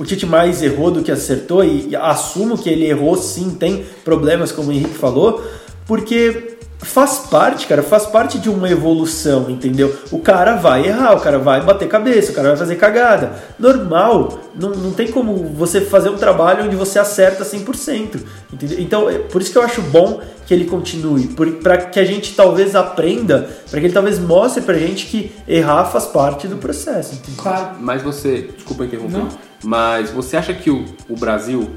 o 0.00 0.04
Tite 0.04 0.26
mais 0.26 0.62
errou 0.64 0.90
do 0.90 1.00
que 1.00 1.12
acertou 1.12 1.62
e, 1.64 1.90
e 1.90 1.96
assumo 1.96 2.58
que 2.58 2.68
ele 2.68 2.86
errou 2.86 3.16
sim, 3.16 3.50
tem 3.50 3.86
problemas, 4.04 4.50
como 4.50 4.68
o 4.70 4.72
Henrique 4.72 4.98
falou, 4.98 5.42
porque 5.86 6.55
faz 6.78 7.20
parte, 7.30 7.66
cara, 7.66 7.82
faz 7.82 8.06
parte 8.06 8.38
de 8.38 8.48
uma 8.50 8.68
evolução, 8.70 9.48
entendeu? 9.50 9.96
O 10.10 10.18
cara 10.18 10.56
vai 10.56 10.86
errar, 10.86 11.14
o 11.16 11.20
cara 11.20 11.38
vai 11.38 11.60
bater 11.62 11.88
cabeça, 11.88 12.32
o 12.32 12.34
cara 12.34 12.48
vai 12.48 12.56
fazer 12.56 12.76
cagada. 12.76 13.32
Normal, 13.58 14.38
não, 14.54 14.70
não 14.70 14.92
tem 14.92 15.10
como 15.10 15.34
você 15.54 15.80
fazer 15.80 16.10
um 16.10 16.16
trabalho 16.16 16.64
onde 16.64 16.76
você 16.76 16.98
acerta 16.98 17.44
100%, 17.44 18.20
entendeu? 18.52 18.78
Então, 18.80 19.08
é 19.10 19.18
por 19.18 19.40
isso 19.40 19.50
que 19.50 19.58
eu 19.58 19.62
acho 19.62 19.80
bom 19.82 20.20
que 20.46 20.52
ele 20.54 20.66
continue, 20.66 21.28
para 21.62 21.78
que 21.78 21.98
a 21.98 22.04
gente 22.04 22.34
talvez 22.34 22.76
aprenda, 22.76 23.48
para 23.70 23.80
que 23.80 23.86
ele 23.86 23.94
talvez 23.94 24.18
mostre 24.18 24.62
pra 24.62 24.74
gente 24.74 25.06
que 25.06 25.32
errar 25.48 25.86
faz 25.86 26.04
parte 26.06 26.46
do 26.46 26.56
processo, 26.56 27.14
entendeu? 27.14 27.42
Claro. 27.42 27.76
Mas 27.80 28.02
você. 28.02 28.42
Desculpa 28.54 28.84
interromper. 28.84 29.18
Não. 29.18 29.28
Mas 29.64 30.10
você 30.10 30.36
acha 30.36 30.52
que 30.54 30.70
o, 30.70 30.84
o 31.08 31.16
Brasil, 31.16 31.70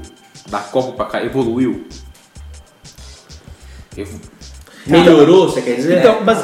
da 0.48 0.58
Copa 0.60 0.92
pra 0.92 1.06
cá, 1.06 1.24
evoluiu? 1.24 1.86
Evo- 3.96 4.20
Melhorou, 4.90 5.48
você 5.48 5.62
quer 5.62 5.76
dizer? 5.76 5.98
Então, 5.98 6.22
mas 6.24 6.38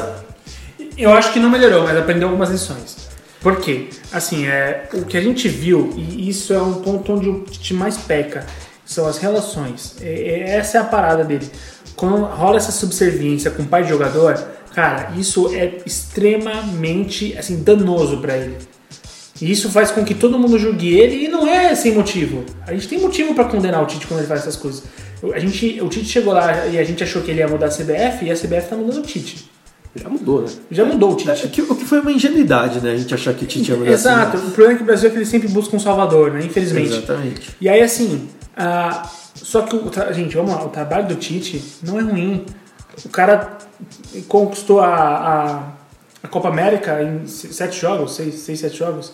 Eu 0.98 1.12
acho 1.12 1.32
que 1.32 1.38
não 1.38 1.50
melhorou, 1.50 1.82
mas 1.82 1.96
aprendeu 1.96 2.26
algumas 2.28 2.48
lições. 2.50 2.96
Por 3.40 3.56
quê? 3.60 3.88
Assim, 4.10 4.46
é, 4.46 4.88
o 4.94 5.04
que 5.04 5.16
a 5.16 5.20
gente 5.20 5.46
viu, 5.46 5.92
e 5.96 6.28
isso 6.28 6.54
é 6.54 6.60
um 6.60 6.74
ponto 6.74 7.12
onde 7.12 7.28
o 7.28 7.40
Tite 7.40 7.74
mais 7.74 7.96
peca, 7.98 8.46
são 8.84 9.06
as 9.06 9.18
relações. 9.18 9.96
É- 10.00 10.06
é- 10.40 10.50
essa 10.56 10.78
é 10.78 10.80
a 10.80 10.84
parada 10.84 11.22
dele. 11.22 11.48
Quando 11.94 12.24
rola 12.24 12.56
essa 12.56 12.72
subserviência 12.72 13.50
com 13.50 13.62
o 13.62 13.66
pai 13.66 13.82
de 13.82 13.90
jogador, 13.90 14.42
cara, 14.74 15.12
isso 15.16 15.54
é 15.54 15.78
extremamente 15.84 17.36
assim, 17.38 17.62
danoso 17.62 18.18
pra 18.18 18.36
ele. 18.36 18.56
E 19.40 19.50
isso 19.50 19.70
faz 19.70 19.90
com 19.90 20.02
que 20.04 20.14
todo 20.14 20.38
mundo 20.38 20.58
julgue 20.58 20.96
ele 20.98 21.24
e 21.26 21.28
não 21.28 21.46
é 21.46 21.74
sem 21.74 21.92
motivo. 21.92 22.42
A 22.66 22.72
gente 22.72 22.88
tem 22.88 22.98
motivo 22.98 23.34
pra 23.34 23.44
condenar 23.44 23.82
o 23.82 23.86
Tite 23.86 24.06
quando 24.06 24.20
ele 24.20 24.28
faz 24.28 24.40
essas 24.40 24.56
coisas. 24.56 24.82
O- 25.22 25.32
A 25.32 25.38
gente, 25.38 25.80
o 25.80 25.88
Tite 25.88 26.06
chegou 26.08 26.32
lá 26.32 26.66
e 26.66 26.78
a 26.78 26.84
gente 26.84 27.02
achou 27.02 27.22
que 27.22 27.30
ele 27.30 27.40
ia 27.40 27.48
mudar 27.48 27.66
a 27.66 27.70
CBF 27.70 28.24
e 28.24 28.30
a 28.30 28.34
CBF 28.36 28.68
tá 28.70 28.76
mudando 28.76 28.98
o 28.98 29.02
Tite. 29.02 29.50
Já 29.94 30.08
mudou, 30.10 30.42
né? 30.42 30.48
Já 30.70 30.84
mudou 30.84 31.12
o 31.12 31.16
Tite. 31.16 31.46
o 31.46 31.48
que, 31.50 31.62
o 31.62 31.74
que 31.74 31.84
foi 31.86 32.00
uma 32.00 32.12
ingenuidade, 32.12 32.80
né? 32.82 32.92
A 32.92 32.96
gente 32.96 33.14
achar 33.14 33.32
que 33.32 33.44
o 33.44 33.46
Tite 33.46 33.70
ia 33.70 33.76
mudar 33.78 33.90
Exato. 33.90 34.36
assim. 34.36 34.46
O 34.46 34.50
problema 34.50 34.72
é 34.72 34.76
que 34.76 34.82
o 34.82 34.86
Brasil 34.86 35.08
é 35.08 35.12
que 35.12 35.18
ele 35.18 35.24
sempre 35.26 35.48
busca 35.48 35.74
um 35.74 35.80
salvador, 35.80 36.32
né? 36.32 36.44
Infelizmente. 36.44 36.88
Exatamente. 36.92 37.56
E 37.60 37.68
aí, 37.68 37.80
assim, 37.80 38.28
ah, 38.56 39.08
só 39.34 39.62
que, 39.62 39.74
o 39.74 39.90
gente, 40.12 40.36
vamos 40.36 40.52
lá, 40.52 40.64
o 40.64 40.68
trabalho 40.68 41.08
do 41.08 41.14
Tite 41.14 41.62
não 41.82 41.98
é 41.98 42.02
ruim. 42.02 42.44
O 43.04 43.08
cara 43.08 43.56
conquistou 44.28 44.80
a, 44.80 44.86
a, 44.94 45.62
a 46.22 46.28
Copa 46.28 46.48
América 46.48 47.02
em 47.02 47.26
se- 47.26 47.52
sete 47.54 47.80
jogos, 47.80 48.14
seis, 48.16 48.34
seis 48.34 48.60
sete 48.60 48.76
jogos. 48.78 49.12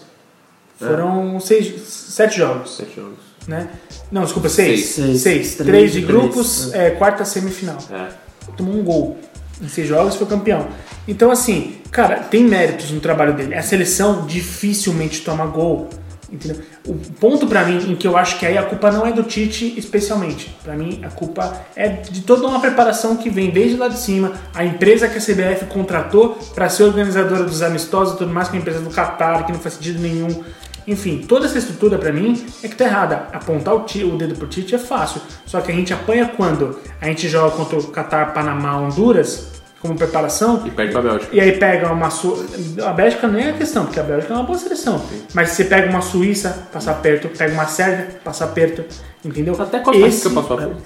Foram 0.78 1.38
seis, 1.38 1.80
sete 1.88 2.38
jogos, 2.38 2.76
Sete 2.76 2.96
jogos. 2.96 3.18
Né? 3.46 3.68
Não, 4.10 4.22
desculpa, 4.24 4.48
seis. 4.48 4.84
Seis. 4.86 5.20
Seis. 5.20 5.54
Três 5.54 5.68
Três 5.68 5.92
de 5.92 6.00
grupos, 6.02 6.68
três. 6.70 6.74
é, 6.74 6.90
quarta 6.90 7.24
semifinal 7.24 7.78
É. 7.90 8.08
tomou 8.56 8.74
um 8.74 8.82
gol 8.82 9.18
em 9.60 9.68
seis 9.68 9.86
jogos 9.88 10.14
e 10.14 10.18
foi 10.18 10.26
campeão. 10.26 10.66
Então, 11.06 11.30
assim, 11.30 11.76
cara, 11.90 12.16
tem 12.20 12.44
méritos 12.44 12.90
no 12.90 13.00
trabalho 13.00 13.34
dele. 13.34 13.54
A 13.54 13.62
seleção 13.62 14.26
dificilmente 14.26 15.22
toma 15.22 15.46
gol. 15.46 15.88
Entendeu? 16.30 16.62
O 16.86 16.94
ponto 17.20 17.46
pra 17.46 17.62
mim 17.62 17.92
em 17.92 17.94
que 17.94 18.06
eu 18.08 18.16
acho 18.16 18.38
que 18.38 18.46
aí 18.46 18.56
a 18.56 18.62
culpa 18.62 18.90
não 18.90 19.06
é 19.06 19.12
do 19.12 19.22
Tite 19.22 19.74
especialmente. 19.76 20.56
Pra 20.64 20.74
mim 20.74 21.00
a 21.04 21.10
culpa 21.10 21.60
é 21.76 21.88
de 21.88 22.22
toda 22.22 22.46
uma 22.48 22.58
preparação 22.58 23.16
que 23.16 23.28
vem 23.28 23.50
desde 23.50 23.76
lá 23.76 23.86
de 23.86 23.98
cima. 23.98 24.32
A 24.54 24.64
empresa 24.64 25.08
que 25.08 25.18
a 25.18 25.20
CBF 25.20 25.66
contratou 25.66 26.30
pra 26.54 26.70
ser 26.70 26.84
organizadora 26.84 27.44
dos 27.44 27.60
amistosos 27.60 28.14
e 28.14 28.16
tudo 28.16 28.32
mais, 28.32 28.48
que 28.48 28.54
é 28.56 28.58
a 28.58 28.60
empresa 28.62 28.80
do 28.80 28.88
Qatar, 28.90 29.44
que 29.44 29.52
não 29.52 29.58
faz 29.60 29.74
sentido 29.74 30.00
nenhum. 30.00 30.42
Enfim, 30.86 31.18
toda 31.28 31.46
essa 31.46 31.58
estrutura 31.58 31.96
pra 31.98 32.12
mim 32.12 32.44
é 32.62 32.68
que 32.68 32.74
tá 32.74 32.84
errada. 32.84 33.26
Apontar 33.32 33.74
o, 33.74 33.80
ti- 33.80 34.04
o 34.04 34.16
dedo 34.16 34.34
pro 34.34 34.46
Tite 34.48 34.74
é 34.74 34.78
fácil. 34.78 35.20
Só 35.46 35.60
que 35.60 35.70
a 35.70 35.74
gente 35.74 35.92
apanha 35.92 36.30
quando 36.36 36.78
a 37.00 37.06
gente 37.06 37.28
joga 37.28 37.54
contra 37.56 37.78
o 37.78 37.82
Qatar, 37.88 38.32
Panamá, 38.34 38.76
Honduras 38.78 39.52
como 39.80 39.96
preparação 39.96 40.62
E 40.64 40.70
perde 40.70 40.92
pra 40.92 41.02
Bélgica. 41.02 41.34
e 41.34 41.40
aí 41.40 41.52
pega 41.58 41.92
uma 41.92 42.08
Su... 42.08 42.46
A 42.86 42.92
Bélgica 42.92 43.26
não 43.26 43.38
é 43.38 43.50
a 43.50 43.52
questão, 43.52 43.84
porque 43.84 43.98
a 43.98 44.02
Bélgica 44.04 44.32
é 44.32 44.36
uma 44.36 44.44
boa 44.44 44.56
seleção. 44.58 45.02
Mas 45.34 45.50
você 45.50 45.64
pega 45.64 45.90
uma 45.90 46.00
Suíça, 46.00 46.68
passar 46.72 46.94
perto, 46.94 47.28
pega 47.36 47.52
uma 47.52 47.66
Sérvia, 47.66 48.08
passar 48.22 48.46
perto, 48.48 48.84
entendeu? 49.24 49.54
Até 49.60 49.80
Costa 49.80 49.92
Rica 49.98 50.08
Esse- 50.08 50.30
passou 50.30 50.56
a 50.56 50.60
frente. 50.62 50.76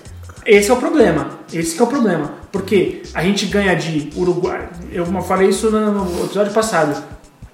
esse 0.46 0.70
é 0.70 0.72
o 0.74 0.76
problema. 0.78 1.28
Esse 1.52 1.74
que 1.76 1.82
é 1.82 1.84
o 1.84 1.88
problema. 1.88 2.30
Porque 2.50 3.02
a 3.12 3.22
gente 3.22 3.44
ganha 3.46 3.74
de 3.76 4.10
Uruguai. 4.16 4.66
Eu 4.90 5.04
falei 5.22 5.50
isso 5.50 5.70
no 5.70 5.92
no 6.04 6.24
episódio 6.24 6.52
passado. 6.54 7.02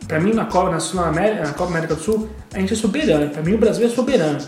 Pra 0.07 0.20
mim, 0.20 0.33
na 0.33 0.45
Copa, 0.45 0.70
na, 0.70 1.07
América, 1.07 1.43
na 1.45 1.53
Copa 1.53 1.70
América 1.70 1.95
do 1.95 2.03
Sul, 2.03 2.29
a 2.53 2.59
gente 2.59 2.73
é 2.73 2.77
soberano. 2.77 3.31
Pra 3.31 3.43
mim, 3.43 3.55
o 3.55 3.59
Brasil 3.59 3.87
é 3.87 3.89
soberano. 3.89 4.39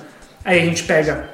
Aí 0.44 0.60
a 0.60 0.64
gente 0.64 0.82
pega 0.84 1.30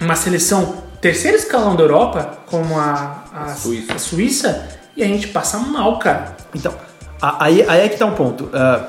uma 0.00 0.14
seleção 0.14 0.82
terceiro 1.00 1.36
escalão 1.36 1.76
da 1.76 1.82
Europa, 1.82 2.38
como 2.46 2.78
a, 2.78 3.24
a, 3.32 3.48
Suíça. 3.54 3.92
a 3.92 3.98
Suíça, 3.98 4.68
e 4.96 5.02
a 5.02 5.06
gente 5.06 5.28
passa 5.28 5.58
mal, 5.58 5.98
cara. 5.98 6.36
Então, 6.54 6.74
aí, 7.20 7.64
aí 7.68 7.86
é 7.86 7.88
que 7.88 7.96
tá 7.96 8.06
um 8.06 8.14
ponto. 8.14 8.48
Ah, 8.52 8.88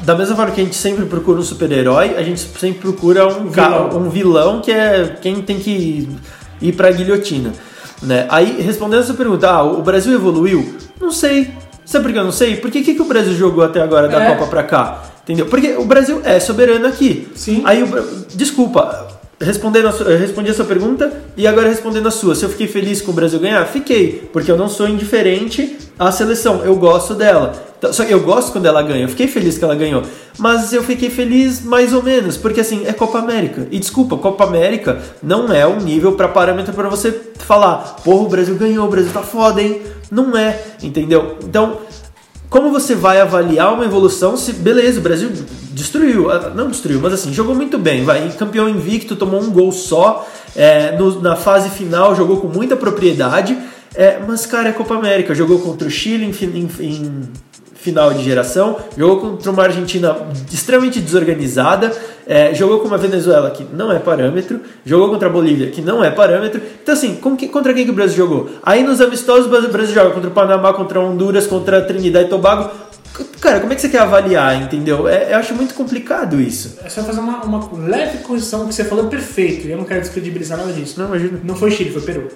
da 0.00 0.14
mesma 0.14 0.36
forma 0.36 0.52
que 0.52 0.60
a 0.60 0.64
gente 0.64 0.76
sempre 0.76 1.06
procura 1.06 1.40
um 1.40 1.42
super-herói, 1.42 2.16
a 2.16 2.22
gente 2.22 2.40
sempre 2.40 2.80
procura 2.80 3.26
um 3.26 3.48
Vilão. 3.48 3.88
vilão, 3.88 3.98
um 3.98 4.10
vilão 4.10 4.60
que 4.60 4.70
é 4.70 5.16
quem 5.20 5.40
tem 5.42 5.58
que 5.58 6.08
ir 6.60 6.72
pra 6.72 6.90
guilhotina. 6.90 7.52
Né? 8.02 8.26
Aí, 8.28 8.60
respondendo 8.60 9.00
essa 9.00 9.14
pergunta, 9.14 9.48
ah, 9.48 9.62
o 9.62 9.80
Brasil 9.82 10.12
evoluiu? 10.12 10.76
Não 11.00 11.10
sei. 11.10 11.50
Sabe 11.84 12.04
por 12.04 12.12
que 12.12 12.18
eu 12.18 12.24
não 12.24 12.32
sei? 12.32 12.56
Porque 12.56 12.80
o 12.80 12.84
que, 12.84 12.94
que 12.94 13.02
o 13.02 13.06
Brasil 13.06 13.34
jogou 13.34 13.64
até 13.64 13.80
agora 13.80 14.08
da 14.08 14.22
É. 14.22 14.34
Copa 14.34 14.46
pra 14.46 14.62
cá? 14.62 15.02
Entendeu? 15.24 15.46
Porque 15.46 15.72
o 15.74 15.84
Brasil 15.84 16.20
é 16.24 16.40
soberano 16.40 16.86
aqui. 16.86 17.28
Sim. 17.34 17.62
Aí, 17.64 17.82
o 17.82 18.26
desculpa, 18.34 19.08
respondendo 19.40 19.88
a 19.88 19.92
sua, 19.92 20.16
respondi 20.16 20.50
a 20.50 20.54
sua 20.54 20.64
pergunta 20.64 21.12
e 21.36 21.46
agora 21.46 21.68
respondendo 21.68 22.06
a 22.08 22.10
sua. 22.10 22.34
Se 22.34 22.44
eu 22.44 22.48
fiquei 22.48 22.66
feliz 22.66 23.00
com 23.00 23.10
o 23.10 23.14
Brasil 23.14 23.38
ganhar? 23.38 23.64
Fiquei, 23.66 24.28
porque 24.32 24.50
eu 24.50 24.56
não 24.56 24.68
sou 24.68 24.88
indiferente 24.88 25.76
à 25.98 26.10
seleção, 26.10 26.62
eu 26.64 26.74
gosto 26.76 27.14
dela. 27.14 27.52
Então, 27.78 27.92
Só 27.92 28.04
que 28.04 28.12
eu 28.12 28.20
gosto 28.20 28.52
quando 28.52 28.66
ela 28.66 28.82
ganha, 28.82 29.02
eu 29.02 29.08
fiquei 29.08 29.26
feliz 29.26 29.58
que 29.58 29.64
ela 29.64 29.74
ganhou. 29.74 30.02
Mas 30.38 30.72
eu 30.72 30.82
fiquei 30.82 31.10
feliz 31.10 31.62
mais 31.62 31.92
ou 31.92 32.02
menos, 32.02 32.36
porque 32.36 32.60
assim, 32.60 32.84
é 32.86 32.92
Copa 32.92 33.18
América. 33.18 33.66
E 33.70 33.78
desculpa, 33.78 34.16
Copa 34.16 34.44
América 34.44 35.00
não 35.22 35.52
é 35.52 35.66
um 35.66 35.80
nível 35.80 36.12
para 36.12 36.28
parâmetro 36.28 36.72
para 36.72 36.88
você 36.88 37.12
falar, 37.38 37.96
porra, 38.04 38.22
o 38.22 38.28
Brasil 38.28 38.54
ganhou, 38.54 38.86
o 38.86 38.90
Brasil 38.90 39.10
tá 39.12 39.22
foda, 39.22 39.60
hein? 39.60 39.82
Não 40.12 40.36
é, 40.36 40.60
entendeu? 40.82 41.38
Então, 41.42 41.78
como 42.50 42.70
você 42.70 42.94
vai 42.94 43.18
avaliar 43.18 43.72
uma 43.72 43.86
evolução 43.86 44.36
se, 44.36 44.52
beleza, 44.52 45.00
o 45.00 45.02
Brasil 45.02 45.30
destruiu, 45.70 46.30
ah, 46.30 46.52
não 46.54 46.68
destruiu, 46.68 47.00
mas 47.00 47.14
assim, 47.14 47.32
jogou 47.32 47.54
muito 47.54 47.78
bem, 47.78 48.04
vai, 48.04 48.28
campeão 48.32 48.68
invicto, 48.68 49.16
tomou 49.16 49.40
um 49.40 49.50
gol 49.50 49.72
só, 49.72 50.28
é, 50.54 50.94
no- 50.98 51.18
na 51.22 51.34
fase 51.34 51.70
final 51.70 52.14
jogou 52.14 52.36
com 52.42 52.46
muita 52.48 52.76
propriedade, 52.76 53.56
é, 53.94 54.18
mas 54.28 54.44
cara, 54.44 54.68
é 54.68 54.72
Copa 54.72 54.94
América, 54.94 55.34
jogou 55.34 55.60
contra 55.60 55.88
o 55.88 55.90
Chile 55.90 56.26
em, 56.26 56.44
em- 56.46 56.70
em 56.86 57.22
final 57.82 58.14
de 58.14 58.22
geração, 58.22 58.76
jogou 58.96 59.18
contra 59.20 59.50
uma 59.50 59.62
Argentina 59.64 60.16
extremamente 60.52 61.00
desorganizada, 61.00 61.92
é, 62.26 62.54
jogou 62.54 62.78
com 62.78 62.86
uma 62.86 62.96
Venezuela 62.96 63.50
que 63.50 63.66
não 63.72 63.90
é 63.92 63.98
parâmetro, 63.98 64.60
jogou 64.86 65.08
contra 65.10 65.28
a 65.28 65.30
Bolívia 65.32 65.66
que 65.68 65.80
não 65.82 66.02
é 66.02 66.10
parâmetro. 66.10 66.60
Então, 66.82 66.94
assim, 66.94 67.18
que- 67.36 67.48
contra 67.48 67.74
quem 67.74 67.84
que 67.84 67.90
o 67.90 67.94
Brasil 67.94 68.16
jogou? 68.16 68.48
Aí 68.62 68.82
nos 68.84 69.00
amistosos 69.00 69.46
o 69.46 69.48
Brasil- 69.48 69.94
joga 69.94 70.10
contra 70.10 70.30
o 70.30 70.32
Panamá, 70.32 70.72
contra 70.72 71.00
Honduras, 71.00 71.46
contra 71.46 71.78
a 71.78 71.82
Trinidad 71.82 72.24
e 72.24 72.28
Tobago. 72.28 72.70
Cara, 73.40 73.60
como 73.60 73.72
é 73.72 73.76
que 73.76 73.82
você 73.82 73.88
quer 73.90 73.98
avaliar, 74.00 74.62
entendeu? 74.62 75.06
É, 75.08 75.32
eu 75.34 75.36
acho 75.36 75.52
muito 75.54 75.74
complicado 75.74 76.40
isso. 76.40 76.78
É 76.84 76.88
só 76.88 77.02
fazer 77.02 77.20
uma, 77.20 77.42
uma 77.42 77.68
leve 77.86 78.18
correção 78.18 78.66
que 78.66 78.72
você 78.74 78.84
falou 78.84 79.06
perfeito. 79.08 79.66
e 79.66 79.72
Eu 79.72 79.76
não 79.76 79.84
quero 79.84 80.00
descredibilizar 80.00 80.56
nada 80.56 80.72
disso. 80.72 80.98
Não, 80.98 81.08
imagina. 81.08 81.38
Não 81.44 81.54
foi 81.56 81.70
Chile, 81.72 81.90
foi 81.90 82.00
Peru. 82.02 82.28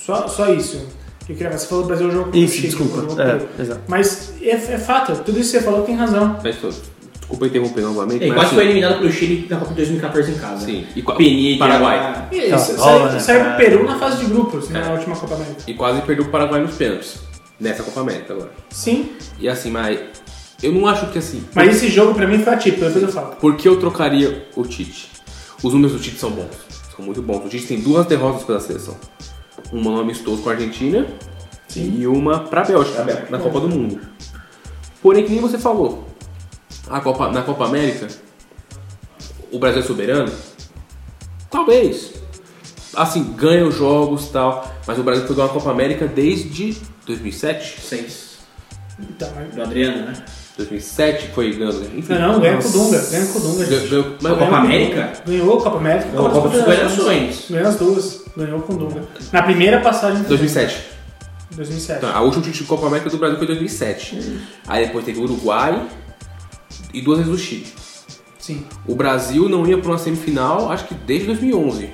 Só, 0.00 0.26
só 0.26 0.48
isso. 0.52 0.88
Que 1.26 1.34
queria, 1.34 1.56
você 1.56 1.66
falou 1.66 1.84
Brasil 1.86 2.08
contra 2.10 2.30
o 2.30 2.36
Isso, 2.36 2.54
Chile. 2.54 2.68
desculpa. 2.68 3.22
É. 3.22 3.76
Mas 3.88 4.32
é, 4.42 4.50
é 4.50 4.78
fato, 4.78 5.14
tudo 5.24 5.38
isso 5.40 5.52
que 5.52 5.58
você 5.58 5.64
falou 5.64 5.82
tem 5.82 5.94
razão. 5.96 6.38
Mas, 6.42 6.56
tô- 6.56 6.68
desculpa 6.68 7.46
interromper 7.46 7.80
novamente. 7.80 8.22
Ele 8.22 8.30
mas, 8.30 8.34
quase 8.36 8.46
assim, 8.48 8.54
foi 8.56 8.64
eliminado 8.66 8.98
pelo 8.98 9.10
Chile 9.12 9.46
na 9.48 9.56
Copa 9.56 9.70
de 9.70 9.76
2014 9.76 10.30
em 10.30 10.34
casa. 10.34 10.66
Sim. 10.66 10.86
E 10.94 11.02
Peni, 11.02 11.58
Paraguai. 11.58 11.98
Paraguai. 11.98 12.28
E 12.32 12.50
rola, 12.50 12.58
saiu, 12.58 13.12
né? 13.12 13.18
saiu 13.18 13.40
É. 13.40 13.54
o 13.54 13.56
Peru 13.56 13.84
na 13.84 13.98
fase 13.98 14.18
de 14.18 14.26
grupos, 14.26 14.68
na 14.68 14.80
É. 14.80 14.92
última 14.92 15.16
Copa 15.16 15.34
América. 15.34 15.56
E 15.66 15.74
quase 15.74 16.02
perdeu 16.02 16.24
o 16.26 16.28
Paraguai 16.28 16.60
nos 16.60 16.74
pênaltis. 16.74 17.16
Nessa 17.58 17.82
Copa 17.82 18.00
América 18.00 18.34
agora. 18.34 18.50
Sim, 18.70 19.10
E 19.40 19.48
assim, 19.48 19.70
mas 19.70 19.98
eu 20.62 20.72
não 20.72 20.86
acho 20.86 21.06
que 21.06 21.18
assim. 21.18 21.42
mas 21.54 21.76
esse 21.76 21.88
jogo 21.88 22.12
pra 22.14 22.26
mim 22.26 22.38
foi 22.40 22.52
atípico, 22.52 22.84
depois 22.84 23.02
eu 23.02 23.08
falo. 23.12 23.36
Por 23.36 23.56
que 23.56 23.66
eu 23.66 23.78
trocaria 23.80 24.46
o 24.56 24.64
Tite? 24.64 25.08
Os 25.62 25.72
números 25.72 25.92
do 25.96 25.98
Tite 26.02 26.18
são 26.18 26.30
bons. 26.30 26.50
São 26.94 27.04
muito 27.04 27.22
bons. 27.22 27.44
O 27.46 27.48
Tite 27.48 27.66
tem 27.66 27.80
duas 27.80 28.04
derrotas 28.06 28.42
pela 28.42 28.60
seleção. 28.60 28.96
Uma 29.74 29.90
no 29.90 30.00
amistoso 30.00 30.40
com 30.42 30.50
a 30.50 30.52
Argentina 30.52 31.06
e 31.74 32.06
uma 32.06 32.40
pra 32.40 32.62
Bélgica, 32.62 33.02
Bélgica. 33.02 33.26
na 33.30 33.38
Copa 33.38 33.58
do 33.60 33.68
Mundo. 33.68 34.00
Porém, 35.02 35.24
que 35.24 35.32
nem 35.32 35.40
você 35.40 35.58
falou, 35.58 36.06
a 36.88 37.00
Copa, 37.00 37.28
na 37.30 37.42
Copa 37.42 37.64
América, 37.66 38.06
o 39.50 39.58
Brasil 39.58 39.80
é 39.80 39.84
soberano? 39.84 40.32
Talvez. 41.50 42.12
Assim, 42.94 43.24
ganha 43.36 43.66
os 43.66 43.74
jogos 43.74 44.26
e 44.26 44.30
tal, 44.30 44.72
mas 44.86 44.98
o 44.98 45.02
Brasil 45.02 45.26
foi 45.26 45.34
ganhar 45.34 45.48
a 45.48 45.52
Copa 45.52 45.70
América 45.70 46.06
desde 46.06 46.76
2007? 47.06 47.80
Seis. 47.80 48.38
Então, 49.00 49.28
mas... 49.34 49.52
Do 49.54 49.62
Adriano, 49.62 50.06
né? 50.06 50.24
2007 50.56 51.30
foi 51.34 51.52
ganhando. 51.52 51.82
Enfim, 51.98 52.12
Não, 52.14 52.34
não, 52.34 52.40
ganhou 52.40 52.62
com 52.62 52.68
o 52.68 52.72
Dunga, 52.72 53.00
ganhou 53.10 53.28
com 53.32 53.38
o 53.38 53.42
Dunga. 53.42 53.64
Ganhou- 53.64 53.80
gente. 53.80 53.90
ganhou- 53.90 54.16
mas 54.22 54.38
Copa 54.38 54.56
América? 54.56 55.12
Ganhou 55.26 55.58
a 55.58 55.62
Copa 55.64 55.76
América. 55.78 56.08
Ganhou 56.10 56.26
a 56.26 56.30
Copa 56.30 56.48
das 56.48 56.58
Confederações. 56.64 57.44
Ganhou 57.50 57.68
as 57.68 57.76
duas. 57.76 58.23
Ganhou 58.36 58.60
com 58.62 58.74
o 58.74 58.76
Dunga. 58.76 59.04
Na 59.32 59.42
primeira 59.42 59.80
passagem. 59.80 60.22
2007. 60.24 60.94
2007. 61.52 61.98
Então, 61.98 62.16
a 62.16 62.20
última 62.20 62.42
de 62.42 62.64
Copa 62.64 62.86
América 62.86 63.10
do 63.10 63.18
Brasil 63.18 63.36
foi 63.36 63.44
em 63.44 63.48
2007. 63.48 64.40
Aí 64.66 64.86
depois 64.86 65.04
teve 65.04 65.20
o 65.20 65.22
Uruguai 65.22 65.86
e 66.92 67.00
duas 67.00 67.18
vezes 67.18 67.32
o 67.32 67.38
Chile. 67.38 67.66
Sim. 68.38 68.64
O 68.86 68.94
Brasil 68.94 69.48
não 69.48 69.66
ia 69.66 69.78
para 69.78 69.90
uma 69.90 69.98
semifinal, 69.98 70.70
acho 70.70 70.86
que 70.86 70.94
desde 70.94 71.26
2011. 71.28 71.90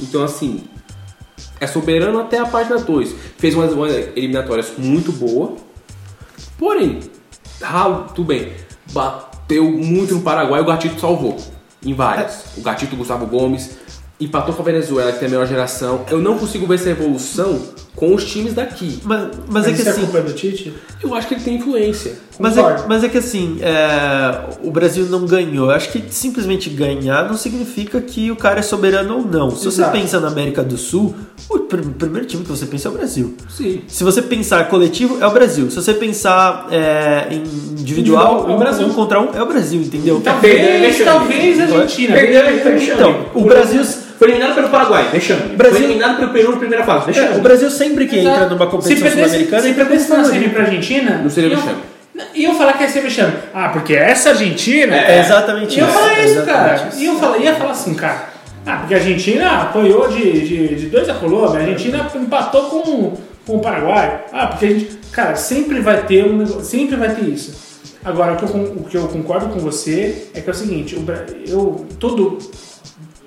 Então, 0.00 0.24
assim, 0.24 0.64
é 1.60 1.66
soberano 1.66 2.18
até 2.18 2.38
a 2.38 2.46
página 2.46 2.78
2. 2.78 3.14
Fez 3.38 3.54
umas, 3.54 3.72
umas 3.72 3.92
eliminatórias 4.16 4.72
muito 4.78 5.12
boa. 5.12 5.54
Porém, 6.58 7.00
ralo, 7.60 8.06
tudo 8.14 8.28
bem. 8.28 8.52
Bateu 8.92 9.70
muito 9.70 10.14
no 10.14 10.22
Paraguai, 10.22 10.60
o 10.60 10.64
Gatito 10.64 11.00
salvou. 11.00 11.36
Em 11.84 11.94
várias. 11.94 12.56
O 12.56 12.62
Gatito, 12.62 12.94
o 12.94 12.98
Gustavo 12.98 13.26
Gomes. 13.26 13.81
Empatou 14.24 14.54
com 14.54 14.62
a 14.62 14.64
Venezuela, 14.64 15.12
que 15.12 15.18
tem 15.18 15.28
a 15.28 15.30
melhor 15.30 15.46
geração. 15.46 16.02
Eu 16.10 16.18
não 16.20 16.38
consigo 16.38 16.66
ver 16.66 16.76
essa 16.76 16.90
evolução 16.90 17.60
com 17.96 18.14
os 18.14 18.24
times 18.24 18.54
daqui. 18.54 18.98
Mas, 19.04 19.28
mas, 19.48 19.66
é 19.66 19.72
que 19.72 19.80
isso 19.80 19.88
assim. 19.90 20.00
é 20.02 20.04
culpa 20.04 20.20
do 20.22 20.32
Tite? 20.32 20.72
Eu 21.02 21.14
acho 21.14 21.28
que 21.28 21.34
ele 21.34 21.42
tem 21.42 21.56
influência. 21.56 22.14
Mas 22.38 22.56
é, 22.56 22.62
mas 22.88 23.04
é 23.04 23.08
que 23.08 23.18
assim, 23.18 23.58
é, 23.60 24.56
o 24.64 24.70
Brasil 24.70 25.04
não 25.06 25.26
ganhou. 25.26 25.66
Eu 25.66 25.72
acho 25.72 25.90
que 25.92 26.02
simplesmente 26.08 26.70
ganhar 26.70 27.28
não 27.28 27.36
significa 27.36 28.00
que 28.00 28.30
o 28.30 28.36
cara 28.36 28.60
é 28.60 28.62
soberano 28.62 29.16
ou 29.18 29.22
não. 29.26 29.50
Se 29.50 29.68
Exato. 29.68 29.90
você 29.92 29.98
pensa 30.00 30.18
na 30.18 30.28
América 30.28 30.62
do 30.62 30.76
Sul, 30.78 31.14
o 31.50 31.58
pr- 31.60 31.82
primeiro 31.98 32.26
time 32.26 32.42
que 32.42 32.48
você 32.50 32.64
pensa 32.66 32.88
é 32.88 32.90
o 32.90 32.94
Brasil. 32.94 33.34
Sim. 33.50 33.82
Se 33.86 34.02
você 34.02 34.22
pensar 34.22 34.68
coletivo, 34.68 35.18
é 35.22 35.26
o 35.26 35.30
Brasil. 35.30 35.68
Se 35.70 35.76
você 35.76 35.92
pensar 35.92 36.68
é, 36.70 37.26
em 37.30 37.42
individual, 37.42 38.46
Individual, 38.46 38.50
é 38.50 38.54
o 38.54 38.58
Brasil. 38.58 38.86
um 38.86 38.92
contra 38.94 39.20
um, 39.20 39.34
é 39.34 39.42
o 39.42 39.46
Brasil, 39.46 39.80
entendeu? 39.82 40.20
Talvez, 40.24 41.04
talvez 41.04 41.60
a 41.60 41.64
Argentina. 41.64 42.16
Então, 42.94 43.26
o 43.34 43.44
Brasil, 43.44 43.82
Foi 44.22 44.30
eliminado 44.30 44.54
pelo 44.54 44.68
Paraguai, 44.68 45.08
vexame. 45.12 45.56
Brasil- 45.56 45.76
Foi 45.78 45.84
eliminado 45.86 46.18
pelo 46.18 46.32
Peru 46.32 46.52
na 46.52 46.56
primeira 46.58 46.84
fase, 46.84 47.10
é, 47.10 47.12
vexame. 47.12 47.38
o 47.38 47.42
Brasil 47.42 47.70
sempre 47.70 48.06
que 48.06 48.18
entra 48.20 48.46
numa 48.46 48.66
competição 48.68 49.10
sul-americana, 49.10 49.62
se 49.62 49.74
perdesse 49.74 50.10
na 50.10 50.24
semi 50.24 50.48
pra 50.50 50.62
Argentina, 50.62 51.18
Não 51.22 51.30
seria 51.30 51.50
vexame. 51.56 51.78
Iam 52.34 52.54
falar 52.54 52.74
que 52.74 52.82
ia 52.84 52.88
ser 52.88 53.00
vexame. 53.00 53.32
Ah, 53.54 53.70
porque 53.70 53.94
essa 53.94 54.28
Argentina. 54.30 54.94
É 54.94 55.20
exatamente 55.20 55.78
Iam 55.78 55.88
isso. 55.88 55.98
falar 55.98 56.12
é 56.12 56.24
isso, 56.24 56.32
exatamente 56.38 56.76
cara. 56.78 56.88
isso. 56.92 57.02
Iam 57.02 57.16
falar, 57.18 57.38
ia 57.38 57.54
falar 57.54 57.70
assim, 57.72 57.94
cara. 57.94 58.28
Ah, 58.66 58.76
porque 58.76 58.94
a 58.94 58.96
Argentina 58.98 59.62
apoiou 59.62 60.06
de, 60.08 60.40
de, 60.46 60.74
de 60.76 60.86
2 60.86 61.08
a 61.08 61.14
Colômbia, 61.14 61.58
a 61.58 61.62
Argentina 61.62 62.06
empatou 62.14 62.62
com, 62.70 63.12
com 63.46 63.56
o 63.56 63.60
Paraguai. 63.60 64.20
Ah, 64.32 64.46
porque 64.48 64.66
a 64.66 64.68
gente. 64.68 64.98
Cara, 65.10 65.34
sempre 65.34 65.80
vai 65.80 66.02
ter 66.04 66.24
um 66.24 66.36
negócio, 66.36 66.62
sempre 66.62 66.96
vai 66.96 67.08
ter 67.14 67.24
isso. 67.28 67.52
Agora, 68.04 68.32
o 68.34 68.36
que, 68.36 68.44
eu, 68.44 68.48
o 68.60 68.84
que 68.84 68.96
eu 68.96 69.08
concordo 69.08 69.46
com 69.48 69.58
você 69.58 70.28
é 70.34 70.40
que 70.40 70.48
é 70.48 70.52
o 70.52 70.54
seguinte, 70.56 70.96
eu. 71.48 71.86
Todo. 71.98 72.38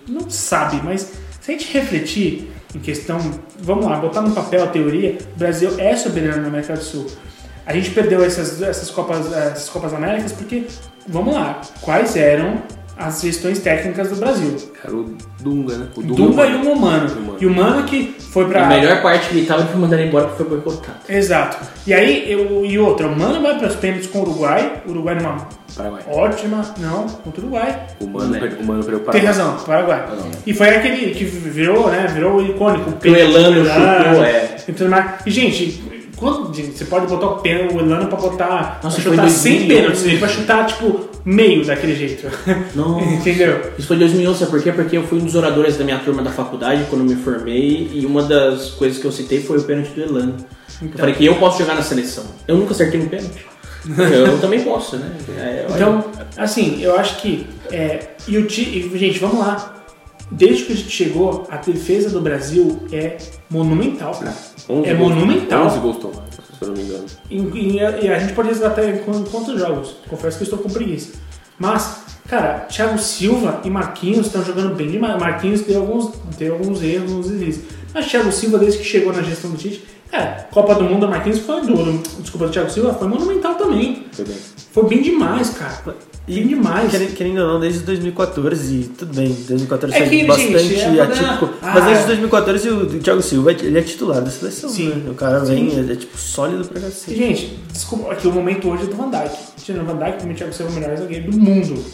Não 0.08 0.30
sabe, 0.30 0.82
mas 0.84 1.12
se 1.42 1.52
a 1.52 1.58
gente 1.58 1.72
refletir 1.74 2.52
em 2.76 2.80
questão. 2.80 3.20
Vamos 3.60 3.86
lá, 3.86 3.98
botar 3.98 4.22
no 4.22 4.32
papel 4.32 4.64
a 4.64 4.68
teoria, 4.68 5.18
o 5.36 5.40
Brasil 5.40 5.80
é 5.80 5.96
soberano 5.96 6.42
na 6.42 6.48
América 6.48 6.74
do 6.74 6.84
Sul. 6.84 7.08
A 7.66 7.74
gente 7.74 7.90
perdeu 7.92 8.24
essas, 8.24 8.62
essas, 8.62 8.92
Copas, 8.92 9.32
essas 9.34 9.70
Copas 9.70 9.94
Américas 9.94 10.34
porque, 10.34 10.66
vamos 11.08 11.34
lá, 11.34 11.62
quais 11.82 12.16
eram 12.16 12.62
as 12.98 13.22
gestões 13.22 13.60
técnicas 13.60 14.10
do 14.10 14.16
Brasil? 14.16 14.56
Era 14.84 14.96
o 14.96 15.16
Dunga, 15.42 15.78
né? 15.78 15.88
O 15.96 16.02
Dunga 16.02 16.46
e 16.46 16.56
o 16.56 16.64
Momano. 16.64 17.08
Humano. 17.12 17.38
E 17.40 17.46
o 17.46 17.54
Mano 17.54 17.84
que 17.84 18.16
foi 18.20 18.46
pra. 18.48 18.66
A 18.66 18.70
melhor 18.70 19.02
parte 19.02 19.30
que 19.30 19.38
ele 19.38 19.46
tava 19.46 19.62
ele 19.62 19.70
foi 19.70 19.80
mandado 19.82 20.02
embora 20.02 20.28
porque 20.28 20.44
foi 20.44 20.60
boicotado. 20.60 20.98
Exato. 21.10 21.58
E 21.86 21.94
aí, 21.94 22.32
eu, 22.32 22.66
e 22.66 22.80
outra, 22.80 23.08
o 23.08 23.18
Mano 23.18 23.42
vai 23.42 23.58
para 23.58 23.68
os 23.68 23.76
pênaltis 23.76 24.08
com 24.10 24.20
o 24.20 24.22
Uruguai. 24.22 24.82
O 24.88 24.92
Uruguai 24.92 25.16
numa 25.16 25.48
Paraguai. 25.76 26.04
ótima. 26.08 26.62
Não, 26.80 27.08
contra 27.08 27.42
o 27.42 27.44
Uruguai. 27.44 27.80
O 28.00 28.08
Mano, 28.08 28.32
Né? 28.32 28.58
o 28.60 28.64
Mano 28.64 28.84
perdeu 28.84 29.00
para 29.02 29.12
Tem 29.14 29.24
razão, 29.24 29.56
Paraguai. 29.66 30.06
E 30.46 30.54
foi 30.54 30.70
aquele 30.70 31.12
que 31.14 31.26
virou, 31.26 31.90
né? 31.90 32.08
Virou 32.14 32.42
icônico. 32.42 32.90
O 32.90 33.16
Elano 33.16 33.64
pênalti, 33.64 33.70
chutou, 33.70 34.22
ah, 34.24 34.28
é. 34.28 34.56
e. 35.26 35.30
E, 35.30 35.32
gente, 35.32 35.84
quando, 36.16 36.54
gente, 36.54 36.78
você 36.78 36.86
pode 36.86 37.08
botar 37.08 37.28
o, 37.28 37.36
pênalti, 37.40 37.76
o 37.76 37.80
Elano 37.80 38.08
pra 38.08 38.18
botar. 38.18 38.80
Nossa, 38.82 39.02
pra 39.02 39.12
chutar 39.12 39.26
2011. 39.26 39.38
100 39.40 39.68
pênaltis. 39.68 40.06
Ele 40.06 40.18
vai 40.18 40.30
chutar, 40.30 40.66
tipo, 40.66 41.15
meio 41.26 41.66
daquele 41.66 41.96
jeito. 41.96 42.28
Não. 42.76 43.00
Entendeu? 43.02 43.72
Isso 43.78 43.88
foi 43.88 43.96
em 43.98 44.00
2011, 44.00 44.40
sabe 44.40 44.52
por 44.52 44.62
quê? 44.64 44.72
Porque 44.72 44.96
eu 44.98 45.04
fui 45.04 45.20
um 45.20 45.26
dos 45.26 45.36
oradores 45.36 45.76
da 45.78 45.84
minha 45.84 45.98
turma 46.00 46.22
da 46.22 46.32
faculdade 46.32 46.86
quando 46.90 47.02
eu 47.10 47.16
me 47.18 47.22
formei 47.22 47.90
e 47.94 48.06
uma 48.06 48.24
das 48.24 48.72
coisas 48.72 49.00
que 49.00 49.06
eu 49.06 49.12
citei 49.12 49.42
foi 49.42 49.58
o 49.58 49.64
pênalti 49.64 49.90
do 49.92 50.02
Elano. 50.02 50.36
Eu 50.82 50.90
falei 50.98 51.16
que 51.16 51.26
eu 51.26 51.36
posso 51.36 51.60
jogar 51.60 51.76
na 51.76 51.82
seleção. 51.82 52.26
Eu 52.48 52.58
nunca 52.58 52.72
acertei 52.74 53.00
no 53.02 53.10
pênalti. 53.10 53.46
Eu 53.88 54.40
também 54.40 54.62
posso, 54.64 54.98
né? 54.98 55.12
É. 55.38 55.68
Então, 55.70 56.04
assim, 56.38 56.82
eu 56.82 56.96
acho 56.98 57.18
que. 57.22 57.46
É, 57.72 58.00
e 58.28 58.38
o 58.38 58.46
Ti- 58.48 58.92
gente, 58.96 59.20
vamos 59.20 59.40
lá. 59.40 59.75
Desde 60.32 60.64
que 60.66 60.74
a 60.74 60.76
gente 60.76 60.90
chegou, 60.90 61.48
a 61.50 61.58
defesa 61.58 62.10
do 62.10 62.20
Brasil 62.20 62.80
é 62.92 63.18
monumental, 63.50 64.12
cara. 64.14 64.34
11 64.70 64.90
É 64.90 64.94
gols- 64.96 65.14
monumental. 65.14 65.66
11 65.68 65.80
gols 65.80 65.98
tomados, 65.98 66.34
se 66.36 66.42
eu 66.62 66.68
não 66.70 66.76
me 66.76 66.82
engano. 66.84 67.06
E, 67.30 67.38
e 67.76 67.80
a, 67.80 67.92
e 68.00 68.10
a 68.10 68.20
gente 68.20 68.34
pode 68.34 68.50
resgatar 68.50 68.82
quantos 69.32 69.60
jogos? 69.60 69.96
Confesso 70.10 70.38
que 70.38 70.44
estou 70.44 70.60
com 70.60 70.70
preguiça. 70.70 71.14
Mas, 71.60 72.00
cara, 72.28 72.66
Thiago 72.70 72.98
Silva 72.98 73.62
e 73.64 73.70
Marquinhos 73.70 74.26
estão 74.28 74.44
jogando 74.44 74.76
bem 74.76 74.90
demais. 74.90 75.20
Marquinhos 75.20 75.62
tem 75.62 75.76
alguns, 75.78 76.12
tem 76.38 76.50
alguns 76.50 76.82
erros, 76.84 77.12
alguns 77.12 77.30
deslizes. 77.30 77.64
Mas 77.94 78.08
Thiago 78.08 78.32
Silva, 78.32 78.58
desde 78.58 78.80
que 78.80 78.84
chegou 78.86 79.14
na 79.14 79.22
gestão 79.22 79.52
do 79.52 79.58
Tite, 79.58 79.86
cara, 80.12 80.48
Copa 80.52 80.76
do 80.76 80.84
Mundo 80.84 81.02
do 81.02 81.08
Marquinhos 81.10 81.40
foi 81.40 81.62
duro. 81.62 82.02
Desculpa, 82.20 82.50
Thiago 82.50 82.70
Silva 82.70 82.94
foi 82.96 83.08
monumental 83.08 83.56
também. 83.56 84.06
Foi 84.12 84.26
bem. 84.26 84.36
Foi 84.74 84.86
bem 84.90 85.02
demais, 85.02 85.52
cara. 85.52 85.96
Tem 86.28 86.48
demais. 86.48 86.90
Querendo, 86.92 87.14
querendo 87.14 87.38
ou 87.42 87.48
não, 87.48 87.60
desde 87.60 87.80
2014, 87.82 88.74
e 88.76 88.84
tudo 88.86 89.14
bem, 89.14 89.28
2014 89.48 89.94
É 89.96 90.00
foi 90.00 90.10
que, 90.10 90.26
bastante 90.26 90.60
gente, 90.64 91.00
é 91.00 91.02
atípico. 91.02 91.50
Ah. 91.62 91.72
mas 91.76 91.86
desde 91.86 92.06
2014 92.08 92.70
o 92.70 93.00
Thiago 93.00 93.22
Silva 93.22 93.52
ele 93.52 93.78
é 93.78 93.82
titular 93.82 94.22
da 94.22 94.30
seleção. 94.32 94.70
Sim. 94.70 94.90
né? 94.90 95.12
O 95.12 95.14
cara 95.14 95.40
vem, 95.40 95.70
Sim. 95.70 95.80
ele 95.80 95.94
é 95.94 95.96
tipo 95.96 96.18
sólido 96.18 96.66
pra 96.68 96.80
E, 96.80 96.82
cacete. 96.84 97.16
gente, 97.18 97.60
desculpa, 97.72 98.12
aqui 98.12 98.28
o 98.28 98.32
momento 98.32 98.68
hoje 98.70 98.84
é 98.84 98.88
do 98.88 98.96
Van 98.96 99.10
Dijk. 99.10 99.36
Tirando 99.64 99.84
o 99.84 99.86
Van 99.94 99.98
Dijk, 100.04 100.18
pra 100.18 100.26
mim, 100.28 100.34
o 100.34 100.36
Thiago 100.36 100.54
Silva 100.54 100.72
é 100.72 100.76
o 100.76 100.80
melhor 100.80 100.98
zagueiro 100.98 101.32
do 101.32 101.38
mundo. 101.38 101.86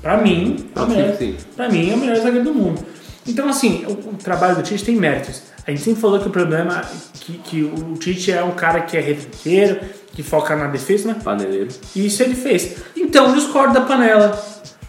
Pra 0.00 0.16
mim, 0.16 0.56
é 0.74 0.80
o 0.80 0.86
melhor, 0.88 1.16
pra 1.56 1.68
mim, 1.68 1.90
é 1.90 1.94
o 1.94 1.98
melhor 1.98 2.16
zagueiro 2.16 2.44
do 2.44 2.54
mundo. 2.54 2.80
Então, 3.26 3.48
assim, 3.48 3.84
o, 3.86 3.92
o 3.92 4.14
trabalho 4.22 4.56
do 4.56 4.62
Tite 4.62 4.84
tem 4.84 4.96
méritos. 4.96 5.42
A 5.66 5.70
gente 5.70 5.82
sempre 5.82 6.00
falou 6.00 6.18
que 6.18 6.26
o 6.26 6.30
problema 6.30 6.80
é 6.80 6.84
que, 7.20 7.38
que 7.38 7.62
o 7.62 7.94
Tite 7.94 8.32
é 8.32 8.42
um 8.42 8.52
cara 8.52 8.80
que 8.80 8.96
é 8.96 9.00
retranqueiro, 9.00 9.80
que 10.12 10.22
foca 10.22 10.56
na 10.56 10.66
defesa, 10.66 11.08
né? 11.08 11.20
Paneleiro. 11.22 11.68
E 11.94 12.06
isso 12.06 12.22
ele 12.22 12.34
fez. 12.34 12.76
Então, 12.96 13.28
eu 13.28 13.34
discordo 13.34 13.72
da 13.72 13.82
panela. 13.82 14.36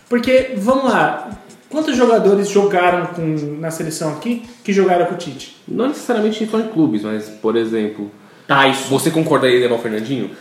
Porque, 0.09 0.53
vamos 0.57 0.85
lá, 0.85 1.29
quantos 1.69 1.95
jogadores 1.95 2.49
jogaram 2.49 3.07
com, 3.07 3.57
na 3.59 3.69
seleção 3.69 4.13
aqui 4.13 4.43
que 4.63 4.73
jogaram 4.73 5.05
com 5.05 5.13
o 5.13 5.17
Tite? 5.17 5.61
Não 5.67 5.87
necessariamente 5.87 6.47
só 6.47 6.59
em 6.59 6.67
clubes, 6.67 7.03
mas, 7.03 7.29
por 7.29 7.55
exemplo, 7.55 8.11
Tyson. 8.47 8.89
você 8.89 9.11
concordaria 9.11 9.57
em 9.57 9.61
levar 9.61 9.75
o 9.75 9.79
Fernandinho? 9.79 10.31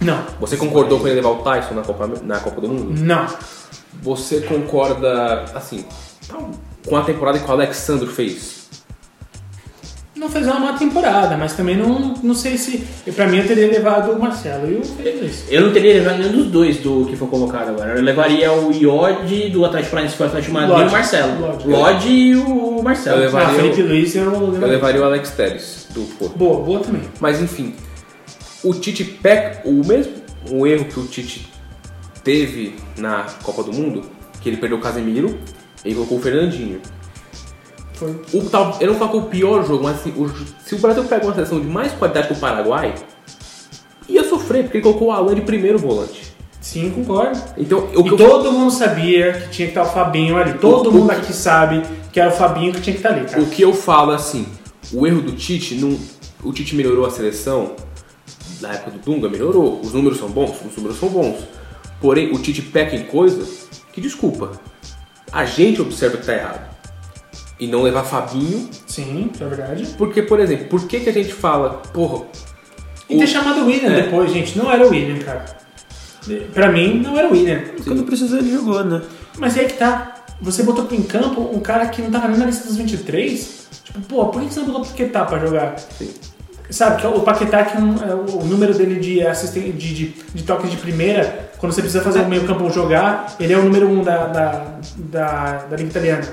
Não. 0.00 0.24
Você 0.40 0.56
concordou 0.56 0.98
com 0.98 1.06
ele 1.06 1.16
levar 1.16 1.30
o 1.30 1.42
Tyson 1.42 1.74
na 1.74 1.82
Copa, 1.82 2.10
na 2.22 2.40
Copa 2.40 2.60
do 2.60 2.68
Mundo? 2.68 3.00
Não. 3.00 3.26
Você 4.02 4.40
concorda, 4.40 5.44
assim, 5.54 5.84
com 6.86 6.96
a 6.96 7.02
temporada 7.02 7.38
que 7.38 7.48
o 7.48 7.52
Alexandre 7.52 8.08
fez? 8.08 8.61
Não 10.22 10.30
fez 10.30 10.46
uma 10.46 10.60
má 10.60 10.72
temporada, 10.74 11.36
mas 11.36 11.54
também 11.54 11.76
não, 11.76 12.14
não 12.22 12.34
sei 12.34 12.56
se. 12.56 12.78
Pra 13.14 13.26
mim, 13.26 13.38
eu 13.38 13.46
teria 13.46 13.66
levado 13.66 14.12
o 14.12 14.20
Marcelo 14.20 14.70
e 14.70 14.76
o 14.76 14.84
Felipe 14.84 15.18
Luiz. 15.18 15.44
Eu 15.50 15.62
não 15.62 15.72
teria 15.72 15.94
levado 15.94 16.18
nenhum 16.18 16.32
dos 16.32 16.46
dois 16.46 16.76
do 16.78 17.06
que 17.06 17.16
foi 17.16 17.26
convocado 17.26 17.70
agora. 17.70 17.96
Eu 17.96 18.02
levaria 18.02 18.52
o 18.52 18.70
Iod 18.72 19.50
do 19.50 19.64
Atlético 19.64 19.90
Paranaense 19.90 20.16
foi 20.16 20.26
o 20.26 20.28
Atlético 20.28 20.54
Madrid 20.54 20.78
e 20.78 20.88
o 20.88 20.90
Marcelo. 20.92 21.40
Lodge. 21.40 21.68
Lodge 21.68 22.08
e 22.08 22.36
o 22.36 22.82
Marcelo. 22.82 23.16
Eu 23.16 23.22
levaria 23.24 23.48
Ah, 23.48 23.52
o- 23.52 23.56
Felipe 23.56 23.82
Luiz 23.82 24.14
eu 24.14 24.22
Eu 24.22 24.40
levaria. 24.52 24.66
levaria 24.68 25.00
o 25.00 25.04
Alex 25.04 25.30
Telles 25.30 25.88
do 25.90 26.02
Porto. 26.16 26.38
Boa, 26.38 26.60
boa 26.62 26.78
também. 26.80 27.02
Mas 27.18 27.42
enfim, 27.42 27.74
o 28.62 28.72
Tite 28.74 29.02
peca. 29.02 29.68
O 29.68 29.84
mesmo 29.84 30.12
o 30.52 30.64
erro 30.66 30.84
que 30.84 31.00
o 31.00 31.04
Tite 31.06 31.48
teve 32.22 32.76
na 32.96 33.26
Copa 33.42 33.64
do 33.64 33.72
Mundo, 33.72 34.02
que 34.40 34.48
ele 34.48 34.56
perdeu 34.56 34.78
o 34.78 34.80
Casemiro 34.80 35.36
e 35.84 35.92
colocou 35.94 36.18
o 36.18 36.22
Fernandinho. 36.22 36.80
Foi. 38.02 38.40
O 38.40 38.48
tal, 38.50 38.76
eu 38.80 38.88
não 38.92 38.98
falo 38.98 39.10
que 39.12 39.16
é 39.16 39.20
o 39.20 39.24
pior 39.24 39.64
jogo, 39.66 39.84
mas 39.84 39.96
assim, 40.00 40.12
o- 40.16 40.28
se 40.64 40.74
o 40.74 40.78
Brasil 40.78 41.04
pega 41.04 41.24
uma 41.24 41.34
seleção 41.34 41.60
de 41.60 41.66
mais 41.66 41.92
qualidade 41.92 42.28
que 42.28 42.32
o 42.34 42.36
Paraguai, 42.36 42.94
ia 44.08 44.24
sofrer, 44.28 44.64
porque 44.64 44.78
ele 44.78 44.84
colocou 44.84 45.08
o 45.08 45.12
Alan 45.12 45.34
de 45.34 45.42
primeiro 45.42 45.78
volante. 45.78 46.32
Sim, 46.60 46.90
concordo. 46.90 47.38
Então, 47.56 47.88
o 47.94 48.00
E 48.00 48.02
que 48.04 48.10
eu 48.10 48.16
todo 48.16 48.52
mundo 48.52 48.70
sabia 48.70 49.32
que 49.32 49.48
tinha 49.50 49.68
que 49.68 49.72
estar 49.78 49.82
o 49.82 49.86
Fabinho 49.92 50.36
ali. 50.36 50.54
Todo 50.58 50.90
O- 50.90 50.92
mundo 50.92 51.08
o- 51.08 51.12
aqui 51.12 51.32
sabe 51.32 51.82
que 52.12 52.20
era 52.20 52.30
o 52.30 52.32
Fabinho 52.32 52.72
que 52.72 52.80
tinha 52.80 52.94
que 52.94 53.00
estar 53.00 53.10
ali, 53.14 53.24
cara. 53.26 53.42
O 53.42 53.46
que 53.46 53.62
eu 53.62 53.72
falo 53.72 54.12
é 54.12 54.14
assim, 54.16 54.46
o 54.92 55.06
erro 55.06 55.22
do 55.22 55.32
Tite, 55.32 55.74
não, 55.74 55.98
o 56.44 56.52
Tite 56.52 56.76
melhorou 56.76 57.04
a 57.04 57.10
seleção, 57.10 57.72
na 58.60 58.72
época 58.74 58.92
do 58.92 58.98
Dunga 58.98 59.28
melhorou, 59.28 59.80
os 59.80 59.92
números 59.92 60.18
são 60.18 60.28
bons, 60.28 60.52
os 60.64 60.76
números 60.76 60.98
são 60.98 61.08
bons. 61.08 61.36
Porém, 62.00 62.32
o 62.32 62.38
Tite 62.38 62.62
peca 62.62 62.94
em 62.94 63.04
coisas 63.04 63.66
que, 63.92 64.00
desculpa, 64.00 64.52
a 65.32 65.44
gente 65.44 65.80
observa 65.82 66.16
que 66.16 66.26
tá 66.26 66.32
errado. 66.34 66.71
E 67.62 67.66
não 67.68 67.82
levar 67.82 68.02
Fabinho, 68.02 68.68
Sim, 68.88 69.30
isso 69.32 69.44
é 69.44 69.46
verdade. 69.46 69.86
porque, 69.96 70.20
por 70.22 70.40
exemplo, 70.40 70.66
por 70.66 70.84
que, 70.88 70.98
que 70.98 71.08
a 71.08 71.12
gente 71.12 71.32
fala, 71.32 71.80
porra, 71.94 72.24
E 73.08 73.16
ter 73.16 73.26
chamado 73.28 73.60
o 73.60 73.66
William 73.66 73.92
É. 73.92 74.02
depois, 74.02 74.32
gente. 74.32 74.58
Não 74.58 74.68
era 74.72 74.84
o 74.84 74.90
William, 74.90 75.18
cara. 75.24 75.44
Pra 76.52 76.72
mim, 76.72 77.00
não 77.04 77.16
era 77.16 77.28
o 77.28 77.32
William. 77.32 77.60
Quando 77.84 78.02
precisou 78.04 78.38
ele 78.38 78.50
jogou, 78.52 78.82
né? 78.84 79.00
Mas 79.38 79.56
aí 79.56 79.66
que 79.66 79.74
tá. 79.74 80.24
Você 80.40 80.62
botou 80.64 80.88
em 80.90 81.02
campo 81.02 81.40
um 81.54 81.60
cara 81.60 81.86
que 81.86 82.02
não 82.02 82.10
tava 82.10 82.26
nem 82.28 82.38
na 82.38 82.46
lista 82.46 82.66
dos 82.66 82.76
23. 82.76 83.68
Tipo, 83.84 84.00
pô, 84.08 84.26
por 84.26 84.42
que 84.42 84.52
você 84.52 84.58
não 84.60 84.66
botou 84.66 84.82
o 84.82 84.86
Paquetá 84.86 85.24
pra 85.24 85.38
jogar? 85.38 85.76
Sabe, 86.70 87.00
que 87.02 87.06
o 87.06 87.20
Paquetá, 87.20 87.64
que 87.64 87.76
um- 87.76 87.96
é 88.02 88.14
o 88.14 88.44
número 88.44 88.72
dele 88.74 88.98
de, 88.98 89.24
assisten- 89.26 89.70
de, 89.72 89.94
de, 89.94 90.14
de 90.34 90.42
toques 90.42 90.70
de 90.70 90.76
primeira, 90.78 91.50
quando 91.58 91.72
você 91.72 91.82
precisa 91.82 92.02
fazer 92.02 92.20
o 92.20 92.28
meio 92.28 92.44
campo 92.46 92.68
jogar, 92.70 93.36
ele 93.38 93.52
é 93.52 93.56
o 93.58 93.62
número 93.62 93.86
um 93.88 94.02
da, 94.02 94.26
da, 94.26 94.64
da, 94.96 95.52
da 95.70 95.76
Liga 95.76 95.90
Italiana. 95.90 96.26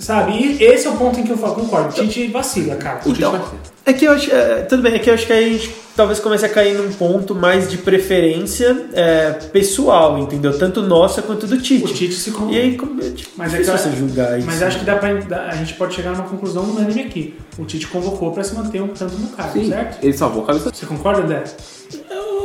Sabe? 0.00 0.32
E 0.32 0.64
esse 0.64 0.86
é 0.86 0.90
o 0.90 0.96
ponto 0.96 1.20
em 1.20 1.22
que 1.24 1.30
eu 1.30 1.36
falo, 1.36 1.54
concordo. 1.56 1.92
Tite 1.92 2.26
vacila, 2.28 2.74
cara. 2.76 2.96
o 2.96 3.02
Tite 3.12 3.18
Então, 3.18 3.32
vai 3.32 3.40
ser. 3.42 3.56
É 3.86 3.92
que 3.92 4.04
eu 4.06 4.12
acho. 4.12 4.30
é, 4.32 4.62
tudo 4.62 4.82
bem, 4.82 4.94
é 4.94 4.98
que 4.98 5.10
eu 5.10 5.14
acho 5.14 5.26
que 5.26 5.32
aí 5.32 5.44
a 5.44 5.52
gente 5.58 5.74
talvez 5.96 6.18
comece 6.20 6.44
a 6.44 6.48
cair 6.48 6.74
num 6.74 6.90
ponto 6.92 7.34
mais 7.34 7.68
de 7.70 7.76
preferência 7.78 8.86
é, 8.94 9.30
pessoal, 9.52 10.18
entendeu? 10.18 10.58
Tanto 10.58 10.80
nossa 10.82 11.20
quanto 11.22 11.46
do 11.46 11.58
Tite. 11.60 11.84
O 11.84 11.88
Tite 11.94 12.14
se 12.14 12.30
con- 12.30 12.50
E 12.50 12.58
aí, 12.58 12.76
como 12.76 13.00
é 13.02 13.10
tipo, 13.10 13.30
Mas 13.36 13.52
é 13.52 13.58
que- 13.58 13.64
você 13.64 13.90
julgar 13.96 14.38
isso. 14.38 14.46
Mas 14.46 14.62
acho 14.62 14.78
que 14.78 14.84
dá 14.84 14.96
pra, 14.96 15.10
a 15.48 15.54
gente 15.56 15.74
pode 15.74 15.94
chegar 15.94 16.12
numa 16.12 16.24
conclusão 16.24 16.62
unânime 16.64 17.02
aqui. 17.02 17.34
O 17.58 17.64
Tite 17.64 17.86
convocou 17.88 18.32
pra 18.32 18.42
se 18.42 18.54
manter 18.54 18.80
um 18.82 18.88
tanto 18.88 19.16
no 19.16 19.28
cargo, 19.28 19.52
Sim, 19.52 19.68
certo? 19.68 20.02
ele 20.02 20.12
salvou 20.12 20.44
a 20.44 20.46
cabeça. 20.46 20.70
Você 20.72 20.86
concorda, 20.86 21.22
Dé? 21.22 21.44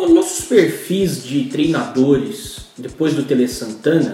Os 0.04 0.12
nossos 0.14 0.46
perfis 0.46 1.24
de 1.24 1.46
treinadores, 1.46 2.58
depois 2.78 3.14
do 3.14 3.24
Tele 3.24 3.48
Santana, 3.48 4.14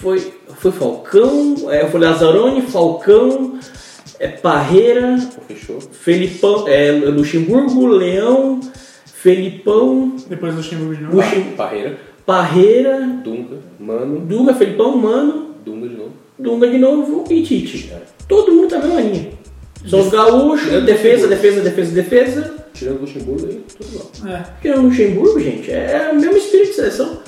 foi, 0.00 0.34
foi 0.56 0.72
Falcão, 0.72 1.54
é, 1.70 1.86
foi 1.86 2.00
Lazzaroni, 2.00 2.62
Falcão, 2.62 3.58
é, 4.18 4.28
Parreira, 4.28 5.18
Fechou. 5.48 5.80
Felipão, 5.80 6.68
é, 6.68 6.90
Luxemburgo, 6.92 7.86
Leão, 7.86 8.60
Felipão, 9.06 10.16
Depois 10.28 10.54
Luxemburgo 10.54 10.94
de 10.94 11.02
novo. 11.02 11.16
Luxem, 11.16 11.42
Parreira, 11.56 11.98
Parreira, 12.26 13.00
Dunga, 13.24 13.56
Mano, 13.80 14.20
Dunga, 14.20 14.54
Felipão, 14.54 14.96
Mano, 14.96 15.54
Dunga 15.64 15.88
de 15.88 15.96
novo. 15.96 16.12
Dunga 16.38 16.68
de 16.68 16.78
novo 16.78 17.24
e 17.30 17.42
Tite. 17.42 17.92
Todo 18.28 18.52
mundo 18.52 18.68
tá 18.68 18.78
na 18.78 18.86
mesma 18.86 19.00
linha. 19.00 19.30
São 19.88 20.00
os 20.00 20.08
gaúchos, 20.08 20.82
defesa, 20.84 21.26
defesa, 21.28 21.60
defesa, 21.62 21.92
defesa. 21.92 22.54
Tirando 22.74 22.98
o 22.98 23.00
Luxemburgo 23.02 23.46
aí, 23.46 23.64
tudo 23.78 23.88
igual. 23.94 24.36
É. 24.36 24.42
Porque 24.42 24.70
o 24.70 24.82
Luxemburgo, 24.82 25.40
gente, 25.40 25.70
é 25.70 26.10
o 26.12 26.16
mesmo 26.16 26.36
espírito 26.36 26.70
de 26.70 26.74
seleção. 26.74 27.18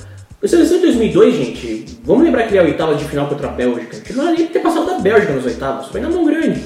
A 0.41 0.47
seleção 0.47 0.77
de 0.77 0.83
2002, 0.83 1.35
gente, 1.35 1.85
vamos 2.03 2.23
lembrar 2.23 2.43
que 2.43 2.49
ele 2.51 2.57
é 2.59 2.61
a 2.61 2.65
oitava 2.65 2.95
de 2.95 3.03
final 3.03 3.27
contra 3.27 3.47
a 3.47 3.51
Bélgica. 3.51 3.91
A 3.91 3.99
gente 3.99 4.13
não 4.13 4.27
era 4.27 4.37
nem 4.37 4.47
ter 4.47 4.59
passado 4.59 4.85
da 4.85 4.99
Bélgica 4.99 5.33
nas 5.33 5.45
oitavas, 5.45 5.87
foi 5.87 5.99
na 5.99 6.09
mão 6.09 6.25
grande. 6.25 6.61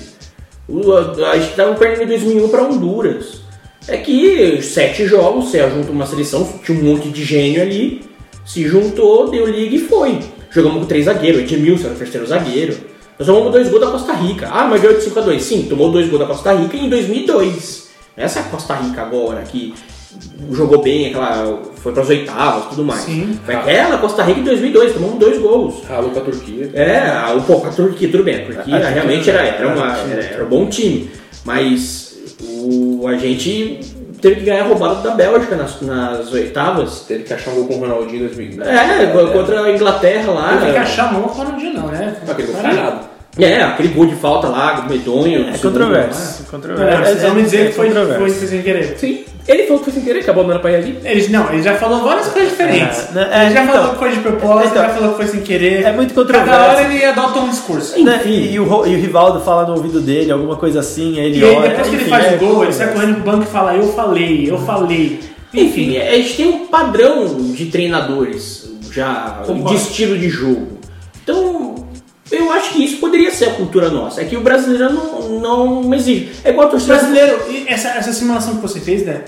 O- 0.67 0.91
a, 0.91 1.31
a 1.31 1.37
gente 1.39 1.55
tava 1.55 1.73
perdendo 1.75 2.03
em 2.03 2.07
2001 2.07 2.49
para 2.49 2.63
Honduras. 2.63 3.41
É 3.87 3.97
que 3.97 4.61
sete 4.61 5.05
jogos, 5.05 5.45
você 5.49 5.67
junta 5.69 5.91
uma 5.91 6.05
seleção, 6.05 6.47
tinha 6.63 6.77
um 6.79 6.83
monte 6.83 7.09
de 7.09 7.23
gênio 7.23 7.61
ali, 7.61 8.01
se 8.45 8.63
juntou, 8.65 9.29
deu 9.29 9.45
liga 9.45 9.75
e 9.75 9.79
foi. 9.79 10.19
Jogamos 10.51 10.81
com 10.81 10.85
três 10.85 11.05
zagueiros, 11.05 11.41
Edmilson 11.41 11.85
era 11.87 11.95
o 11.95 11.97
terceiro 11.97 12.27
zagueiro. 12.27 12.77
Nós 13.17 13.25
tomamos 13.27 13.51
dois 13.51 13.67
gols 13.69 13.81
da 13.81 13.91
Costa 13.91 14.13
Rica. 14.13 14.47
Ah, 14.51 14.67
mas 14.67 14.81
ganhou 14.81 14.97
de 14.97 15.03
5 15.03 15.19
a 15.19 15.21
2 15.23 15.41
Sim, 15.43 15.63
tomou 15.69 15.91
dois 15.91 16.07
gols 16.07 16.19
da 16.21 16.27
Costa 16.27 16.53
Rica 16.53 16.77
em 16.77 16.89
2002. 16.89 17.89
Essa 18.15 18.39
é 18.39 18.41
a 18.43 18.45
Costa 18.45 18.75
Rica 18.75 19.01
agora, 19.01 19.41
que 19.41 19.73
jogou 20.51 20.81
bem, 20.81 21.07
aquela 21.07 21.61
foi 21.75 21.91
para 21.91 22.01
as 22.03 22.09
oitavas 22.09 22.65
tudo 22.69 22.83
mais. 22.83 23.01
Sim. 23.01 23.37
Foi 23.45 23.55
aquela 23.55 23.97
Costa 23.97 24.23
Rica 24.23 24.39
em 24.39 24.43
2002, 24.43 24.93
tomamos 24.93 25.19
dois 25.19 25.37
gols. 25.39 25.83
Ralo 25.87 26.09
com 26.11 26.19
a 26.19 26.23
Turquia. 26.23 26.69
É, 26.73 27.33
um 27.35 27.41
pouco 27.41 27.67
a 27.67 27.69
Turquia, 27.71 28.09
tudo 28.09 28.23
bem, 28.23 28.35
a 28.41 28.45
Turquia 28.45 28.75
A 28.75 28.89
realmente 28.89 29.29
era, 29.29 29.41
era- 29.45 29.67
uma- 29.67 29.97
era- 29.97 30.43
um 30.45 30.47
bom 30.49 30.65
time, 30.67 31.09
mas 31.45 32.15
o, 32.41 33.05
a 33.07 33.17
gente 33.17 33.79
teve 34.21 34.35
que 34.37 34.45
ganhar 34.45 34.63
roubado 34.63 35.01
da 35.03 35.11
Bélgica 35.11 35.55
nas, 35.55 35.81
nas 35.81 36.31
oitavas. 36.31 37.01
Teve 37.07 37.23
que 37.23 37.33
achar 37.33 37.51
um 37.51 37.55
gol 37.55 37.67
com 37.67 37.73
o 37.75 37.79
Ronaldinho 37.79 38.23
em 38.23 38.27
2000. 38.27 38.63
É, 38.63 39.07
contra 39.33 39.63
a 39.63 39.71
Inglaterra 39.71 40.31
lá. 40.31 40.57
Tem 40.57 40.71
que 40.71 40.77
achar 40.77 41.09
a 41.09 41.11
mão 41.11 41.23
com 41.23 41.29
o 41.29 41.43
Ronaldinho, 41.43 41.73
não, 41.73 41.87
né? 41.87 42.15
Aquele 42.27 42.47
gol 42.51 42.61
falhado. 42.61 43.13
É, 43.37 43.63
aquele 43.63 43.89
gol 43.89 44.05
de 44.05 44.15
falta 44.15 44.47
lá, 44.47 44.85
medonho. 44.87 45.49
É 45.49 45.57
controverso. 45.57 46.43
É, 46.47 46.51
controverso. 46.51 47.03
vocês 47.03 47.21
vão 47.23 47.33
me 47.35 47.41
dizer 47.43 47.61
é 47.61 47.65
que 47.65 47.71
foi, 47.73 47.87
controverso. 47.87 48.35
foi 48.37 48.47
sem 48.47 48.61
querer. 48.61 48.95
Sim, 48.97 49.25
ele 49.47 49.63
falou 49.63 49.79
que 49.79 49.85
foi 49.85 49.93
sem 49.93 50.03
querer, 50.03 50.23
que 50.23 50.29
a 50.29 50.33
bola 50.33 50.45
não 50.47 50.53
era 50.53 50.59
pra 50.61 50.71
ir 50.71 50.75
ali. 50.75 50.99
Ele, 51.03 51.27
não, 51.27 51.51
ele 51.51 51.61
já 51.61 51.75
falou 51.75 52.01
várias 52.01 52.27
coisas 52.29 52.51
diferentes. 52.51 53.09
É, 53.09 53.11
né, 53.13 53.29
é, 53.31 53.45
ele 53.45 53.53
já 53.53 53.63
então. 53.63 53.73
falou 53.75 53.89
que 53.93 53.99
foi 53.99 54.11
de 54.11 54.19
propósito, 54.19 54.67
Então. 54.69 54.83
já 54.83 54.89
falou 54.89 55.09
que 55.11 55.15
foi 55.17 55.27
sem 55.27 55.41
querer. 55.41 55.83
É 55.83 55.91
muito 55.91 56.13
Cada 56.13 56.33
controverso. 56.39 56.71
hora 56.77 56.81
ele 56.93 57.05
adota 57.05 57.39
um 57.39 57.49
discurso. 57.49 58.03
Né? 58.03 58.15
Enfim. 58.17 58.29
E, 58.31 58.53
e 58.53 58.59
o, 58.59 58.85
e 58.87 58.95
o 58.95 58.99
Rivaldo 58.99 59.39
fala 59.41 59.65
no 59.67 59.73
ouvido 59.75 59.99
dele, 59.99 60.31
alguma 60.31 60.55
coisa 60.55 60.79
assim, 60.79 61.19
aí 61.19 61.25
ele 61.27 61.39
E 61.39 61.43
aí, 61.45 61.55
olha. 61.55 61.69
depois 61.69 61.87
que 61.89 61.95
ele 61.95 62.05
faz 62.05 62.25
é 62.25 62.35
o 62.35 62.39
gol, 62.39 62.39
ele 62.39 62.47
controverso. 62.71 62.77
sai 62.79 62.93
correndo 62.93 63.13
pro 63.21 63.31
banco 63.31 63.43
e 63.43 63.47
fala: 63.51 63.75
Eu 63.75 63.87
falei, 63.93 64.49
eu 64.49 64.57
falei. 64.59 65.19
Enfim, 65.53 65.97
a 65.97 66.15
gente 66.15 66.35
tem 66.35 66.47
um 66.47 66.65
padrão 66.67 67.27
de 67.51 67.65
treinadores 67.65 68.71
já 68.91 69.41
Concordo. 69.45 69.69
de 69.69 69.75
estilo 69.75 70.17
de 70.17 70.29
jogo. 70.29 70.79
Então, 71.23 71.72
eu 72.33 72.51
acho 72.51 72.71
que 72.71 72.83
isso 72.83 72.97
poderia 72.97 73.31
ser 73.31 73.45
a 73.45 73.53
cultura 73.53 73.89
nossa. 73.89 74.21
É 74.21 74.25
que 74.25 74.35
o 74.35 74.41
brasileiro 74.41 74.93
não, 74.93 75.39
não 75.81 75.93
exige. 75.93 76.31
É 76.43 76.49
igual 76.49 76.67
a 76.67 76.71
torcida 76.71 76.95
brasileiro, 76.95 77.39
essa, 77.67 77.89
essa 77.89 78.11
simulação 78.13 78.55
que 78.55 78.61
você 78.61 78.79
fez, 78.79 79.05
né? 79.05 79.21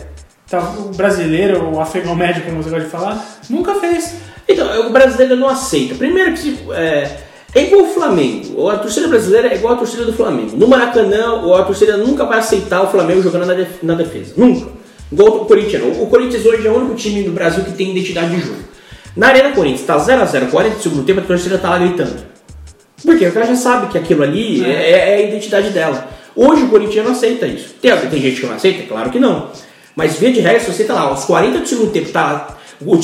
O 0.79 0.95
brasileiro, 0.95 1.73
o 1.73 1.79
afegão 1.81 2.15
médio, 2.15 2.43
como 2.43 2.61
você 2.61 2.69
gosta 2.69 2.85
de 2.85 2.91
falar, 2.91 3.25
nunca 3.49 3.75
fez. 3.75 4.15
Então, 4.47 4.87
o 4.87 4.91
brasileiro 4.91 5.35
não 5.35 5.49
aceita. 5.49 5.95
Primeiro 5.95 6.33
que 6.33 6.57
é, 6.71 7.17
é 7.55 7.63
igual 7.63 7.83
o 7.83 7.87
Flamengo. 7.93 8.69
A 8.69 8.77
torcida 8.77 9.07
brasileira 9.07 9.47
é 9.47 9.55
igual 9.55 9.73
a 9.73 9.77
torcida 9.77 10.05
do 10.05 10.13
Flamengo. 10.13 10.55
No 10.55 10.67
Maracanã, 10.67 11.41
a 11.59 11.63
torcida 11.63 11.97
nunca 11.97 12.25
vai 12.25 12.39
aceitar 12.39 12.83
o 12.83 12.87
Flamengo 12.91 13.21
jogando 13.23 13.45
na, 13.47 13.53
def- 13.55 13.81
na 13.81 13.95
defesa. 13.95 14.33
Nunca. 14.37 14.69
Igual 15.11 15.41
o 15.41 15.45
Corinthians. 15.45 15.97
O 15.99 16.05
Corinthians 16.07 16.45
hoje 16.45 16.67
é 16.67 16.69
o 16.71 16.75
único 16.75 16.95
time 16.95 17.21
no 17.23 17.31
Brasil 17.31 17.63
que 17.63 17.71
tem 17.73 17.89
identidade 17.91 18.35
de 18.35 18.41
jogo. 18.41 18.59
Na 19.15 19.27
Arena 19.29 19.51
Corinthians, 19.51 19.81
tá 19.87 19.97
0x0, 19.97 20.49
40 20.51 20.75
do 20.75 20.81
segundo 20.83 21.03
tempo, 21.05 21.21
a 21.21 21.23
torcida 21.23 21.57
tá 21.57 21.69
lá 21.71 21.79
gritando. 21.79 22.34
Porque 23.05 23.25
ela 23.25 23.45
já 23.45 23.55
sabe 23.55 23.87
que 23.87 23.97
aquilo 23.97 24.23
ali 24.23 24.63
é, 24.65 24.91
é 24.91 25.15
a 25.15 25.21
identidade 25.21 25.69
dela. 25.69 26.09
Hoje 26.35 26.63
o 26.63 26.67
Corinthians 26.69 27.05
não 27.05 27.11
aceita 27.13 27.45
isso. 27.47 27.75
Tem, 27.81 27.95
tem 27.95 28.21
gente 28.21 28.41
que 28.41 28.47
não 28.47 28.55
aceita? 28.55 28.83
Claro 28.83 29.09
que 29.09 29.19
não. 29.19 29.49
Mas 29.95 30.17
via 30.17 30.31
de 30.33 30.39
regra, 30.41 30.59
se 30.59 30.71
você 30.73 30.83
tá 30.83 30.93
lá, 30.93 31.01
aos 31.01 31.23
40 31.25 31.59
do 31.59 31.67
segundo 31.67 31.91
tempo, 31.91 32.09
tá, 32.09 32.57
o, 32.81 32.95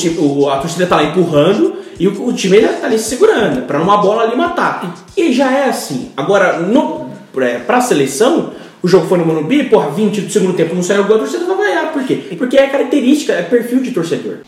o- 0.42 0.50
a 0.50 0.58
torcida 0.58 0.86
tá 0.86 0.96
lá 0.96 1.04
empurrando 1.04 1.76
e 1.98 2.06
o, 2.08 2.26
o 2.28 2.32
time 2.34 2.60
tá 2.60 2.86
ali 2.86 2.98
se 2.98 3.08
segurando, 3.10 3.62
pra 3.66 3.80
uma 3.80 3.96
bola 3.98 4.24
ali 4.24 4.36
matar. 4.36 4.94
E 5.16 5.32
já 5.32 5.50
é 5.50 5.68
assim. 5.70 6.10
Agora, 6.16 6.58
no, 6.58 7.08
é, 7.38 7.58
pra 7.60 7.80
seleção, 7.80 8.52
o 8.82 8.88
jogo 8.88 9.06
foi 9.06 9.16
no 9.18 9.24
Morumbi, 9.24 9.64
porra, 9.64 9.88
20 9.90 10.20
do 10.22 10.30
segundo 10.30 10.52
tempo 10.54 10.74
não 10.74 10.82
saiu 10.82 11.02
o 11.02 11.04
gol, 11.04 11.16
a 11.16 11.20
torcida 11.20 11.46
vai 11.46 11.56
vaiar. 11.56 11.92
Por 11.92 12.04
quê? 12.04 12.18
Porque 12.36 12.58
é 12.58 12.66
característica, 12.66 13.32
é 13.32 13.42
perfil 13.42 13.80
de 13.80 13.92
torcedor. 13.92 14.38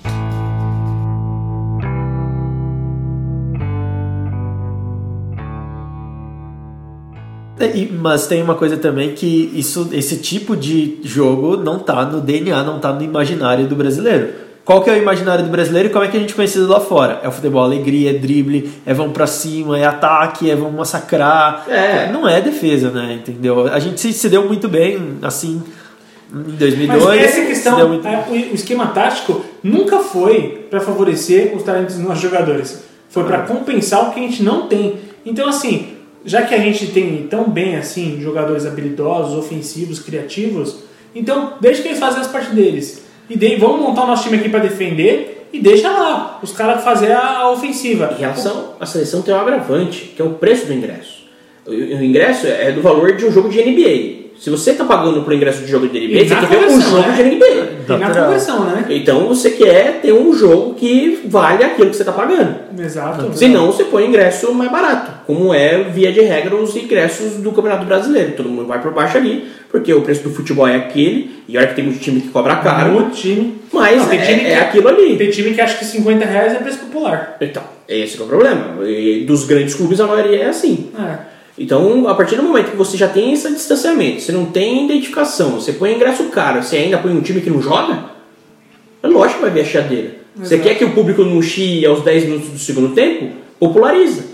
Mas 8.01 8.27
tem 8.27 8.43
uma 8.43 8.55
coisa 8.55 8.77
também 8.77 9.15
que 9.15 9.53
isso, 9.55 9.89
esse 9.93 10.17
tipo 10.17 10.57
de 10.57 10.99
jogo 11.05 11.57
não 11.57 11.79
tá 11.79 12.05
no 12.05 12.21
DNA, 12.21 12.63
não 12.65 12.79
tá 12.81 12.93
no 12.93 13.03
imaginário 13.03 13.67
do 13.67 13.77
brasileiro. 13.77 14.29
Qual 14.65 14.83
que 14.83 14.89
é 14.89 14.95
o 14.95 14.97
imaginário 14.97 15.45
do 15.45 15.51
brasileiro 15.51 15.89
e 15.89 15.93
como 15.93 16.05
é 16.05 16.09
que 16.09 16.17
a 16.17 16.21
gente 16.21 16.33
é 16.33 16.37
conhecido 16.37 16.67
lá 16.67 16.81
fora? 16.81 17.21
É 17.23 17.29
o 17.29 17.31
futebol 17.31 17.63
alegria, 17.63 18.11
é 18.11 18.15
drible, 18.15 18.73
é 18.87 18.95
vão 18.95 19.11
pra 19.11 19.27
cima, 19.27 19.79
é 19.79 19.85
ataque, 19.85 20.51
é 20.51 20.57
vão 20.57 20.71
massacrar. 20.71 21.65
É. 21.69 22.11
Não 22.11 22.27
é 22.27 22.41
defesa, 22.41 22.91
né? 22.91 23.15
Entendeu? 23.21 23.69
A 23.73 23.79
gente 23.79 24.01
se, 24.01 24.11
se 24.13 24.29
deu 24.29 24.47
muito 24.47 24.67
bem, 24.67 25.19
assim, 25.21 25.63
em 26.35 26.57
2002. 26.57 27.05
Mas 27.05 27.21
essa 27.25 27.41
questão, 27.47 27.89
muito- 27.89 28.09
é, 28.09 28.25
o 28.27 28.33
o 28.33 28.55
esquema 28.55 28.87
tático 28.87 29.45
nunca 29.63 29.99
foi 29.99 30.67
para 30.71 30.81
favorecer 30.81 31.55
os 31.55 31.63
talentos 31.63 31.97
dos 31.97 32.05
nossos 32.05 32.23
jogadores. 32.23 32.83
Foi 33.11 33.25
para 33.25 33.43
compensar 33.43 34.09
o 34.09 34.13
que 34.13 34.19
a 34.21 34.23
gente 34.23 34.43
não 34.43 34.67
tem. 34.67 34.95
Então, 35.27 35.47
assim, 35.47 35.89
já 36.25 36.43
que 36.43 36.55
a 36.55 36.59
gente 36.59 36.89
tem 36.89 37.27
tão 37.29 37.51
bem 37.51 37.77
assim 37.77 38.21
jogadores 38.21 38.65
habilidosos, 38.67 39.39
ofensivos, 39.39 39.99
criativos, 39.99 40.79
então 41.15 41.55
deixa 41.61 41.83
que 41.83 41.89
eles 41.89 42.01
façam 42.01 42.21
as 42.21 42.27
partes 42.27 42.53
deles. 42.53 43.05
E 43.29 43.37
daí 43.37 43.57
vamos 43.57 43.81
montar 43.81 44.05
o 44.05 44.07
nosso 44.07 44.25
time 44.25 44.39
aqui 44.39 44.49
para 44.49 44.61
defender 44.61 45.49
e 45.53 45.61
deixa 45.61 45.91
lá 45.91 46.41
os 46.43 46.53
caras 46.53 46.83
fazer 46.83 47.13
a, 47.13 47.51
ofensiva. 47.51 48.13
Em 48.17 48.21
relação 48.21 48.75
à 48.81 48.87
seleção 48.87 49.23
tem 49.23 49.33
um 49.33 49.39
agravante, 49.39 50.13
que 50.17 50.21
é 50.21 50.25
o 50.25 50.31
preço 50.31 50.67
do 50.67 50.73
ingresso. 50.73 51.25
O 51.67 51.73
ingresso 51.73 52.47
é 52.47 52.73
do 52.73 52.83
valor 52.83 53.17
de 53.17 53.25
um 53.25 53.33
jogo 53.33 53.49
de 53.49 53.63
NBA. 53.63 54.24
Se 54.39 54.51
você 54.51 54.73
está 54.73 54.85
pagando 54.85 55.23
por 55.23 55.33
ingresso 55.33 55.63
de 55.63 55.71
jogo 55.71 55.89
de 55.89 55.99
NBA, 55.99 56.21
E 56.23 56.29
você 56.29 56.35
quer 56.35 56.47
ver 56.49 56.67
um 56.67 56.81
jogo 56.81 56.99
né? 56.99 57.13
de 57.17 57.23
NBA. 57.23 57.95
E 57.95 57.99
na 57.99 58.11
conversão, 58.11 58.65
né? 58.65 58.85
Então 58.91 59.27
você 59.29 59.51
quer 59.53 60.01
ter 60.03 60.13
um 60.13 60.35
jogo 60.35 60.75
que 60.75 61.21
vale 61.27 61.65
aquilo 61.65 61.89
que 61.91 61.97
você 61.97 62.03
está 62.03 62.13
pagando. 62.13 62.55
Exato. 62.79 63.31
Senão 63.37 63.67
você 63.73 63.85
põe 63.85 64.07
ingresso 64.07 64.53
mais 64.53 64.71
barato, 64.71 65.13
como 65.27 65.55
é 65.55 65.85
via 65.85 66.13
de 66.13 66.21
regra 66.21 66.55
os 66.57 66.75
ingressos 66.77 67.35
do 67.35 67.53
Campeonato 67.53 67.87
Brasileiro. 67.87 68.33
Todo 68.37 68.49
mundo 68.49 68.67
vai 68.67 68.83
por 68.83 68.93
baixo 68.93 69.17
ali, 69.17 69.49
porque 69.71 69.95
o 69.95 70.03
preço 70.03 70.25
do 70.25 70.31
futebol 70.31 70.67
é 70.69 70.77
aquele, 70.77 71.43
e 71.49 71.57
olha 71.57 71.67
que 71.69 71.75
tem 71.75 71.85
muito 71.85 72.01
time 72.01 72.21
que 72.21 72.29
cobra 72.29 72.57
caro, 72.57 72.93
No 73.01 73.11
time. 73.11 73.55
mas 73.73 73.99
Não, 74.03 74.09
tem 74.09 74.19
é, 74.19 74.23
time 74.27 74.41
que- 74.41 74.47
é 74.47 74.59
aquilo 74.61 74.89
ali. 74.89 75.17
Tem 75.17 75.31
time 75.31 75.55
que 75.55 75.61
acha 75.61 75.79
que 75.79 75.85
50 75.85 76.25
reais 76.27 76.53
é 76.53 76.57
preço 76.57 76.79
popular. 76.81 77.37
Então, 77.41 77.63
esse 77.89 78.17
que 78.17 78.23
é 78.23 78.25
o 78.27 78.29
problema. 78.29 78.85
E 78.87 79.25
dos 79.27 79.45
grandes 79.45 79.75
clubes 79.75 80.01
a 80.01 80.07
maioria 80.07 80.41
é 80.43 80.47
assim. 80.49 80.91
É. 80.99 81.34
Então, 81.59 82.09
a 82.09 82.15
partir 82.15 82.37
do 82.37 82.43
momento 82.43 82.73
que 82.73 82.77
você 82.77 82.97
já 82.97 83.09
tem 83.09 83.33
esse 83.33 83.49
distanciamento, 83.53 84.21
você 84.21 84.33
não 84.33 84.47
tem 84.47 84.87
identificação, 84.87 85.61
você 85.61 85.73
põe 85.73 85.95
ingresso 85.95 86.25
caro, 86.25 86.63
você 86.63 86.77
ainda 86.77 86.99
põe 86.99 87.13
um 87.13 87.21
time 87.21 87.41
que 87.41 87.51
não 87.51 87.63
joga, 87.63 88.07
é 89.03 89.07
lógico 89.07 89.39
que 89.39 89.43
vai 89.43 89.51
ver 89.51 89.61
a 89.61 89.65
chiadeira. 89.65 90.17
Você 90.37 90.55
Exato. 90.55 90.69
quer 90.69 90.75
que 90.77 90.85
o 90.85 90.93
público 90.93 91.23
não 91.23 91.41
chie 91.41 91.87
aos 91.87 92.03
10 92.03 92.25
minutos 92.25 92.49
do 92.49 92.59
segundo 92.59 92.93
tempo? 92.93 93.37
Populariza. 93.61 94.25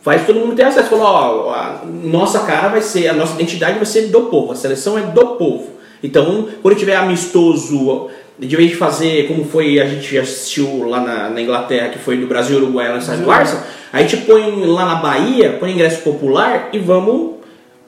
Faz 0.00 0.24
todo 0.26 0.40
mundo 0.40 0.54
ter 0.56 0.64
acesso. 0.64 0.88
Fala, 0.88 1.02
ó, 1.02 1.50
a 1.52 1.82
nossa 1.84 2.40
cara 2.40 2.68
vai 2.68 2.80
ser, 2.80 3.08
a 3.08 3.12
nossa 3.12 3.34
identidade 3.34 3.76
vai 3.76 3.84
ser 3.84 4.08
do 4.08 4.22
povo, 4.22 4.52
a 4.52 4.56
seleção 4.56 4.98
é 4.98 5.02
do 5.02 5.26
povo. 5.36 5.70
Então, 6.02 6.48
quando 6.62 6.76
tiver 6.76 6.96
amistoso, 6.96 8.08
de 8.38 8.56
vez 8.56 8.70
de 8.70 8.76
fazer 8.76 9.26
como 9.28 9.44
foi, 9.44 9.78
a 9.80 9.86
gente 9.86 10.16
assistiu 10.18 10.84
lá 10.88 11.00
na, 11.00 11.30
na 11.30 11.40
Inglaterra, 11.40 11.88
que 11.90 11.98
foi 11.98 12.16
do 12.16 12.26
Brasil 12.26 12.56
Uruguai 12.58 12.88
lá 12.88 12.94
no 12.94 13.00
estádio 13.00 13.24
do 13.24 13.30
Arsenal, 13.30 13.62
a 13.92 14.00
gente 14.02 14.16
põe 14.18 14.64
lá 14.66 14.86
na 14.86 14.94
Bahia, 14.96 15.56
põe 15.60 15.72
ingresso 15.72 16.02
popular 16.02 16.70
e 16.72 16.78
vamos 16.78 17.32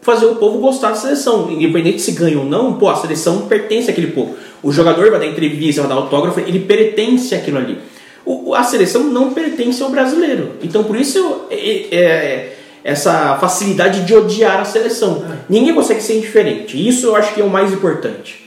fazer 0.02 0.26
o 0.26 0.36
povo 0.36 0.58
gostar 0.58 0.90
da 0.90 0.96
seleção. 0.96 1.50
Independente 1.50 2.00
se 2.02 2.12
ganha 2.12 2.38
ou 2.38 2.44
não, 2.44 2.74
pô, 2.74 2.88
a 2.90 2.96
seleção 2.96 3.46
pertence 3.46 3.90
àquele 3.90 4.08
povo. 4.08 4.36
O 4.62 4.70
jogador 4.70 5.10
vai 5.10 5.18
dar 5.18 5.26
entrevista, 5.26 5.80
vai 5.80 5.88
dar 5.88 5.96
autógrafo, 5.96 6.40
ele 6.40 6.60
pertence 6.60 7.34
àquilo 7.34 7.58
ali. 7.58 7.78
O- 8.24 8.50
o- 8.50 8.54
a 8.54 8.62
seleção 8.62 9.04
não 9.04 9.32
pertence 9.32 9.82
ao 9.82 9.88
brasileiro. 9.90 10.52
Então, 10.62 10.84
por 10.84 10.96
isso, 10.96 11.46
é- 11.50 11.86
é- 11.96 12.56
essa 12.84 13.36
facilidade 13.40 14.02
de 14.04 14.14
odiar 14.14 14.60
a 14.60 14.64
seleção. 14.64 15.24
Ninguém 15.48 15.74
consegue 15.74 16.02
ser 16.02 16.18
indiferente. 16.18 16.76
Isso 16.86 17.06
eu 17.06 17.16
acho 17.16 17.32
que 17.34 17.40
é 17.40 17.44
o 17.44 17.48
mais 17.50 17.72
importante. 17.72 18.43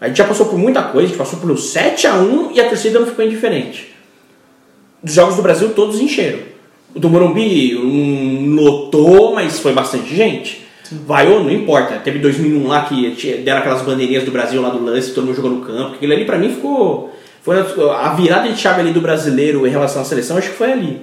A 0.00 0.08
gente 0.08 0.18
já 0.18 0.24
passou 0.24 0.46
por 0.46 0.58
muita 0.58 0.82
coisa, 0.82 1.06
a 1.06 1.08
gente 1.08 1.18
passou 1.18 1.38
pelo 1.38 1.56
7 1.56 2.06
a 2.06 2.14
1 2.16 2.52
e 2.52 2.60
a 2.60 2.68
torcida 2.68 2.98
não 2.98 3.06
ficou 3.06 3.24
indiferente. 3.24 3.94
Dos 5.02 5.14
jogos 5.14 5.36
do 5.36 5.42
Brasil, 5.42 5.70
todos 5.70 6.00
encheram. 6.00 6.40
O 6.94 7.00
do 7.00 7.08
Morumbi 7.08 7.76
um, 7.76 8.54
lotou, 8.54 9.34
mas 9.34 9.58
foi 9.58 9.72
bastante 9.72 10.14
gente. 10.14 10.64
Vaiou, 10.90 11.42
não 11.42 11.50
importa. 11.50 11.96
Teve 11.96 12.18
2001 12.18 12.66
lá 12.66 12.84
que 12.84 13.10
deram 13.44 13.60
aquelas 13.60 13.82
bandeirinhas 13.82 14.24
do 14.24 14.30
Brasil 14.30 14.60
lá 14.62 14.70
do 14.70 14.82
lance, 14.82 15.12
todo 15.12 15.24
mundo 15.26 15.36
jogou 15.36 15.50
no 15.50 15.60
campo. 15.60 15.94
Aquilo 15.94 16.12
ali 16.12 16.24
pra 16.24 16.38
mim 16.38 16.50
ficou. 16.50 17.12
Foi 17.42 17.56
a 17.58 18.14
virada 18.14 18.48
de 18.48 18.58
chave 18.58 18.80
ali 18.80 18.92
do 18.92 19.00
brasileiro 19.00 19.66
em 19.66 19.70
relação 19.70 20.02
à 20.02 20.04
seleção, 20.04 20.36
acho 20.36 20.50
que 20.50 20.56
foi 20.56 20.72
ali. 20.72 21.00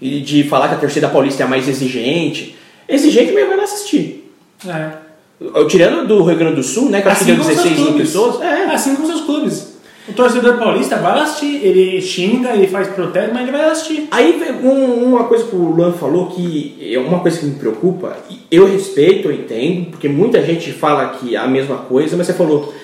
E 0.00 0.20
de 0.20 0.44
falar 0.44 0.68
que 0.68 0.74
a 0.74 0.78
torcida 0.78 1.08
paulista 1.08 1.42
é 1.42 1.46
a 1.46 1.48
mais 1.48 1.68
exigente. 1.68 2.56
Exigente 2.88 3.32
mesmo 3.32 3.48
vai 3.48 3.58
lá 3.58 3.64
assistir. 3.64 4.30
É. 4.66 5.03
Eu, 5.40 5.66
Tirando 5.66 6.06
do 6.06 6.22
Rio 6.22 6.36
Grande 6.36 6.56
do 6.56 6.62
Sul, 6.62 6.88
né? 6.90 7.02
Que 7.02 7.08
acho 7.08 7.20
que 7.20 7.32
deu 7.32 7.36
como 7.36 7.44
seus 7.52 7.62
16 7.64 7.80
mil 7.88 7.98
pessoas. 7.98 8.40
É. 8.40 8.64
Assim 8.74 8.94
como 8.94 9.06
seus 9.06 9.20
clubes. 9.22 9.74
O 10.06 10.12
torcedor 10.12 10.58
paulista 10.58 10.96
vai 10.96 11.18
assistir, 11.20 11.64
ele 11.64 11.98
xinga, 12.00 12.50
ele 12.50 12.66
faz 12.66 12.88
protesto, 12.88 13.32
mas 13.32 13.42
ele 13.42 13.52
vai 13.52 13.70
assistir. 13.70 14.06
Aí 14.10 14.38
um- 14.62 15.02
uma 15.14 15.24
coisa 15.24 15.44
que 15.44 15.56
o 15.56 15.70
Luan 15.70 15.92
falou 15.92 16.26
que 16.26 16.76
é 16.94 16.98
uma 16.98 17.20
coisa 17.20 17.38
que 17.38 17.46
me 17.46 17.54
preocupa, 17.54 18.14
eu 18.50 18.66
respeito, 18.66 19.28
eu 19.28 19.32
entendo, 19.32 19.86
porque 19.92 20.06
muita 20.06 20.42
gente 20.44 20.70
fala 20.72 21.08
que 21.08 21.34
é 21.34 21.38
a 21.38 21.46
mesma 21.46 21.76
coisa, 21.78 22.18
mas 22.18 22.26
você 22.26 22.34
falou, 22.34 22.74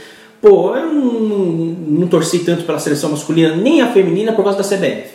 pô, 0.40 0.74
eu 0.74 0.86
não, 0.86 1.05
não- 1.20 1.77
não 2.01 2.09
torci 2.09 2.39
tanto 2.39 2.64
pela 2.64 2.78
seleção 2.78 3.10
masculina, 3.10 3.55
nem 3.55 3.82
a 3.82 3.93
feminina 3.93 4.32
por 4.32 4.43
causa 4.43 4.56
da 4.56 4.64
CBF. 4.64 5.10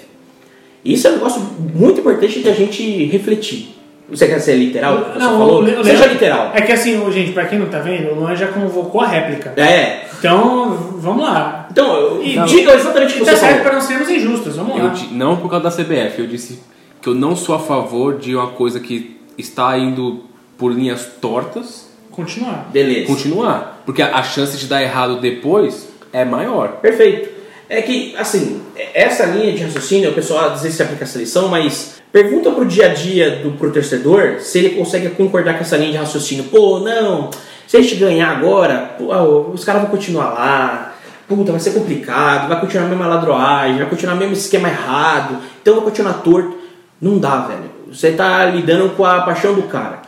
Isso 0.85 1.07
é 1.07 1.09
um 1.09 1.13
negócio 1.15 1.41
muito 1.73 2.01
importante 2.01 2.39
da 2.41 2.51
gente 2.53 3.05
refletir. 3.05 3.74
Você 4.09 4.27
quer 4.27 4.39
ser 4.39 4.55
literal? 4.55 4.97
Você 5.13 5.19
falou? 5.19 5.59
o 5.59 5.61
Le- 5.61 5.71
o 5.75 5.83
Seja 5.83 5.97
Leandro- 5.97 6.13
literal. 6.13 6.51
É 6.53 6.61
que 6.61 6.71
assim, 6.71 7.11
gente, 7.11 7.31
pra 7.31 7.45
quem 7.45 7.57
não 7.57 7.67
tá 7.67 7.79
vendo, 7.79 8.11
o 8.11 8.15
Luan 8.15 8.35
já 8.35 8.47
convocou 8.47 9.01
a 9.01 9.07
réplica. 9.07 9.53
É. 9.57 10.05
Então, 10.19 10.69
vamos 10.99 11.23
lá. 11.23 11.67
Então, 11.71 11.95
eu- 11.95 12.23
E- 12.23 12.39
diga 12.45 12.73
exatamente 12.75 13.15
o 13.15 13.19
que 13.19 13.25
tá 13.25 13.31
você 13.31 13.37
certo 13.37 13.49
falou. 13.51 13.63
para 13.63 13.73
não 13.73 13.81
sermos 13.81 14.09
injustos, 14.09 14.55
vamos 14.55 14.77
Eu 14.77 14.85
lá. 14.85 14.89
di- 14.93 15.13
não 15.13 15.37
por 15.37 15.49
causa 15.49 15.63
da 15.65 15.71
CBF, 15.71 16.19
eu 16.21 16.27
disse 16.27 16.59
que 17.01 17.09
eu 17.09 17.15
não 17.15 17.35
sou 17.35 17.55
a 17.55 17.59
favor 17.59 18.17
de 18.17 18.35
uma 18.35 18.47
coisa 18.47 18.79
que 18.79 19.19
está 19.37 19.77
indo 19.77 20.23
por 20.57 20.71
linhas 20.71 21.05
tortas 21.19 21.89
Continuar. 22.11 22.69
Beleza. 22.71 23.07
continuar. 23.07 23.81
Porque 23.85 24.01
a, 24.01 24.15
a 24.15 24.23
chance 24.23 24.55
de 24.57 24.67
dar 24.67 24.81
errado 24.81 25.19
depois 25.19 25.89
é 26.13 26.23
maior. 26.23 26.77
Perfeito. 26.81 27.29
É 27.67 27.81
que, 27.81 28.15
assim, 28.17 28.61
essa 28.93 29.25
linha 29.25 29.51
de 29.51 29.63
raciocínio, 29.63 30.11
o 30.11 30.13
pessoal 30.13 30.51
às 30.51 30.61
vezes 30.61 30.77
se 30.77 30.83
aplica 30.83 31.03
à 31.03 31.07
seleção, 31.07 31.49
mas 31.49 31.94
pergunta 32.15 32.49
pro 32.49 32.63
dia 32.63 32.85
a 32.85 32.93
dia 32.93 33.41
do 33.43 33.51
pro 33.57 33.73
torcedor 33.73 34.39
se 34.39 34.59
ele 34.59 34.69
consegue 34.69 35.09
concordar 35.09 35.55
com 35.55 35.59
essa 35.59 35.75
linha 35.75 35.91
de 35.91 35.97
raciocínio. 35.97 36.45
Pô, 36.45 36.79
não, 36.79 37.29
se 37.67 37.75
a 37.75 37.81
gente 37.81 37.95
ganhar 37.95 38.29
agora, 38.29 38.95
pô, 38.97 39.13
os 39.53 39.65
caras 39.65 39.81
vão 39.81 39.91
continuar 39.91 40.29
lá, 40.29 40.95
puta, 41.27 41.51
vai 41.51 41.59
ser 41.59 41.71
complicado, 41.71 42.47
vai 42.47 42.57
continuar 42.61 42.85
a 42.85 42.87
mesma 42.87 43.05
ladroagem, 43.05 43.79
vai 43.79 43.89
continuar 43.89 44.15
o 44.15 44.17
mesmo 44.17 44.31
esquema 44.31 44.69
errado, 44.69 45.39
então 45.61 45.75
vai 45.75 45.83
continuar 45.83 46.13
torto. 46.13 46.57
Não 47.01 47.17
dá, 47.17 47.39
velho. 47.39 47.69
Você 47.91 48.13
tá 48.13 48.45
lidando 48.45 48.95
com 48.95 49.03
a 49.03 49.19
paixão 49.23 49.53
do 49.53 49.63
cara. 49.63 50.03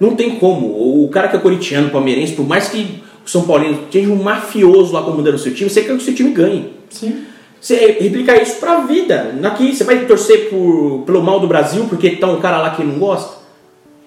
Não 0.00 0.16
tem 0.16 0.40
como. 0.40 0.66
O 1.04 1.08
cara 1.10 1.28
que 1.28 1.36
é 1.36 1.38
corintiano, 1.38 1.90
palmeirense, 1.90 2.32
por 2.32 2.44
mais 2.44 2.66
que 2.70 3.04
o 3.24 3.30
São 3.30 3.44
Paulino 3.44 3.86
seja 3.88 4.08
um 4.08 4.20
mafioso 4.20 4.92
lá 4.92 5.02
comandando 5.02 5.36
o 5.36 5.38
seu 5.38 5.54
time, 5.54 5.70
você 5.70 5.82
quer 5.82 5.90
que 5.90 5.94
o 5.94 6.00
seu 6.00 6.12
time 6.12 6.32
ganhe. 6.32 6.72
Sim. 6.90 7.26
Você 7.62 7.76
replica 8.00 8.42
isso 8.42 8.56
pra 8.56 8.80
vida. 8.80 9.32
Aqui, 9.44 9.72
você 9.72 9.84
vai 9.84 10.04
torcer 10.04 10.50
por, 10.50 11.04
pelo 11.06 11.22
mal 11.22 11.38
do 11.38 11.46
Brasil 11.46 11.86
porque 11.88 12.16
tá 12.16 12.26
um 12.26 12.40
cara 12.40 12.58
lá 12.58 12.70
que 12.70 12.82
não 12.82 12.98
gosta? 12.98 13.40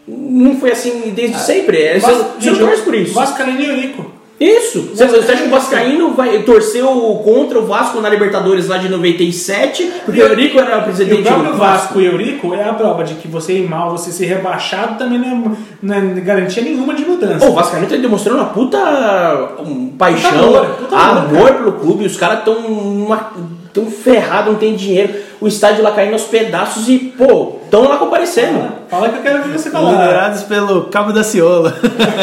Não 0.06 0.60
foi 0.60 0.74
assim 0.74 1.14
desde 1.16 1.40
sempre. 1.40 1.82
É, 1.82 1.98
você, 1.98 2.14
você 2.14 2.52
não 2.52 2.60
torce 2.60 2.84
por 2.84 2.94
isso. 2.94 3.14
Vascaíno 3.14 3.62
e 3.62 3.66
Eurico. 3.66 4.12
Isso. 4.40 4.90
Você, 4.94 5.08
você 5.08 5.32
acha 5.32 5.44
que 5.44 5.48
o 5.48 5.52
Vascaíno 5.52 6.14
vai, 6.14 6.44
torceu 6.44 6.88
contra 7.24 7.58
o 7.58 7.66
Vasco 7.66 8.02
na 8.02 8.10
Libertadores 8.10 8.68
lá 8.68 8.78
de 8.78 8.90
97 8.90 9.92
porque 10.04 10.22
o 10.22 10.28
Eurico 10.28 10.60
era 10.60 10.80
o 10.80 10.84
presidente 10.84 11.30
do 11.30 11.54
Vasco 11.54 12.02
e 12.02 12.06
Eurico 12.06 12.54
é 12.54 12.68
a 12.68 12.74
prova 12.74 13.04
de 13.04 13.16
que 13.16 13.28
você 13.28 13.54
ir 13.54 13.70
mal, 13.70 13.92
você 13.92 14.12
ser 14.12 14.26
rebaixado 14.26 14.98
também 14.98 15.18
não 15.18 15.28
é, 15.28 15.58
não 15.82 15.96
é 15.96 16.20
garantia 16.20 16.62
nenhuma 16.62 16.94
de 16.94 17.06
mudança. 17.06 17.46
Pô, 17.46 17.52
o 17.52 17.56
Vascaíno 17.56 17.88
tá 17.88 17.96
demonstrando 17.96 18.40
uma 18.40 18.50
puta 18.50 19.56
um, 19.66 19.90
paixão, 19.90 20.32
Puta 20.32 20.38
amor, 20.38 20.66
puta 20.66 20.98
amor, 20.98 21.38
amor 21.38 21.54
pelo 21.54 21.72
clube. 21.74 22.06
Os 22.06 22.18
caras 22.18 22.40
estão 22.40 22.56
tão 23.74 23.86
ferrados, 23.88 24.54
não 24.54 24.60
tem 24.60 24.76
dinheiro. 24.76 25.14
O 25.42 25.48
estádio 25.48 25.84
lá 25.84 25.92
caindo 25.92 26.14
aos 26.14 26.24
pedaços 26.24 26.88
e, 26.88 26.98
pô, 26.98 27.58
estão 27.66 27.88
lá 27.88 27.98
comparecendo. 27.98 28.68
Fala 28.90 29.10
que 29.10 29.18
eu 29.18 29.22
quero 29.22 29.44
ver 29.44 29.58
você 29.60 29.70
falar. 29.70 29.92
Liderados 29.92 30.44
pelo 30.44 30.84
Cabo 30.86 31.12
da 31.12 31.24
Ciola. 31.24 31.76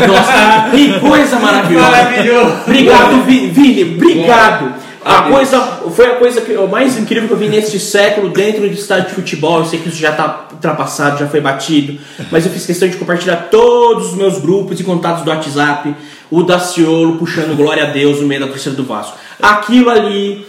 Nossa, 0.09 0.71
que 0.71 0.99
coisa 1.01 1.37
maravilhosa. 1.39 1.91
Maravilhoso. 1.91 2.53
Obrigado, 2.67 3.23
Vi- 3.25 3.47
Vini, 3.49 3.95
obrigado. 3.97 4.73
A 5.05 5.23
coisa, 5.23 5.61
foi 5.95 6.07
a 6.07 6.15
coisa 6.17 6.41
que, 6.41 6.53
o 6.57 6.69
mais 6.69 6.97
incrível 6.97 7.27
que 7.27 7.35
eu 7.35 7.39
vi 7.39 7.49
neste 7.49 7.79
século 7.81 8.29
dentro 8.29 8.69
de 8.69 8.75
estádio 8.79 9.09
de 9.09 9.15
futebol. 9.17 9.59
Eu 9.59 9.65
sei 9.67 9.81
que 9.81 9.89
isso 9.89 9.99
já 9.99 10.11
está 10.11 10.47
ultrapassado, 10.53 11.19
já 11.19 11.27
foi 11.27 11.41
batido, 11.41 11.99
mas 12.31 12.47
eu 12.47 12.53
fiz 12.53 12.65
questão 12.65 12.89
de 12.89 12.97
compartilhar 12.97 13.49
todos 13.51 14.11
os 14.13 14.15
meus 14.15 14.39
grupos 14.39 14.79
e 14.79 14.85
contatos 14.85 15.25
do 15.25 15.31
WhatsApp. 15.31 15.95
O 16.31 16.45
Daciolo 16.45 17.17
puxando 17.17 17.57
glória 17.57 17.83
a 17.83 17.87
Deus 17.87 18.21
no 18.21 18.29
meio 18.29 18.43
da 18.43 18.47
torcida 18.47 18.77
do 18.77 18.85
Vasco. 18.85 19.19
Aquilo 19.43 19.91
ali. 19.91 20.47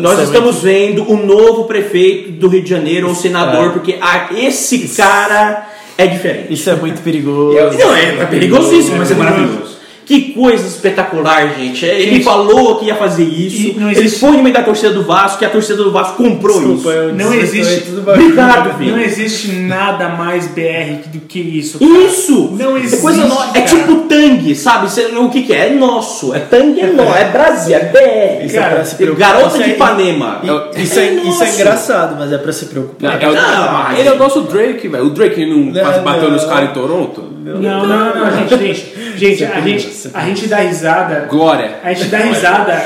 Nós 0.00 0.18
estamos 0.20 0.62
vendo 0.62 1.10
o 1.10 1.16
novo 1.16 1.64
prefeito 1.64 2.32
do 2.32 2.48
Rio 2.48 2.62
de 2.62 2.70
Janeiro, 2.70 3.08
ou 3.08 3.14
senador, 3.14 3.72
porque 3.72 3.96
a- 4.00 4.28
esse 4.36 4.88
cara 4.96 5.68
é 5.98 6.06
diferente. 6.06 6.52
Isso 6.52 6.68
é 6.70 6.74
muito 6.76 7.02
perigoso. 7.02 7.56
Não, 7.78 7.94
é, 7.94 8.22
é 8.22 8.26
perigosíssimo, 8.26 8.96
mas 8.98 9.10
é 9.10 9.14
maravilhoso. 9.14 9.75
Que 10.06 10.32
coisa 10.32 10.66
espetacular, 10.68 11.54
gente. 11.58 11.84
Ele 11.84 12.12
Gente, 12.12 12.24
falou 12.24 12.76
que 12.76 12.86
ia 12.86 12.94
fazer 12.94 13.24
isso. 13.24 13.56
e 13.56 13.72
não 13.76 13.90
Ele 13.90 13.98
existe- 13.98 14.20
foi 14.20 14.30
no 14.36 14.42
meio 14.42 14.54
da 14.54 14.62
torcida 14.62 14.90
do 14.92 15.02
Vasco, 15.02 15.40
que 15.40 15.44
a 15.44 15.50
torcida 15.50 15.82
do 15.82 15.90
Vasco 15.90 16.16
comprou 16.22 16.56
Desculpa, 16.58 16.90
isso. 16.90 16.98
eu 16.98 17.14
Não 17.14 17.34
existe-. 17.34 17.90
Obrigado, 17.98 18.78
Vini. 18.78 18.92
Não 18.92 19.00
existe 19.00 19.48
nada 19.52 20.08
mais 20.10 20.46
BR 20.46 21.08
do 21.12 21.18
que 21.26 21.40
isso. 21.40 21.80
cara. 21.80 21.90
Isso! 21.90 22.50
Não 22.56 22.76
é 22.76 22.80
existe, 22.80 23.02
coisa 23.02 23.26
no... 23.26 23.34
É 23.34 23.46
cara. 23.60 23.62
tipo 23.66 23.96
Tang, 24.08 24.54
sabe? 24.54 24.86
O 25.18 25.28
que, 25.28 25.42
que 25.42 25.52
é? 25.52 25.66
É 25.66 25.70
nosso. 25.74 26.32
É 26.32 26.38
Tang, 26.38 26.80
é 26.80 26.86
nosso. 26.92 27.12
É 27.18 27.24
Brasil, 27.24 27.74
é 27.74 27.80
BR. 27.80 28.46
Isso 28.46 28.56
é 28.58 28.68
pra 28.70 28.84
se 28.84 28.94
preocupar. 28.94 29.32
Garota 29.32 29.58
de 29.58 29.64
é- 29.64 29.68
Ipanema. 29.74 30.40
E- 30.44 30.82
Isso 30.82 31.00
é, 31.00 31.12
isso 31.14 31.42
é 31.42 31.50
engraçado, 31.52 32.14
mas 32.16 32.32
é 32.32 32.38
pra 32.38 32.52
se 32.52 32.66
preocupar. 32.66 33.20
É 33.20 33.28
o- 33.28 33.34
Não, 33.34 33.98
ele 33.98 34.08
é 34.08 34.12
o 34.12 34.18
nosso 34.18 34.42
Drake, 34.42 34.86
velho. 34.86 35.06
O 35.06 35.10
Drake 35.10 35.44
não, 35.44 35.58
Não, 35.58 36.02
bateu 36.04 36.24
não. 36.24 36.30
nos 36.30 36.44
caras 36.44 36.70
em 36.70 36.72
Toronto. 36.72 37.35
Não, 37.54 37.86
não, 37.86 38.14
não, 38.14 38.48
gente, 38.48 38.58
gente, 38.58 38.92
gente, 39.16 39.44
a 39.44 39.60
gente, 39.60 40.10
a 40.12 40.20
gente 40.24 40.48
dá 40.48 40.56
risada, 40.56 41.26
Glória. 41.30 41.76
a 41.82 41.92
gente 41.92 42.08
dá 42.08 42.18
risada 42.18 42.82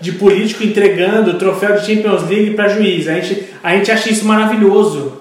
de 0.00 0.12
político 0.12 0.64
entregando 0.64 1.30
o 1.30 1.34
troféu 1.34 1.76
de 1.76 1.86
Champions 1.86 2.28
League 2.28 2.54
pra 2.54 2.68
juiz. 2.68 3.06
A 3.06 3.14
gente, 3.14 3.44
a 3.62 3.76
gente 3.76 3.92
acha 3.92 4.10
isso 4.10 4.24
maravilhoso. 4.24 5.20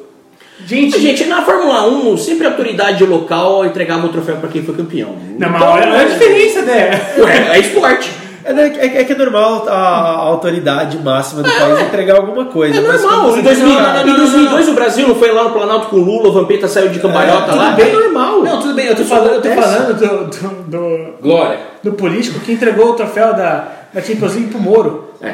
Gente, 0.66 1.00
Gente, 1.00 1.26
na 1.26 1.42
Fórmula 1.42 1.88
1, 1.88 2.18
sempre 2.18 2.46
a 2.46 2.50
autoridade 2.52 3.04
local 3.04 3.66
entregava 3.66 4.06
o 4.06 4.10
troféu 4.10 4.38
pra 4.38 4.50
quem 4.50 4.64
foi 4.64 4.76
campeão. 4.76 5.16
não, 5.38 5.50
mas 5.50 5.62
Então, 5.62 5.74
olha, 5.74 5.88
olha 5.88 6.02
a 6.02 6.06
diferença 6.06 6.62
dela. 6.62 7.02
Ué, 7.26 7.58
é 7.58 7.60
esporte. 7.60 8.10
É, 8.50 8.54
né, 8.54 8.74
é- 8.80 9.02
é 9.02 9.04
que 9.04 9.14
é 9.14 9.16
normal 9.16 9.66
a, 9.70 9.72
a 9.74 10.16
autoridade 10.18 10.98
máxima 10.98 11.44
do 11.44 11.50
país 11.52 11.82
entregar 11.82 12.16
alguma 12.16 12.46
coisa. 12.46 12.78
É 12.78 12.82
normal. 12.82 13.28
Em, 13.30 13.32
você 13.32 13.42
2000, 13.44 13.68
tem 13.68 13.78
cara- 13.78 14.02
em 14.02 14.14
2002 14.16 14.68
o 14.70 14.74
Brasil 14.74 15.08
não 15.08 15.16
foi 15.16 15.32
lá 15.32 15.44
no 15.44 15.52
Planalto 15.52 15.88
com 15.90 15.98
o 15.98 16.00
Lula, 16.00 16.30
o 16.30 16.32
Vampeta 16.34 16.68
saiu 16.68 16.90
de 16.90 17.00
cambalhota 17.00 17.46
Tudo 17.52 17.58
lá. 17.58 17.72
bem. 17.72 17.90
É 17.90 17.94
normal. 17.94 18.42
Não, 18.44 18.60
tudo 18.60 18.74
bem, 18.74 18.88
eu 18.88 18.96
tô 18.96 19.02
Isso 19.04 19.10
falando, 19.14 19.34
eu 19.36 19.42
tô 19.42 19.50
falando 19.62 19.94
do, 19.94 20.26
do, 20.38 20.48
do, 20.64 21.14
Glória. 21.22 21.60
do 21.84 21.94
político 21.94 22.40
que 22.40 22.54
entregou 22.54 22.90
o 22.90 22.94
troféu 22.94 23.34
da, 23.36 23.68
da 23.94 24.02
Champions 24.02 24.34
League 24.34 24.50
pro 24.50 24.60
Moro. 24.60 25.14
É. 25.22 25.34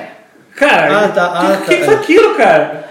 Cara, 0.57 1.05
Ah, 1.05 1.07
tá, 1.07 1.29
que, 1.29 1.45
ah, 1.45 1.57
que 1.65 1.75
tá, 1.77 1.85
foi 1.85 1.93
é. 1.93 1.97
aquilo, 1.97 2.35
cara? 2.35 2.85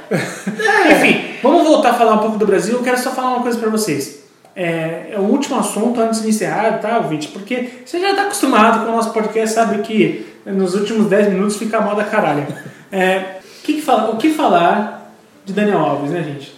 Enfim, 0.90 1.20
vamos 1.42 1.64
voltar 1.64 1.90
a 1.90 1.94
falar 1.94 2.14
um 2.14 2.18
pouco 2.18 2.38
do 2.38 2.46
Brasil. 2.46 2.76
Eu 2.76 2.82
quero 2.82 2.98
só 2.98 3.10
falar 3.10 3.28
uma 3.34 3.42
coisa 3.42 3.58
pra 3.58 3.68
vocês. 3.70 4.23
É, 4.56 5.10
é 5.12 5.18
o 5.18 5.22
último 5.22 5.58
assunto 5.58 6.00
antes 6.00 6.22
de 6.22 6.28
encerrar, 6.28 6.78
tá, 6.80 6.98
ouvinte? 6.98 7.28
Porque 7.28 7.70
você 7.84 7.98
já 7.98 8.14
tá 8.14 8.22
acostumado 8.22 8.84
com 8.84 8.92
o 8.92 8.96
nosso 8.96 9.12
podcast, 9.12 9.54
sabe 9.54 9.82
que 9.82 10.26
nos 10.46 10.74
últimos 10.74 11.06
10 11.08 11.28
minutos 11.32 11.56
fica 11.56 11.80
mal 11.80 11.96
da 11.96 12.04
caralho. 12.04 12.46
É, 12.92 13.38
que 13.64 13.74
que 13.74 13.82
fala- 13.82 14.10
o 14.10 14.16
que 14.16 14.30
falar 14.30 15.12
de 15.44 15.52
Daniel 15.52 15.78
Alves, 15.78 16.10
né, 16.12 16.22
gente? 16.22 16.54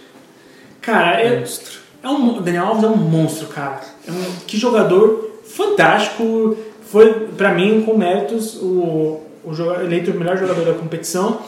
Cara, 0.81 1.19
é, 1.21 1.43
é 2.03 2.07
um, 2.07 2.41
Daniel 2.41 2.65
Alves 2.67 2.83
é 2.83 2.87
um 2.87 2.95
monstro, 2.97 3.47
cara. 3.47 3.81
É 4.07 4.11
um, 4.11 4.23
que 4.45 4.57
jogador 4.57 5.41
fantástico. 5.45 6.55
Foi, 6.89 7.11
pra 7.35 7.51
mim, 7.53 7.81
com 7.85 7.97
méritos, 7.97 8.55
o, 8.61 9.21
o 9.43 9.51
eleito 9.83 10.11
o 10.11 10.13
melhor 10.13 10.37
jogador 10.37 10.63
da 10.63 10.73
competição. 10.73 11.41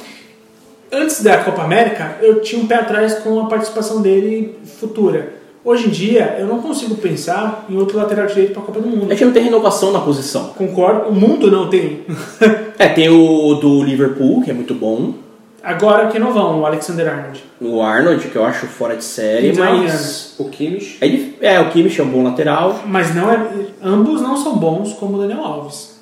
Antes 0.92 1.22
da 1.22 1.38
Copa 1.44 1.62
América, 1.62 2.18
eu 2.22 2.42
tinha 2.42 2.62
um 2.62 2.68
pé 2.68 2.76
atrás 2.76 3.20
com 3.20 3.40
a 3.40 3.46
participação 3.48 4.02
dele 4.02 4.58
futura. 4.80 5.39
Hoje 5.64 5.88
em 5.88 5.90
dia, 5.90 6.38
eu 6.40 6.48
não 6.48 6.62
consigo 6.62 6.96
pensar 6.96 7.66
em 7.70 7.78
outro 7.78 7.98
lateral 7.98 8.26
direito 8.28 8.54
para 8.54 8.62
a 8.62 8.66
Copa 8.66 8.80
do 8.80 8.88
Mundo. 8.88 9.12
É 9.12 9.16
que 9.16 9.26
não 9.26 9.34
tem 9.34 9.44
renovação 9.44 9.92
na 9.92 10.00
posição. 10.00 10.54
Concordo, 10.58 11.10
o 11.10 11.14
mundo 11.14 11.52
não 11.52 11.70
tem. 11.70 12.02
É, 12.80 12.88
tem 12.88 13.10
o 13.10 13.56
do 13.56 13.84
Liverpool, 13.84 14.42
que 14.42 14.50
é 14.50 14.54
muito 14.54 14.74
bom. 14.74 15.16
Agora 15.62 16.08
que 16.08 16.18
não 16.18 16.32
vão, 16.32 16.62
o 16.62 16.66
Alexander 16.66 17.10
Arnold. 17.10 17.44
O 17.60 17.82
Arnold, 17.82 18.26
que 18.30 18.38
eu 18.38 18.46
acho 18.46 18.68
fora 18.68 18.96
de 18.96 19.04
série, 19.04 19.50
19 19.50 19.84
mas. 19.84 20.36
O 20.38 20.46
Kimmich. 20.46 20.98
É, 21.02 21.56
é, 21.56 21.60
o 21.60 21.70
Kimmich 21.72 22.00
é 22.00 22.04
um 22.06 22.08
bom 22.08 22.24
lateral. 22.24 22.84
Mas 22.86 23.14
não 23.14 23.30
é, 23.30 23.48
ambos 23.84 24.22
não 24.22 24.38
são 24.38 24.56
bons 24.56 24.94
como 24.94 25.18
o 25.18 25.20
Daniel 25.20 25.44
Alves. 25.44 26.00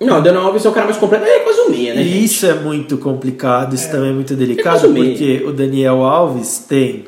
Não, 0.00 0.18
o 0.18 0.22
Daniel 0.22 0.46
Alves 0.46 0.64
é 0.64 0.68
o 0.70 0.72
cara 0.72 0.86
mais 0.86 0.96
completo. 0.96 1.26
É 1.26 1.40
quase 1.40 1.60
um 1.60 1.68
meia, 1.68 1.94
né? 1.94 2.00
E 2.00 2.04
gente? 2.04 2.24
isso 2.24 2.46
é 2.46 2.54
muito 2.54 2.96
complicado, 2.96 3.74
isso 3.74 3.90
também 3.90 4.08
é 4.08 4.12
muito 4.14 4.28
quase 4.28 4.46
delicado, 4.46 4.88
meio. 4.88 5.10
porque 5.10 5.44
o 5.46 5.52
Daniel 5.52 6.02
Alves 6.02 6.64
tem 6.66 7.04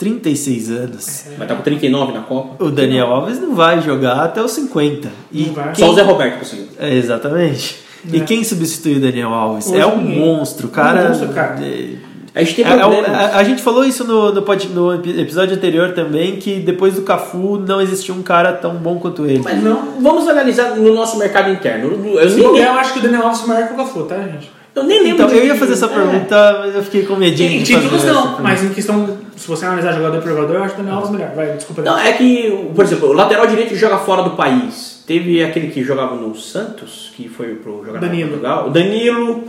36 0.00 0.70
anos. 0.70 1.24
Vai 1.36 1.44
estar 1.46 1.54
com 1.54 1.62
39 1.62 2.12
na 2.12 2.20
Copa. 2.22 2.64
O 2.64 2.70
Daniel 2.70 3.06
Alves 3.12 3.38
não 3.40 3.54
vai 3.54 3.80
jogar 3.82 4.24
até 4.24 4.42
os 4.42 4.50
50. 4.52 5.08
E 5.30 5.44
vai. 5.44 5.74
Só 5.74 5.90
o 5.90 5.94
Zé 5.94 6.02
Roberto 6.02 6.38
conseguiu. 6.38 6.66
É, 6.78 6.94
exatamente. 6.94 7.78
E 8.10 8.16
É. 8.16 8.20
quem 8.20 8.42
substitui 8.42 8.96
o 8.96 9.00
Daniel 9.00 9.28
Alves? 9.34 9.66
Hoje 9.68 9.78
é 9.78 9.86
um 9.86 9.98
ninguém. 9.98 10.18
monstro, 10.18 10.68
cara. 10.68 11.04
Um 11.04 11.08
monstro, 11.10 11.28
cara. 11.28 11.56
É- 11.62 12.10
A 12.34 12.42
gente 12.44 12.62
é- 12.62 12.66
é 12.66 12.70
a, 13.10 13.36
a 13.38 13.42
gente 13.44 13.60
falou 13.60 13.84
isso 13.84 14.04
no, 14.04 14.32
no, 14.32 14.40
no 14.40 14.94
epi- 14.94 15.20
episódio 15.20 15.54
anterior 15.56 15.92
também, 15.92 16.36
que 16.36 16.60
depois 16.60 16.94
do 16.94 17.02
Cafu 17.02 17.58
não 17.66 17.80
existia 17.80 18.14
um 18.14 18.22
cara 18.22 18.52
tão 18.52 18.74
bom 18.76 18.98
quanto 19.00 19.26
ele. 19.26 19.40
Mas 19.44 19.62
não, 19.62 20.00
vamos 20.00 20.26
analisar 20.28 20.76
no 20.76 20.94
nosso 20.94 21.18
mercado 21.18 21.50
interno. 21.50 21.90
Eu 22.18 22.30
Se 22.30 22.36
nem, 22.36 22.56
eu 22.58 22.72
acho 22.72 22.92
que 22.94 23.00
o 23.00 23.02
Daniel 23.02 23.24
Alves 23.24 23.42
é 23.42 23.46
maior 23.48 23.66
que 23.66 23.74
o 23.74 23.76
Cafu, 23.76 24.02
tá, 24.04 24.16
gente? 24.16 24.50
eu 24.76 24.84
nem 24.84 25.02
lembro. 25.02 25.24
Então, 25.24 25.28
eu 25.36 25.44
ia 25.44 25.56
fazer 25.56 25.72
essa 25.72 25.86
É. 25.86 25.88
pergunta, 25.88 26.56
mas 26.60 26.74
eu 26.76 26.82
fiquei 26.84 27.02
com 27.02 27.16
medinho 27.16 27.50
Em 27.50 27.62
títulos 27.64 28.04
não, 28.04 28.40
mas 28.40 28.62
em 28.64 28.68
questão, 28.70 29.18
se 29.40 29.48
você 29.48 29.64
analisar 29.64 29.92
jogador 29.94 30.20
por 30.20 30.28
jogador, 30.28 30.54
eu 30.56 30.62
acho 30.64 30.74
o 30.74 30.76
Daniel 30.78 30.96
Alves 30.96 31.10
melhor. 31.10 31.32
Vai, 31.34 31.52
desculpa. 31.54 31.82
Não, 31.82 31.98
é 31.98 32.12
que, 32.12 32.68
por 32.74 32.84
exemplo, 32.84 33.08
o 33.08 33.12
lateral 33.12 33.46
direito 33.46 33.74
joga 33.74 33.98
fora 33.98 34.22
do 34.22 34.30
país. 34.32 35.02
Teve 35.06 35.42
aquele 35.42 35.68
que 35.68 35.82
jogava 35.82 36.14
no 36.14 36.34
Santos, 36.36 37.10
que 37.16 37.28
foi 37.28 37.54
pro 37.54 37.82
jogar 37.84 38.00
Danilo. 38.00 38.28
Portugal. 38.30 38.66
O 38.68 38.70
Danilo. 38.70 39.44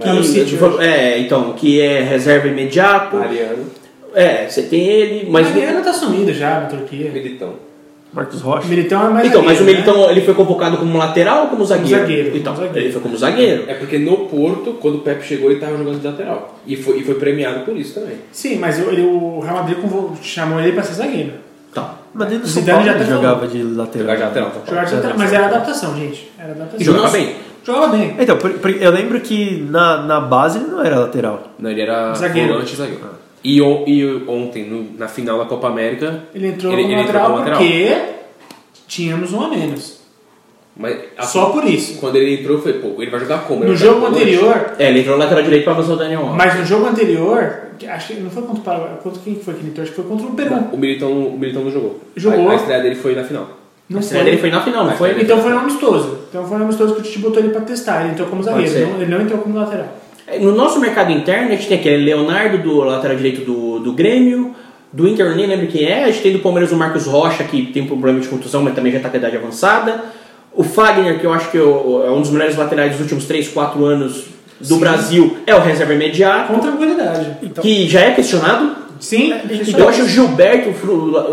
Que, 0.00 0.08
É, 0.08 0.22
City 0.22 0.56
foi- 0.56 0.82
é, 0.86 1.18
então, 1.18 1.52
que 1.52 1.78
é 1.80 2.00
reserva 2.00 2.48
imediato. 2.48 3.16
Mariano. 3.16 3.66
É, 4.14 4.48
você 4.48 4.62
tem 4.62 4.80
ele, 4.86 5.28
mas. 5.30 5.48
Mariano 5.50 5.82
tá 5.82 5.92
sumido 5.92 6.32
já 6.32 6.60
na 6.60 6.66
Turquia. 6.66 7.10
Militão. 7.10 7.54
Marcos 8.12 8.42
O 8.42 8.44
Rocha. 8.44 8.68
Militão 8.68 9.06
é 9.06 9.08
mais 9.10 9.26
Então, 9.28 9.42
mas 9.42 9.52
o 9.56 9.58
zagueiro, 9.60 9.80
né? 9.80 9.86
Militão 9.86 10.10
ele 10.10 10.20
foi 10.20 10.34
convocado 10.34 10.76
como 10.76 10.98
lateral 10.98 11.42
ou 11.44 11.46
como 11.48 11.64
zagueiro? 11.64 12.00
zagueiro, 12.00 12.36
Então, 12.36 12.52
como 12.54 12.66
zagueiro. 12.66 12.86
ele 12.86 12.92
foi 12.92 13.02
como 13.02 13.16
zagueiro. 13.16 13.64
É 13.68 13.74
porque 13.74 13.98
no 13.98 14.16
Porto, 14.28 14.72
quando 14.74 14.96
o 14.96 14.98
Pepe 15.00 15.24
chegou, 15.24 15.50
ele 15.50 15.58
tava 15.60 15.76
jogando 15.78 15.98
de 16.00 16.06
lateral. 16.06 16.58
E 16.66 16.76
foi, 16.76 16.98
e 16.98 17.04
foi 17.04 17.14
premiado 17.14 17.60
por 17.64 17.74
isso 17.76 17.94
também. 17.98 18.16
Sim, 18.30 18.58
mas 18.58 18.78
o, 18.78 18.90
ele- 18.90 19.02
o 19.02 19.40
Real 19.40 19.56
Madrid 19.56 19.78
chamou 20.22 20.60
ele 20.60 20.72
pra 20.72 20.82
ser 20.82 20.94
zagueiro. 20.94 21.32
Tá. 21.74 21.94
Mas 22.12 22.28
dentro 22.28 22.44
do 22.44 22.48
O 22.48 22.50
São 22.52 22.64
Paulo 22.64 22.84
já 22.84 22.98
jogava 22.98 23.46
de 23.48 23.62
lateral. 23.62 24.02
Jogar 24.06 24.16
de 24.16 24.22
lateral, 24.24 24.50
tá? 24.50 24.60
Jogava 24.68 24.86
de 24.86 24.94
lateral, 24.96 25.16
mas 25.18 25.32
era 25.32 25.46
adaptação, 25.46 25.96
gente. 25.96 26.30
Era 26.38 26.52
adaptação. 26.52 26.80
E 26.80 26.84
jogava 26.84 27.08
bem. 27.08 27.36
Jogava 27.64 27.86
bem. 27.96 28.16
Então, 28.18 28.38
eu 28.80 28.90
lembro 28.90 29.20
que 29.20 29.66
na, 29.70 30.02
na 30.02 30.20
base 30.20 30.58
ele 30.58 30.66
não 30.66 30.84
era 30.84 30.98
lateral. 30.98 31.44
Não, 31.58 31.70
ele 31.70 31.80
era 31.80 32.12
Zagueiro. 32.12 32.48
volante 32.52 32.74
e 32.74 32.76
zagueiro. 32.76 33.00
E, 33.44 33.60
on- 33.60 33.84
e 33.86 34.04
ontem, 34.28 34.64
no- 34.64 34.96
na 34.98 35.08
final 35.08 35.38
da 35.38 35.44
Copa 35.46 35.66
América, 35.68 36.24
Ele 36.34 36.48
entrou 36.48 36.72
Ele- 36.72 36.82
como 36.82 36.94
ele 36.94 37.02
entrou 37.02 37.22
lateral 37.36 37.58
porque 37.58 37.96
tínhamos 38.86 39.32
um 39.32 39.40
a 39.42 39.48
menos. 39.48 40.00
mas 40.76 40.96
a- 41.18 41.22
Só 41.24 41.46
por 41.46 41.64
isso. 41.64 41.98
quando 41.98 42.16
ele 42.16 42.40
entrou, 42.40 42.58
foi, 42.60 42.74
pô, 42.74 43.00
ele 43.02 43.10
vai 43.10 43.20
jogar 43.20 43.38
como? 43.44 43.64
Ele 43.64 43.70
No 43.70 43.76
jogo 43.76 44.06
anterior, 44.06 44.72
É, 44.78 44.88
ele 44.88 45.00
entrou 45.00 45.16
no 45.16 45.22
lateral 45.22 45.42
direito 45.42 45.64
pra 45.64 45.72
avançar 45.72 45.92
o 45.94 45.96
Daniel 45.96 46.20
Alves. 46.20 46.36
mas 46.36 46.58
no 46.60 46.64
jogo 46.64 46.86
anterior, 46.86 47.52
acho 47.88 48.06
que 48.14 48.20
não 48.20 48.30
foi 48.30 48.42
contra 48.42 48.60
o 48.60 48.64
Paraguai, 48.64 48.98
contra 49.02 49.20
quem 49.22 49.34
que 49.34 49.44
foi 49.44 49.54
que 49.54 49.60
ele 49.60 49.68
entrou? 49.70 49.82
Acho 49.82 49.92
que 49.92 50.00
foi 50.00 50.08
contra 50.08 50.26
o 50.26 50.34
Peru. 50.34 50.54
O 50.72 50.76
Militão, 50.76 51.10
o 51.12 51.38
Militão 51.38 51.64
não 51.64 51.70
jogou. 51.70 52.00
Jogou. 52.16 52.48
A, 52.48 52.52
a 52.52 52.56
estreia 52.56 52.80
dele 52.82 52.94
foi 52.94 53.14
na 53.16 53.24
final. 53.24 53.48
Não 53.90 53.98
A 53.98 54.00
estreia 54.00 54.24
dele 54.24 54.38
foi 54.38 54.50
na 54.50 54.62
final, 54.62 54.86
não 54.86 54.92
foi? 54.96 55.20
Então 55.20 55.42
foi 55.42 55.52
um 55.52 55.58
amistoso. 55.58 56.18
Então 56.30 56.46
foi 56.46 56.56
um 56.58 56.62
amistoso 56.62 56.94
que 56.94 57.00
o 57.00 57.02
Tite 57.02 57.18
botou 57.18 57.42
ele 57.42 57.52
pra 57.52 57.60
testar. 57.62 58.02
Ele 58.02 58.12
entrou 58.12 58.28
como 58.28 58.42
zagueiro, 58.42 58.86
não- 58.88 59.02
ele 59.02 59.10
não 59.10 59.20
entrou 59.20 59.40
como 59.40 59.56
lateral. 59.58 59.88
É, 60.26 60.38
No 60.38 60.52
nosso 60.52 60.80
mercado 60.80 61.10
interno, 61.12 61.48
a 61.48 61.56
gente 61.56 61.68
tem 61.68 61.78
aquele 61.78 62.04
Leonardo 62.04 62.58
do 62.58 62.78
lateral 62.82 63.16
direito 63.16 63.44
do, 63.44 63.78
do 63.78 63.92
Grêmio, 63.92 64.54
do 64.92 65.08
Inter, 65.08 65.26
eu 65.26 65.36
nem 65.36 65.46
lembro 65.46 65.66
quem 65.66 65.84
é. 65.84 66.04
A 66.04 66.06
gente 66.08 66.22
tem 66.22 66.32
do 66.32 66.38
Palmeiras 66.40 66.70
o 66.72 66.76
Marcos 66.76 67.06
Rocha, 67.06 67.44
que 67.44 67.66
tem 67.66 67.86
problema 67.86 68.20
de 68.20 68.28
contusão, 68.28 68.62
mas 68.62 68.74
também 68.74 68.92
já 68.92 68.98
está 68.98 69.08
com 69.08 69.16
a 69.16 69.18
idade 69.18 69.36
avançada. 69.36 70.04
O 70.54 70.62
Fagner, 70.62 71.18
que 71.18 71.24
eu 71.24 71.32
acho 71.32 71.50
que 71.50 71.56
é 71.56 71.60
é 71.60 71.64
um 72.10 72.20
dos 72.20 72.30
melhores 72.30 72.56
laterais 72.56 72.92
dos 72.92 73.00
últimos 73.00 73.24
3, 73.24 73.48
4 73.48 73.84
anos 73.84 74.24
do 74.60 74.74
Sim. 74.74 74.80
Brasil, 74.80 75.38
é 75.46 75.54
o 75.54 75.60
reserva 75.60 75.94
imediato, 75.94 76.52
Com 76.52 76.58
tranquilidade. 76.60 77.36
que 77.60 77.88
já 77.88 78.00
é 78.00 78.10
questionado. 78.12 78.81
Sim, 79.02 79.32
Eu 79.76 79.88
acho 79.88 80.04
o 80.04 80.08
Gilberto 80.08 80.70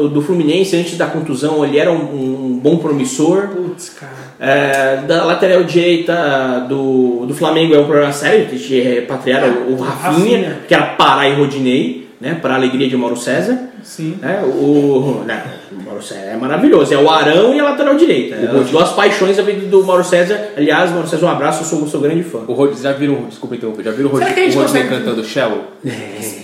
do 0.10 0.22
Fluminense, 0.24 0.76
antes 0.76 0.98
da 0.98 1.06
contusão, 1.06 1.64
ele 1.64 1.78
era 1.78 1.92
um, 1.92 2.56
um 2.56 2.60
bom 2.60 2.78
promissor. 2.78 3.50
Putz, 3.50 3.90
cara. 3.90 4.12
É, 4.40 4.98
da 5.06 5.24
lateral 5.24 5.64
direita 5.64 6.66
do, 6.68 7.28
do 7.28 7.34
Flamengo 7.36 7.76
é 7.76 7.80
um 7.80 7.86
problema 7.86 8.12
sério, 8.12 8.48
que 8.48 8.82
repatriaram 8.82 9.68
o, 9.68 9.74
o 9.74 9.82
Rafinha, 9.82 10.40
Rafinha. 10.40 10.60
que 10.68 10.74
era 10.74 10.86
Pará 10.88 11.30
e 11.30 11.36
Rodinei, 11.36 12.10
né, 12.20 12.40
para 12.42 12.56
a 12.56 12.58
alegria 12.58 12.90
de 12.90 12.98
Mauro 12.98 13.16
César. 13.16 13.69
Sim. 13.90 14.20
né, 14.22 14.40
o, 14.46 15.24
né, 15.26 15.44
o 15.72 15.84
Mauro 15.84 16.02
César 16.04 16.22
é 16.22 16.38
maravilhoso, 16.38 16.94
é 16.94 16.98
o 16.98 17.10
Arão 17.10 17.56
e 17.56 17.60
a 17.60 17.64
lateral 17.64 17.96
direita. 17.96 18.36
É, 18.36 18.60
as 18.60 18.70
duas 18.70 18.90
paixões 18.92 19.36
da 19.36 19.42
vida 19.42 19.66
do 19.66 19.84
Mauro 19.84 20.04
César. 20.04 20.40
Aliás, 20.56 20.92
Mauro 20.92 21.08
César, 21.08 21.26
um 21.26 21.30
abraço, 21.30 21.64
eu 21.64 21.66
sou, 21.66 21.88
sou 21.88 22.00
grande 22.00 22.22
fã. 22.22 22.42
O 22.48 22.54
Rod, 22.54 22.78
já 22.78 22.92
viram, 22.92 23.24
desculpa 23.28 23.56
interromper, 23.56 23.84
já 23.84 23.92
viram 23.92 24.10
o 24.10 24.12
Rod, 24.14 24.22
Será 24.22 24.34
que 24.34 24.40
a 24.40 24.44
gente 24.44 24.58
o 24.58 24.62
Rodney 24.62 24.84
consegue- 24.84 25.04
cantando 25.04 25.24
Shallow? 25.26 25.64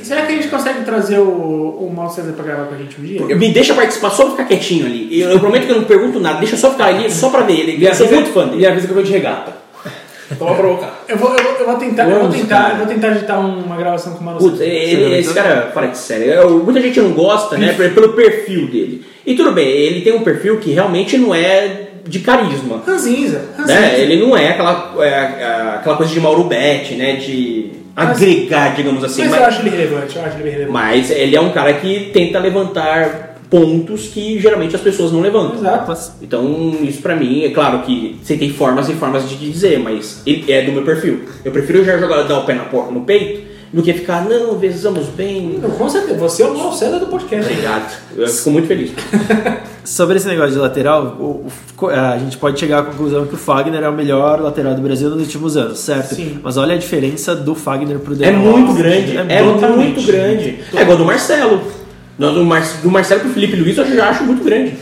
Será 0.02 0.22
que 0.26 0.32
a 0.32 0.36
gente 0.36 0.48
consegue 0.48 0.84
trazer 0.84 1.20
o, 1.20 1.24
o 1.24 1.94
Mal 1.96 2.10
César 2.10 2.32
pra 2.34 2.44
gravar 2.44 2.66
com 2.66 2.74
a 2.74 2.78
gente 2.80 3.00
um 3.00 3.04
dia? 3.04 3.36
Me 3.36 3.52
deixa 3.52 3.76
participar, 3.76 4.10
só 4.10 4.32
ficar 4.32 4.46
quietinho 4.46 4.88
ali. 4.88 5.22
Eu, 5.22 5.30
eu 5.30 5.40
prometo 5.40 5.66
que 5.68 5.72
eu 5.72 5.78
não 5.78 5.84
pergunto 5.84 6.20
nada, 6.20 6.40
deixa 6.40 6.56
eu 6.56 6.60
só 6.60 6.72
ficar 6.72 6.86
ali, 6.86 7.12
só 7.12 7.30
pra 7.30 7.42
ver 7.42 7.60
ele. 7.60 7.86
Eu 7.86 7.94
sou 7.94 8.08
muito 8.12 8.32
fã 8.32 8.46
dele. 8.48 8.58
me 8.58 8.66
avisa 8.66 8.88
que 8.88 8.92
eu 8.92 8.96
vou 8.96 9.04
de 9.04 9.12
regata. 9.12 9.65
Só 10.30 10.46
pra 10.46 10.56
provocar. 10.56 11.04
Eu 11.08 11.18
vou, 11.18 11.30
eu 11.36 11.44
vou, 11.44 11.54
eu 11.60 11.66
vou 11.68 11.76
tentar, 11.76 12.04
eu 12.10 12.20
vou 12.22 12.30
tentar, 12.30 12.72
eu 12.72 12.78
vou 12.78 12.88
tentar 12.88 13.12
editar 13.12 13.40
uma 13.40 13.76
gravação 13.76 14.14
com 14.14 14.22
o 14.22 14.24
Mano 14.24 14.38
Putz, 14.40 14.60
ele- 14.60 15.20
esse 15.20 15.34
cara, 15.34 15.70
fora 15.74 15.88
de 15.88 15.98
sério, 15.98 16.26
eu- 16.34 16.64
muita 16.64 16.82
gente 16.82 17.00
não 17.00 17.12
gosta, 17.12 17.58
né, 17.58 17.74
pelo 17.74 18.14
perfil 18.14 18.68
dele. 18.68 19.06
E 19.26 19.36
tudo 19.36 19.52
bem, 19.52 19.68
ele 19.68 20.02
tem 20.02 20.14
um 20.14 20.22
perfil 20.22 20.58
que 20.60 20.72
realmente 20.72 21.18
não 21.18 21.34
é 21.34 21.82
de 22.08 22.20
carisma. 22.20 22.82
Ranzinza, 22.86 23.42
ranzinza. 23.58 23.80
Né? 23.80 24.00
Ele 24.00 24.18
não 24.24 24.36
é 24.38 24.50
aquela, 24.50 24.94
é, 25.00 25.08
é, 25.08 25.76
aquela 25.76 25.96
coisa 25.98 26.12
de 26.12 26.20
Mauro 26.20 26.44
Betti, 26.46 26.94
né, 26.96 27.16
de 27.18 27.72
agregar, 27.96 28.76
digamos 28.76 29.04
assim. 29.04 29.22
Mas 29.24 29.32
Mas, 29.32 29.40
eu 29.42 29.46
acho 29.48 29.62
ele 29.62 29.70
relevante, 29.70 30.16
eu 30.16 30.24
acho 30.26 30.38
ele 30.38 30.50
relevante. 30.50 30.72
mas 30.72 31.10
ele 31.12 31.36
é 31.36 31.42
um 31.42 31.52
cara 31.52 31.74
que 31.74 32.10
tenta 32.14 32.40
levantar 32.40 33.35
pontos 33.50 34.08
que 34.08 34.40
geralmente 34.40 34.76
as 34.76 34.82
pessoas 34.82 35.12
não 35.12 35.22
levantam. 35.22 35.58
Exato. 35.60 36.12
Então, 36.22 36.76
isso 36.82 37.02
pra 37.02 37.16
mim, 37.16 37.44
é 37.44 37.50
claro 37.52 37.80
que 37.84 38.18
você 38.22 38.36
tem 38.38 38.50
formas 38.52 38.90
e 38.90 38.94
formas 38.94 39.28
de 39.30 39.36
dizer, 39.36 39.80
mas 39.80 40.22
é 40.48 40.62
do 40.64 40.72
meu 40.72 40.84
perfil. 40.84 41.22
Eu 41.44 41.52
prefiro 41.52 41.84
já 41.86 41.98
jogar, 41.98 42.24
dar 42.24 42.40
o 42.40 42.46
pé 42.46 42.54
na 42.56 42.64
porta, 42.66 42.92
no 42.92 43.02
peito, 43.02 43.54
do 43.74 43.82
que 43.84 43.92
ficar, 43.94 44.24
não, 44.24 44.58
vezamos 44.58 45.08
bem. 45.08 45.56
Então, 45.58 45.70
com 45.72 45.90
certeza, 45.90 46.18
você 46.18 46.44
é 46.44 46.46
o 46.48 46.58
Mal 46.58 46.72
César 46.72 46.98
do 46.98 47.08
podcast. 47.08 47.52
Obrigado. 47.52 47.94
Eu 48.16 48.28
fico 48.28 48.50
muito 48.52 48.68
feliz. 48.68 48.92
Sobre 49.84 50.18
esse 50.18 50.28
negócio 50.28 50.54
de 50.54 50.58
lateral, 50.60 51.16
o- 51.20 51.46
o- 51.82 51.88
a 51.88 52.18
gente 52.18 52.38
pode 52.38 52.60
chegar 52.60 52.80
à 52.80 52.84
conclusão 52.84 53.26
que 53.28 53.36
o 53.36 53.38
Fagner 53.38 53.84
é 53.84 53.90
o 53.90 53.94
melhor 53.94 54.40
lateral 54.42 54.74
do 54.74 54.82
Brasil 54.82 55.10
nos 55.10 55.20
últimos 55.22 55.56
anos, 55.58 55.78
certo? 55.80 56.16
Sim. 56.16 56.40
Mas 56.42 56.58
olha 56.58 56.74
a 56.74 56.78
diferença 56.78 57.36
do 57.36 57.54
Fagner 57.54 58.00
pro 58.00 58.14
É 58.14 58.18
Daniel 58.18 58.40
muito 58.40 58.70
Alves. 58.70 58.78
grande. 58.82 59.18
É, 59.18 59.44
totalmente. 59.44 59.78
muito 59.96 60.04
grande. 60.08 60.60
É 60.74 60.82
igual 60.82 60.98
do 60.98 61.06
Marcelo. 61.06 61.62
Do, 62.18 62.34
do, 62.34 62.46
Mar, 62.46 62.64
do 62.82 62.90
Marcelo 62.90 63.22
pro 63.22 63.30
Felipe 63.32 63.56
Luiz 63.56 63.78
eu 63.78 63.86
já 63.86 64.10
acho 64.10 64.24
muito 64.24 64.44
grande. 64.44 64.74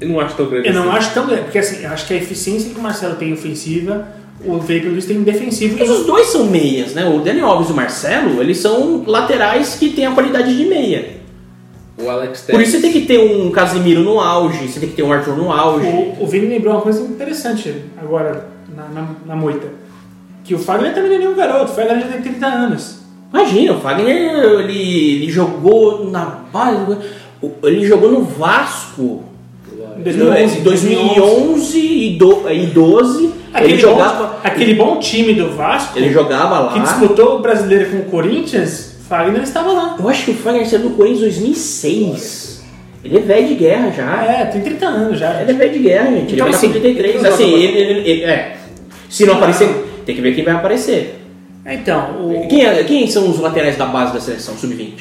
Eu 0.00 0.08
não 0.08 0.20
acho 0.20 0.34
tão 0.34 0.46
grande 0.46 0.68
Eu 0.68 0.74
não 0.74 0.88
assim. 0.88 0.98
acho 0.98 1.14
tão 1.14 1.26
grande, 1.26 1.42
porque 1.42 1.58
assim, 1.58 1.84
eu 1.84 1.90
acho 1.90 2.06
que 2.06 2.14
a 2.14 2.16
eficiência 2.16 2.70
que 2.70 2.78
o 2.78 2.82
Marcelo 2.82 3.16
tem 3.16 3.30
em 3.30 3.32
ofensiva, 3.34 4.08
o 4.44 4.60
Felipe 4.60 4.88
Luiz 4.88 5.04
tem 5.04 5.18
em 5.18 5.22
defensivo. 5.22 5.76
Mas 5.78 5.90
os 5.90 6.06
dois 6.06 6.28
são 6.28 6.46
meias, 6.46 6.94
né? 6.94 7.06
O 7.06 7.18
Daniel 7.20 7.46
Alves 7.46 7.68
e 7.68 7.72
o 7.72 7.76
Marcelo, 7.76 8.40
eles 8.40 8.58
são 8.58 9.04
laterais 9.06 9.74
que 9.74 9.90
têm 9.90 10.06
a 10.06 10.12
qualidade 10.12 10.56
de 10.56 10.64
meia. 10.64 11.20
O 11.98 12.08
Alex 12.08 12.46
Por 12.48 12.62
isso 12.62 12.72
você 12.72 12.80
tem 12.80 12.92
que 12.92 13.02
ter 13.02 13.18
um 13.18 13.50
Casemiro 13.50 14.00
no 14.00 14.18
auge, 14.18 14.66
você 14.66 14.80
tem 14.80 14.88
que 14.88 14.96
ter 14.96 15.02
um 15.02 15.12
Arthur 15.12 15.36
no 15.36 15.52
auge. 15.52 15.86
O, 15.86 16.24
o 16.24 16.26
Vini 16.26 16.46
lembrou 16.46 16.72
uma 16.72 16.80
coisa 16.80 17.02
interessante 17.02 17.74
agora 18.00 18.48
na, 18.74 18.88
na, 18.88 19.08
na 19.26 19.36
moita. 19.36 19.68
Que 20.42 20.54
o 20.54 20.58
Fagner 20.58 20.94
também 20.94 21.10
não 21.10 21.16
é 21.16 21.18
nenhum 21.20 21.34
garoto, 21.34 21.72
o 21.72 21.74
Fagner 21.74 22.00
já 22.00 22.08
tem 22.08 22.22
30 22.22 22.46
anos. 22.46 22.99
Imagina, 23.32 23.74
o 23.74 23.80
Fagner, 23.80 24.60
ele, 24.60 25.14
ele 25.22 25.30
jogou 25.30 26.10
na 26.10 26.24
base, 26.52 26.96
ele 27.64 27.86
jogou 27.86 28.10
no 28.10 28.22
Vasco 28.24 29.24
Em 29.96 30.02
2011, 30.02 30.58
em 30.58 30.62
2011 30.62 31.78
e 31.78 32.16
do- 32.16 32.50
e 32.50 32.66
12. 32.66 33.30
Aquele, 33.52 33.72
Ele 33.74 33.82
bom, 33.82 33.88
jogava, 33.90 34.36
aquele 34.44 34.74
bom 34.74 34.98
time 34.98 35.32
do 35.34 35.50
Vasco 35.50 35.98
ele 35.98 36.12
jogava 36.12 36.58
lá. 36.60 36.72
que 36.72 36.80
disputou 36.80 37.36
o 37.36 37.38
brasileiro 37.40 37.90
com 37.90 37.96
o 37.98 38.04
Corinthians, 38.04 38.96
Fagner 39.08 39.42
estava 39.42 39.72
lá. 39.72 39.96
Eu 39.98 40.08
acho 40.08 40.24
que 40.24 40.30
o 40.30 40.34
Fagner 40.34 40.68
saiu 40.68 40.82
do 40.82 40.90
Corinthians 40.90 41.20
em 41.36 41.40
2006. 41.40 42.62
Ele 43.04 43.16
é 43.16 43.20
velho 43.20 43.48
de 43.48 43.54
guerra 43.54 43.90
já. 43.90 44.22
É, 44.24 44.44
tem 44.46 44.60
30 44.60 44.86
anos 44.86 45.18
já. 45.18 45.40
Ele 45.40 45.50
é 45.50 45.54
velho 45.54 45.72
de 45.72 45.78
guerra, 45.78 46.10
gente. 46.10 46.34
Então, 46.34 46.34
ele 46.34 46.42
vai 46.42 46.50
assim, 46.50 46.66
com 46.68 46.72
33. 46.80 47.14
ele 47.14 47.22
não 47.24 47.30
Assim, 47.30 47.52
ele, 47.54 47.78
ele- 47.78 48.10
ele- 48.10 48.24
é. 48.24 48.56
Se 49.08 49.24
não 49.26 49.34
aparecer, 49.34 49.68
tem 50.06 50.14
que 50.14 50.20
ver 50.20 50.34
quem 50.34 50.44
vai 50.44 50.54
aparecer. 50.54 51.19
Então, 51.70 52.26
o... 52.28 52.48
Quem, 52.48 52.64
é- 52.64 52.84
quem 52.84 53.06
são 53.10 53.28
os 53.30 53.38
laterais 53.38 53.76
da 53.76 53.86
base 53.86 54.12
da 54.12 54.20
seleção, 54.20 54.56
sub-20? 54.56 54.92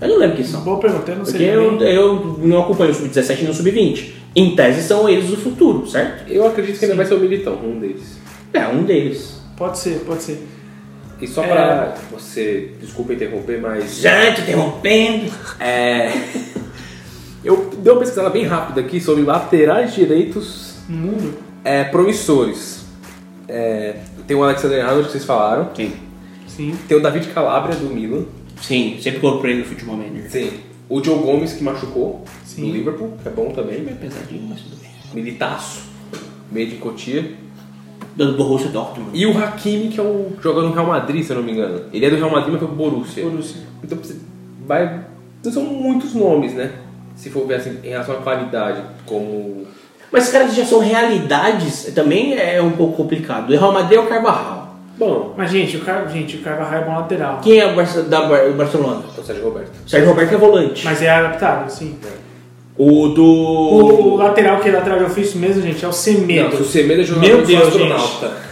Eu 0.00 0.08
não 0.08 0.18
lembro 0.18 0.36
quem 0.36 0.44
são. 0.44 0.60
Boa 0.60 0.78
pergunta, 0.78 1.10
eu 1.10 1.16
não 1.16 1.24
Porque 1.24 1.38
sei. 1.38 1.50
eu, 1.54 1.70
também. 1.72 1.94
eu 1.94 2.38
não 2.42 2.60
acompanho 2.62 2.90
o 2.90 2.94
sub-17 2.94 3.38
nem 3.42 3.50
o 3.50 3.54
sub-20. 3.54 4.10
Em 4.36 4.54
tese 4.54 4.82
são 4.86 5.08
eles 5.08 5.30
o 5.32 5.36
futuro, 5.36 5.86
certo? 5.88 6.30
Eu 6.30 6.46
acredito 6.46 6.78
que 6.78 6.84
ainda 6.84 6.96
vai 6.96 7.04
ser 7.06 7.14
o 7.14 7.18
Militão, 7.20 7.54
um 7.64 7.78
deles. 7.80 8.18
É, 8.52 8.66
um 8.68 8.84
deles. 8.84 9.40
Pode 9.56 9.78
ser, 9.78 10.00
pode 10.06 10.22
ser. 10.22 10.46
E 11.20 11.26
só 11.26 11.42
É. 11.42 11.48
pra 11.48 11.94
você, 12.12 12.72
desculpa 12.80 13.12
interromper, 13.12 13.60
mas 13.60 13.98
Já 13.98 14.32
te 14.32 14.42
interrompendo. 14.42 15.32
é, 15.58 16.12
eu 17.44 17.70
dei 17.78 17.92
uma 17.92 17.98
pesquisada 17.98 18.30
bem 18.30 18.44
rápida 18.44 18.80
aqui 18.80 19.00
sobre 19.00 19.22
laterais 19.24 19.94
direitos 19.94 20.74
No 20.88 20.96
mundo. 20.96 21.34
é, 21.64 21.82
promissores. 21.84 22.84
É, 23.48 23.96
tem 24.28 24.36
o 24.36 24.44
Alexander 24.44 24.84
Arnold 24.84 25.06
que 25.06 25.12
vocês 25.12 25.24
falaram, 25.24 25.70
Sim. 25.74 25.92
Sim. 26.58 26.74
tem 26.88 26.96
o 26.96 27.00
David 27.02 27.28
Calabria 27.28 27.76
do 27.76 27.86
Milan, 27.88 28.24
Sim, 28.60 28.98
sempre 29.00 29.20
pra 29.20 29.48
ele 29.48 29.60
no 29.60 29.64
futebol 29.64 29.96
manager. 29.96 30.28
sim. 30.30 30.50
o 30.88 31.02
Joe 31.02 31.18
Gomes 31.20 31.52
que 31.52 31.62
machucou 31.62 32.24
Sim. 32.44 32.62
do 32.66 32.72
Liverpool, 32.72 33.12
que 33.22 33.28
é 33.28 33.30
bom 33.30 33.50
também, 33.52 33.76
É 33.88 33.92
pesadinho, 33.92 34.42
mas 34.50 34.60
tudo 34.60 34.76
bem. 34.80 34.90
Militaço, 35.14 35.82
meio 36.50 36.66
de 36.68 36.76
Cotia. 36.76 37.34
Do 38.16 38.32
Borussia 38.36 38.68
Dortmund. 38.70 39.10
E 39.16 39.24
o 39.26 39.38
Hakimi, 39.38 39.90
que 39.90 40.00
é 40.00 40.02
o 40.02 40.32
jogador 40.42 40.66
no 40.66 40.74
Real 40.74 40.86
Madrid, 40.88 41.22
se 41.22 41.30
eu 41.30 41.36
não 41.36 41.44
me 41.44 41.52
engano. 41.52 41.82
Ele 41.92 42.04
é 42.04 42.10
do 42.10 42.16
Real 42.16 42.30
Madrid, 42.32 42.50
mas 42.50 42.58
foi 42.58 42.66
pro 42.66 42.76
Borussia. 42.76 43.22
Borussia. 43.22 43.60
Então 43.84 43.96
vai. 44.66 45.04
Não 45.44 45.52
são 45.52 45.62
muitos 45.62 46.14
nomes, 46.14 46.52
né? 46.52 46.72
Se 47.14 47.30
for 47.30 47.46
ver 47.46 47.54
assim, 47.56 47.78
em 47.84 47.90
relação 47.90 48.16
à 48.16 48.18
qualidade, 48.18 48.82
como. 49.06 49.64
Mas 50.10 50.22
esses 50.24 50.32
caras 50.32 50.52
já 50.52 50.64
são 50.64 50.80
realidades, 50.80 51.92
também 51.94 52.34
é 52.34 52.60
um 52.60 52.72
pouco 52.72 52.96
complicado. 52.96 53.50
O 53.50 53.52
Real 53.52 53.72
Madrid 53.72 53.98
é 53.98 54.02
o 54.02 54.06
Carvajal. 54.08 54.57
Bom, 54.98 55.34
Mas, 55.36 55.50
gente, 55.50 55.76
o, 55.76 55.80
Car... 55.80 56.08
gente, 56.12 56.36
o 56.36 56.40
Carvajal 56.40 56.80
é 56.80 56.84
bom 56.84 56.94
lateral. 56.96 57.40
Quem 57.42 57.58
é 57.58 57.66
o 57.66 57.74
Barça- 57.76 58.02
da 58.02 58.22
Bar- 58.22 58.50
Barcelona? 58.56 59.02
é 59.16 59.20
o 59.20 59.24
Sérgio 59.24 59.44
Roberto. 59.44 59.70
Sérgio 59.86 60.08
Roberto 60.08 60.34
é 60.34 60.36
volante. 60.36 60.84
Mas 60.84 61.02
é 61.02 61.08
adaptável, 61.10 61.68
sim. 61.70 61.96
O 62.76 63.08
do. 63.08 63.24
O, 63.24 64.12
o 64.14 64.16
lateral 64.16 64.58
que 64.60 64.68
é 64.68 64.72
lateral 64.72 64.98
de 64.98 65.04
ofício 65.04 65.38
mesmo, 65.38 65.62
gente, 65.62 65.84
é 65.84 65.88
o 65.88 65.92
Semedo. 65.92 66.54
Não, 66.54 66.60
o 66.60 66.64
Semedo 66.64 67.00
é 67.00 67.04
jogador 67.04 67.26
Meu 67.28 67.42
Deus, 67.44 67.68
astronauta. 67.68 68.48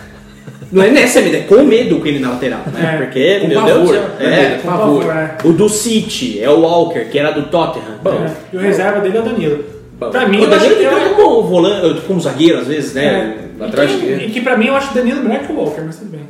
Não 0.73 0.83
é 0.83 0.91
nessa 0.91 1.21
medida, 1.21 1.39
é 1.39 1.41
com 1.43 1.63
medo 1.63 2.01
com 2.01 2.07
ele 2.07 2.19
na 2.19 2.31
lateral, 2.31 2.61
né? 2.73 2.95
É. 2.95 2.97
Porque, 3.05 3.39
Com 3.41 3.47
meu 3.47 3.61
pavor. 3.61 3.75
Deus 3.77 3.89
do 3.89 3.95
céu. 3.95 4.11
É. 4.29 4.49
Por 4.57 4.65
favor. 4.71 5.05
é. 5.17 5.37
O 5.45 5.53
do 5.53 5.69
City 5.69 6.41
é 6.43 6.51
o 6.51 6.61
Walker, 6.61 7.05
que 7.05 7.17
era 7.19 7.31
do 7.31 7.43
Tottenham. 7.45 7.99
Bom, 8.03 8.11
É. 8.11 8.31
E 8.53 8.57
o 8.57 8.61
reserva 8.61 8.99
dele 9.01 9.17
é 9.17 9.21
o 9.21 9.25
Danilo. 9.25 9.65
Pra 9.99 10.29
mim, 10.29 10.43
o 10.45 10.47
Danilo 10.47 10.77
fica 10.77 10.91
eu... 10.91 11.15
como 11.15 11.43
volante, 11.43 12.01
como 12.07 12.21
zagueiro 12.21 12.59
às 12.61 12.67
vezes, 12.67 12.93
né? 12.95 13.37
É. 13.59 13.63
Lateral 13.65 13.85
E 13.87 13.89
que- 13.89 13.95
esquerdo. 13.95 14.23
E 14.23 14.31
que 14.31 14.41
pra 14.43 14.57
mim 14.57 14.67
eu 14.67 14.77
acho 14.77 14.91
o 14.91 14.95
Danilo 14.95 15.23
melhor 15.23 15.41
que 15.41 15.53
o 15.53 15.57
Walker, 15.57 15.81
mas 15.87 15.97
tudo 15.99 16.11
bem. 16.11 16.21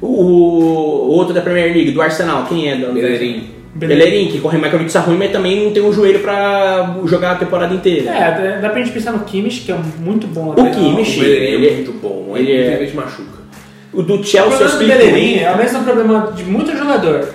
O, 0.00 0.06
o 0.08 1.08
outro 1.12 1.32
da 1.32 1.40
Premier 1.40 1.72
League, 1.72 1.92
do 1.92 2.02
Arsenal, 2.02 2.44
quem 2.46 2.68
é? 2.70 2.76
Bellerin. 2.76 3.50
Bellerin, 3.74 4.28
que 4.28 4.40
corre 4.40 4.58
mais 4.58 4.70
que 4.72 4.76
a 4.76 4.78
Vitsa 4.80 5.00
ruim, 5.00 5.18
mas 5.18 5.30
também 5.30 5.64
não 5.64 5.70
tem 5.70 5.82
um 5.82 5.92
joelho 5.92 6.20
pra 6.20 6.96
jogar 7.04 7.32
a 7.32 7.34
temporada 7.36 7.74
inteira. 7.74 8.10
É, 8.10 8.60
dá- 8.60 8.70
pra 8.70 8.78
gente 8.80 8.90
pensar 8.92 9.12
no 9.12 9.20
Kimmich, 9.20 9.60
que 9.60 9.70
é 9.72 9.76
muito 10.00 10.26
bom 10.26 10.50
O. 10.50 10.54
Kimmich, 10.70 11.18
O 11.18 11.22
Bellerin 11.22 11.44
ele- 11.46 11.68
é 11.68 11.74
muito 11.74 11.92
bom. 11.92 12.32
ele 12.36 12.50
Ele 12.50 12.84
é- 12.90 12.92
machuca. 12.94 13.36
O 13.92 14.02
do 14.02 14.14
O 14.20 14.24
Chelsea 14.24 14.40
é 14.40 14.46
o 14.46 14.48
problema 14.50 14.68
do 14.68 14.72
Espírito 14.82 14.98
Bellerin 14.98 15.38
é 15.40 15.50
o 15.52 15.56
mesmo 15.58 15.84
problema 15.84 16.32
de 16.34 16.44
muito 16.44 16.76
jogador. 16.76 17.28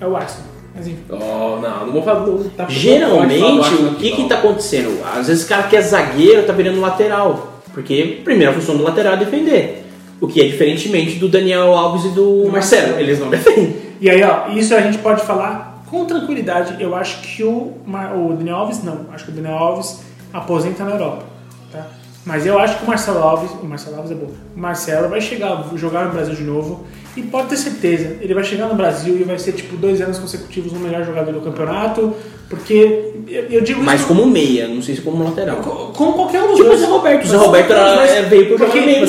É 0.00 0.06
o 0.06 0.16
Arsenal. 0.16 0.49
Mas 0.80 0.88
enfim. 0.88 1.02
Oh, 1.10 1.60
não, 1.60 1.86
não 1.86 1.92
vou 1.92 2.02
falar. 2.02 2.26
Não, 2.26 2.42
tá 2.48 2.66
Geralmente, 2.66 3.74
o 3.74 3.94
que 3.96 4.12
que 4.12 4.24
tá 4.26 4.36
acontecendo? 4.36 4.98
Às 5.04 5.26
vezes 5.28 5.44
o 5.44 5.48
cara 5.48 5.64
que 5.64 5.76
é 5.76 5.82
zagueiro 5.82 6.44
tá 6.44 6.54
virando 6.54 6.80
lateral. 6.80 7.60
Porque 7.74 8.20
a 8.20 8.24
primeira 8.24 8.50
função 8.54 8.78
do 8.78 8.82
lateral 8.82 9.12
é 9.12 9.16
defender. 9.18 9.84
O 10.18 10.26
que 10.26 10.40
é 10.40 10.44
diferentemente 10.44 11.18
do 11.18 11.28
Daniel 11.28 11.74
Alves 11.74 12.06
e 12.06 12.08
do 12.14 12.48
Marcelo. 12.50 12.98
Eles 12.98 13.20
não 13.20 13.28
defendem. 13.28 13.76
E 14.00 14.08
aí, 14.08 14.22
ó, 14.22 14.48
isso 14.48 14.74
a 14.74 14.80
gente 14.80 14.96
pode 14.98 15.22
falar 15.22 15.84
com 15.90 16.06
tranquilidade. 16.06 16.82
Eu 16.82 16.94
acho 16.94 17.20
que 17.20 17.44
o, 17.44 17.74
o 17.86 18.34
Daniel 18.38 18.56
Alves 18.56 18.82
não. 18.82 19.06
Acho 19.12 19.26
que 19.26 19.32
o 19.32 19.34
Daniel 19.34 19.58
Alves 19.58 20.00
aposenta 20.32 20.82
na 20.82 20.92
Europa. 20.92 21.24
Tá? 21.70 21.86
Mas 22.24 22.46
eu 22.46 22.58
acho 22.58 22.78
que 22.78 22.84
o 22.84 22.88
Marcelo 22.88 23.18
Alves. 23.18 23.50
O 23.62 23.66
Marcelo 23.66 23.96
Alves 23.96 24.12
é 24.12 24.14
bom. 24.14 24.30
O 24.56 24.58
Marcelo 24.58 25.10
vai 25.10 25.20
chegar, 25.20 25.62
jogar 25.76 26.06
no 26.06 26.12
Brasil 26.12 26.34
de 26.34 26.42
novo. 26.42 26.86
E 27.16 27.22
pode 27.22 27.48
ter 27.48 27.56
certeza, 27.56 28.16
ele 28.20 28.32
vai 28.34 28.44
chegar 28.44 28.66
no 28.68 28.74
Brasil 28.74 29.16
e 29.18 29.24
vai 29.24 29.38
ser 29.38 29.52
tipo 29.52 29.76
dois 29.76 30.00
anos 30.00 30.18
consecutivos 30.18 30.72
o 30.72 30.76
melhor 30.76 31.04
jogador 31.04 31.32
do 31.32 31.40
campeonato. 31.40 32.14
Porque 32.48 33.12
eu, 33.28 33.44
eu 33.50 33.60
digo 33.60 33.80
Mas 33.82 34.00
isso. 34.00 34.08
como 34.08 34.26
meia, 34.26 34.66
não 34.68 34.80
sei 34.82 34.96
se 34.96 35.00
como 35.02 35.22
lateral. 35.22 35.56
co- 35.58 35.92
como 35.96 36.12
qualquer 36.14 36.42
um 36.42 36.48
dos 36.48 36.56
Tipo 36.56 36.66
o 36.66 36.68
dois. 36.68 36.80
Zé 36.80 36.86
Roberto. 36.86 37.24
O 37.24 37.28
Zé 37.28 37.36
Roberto 37.36 37.72
era- 37.72 38.22
veio 38.28 38.46
pro 38.46 38.58
Porque- 38.58 38.80
meio 38.80 39.00
no 39.02 39.08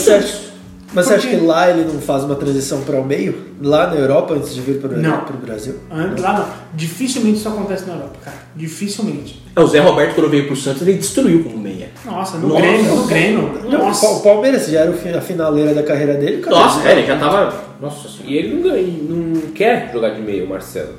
Mas 0.93 1.05
você 1.05 1.13
acha 1.13 1.21
Porque- 1.27 1.39
que 1.39 1.45
lá 1.45 1.69
ele 1.69 1.85
não 1.85 2.01
faz 2.01 2.23
uma 2.23 2.35
transição 2.35 2.81
para 2.81 2.99
o 2.99 3.05
meio? 3.05 3.51
Lá 3.61 3.87
na 3.87 3.95
Europa, 3.95 4.33
antes 4.33 4.53
de 4.53 4.59
vir 4.61 4.79
para 4.79 4.97
Não. 4.97 5.21
o 5.23 5.33
Brasil? 5.45 5.75
Ah, 5.89 6.09
Lá 6.19 6.33
não. 6.39 6.45
Dificilmente 6.73 7.37
isso 7.37 7.47
acontece 7.47 7.85
na 7.85 7.93
Europa, 7.93 8.17
cara. 8.25 8.37
Dificilmente. 8.55 9.41
É, 9.55 9.61
o 9.61 9.67
Zé 9.67 9.79
Roberto, 9.79 10.15
quando 10.15 10.29
veio 10.29 10.47
pro 10.47 10.55
Santos, 10.55 10.81
ele 10.81 10.93
destruiu 10.97 11.43
como 11.43 11.57
meia. 11.57 11.89
Nossa, 12.05 12.37
no 12.37 12.49
Nossa. 12.49 12.61
Grêmio, 12.61 12.95
no 12.95 13.05
Grêmio. 13.05 13.51
Não, 13.69 13.79
o 13.81 13.83
Nossa. 13.87 14.05
O 14.07 14.19
Palmeiras 14.21 14.67
já 14.67 14.81
era 14.81 14.91
o 14.91 15.17
a 15.17 15.21
finaleira 15.21 15.73
da 15.73 15.83
carreira 15.83 16.15
dele. 16.15 16.41
cara. 16.41 16.55
Nossa, 16.55 16.87
é, 16.87 16.91
ele 16.97 17.07
já 17.07 17.17
tava. 17.17 17.53
Nossa 17.79 18.09
senhora. 18.09 18.25
E 18.31 18.37
ele 18.37 18.53
não, 18.55 18.61
ganha- 18.61 18.97
não 19.09 19.41
quer 19.51 19.89
jogar 19.93 20.09
de 20.09 20.21
meio, 20.21 20.47
Marcelo. 20.47 20.95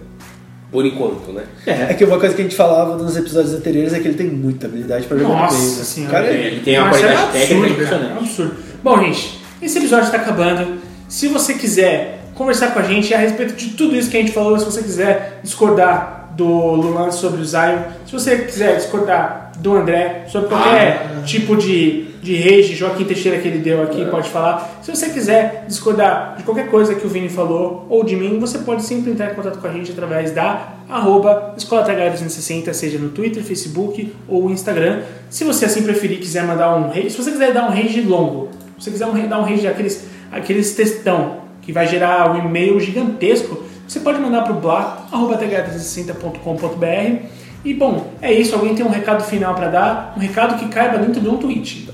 Por 0.71 0.87
enquanto, 0.87 1.33
né? 1.33 1.43
É 1.67 1.93
que 1.93 2.03
uma 2.03 2.19
coisa 2.19 2.35
que 2.35 2.41
a 2.41 2.45
gente 2.45 2.57
falava 2.57 2.97
nos 2.97 3.15
episódios 3.15 3.53
anteriores 3.53 3.93
é 3.93 4.01
que 4.01 4.09
ele 4.09 4.17
tem 4.17 4.29
muita 4.29 4.67
habilidade 4.67 5.07
para 5.07 5.19
jogar 5.19 5.29
Nossa 5.35 5.55
no 5.57 5.63
meio. 5.65 5.77
né? 5.77 5.85
senhora. 5.85 6.13
Cara, 6.13 6.31
Ele 6.33 6.61
tem 6.61 6.79
uma 6.79 6.89
Mas 6.89 7.01
qualidade 7.01 7.23
é 7.29 7.31
técnica 7.33 7.53
absurdo, 7.55 7.73
impressionante. 7.73 8.09
cara, 8.09 8.15
é 8.15 8.23
absurdo. 8.25 8.55
Bom, 8.83 8.99
gente, 9.03 9.42
esse 9.63 9.79
episódio 9.79 10.07
está 10.07 10.19
acabando. 10.19 10.79
Se 11.09 11.29
você 11.29 11.55
quiser 11.55 12.21
conversar 12.35 12.73
com 12.73 12.79
a 12.81 12.83
gente 12.83 13.15
a 13.15 13.19
respeito 13.19 13.55
de 13.55 13.71
tudo 13.71 13.95
isso 13.95 14.11
que 14.11 14.17
a 14.17 14.21
gente 14.21 14.33
falou, 14.33 14.59
se 14.59 14.65
você 14.65 14.83
quiser 14.83 15.41
discordar 15.43 16.35
do 16.37 16.47
Luan 16.47 17.11
sobre 17.11 17.43
o 17.43 17.45
Zion, 17.45 17.79
se 18.07 18.13
você 18.13 18.39
quiser 18.39 18.77
discordar 18.77 19.53
do 19.59 19.77
André 19.77 20.25
sobre 20.29 20.49
qualquer 20.49 21.23
tipo 21.25 21.57
de, 21.57 22.05
de 22.23 22.37
rage, 22.37 22.75
Joaquim 22.75 23.05
Teixeira 23.05 23.39
que 23.39 23.47
ele 23.47 23.59
deu 23.59 23.83
aqui, 23.83 24.05
pode 24.07 24.29
falar. 24.31 24.81
Se 24.83 24.91
você 24.91 25.11
quiser 25.11 25.67
discordar 25.69 26.37
de 26.39 26.43
qualquer 26.43 26.69
coisa 26.71 26.95
que 26.95 27.07
o 27.07 27.09
Vini 27.09 27.29
falou 27.29 27.87
ou 27.89 28.03
de 28.03 28.17
mim, 28.17 28.39
você 28.39 28.59
pode 28.59 28.83
sempre 28.83 29.11
entrar 29.11 29.31
em 29.31 29.35
contato 29.35 29.59
com 29.59 29.67
a 29.67 29.73
gente 29.73 29.93
através 29.93 30.31
da 30.33 30.73
arroba 30.89 31.55
Escola 31.57 31.87
TH260, 31.87 32.73
seja 32.73 32.99
no 32.99 33.11
Twitter, 33.11 33.43
Facebook 33.43 34.13
ou 34.27 34.51
Instagram. 34.51 35.03
Se 35.31 35.45
você 35.45 35.67
assim 35.67 35.83
preferir, 35.83 36.19
quiser 36.19 36.45
mandar 36.45 36.75
um 36.75 36.89
rage, 36.89 37.11
se 37.11 37.23
você 37.23 37.31
quiser 37.31 37.53
dar 37.53 37.67
um 37.67 37.71
rage 37.71 38.01
longo, 38.01 38.49
se 38.83 38.91
você 38.91 38.91
quiser 38.91 39.07
um, 39.07 39.29
dar 39.29 39.39
um 39.39 39.45
rage 39.45 39.63
daqueles 39.63 40.05
aqueles 40.33 40.75
textão 40.75 41.43
que 41.61 41.73
vai 41.73 41.87
gerar 41.87 42.33
um 42.33 42.45
e-mail 42.45 42.81
gigantesco, 42.81 43.63
você 43.87 44.01
pode 44.01 44.19
mandar 44.19 44.43
para 44.43 44.53
o 44.53 44.61
blá.th360.com.br 44.61 47.27
e 47.65 47.73
bom, 47.73 48.11
é 48.21 48.33
isso. 48.33 48.57
Alguém 48.57 48.75
tem 48.75 48.85
um 48.85 48.89
recado 48.89 49.23
final 49.23 49.55
para 49.55 49.69
dar? 49.69 50.15
Um 50.17 50.21
recado 50.21 50.59
que 50.59 50.67
caiba 50.69 50.99
dentro 50.99 51.21
de 51.21 51.29
um 51.29 51.37
tweet. 51.37 51.89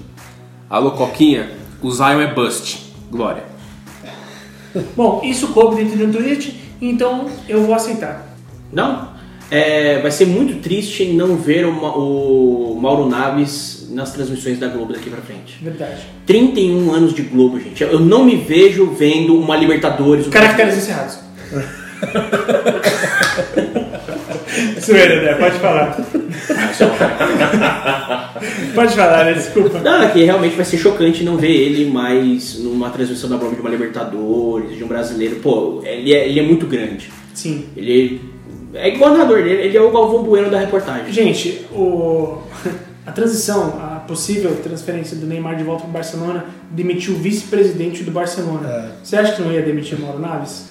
Alô, 0.70 0.92
Coquinha, 0.92 1.50
o 1.82 1.90
Zion 1.90 2.22
é 2.22 2.32
bust. 2.32 2.94
Glória. 3.10 3.42
Bom, 4.96 5.20
isso 5.22 5.48
coube 5.48 5.76
dentro 5.76 5.98
de 5.98 6.04
um 6.04 6.12
tweet, 6.12 6.58
então 6.80 7.26
eu 7.46 7.62
vou 7.64 7.74
aceitar. 7.74 8.26
Não? 8.72 9.10
É, 9.50 10.00
vai 10.00 10.10
ser 10.10 10.26
muito 10.26 10.62
triste 10.62 11.12
não 11.12 11.36
ver 11.36 11.66
o, 11.66 12.72
o 12.72 12.80
Mauro 12.80 13.06
Naves 13.06 13.77
nas 13.88 14.12
transmissões 14.12 14.58
da 14.58 14.68
Globo 14.68 14.92
daqui 14.92 15.10
pra 15.10 15.20
frente. 15.20 15.58
Verdade. 15.62 16.02
31 16.26 16.92
anos 16.92 17.14
de 17.14 17.22
Globo, 17.22 17.58
gente. 17.58 17.82
Eu 17.82 18.00
não 18.00 18.24
me 18.24 18.36
vejo 18.36 18.86
vendo 18.86 19.38
uma 19.38 19.56
Libertadores. 19.56 20.26
um 20.26 20.30
Caracteres 20.30 20.76
encerrados. 20.76 21.18
Zoeira, 24.80 25.22
né? 25.22 25.34
Pode 25.34 25.58
falar. 25.58 25.96
Pode 28.74 28.94
falar, 28.94 29.24
né? 29.24 29.32
Desculpa. 29.34 29.78
Não, 29.80 30.02
é 30.02 30.10
que 30.10 30.24
realmente 30.24 30.56
vai 30.56 30.64
ser 30.64 30.78
chocante 30.78 31.24
não 31.24 31.36
ver 31.36 31.50
ele 31.50 31.90
mais 31.90 32.58
numa 32.58 32.90
transmissão 32.90 33.28
da 33.28 33.36
Globo 33.36 33.54
de 33.54 33.60
uma 33.60 33.70
Libertadores, 33.70 34.76
de 34.76 34.84
um 34.84 34.88
brasileiro. 34.88 35.36
Pô, 35.36 35.82
ele 35.84 36.14
é, 36.14 36.28
ele 36.28 36.40
é 36.40 36.42
muito 36.42 36.66
grande. 36.66 37.10
Sim. 37.34 37.66
Ele 37.76 38.20
é 38.74 38.88
igual 38.88 39.12
narrador, 39.12 39.38
ele, 39.38 39.50
ele 39.50 39.76
é 39.76 39.80
o 39.80 39.90
Galvão 39.90 40.22
Bueno 40.22 40.50
da 40.50 40.58
reportagem. 40.58 41.12
Gente, 41.12 41.66
o, 41.72 42.38
a 43.08 43.12
transição, 43.12 43.80
a 43.80 44.00
possível 44.00 44.54
transferência 44.62 45.16
do 45.16 45.26
Neymar 45.26 45.56
de 45.56 45.64
volta 45.64 45.80
para 45.80 45.88
o 45.88 45.92
Barcelona 45.92 46.44
demitiu 46.70 47.14
o 47.14 47.16
vice-presidente 47.16 48.04
do 48.04 48.10
Barcelona. 48.10 48.68
É. 48.68 48.90
Você 49.02 49.16
acha 49.16 49.34
que 49.34 49.40
não 49.40 49.50
ia 49.50 49.62
demitir 49.62 49.98
Mauro 49.98 50.18
Naves? 50.18 50.67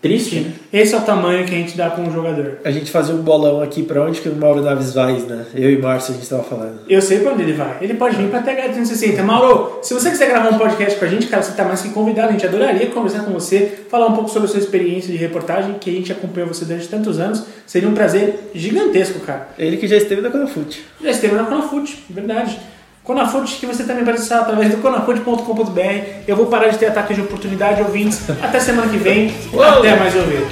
Triste, 0.00 0.40
né? 0.40 0.52
Esse 0.72 0.94
é 0.94 0.98
o 0.98 1.00
tamanho 1.00 1.44
que 1.44 1.52
a 1.52 1.58
gente 1.58 1.76
dá 1.76 1.90
com 1.90 2.06
o 2.06 2.12
jogador. 2.12 2.58
A 2.64 2.70
gente 2.70 2.88
fazia 2.88 3.12
um 3.12 3.22
bolão 3.22 3.60
aqui 3.60 3.82
pra 3.82 4.00
onde 4.04 4.20
que 4.20 4.28
o 4.28 4.36
Mauro 4.36 4.62
Naves 4.62 4.94
vai, 4.94 5.14
né? 5.14 5.46
Eu 5.52 5.72
e 5.72 5.78
Márcio 5.78 6.14
a 6.14 6.16
gente 6.16 6.28
tava 6.28 6.44
falando. 6.44 6.82
Eu 6.88 7.02
sei 7.02 7.18
pra 7.18 7.32
onde 7.32 7.42
ele 7.42 7.54
vai. 7.54 7.78
Ele 7.80 7.94
pode 7.94 8.14
vir 8.14 8.28
pra 8.28 8.40
TH360. 8.40 9.20
Mauro, 9.22 9.80
se 9.82 9.92
você 9.92 10.08
quiser 10.10 10.28
gravar 10.28 10.50
um 10.50 10.58
podcast 10.58 10.96
com 10.96 11.04
a 11.04 11.08
gente, 11.08 11.26
cara, 11.26 11.42
você 11.42 11.50
tá 11.52 11.64
mais 11.64 11.82
que 11.82 11.88
convidado. 11.88 12.28
A 12.28 12.32
gente 12.32 12.46
adoraria 12.46 12.86
conversar 12.86 13.24
com 13.24 13.32
você, 13.32 13.80
falar 13.90 14.06
um 14.06 14.12
pouco 14.12 14.30
sobre 14.30 14.48
a 14.48 14.50
sua 14.52 14.60
experiência 14.60 15.10
de 15.10 15.18
reportagem, 15.18 15.74
que 15.80 15.90
a 15.90 15.92
gente 15.92 16.12
acompanhou 16.12 16.48
você 16.48 16.64
durante 16.64 16.86
tantos 16.86 17.18
anos. 17.18 17.42
Seria 17.66 17.88
um 17.88 17.94
prazer 17.94 18.50
gigantesco, 18.54 19.18
cara. 19.20 19.48
Ele 19.58 19.76
que 19.78 19.88
já 19.88 19.96
esteve 19.96 20.20
na 20.20 20.30
Conafute. 20.30 20.84
Já 21.02 21.10
esteve 21.10 21.34
na 21.34 21.42
Conafute, 21.42 22.04
verdade. 22.08 22.56
Conafute, 23.04 23.56
que 23.56 23.66
você 23.66 23.84
também 23.84 24.04
pode 24.04 24.18
acessar 24.18 24.42
através 24.42 24.70
do 24.70 24.82
conafute.com.br. 24.82 25.80
Eu 26.26 26.36
vou 26.36 26.46
parar 26.46 26.68
de 26.68 26.78
ter 26.78 26.86
ataque 26.86 27.14
de 27.14 27.22
oportunidade, 27.22 27.80
ouvintes. 27.80 28.28
Até 28.42 28.60
semana 28.60 28.88
que 28.88 28.98
vem. 28.98 29.34
Até 29.78 29.96
mais 29.96 30.14
ouvir. 30.14 30.46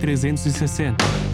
360. 0.00 1.29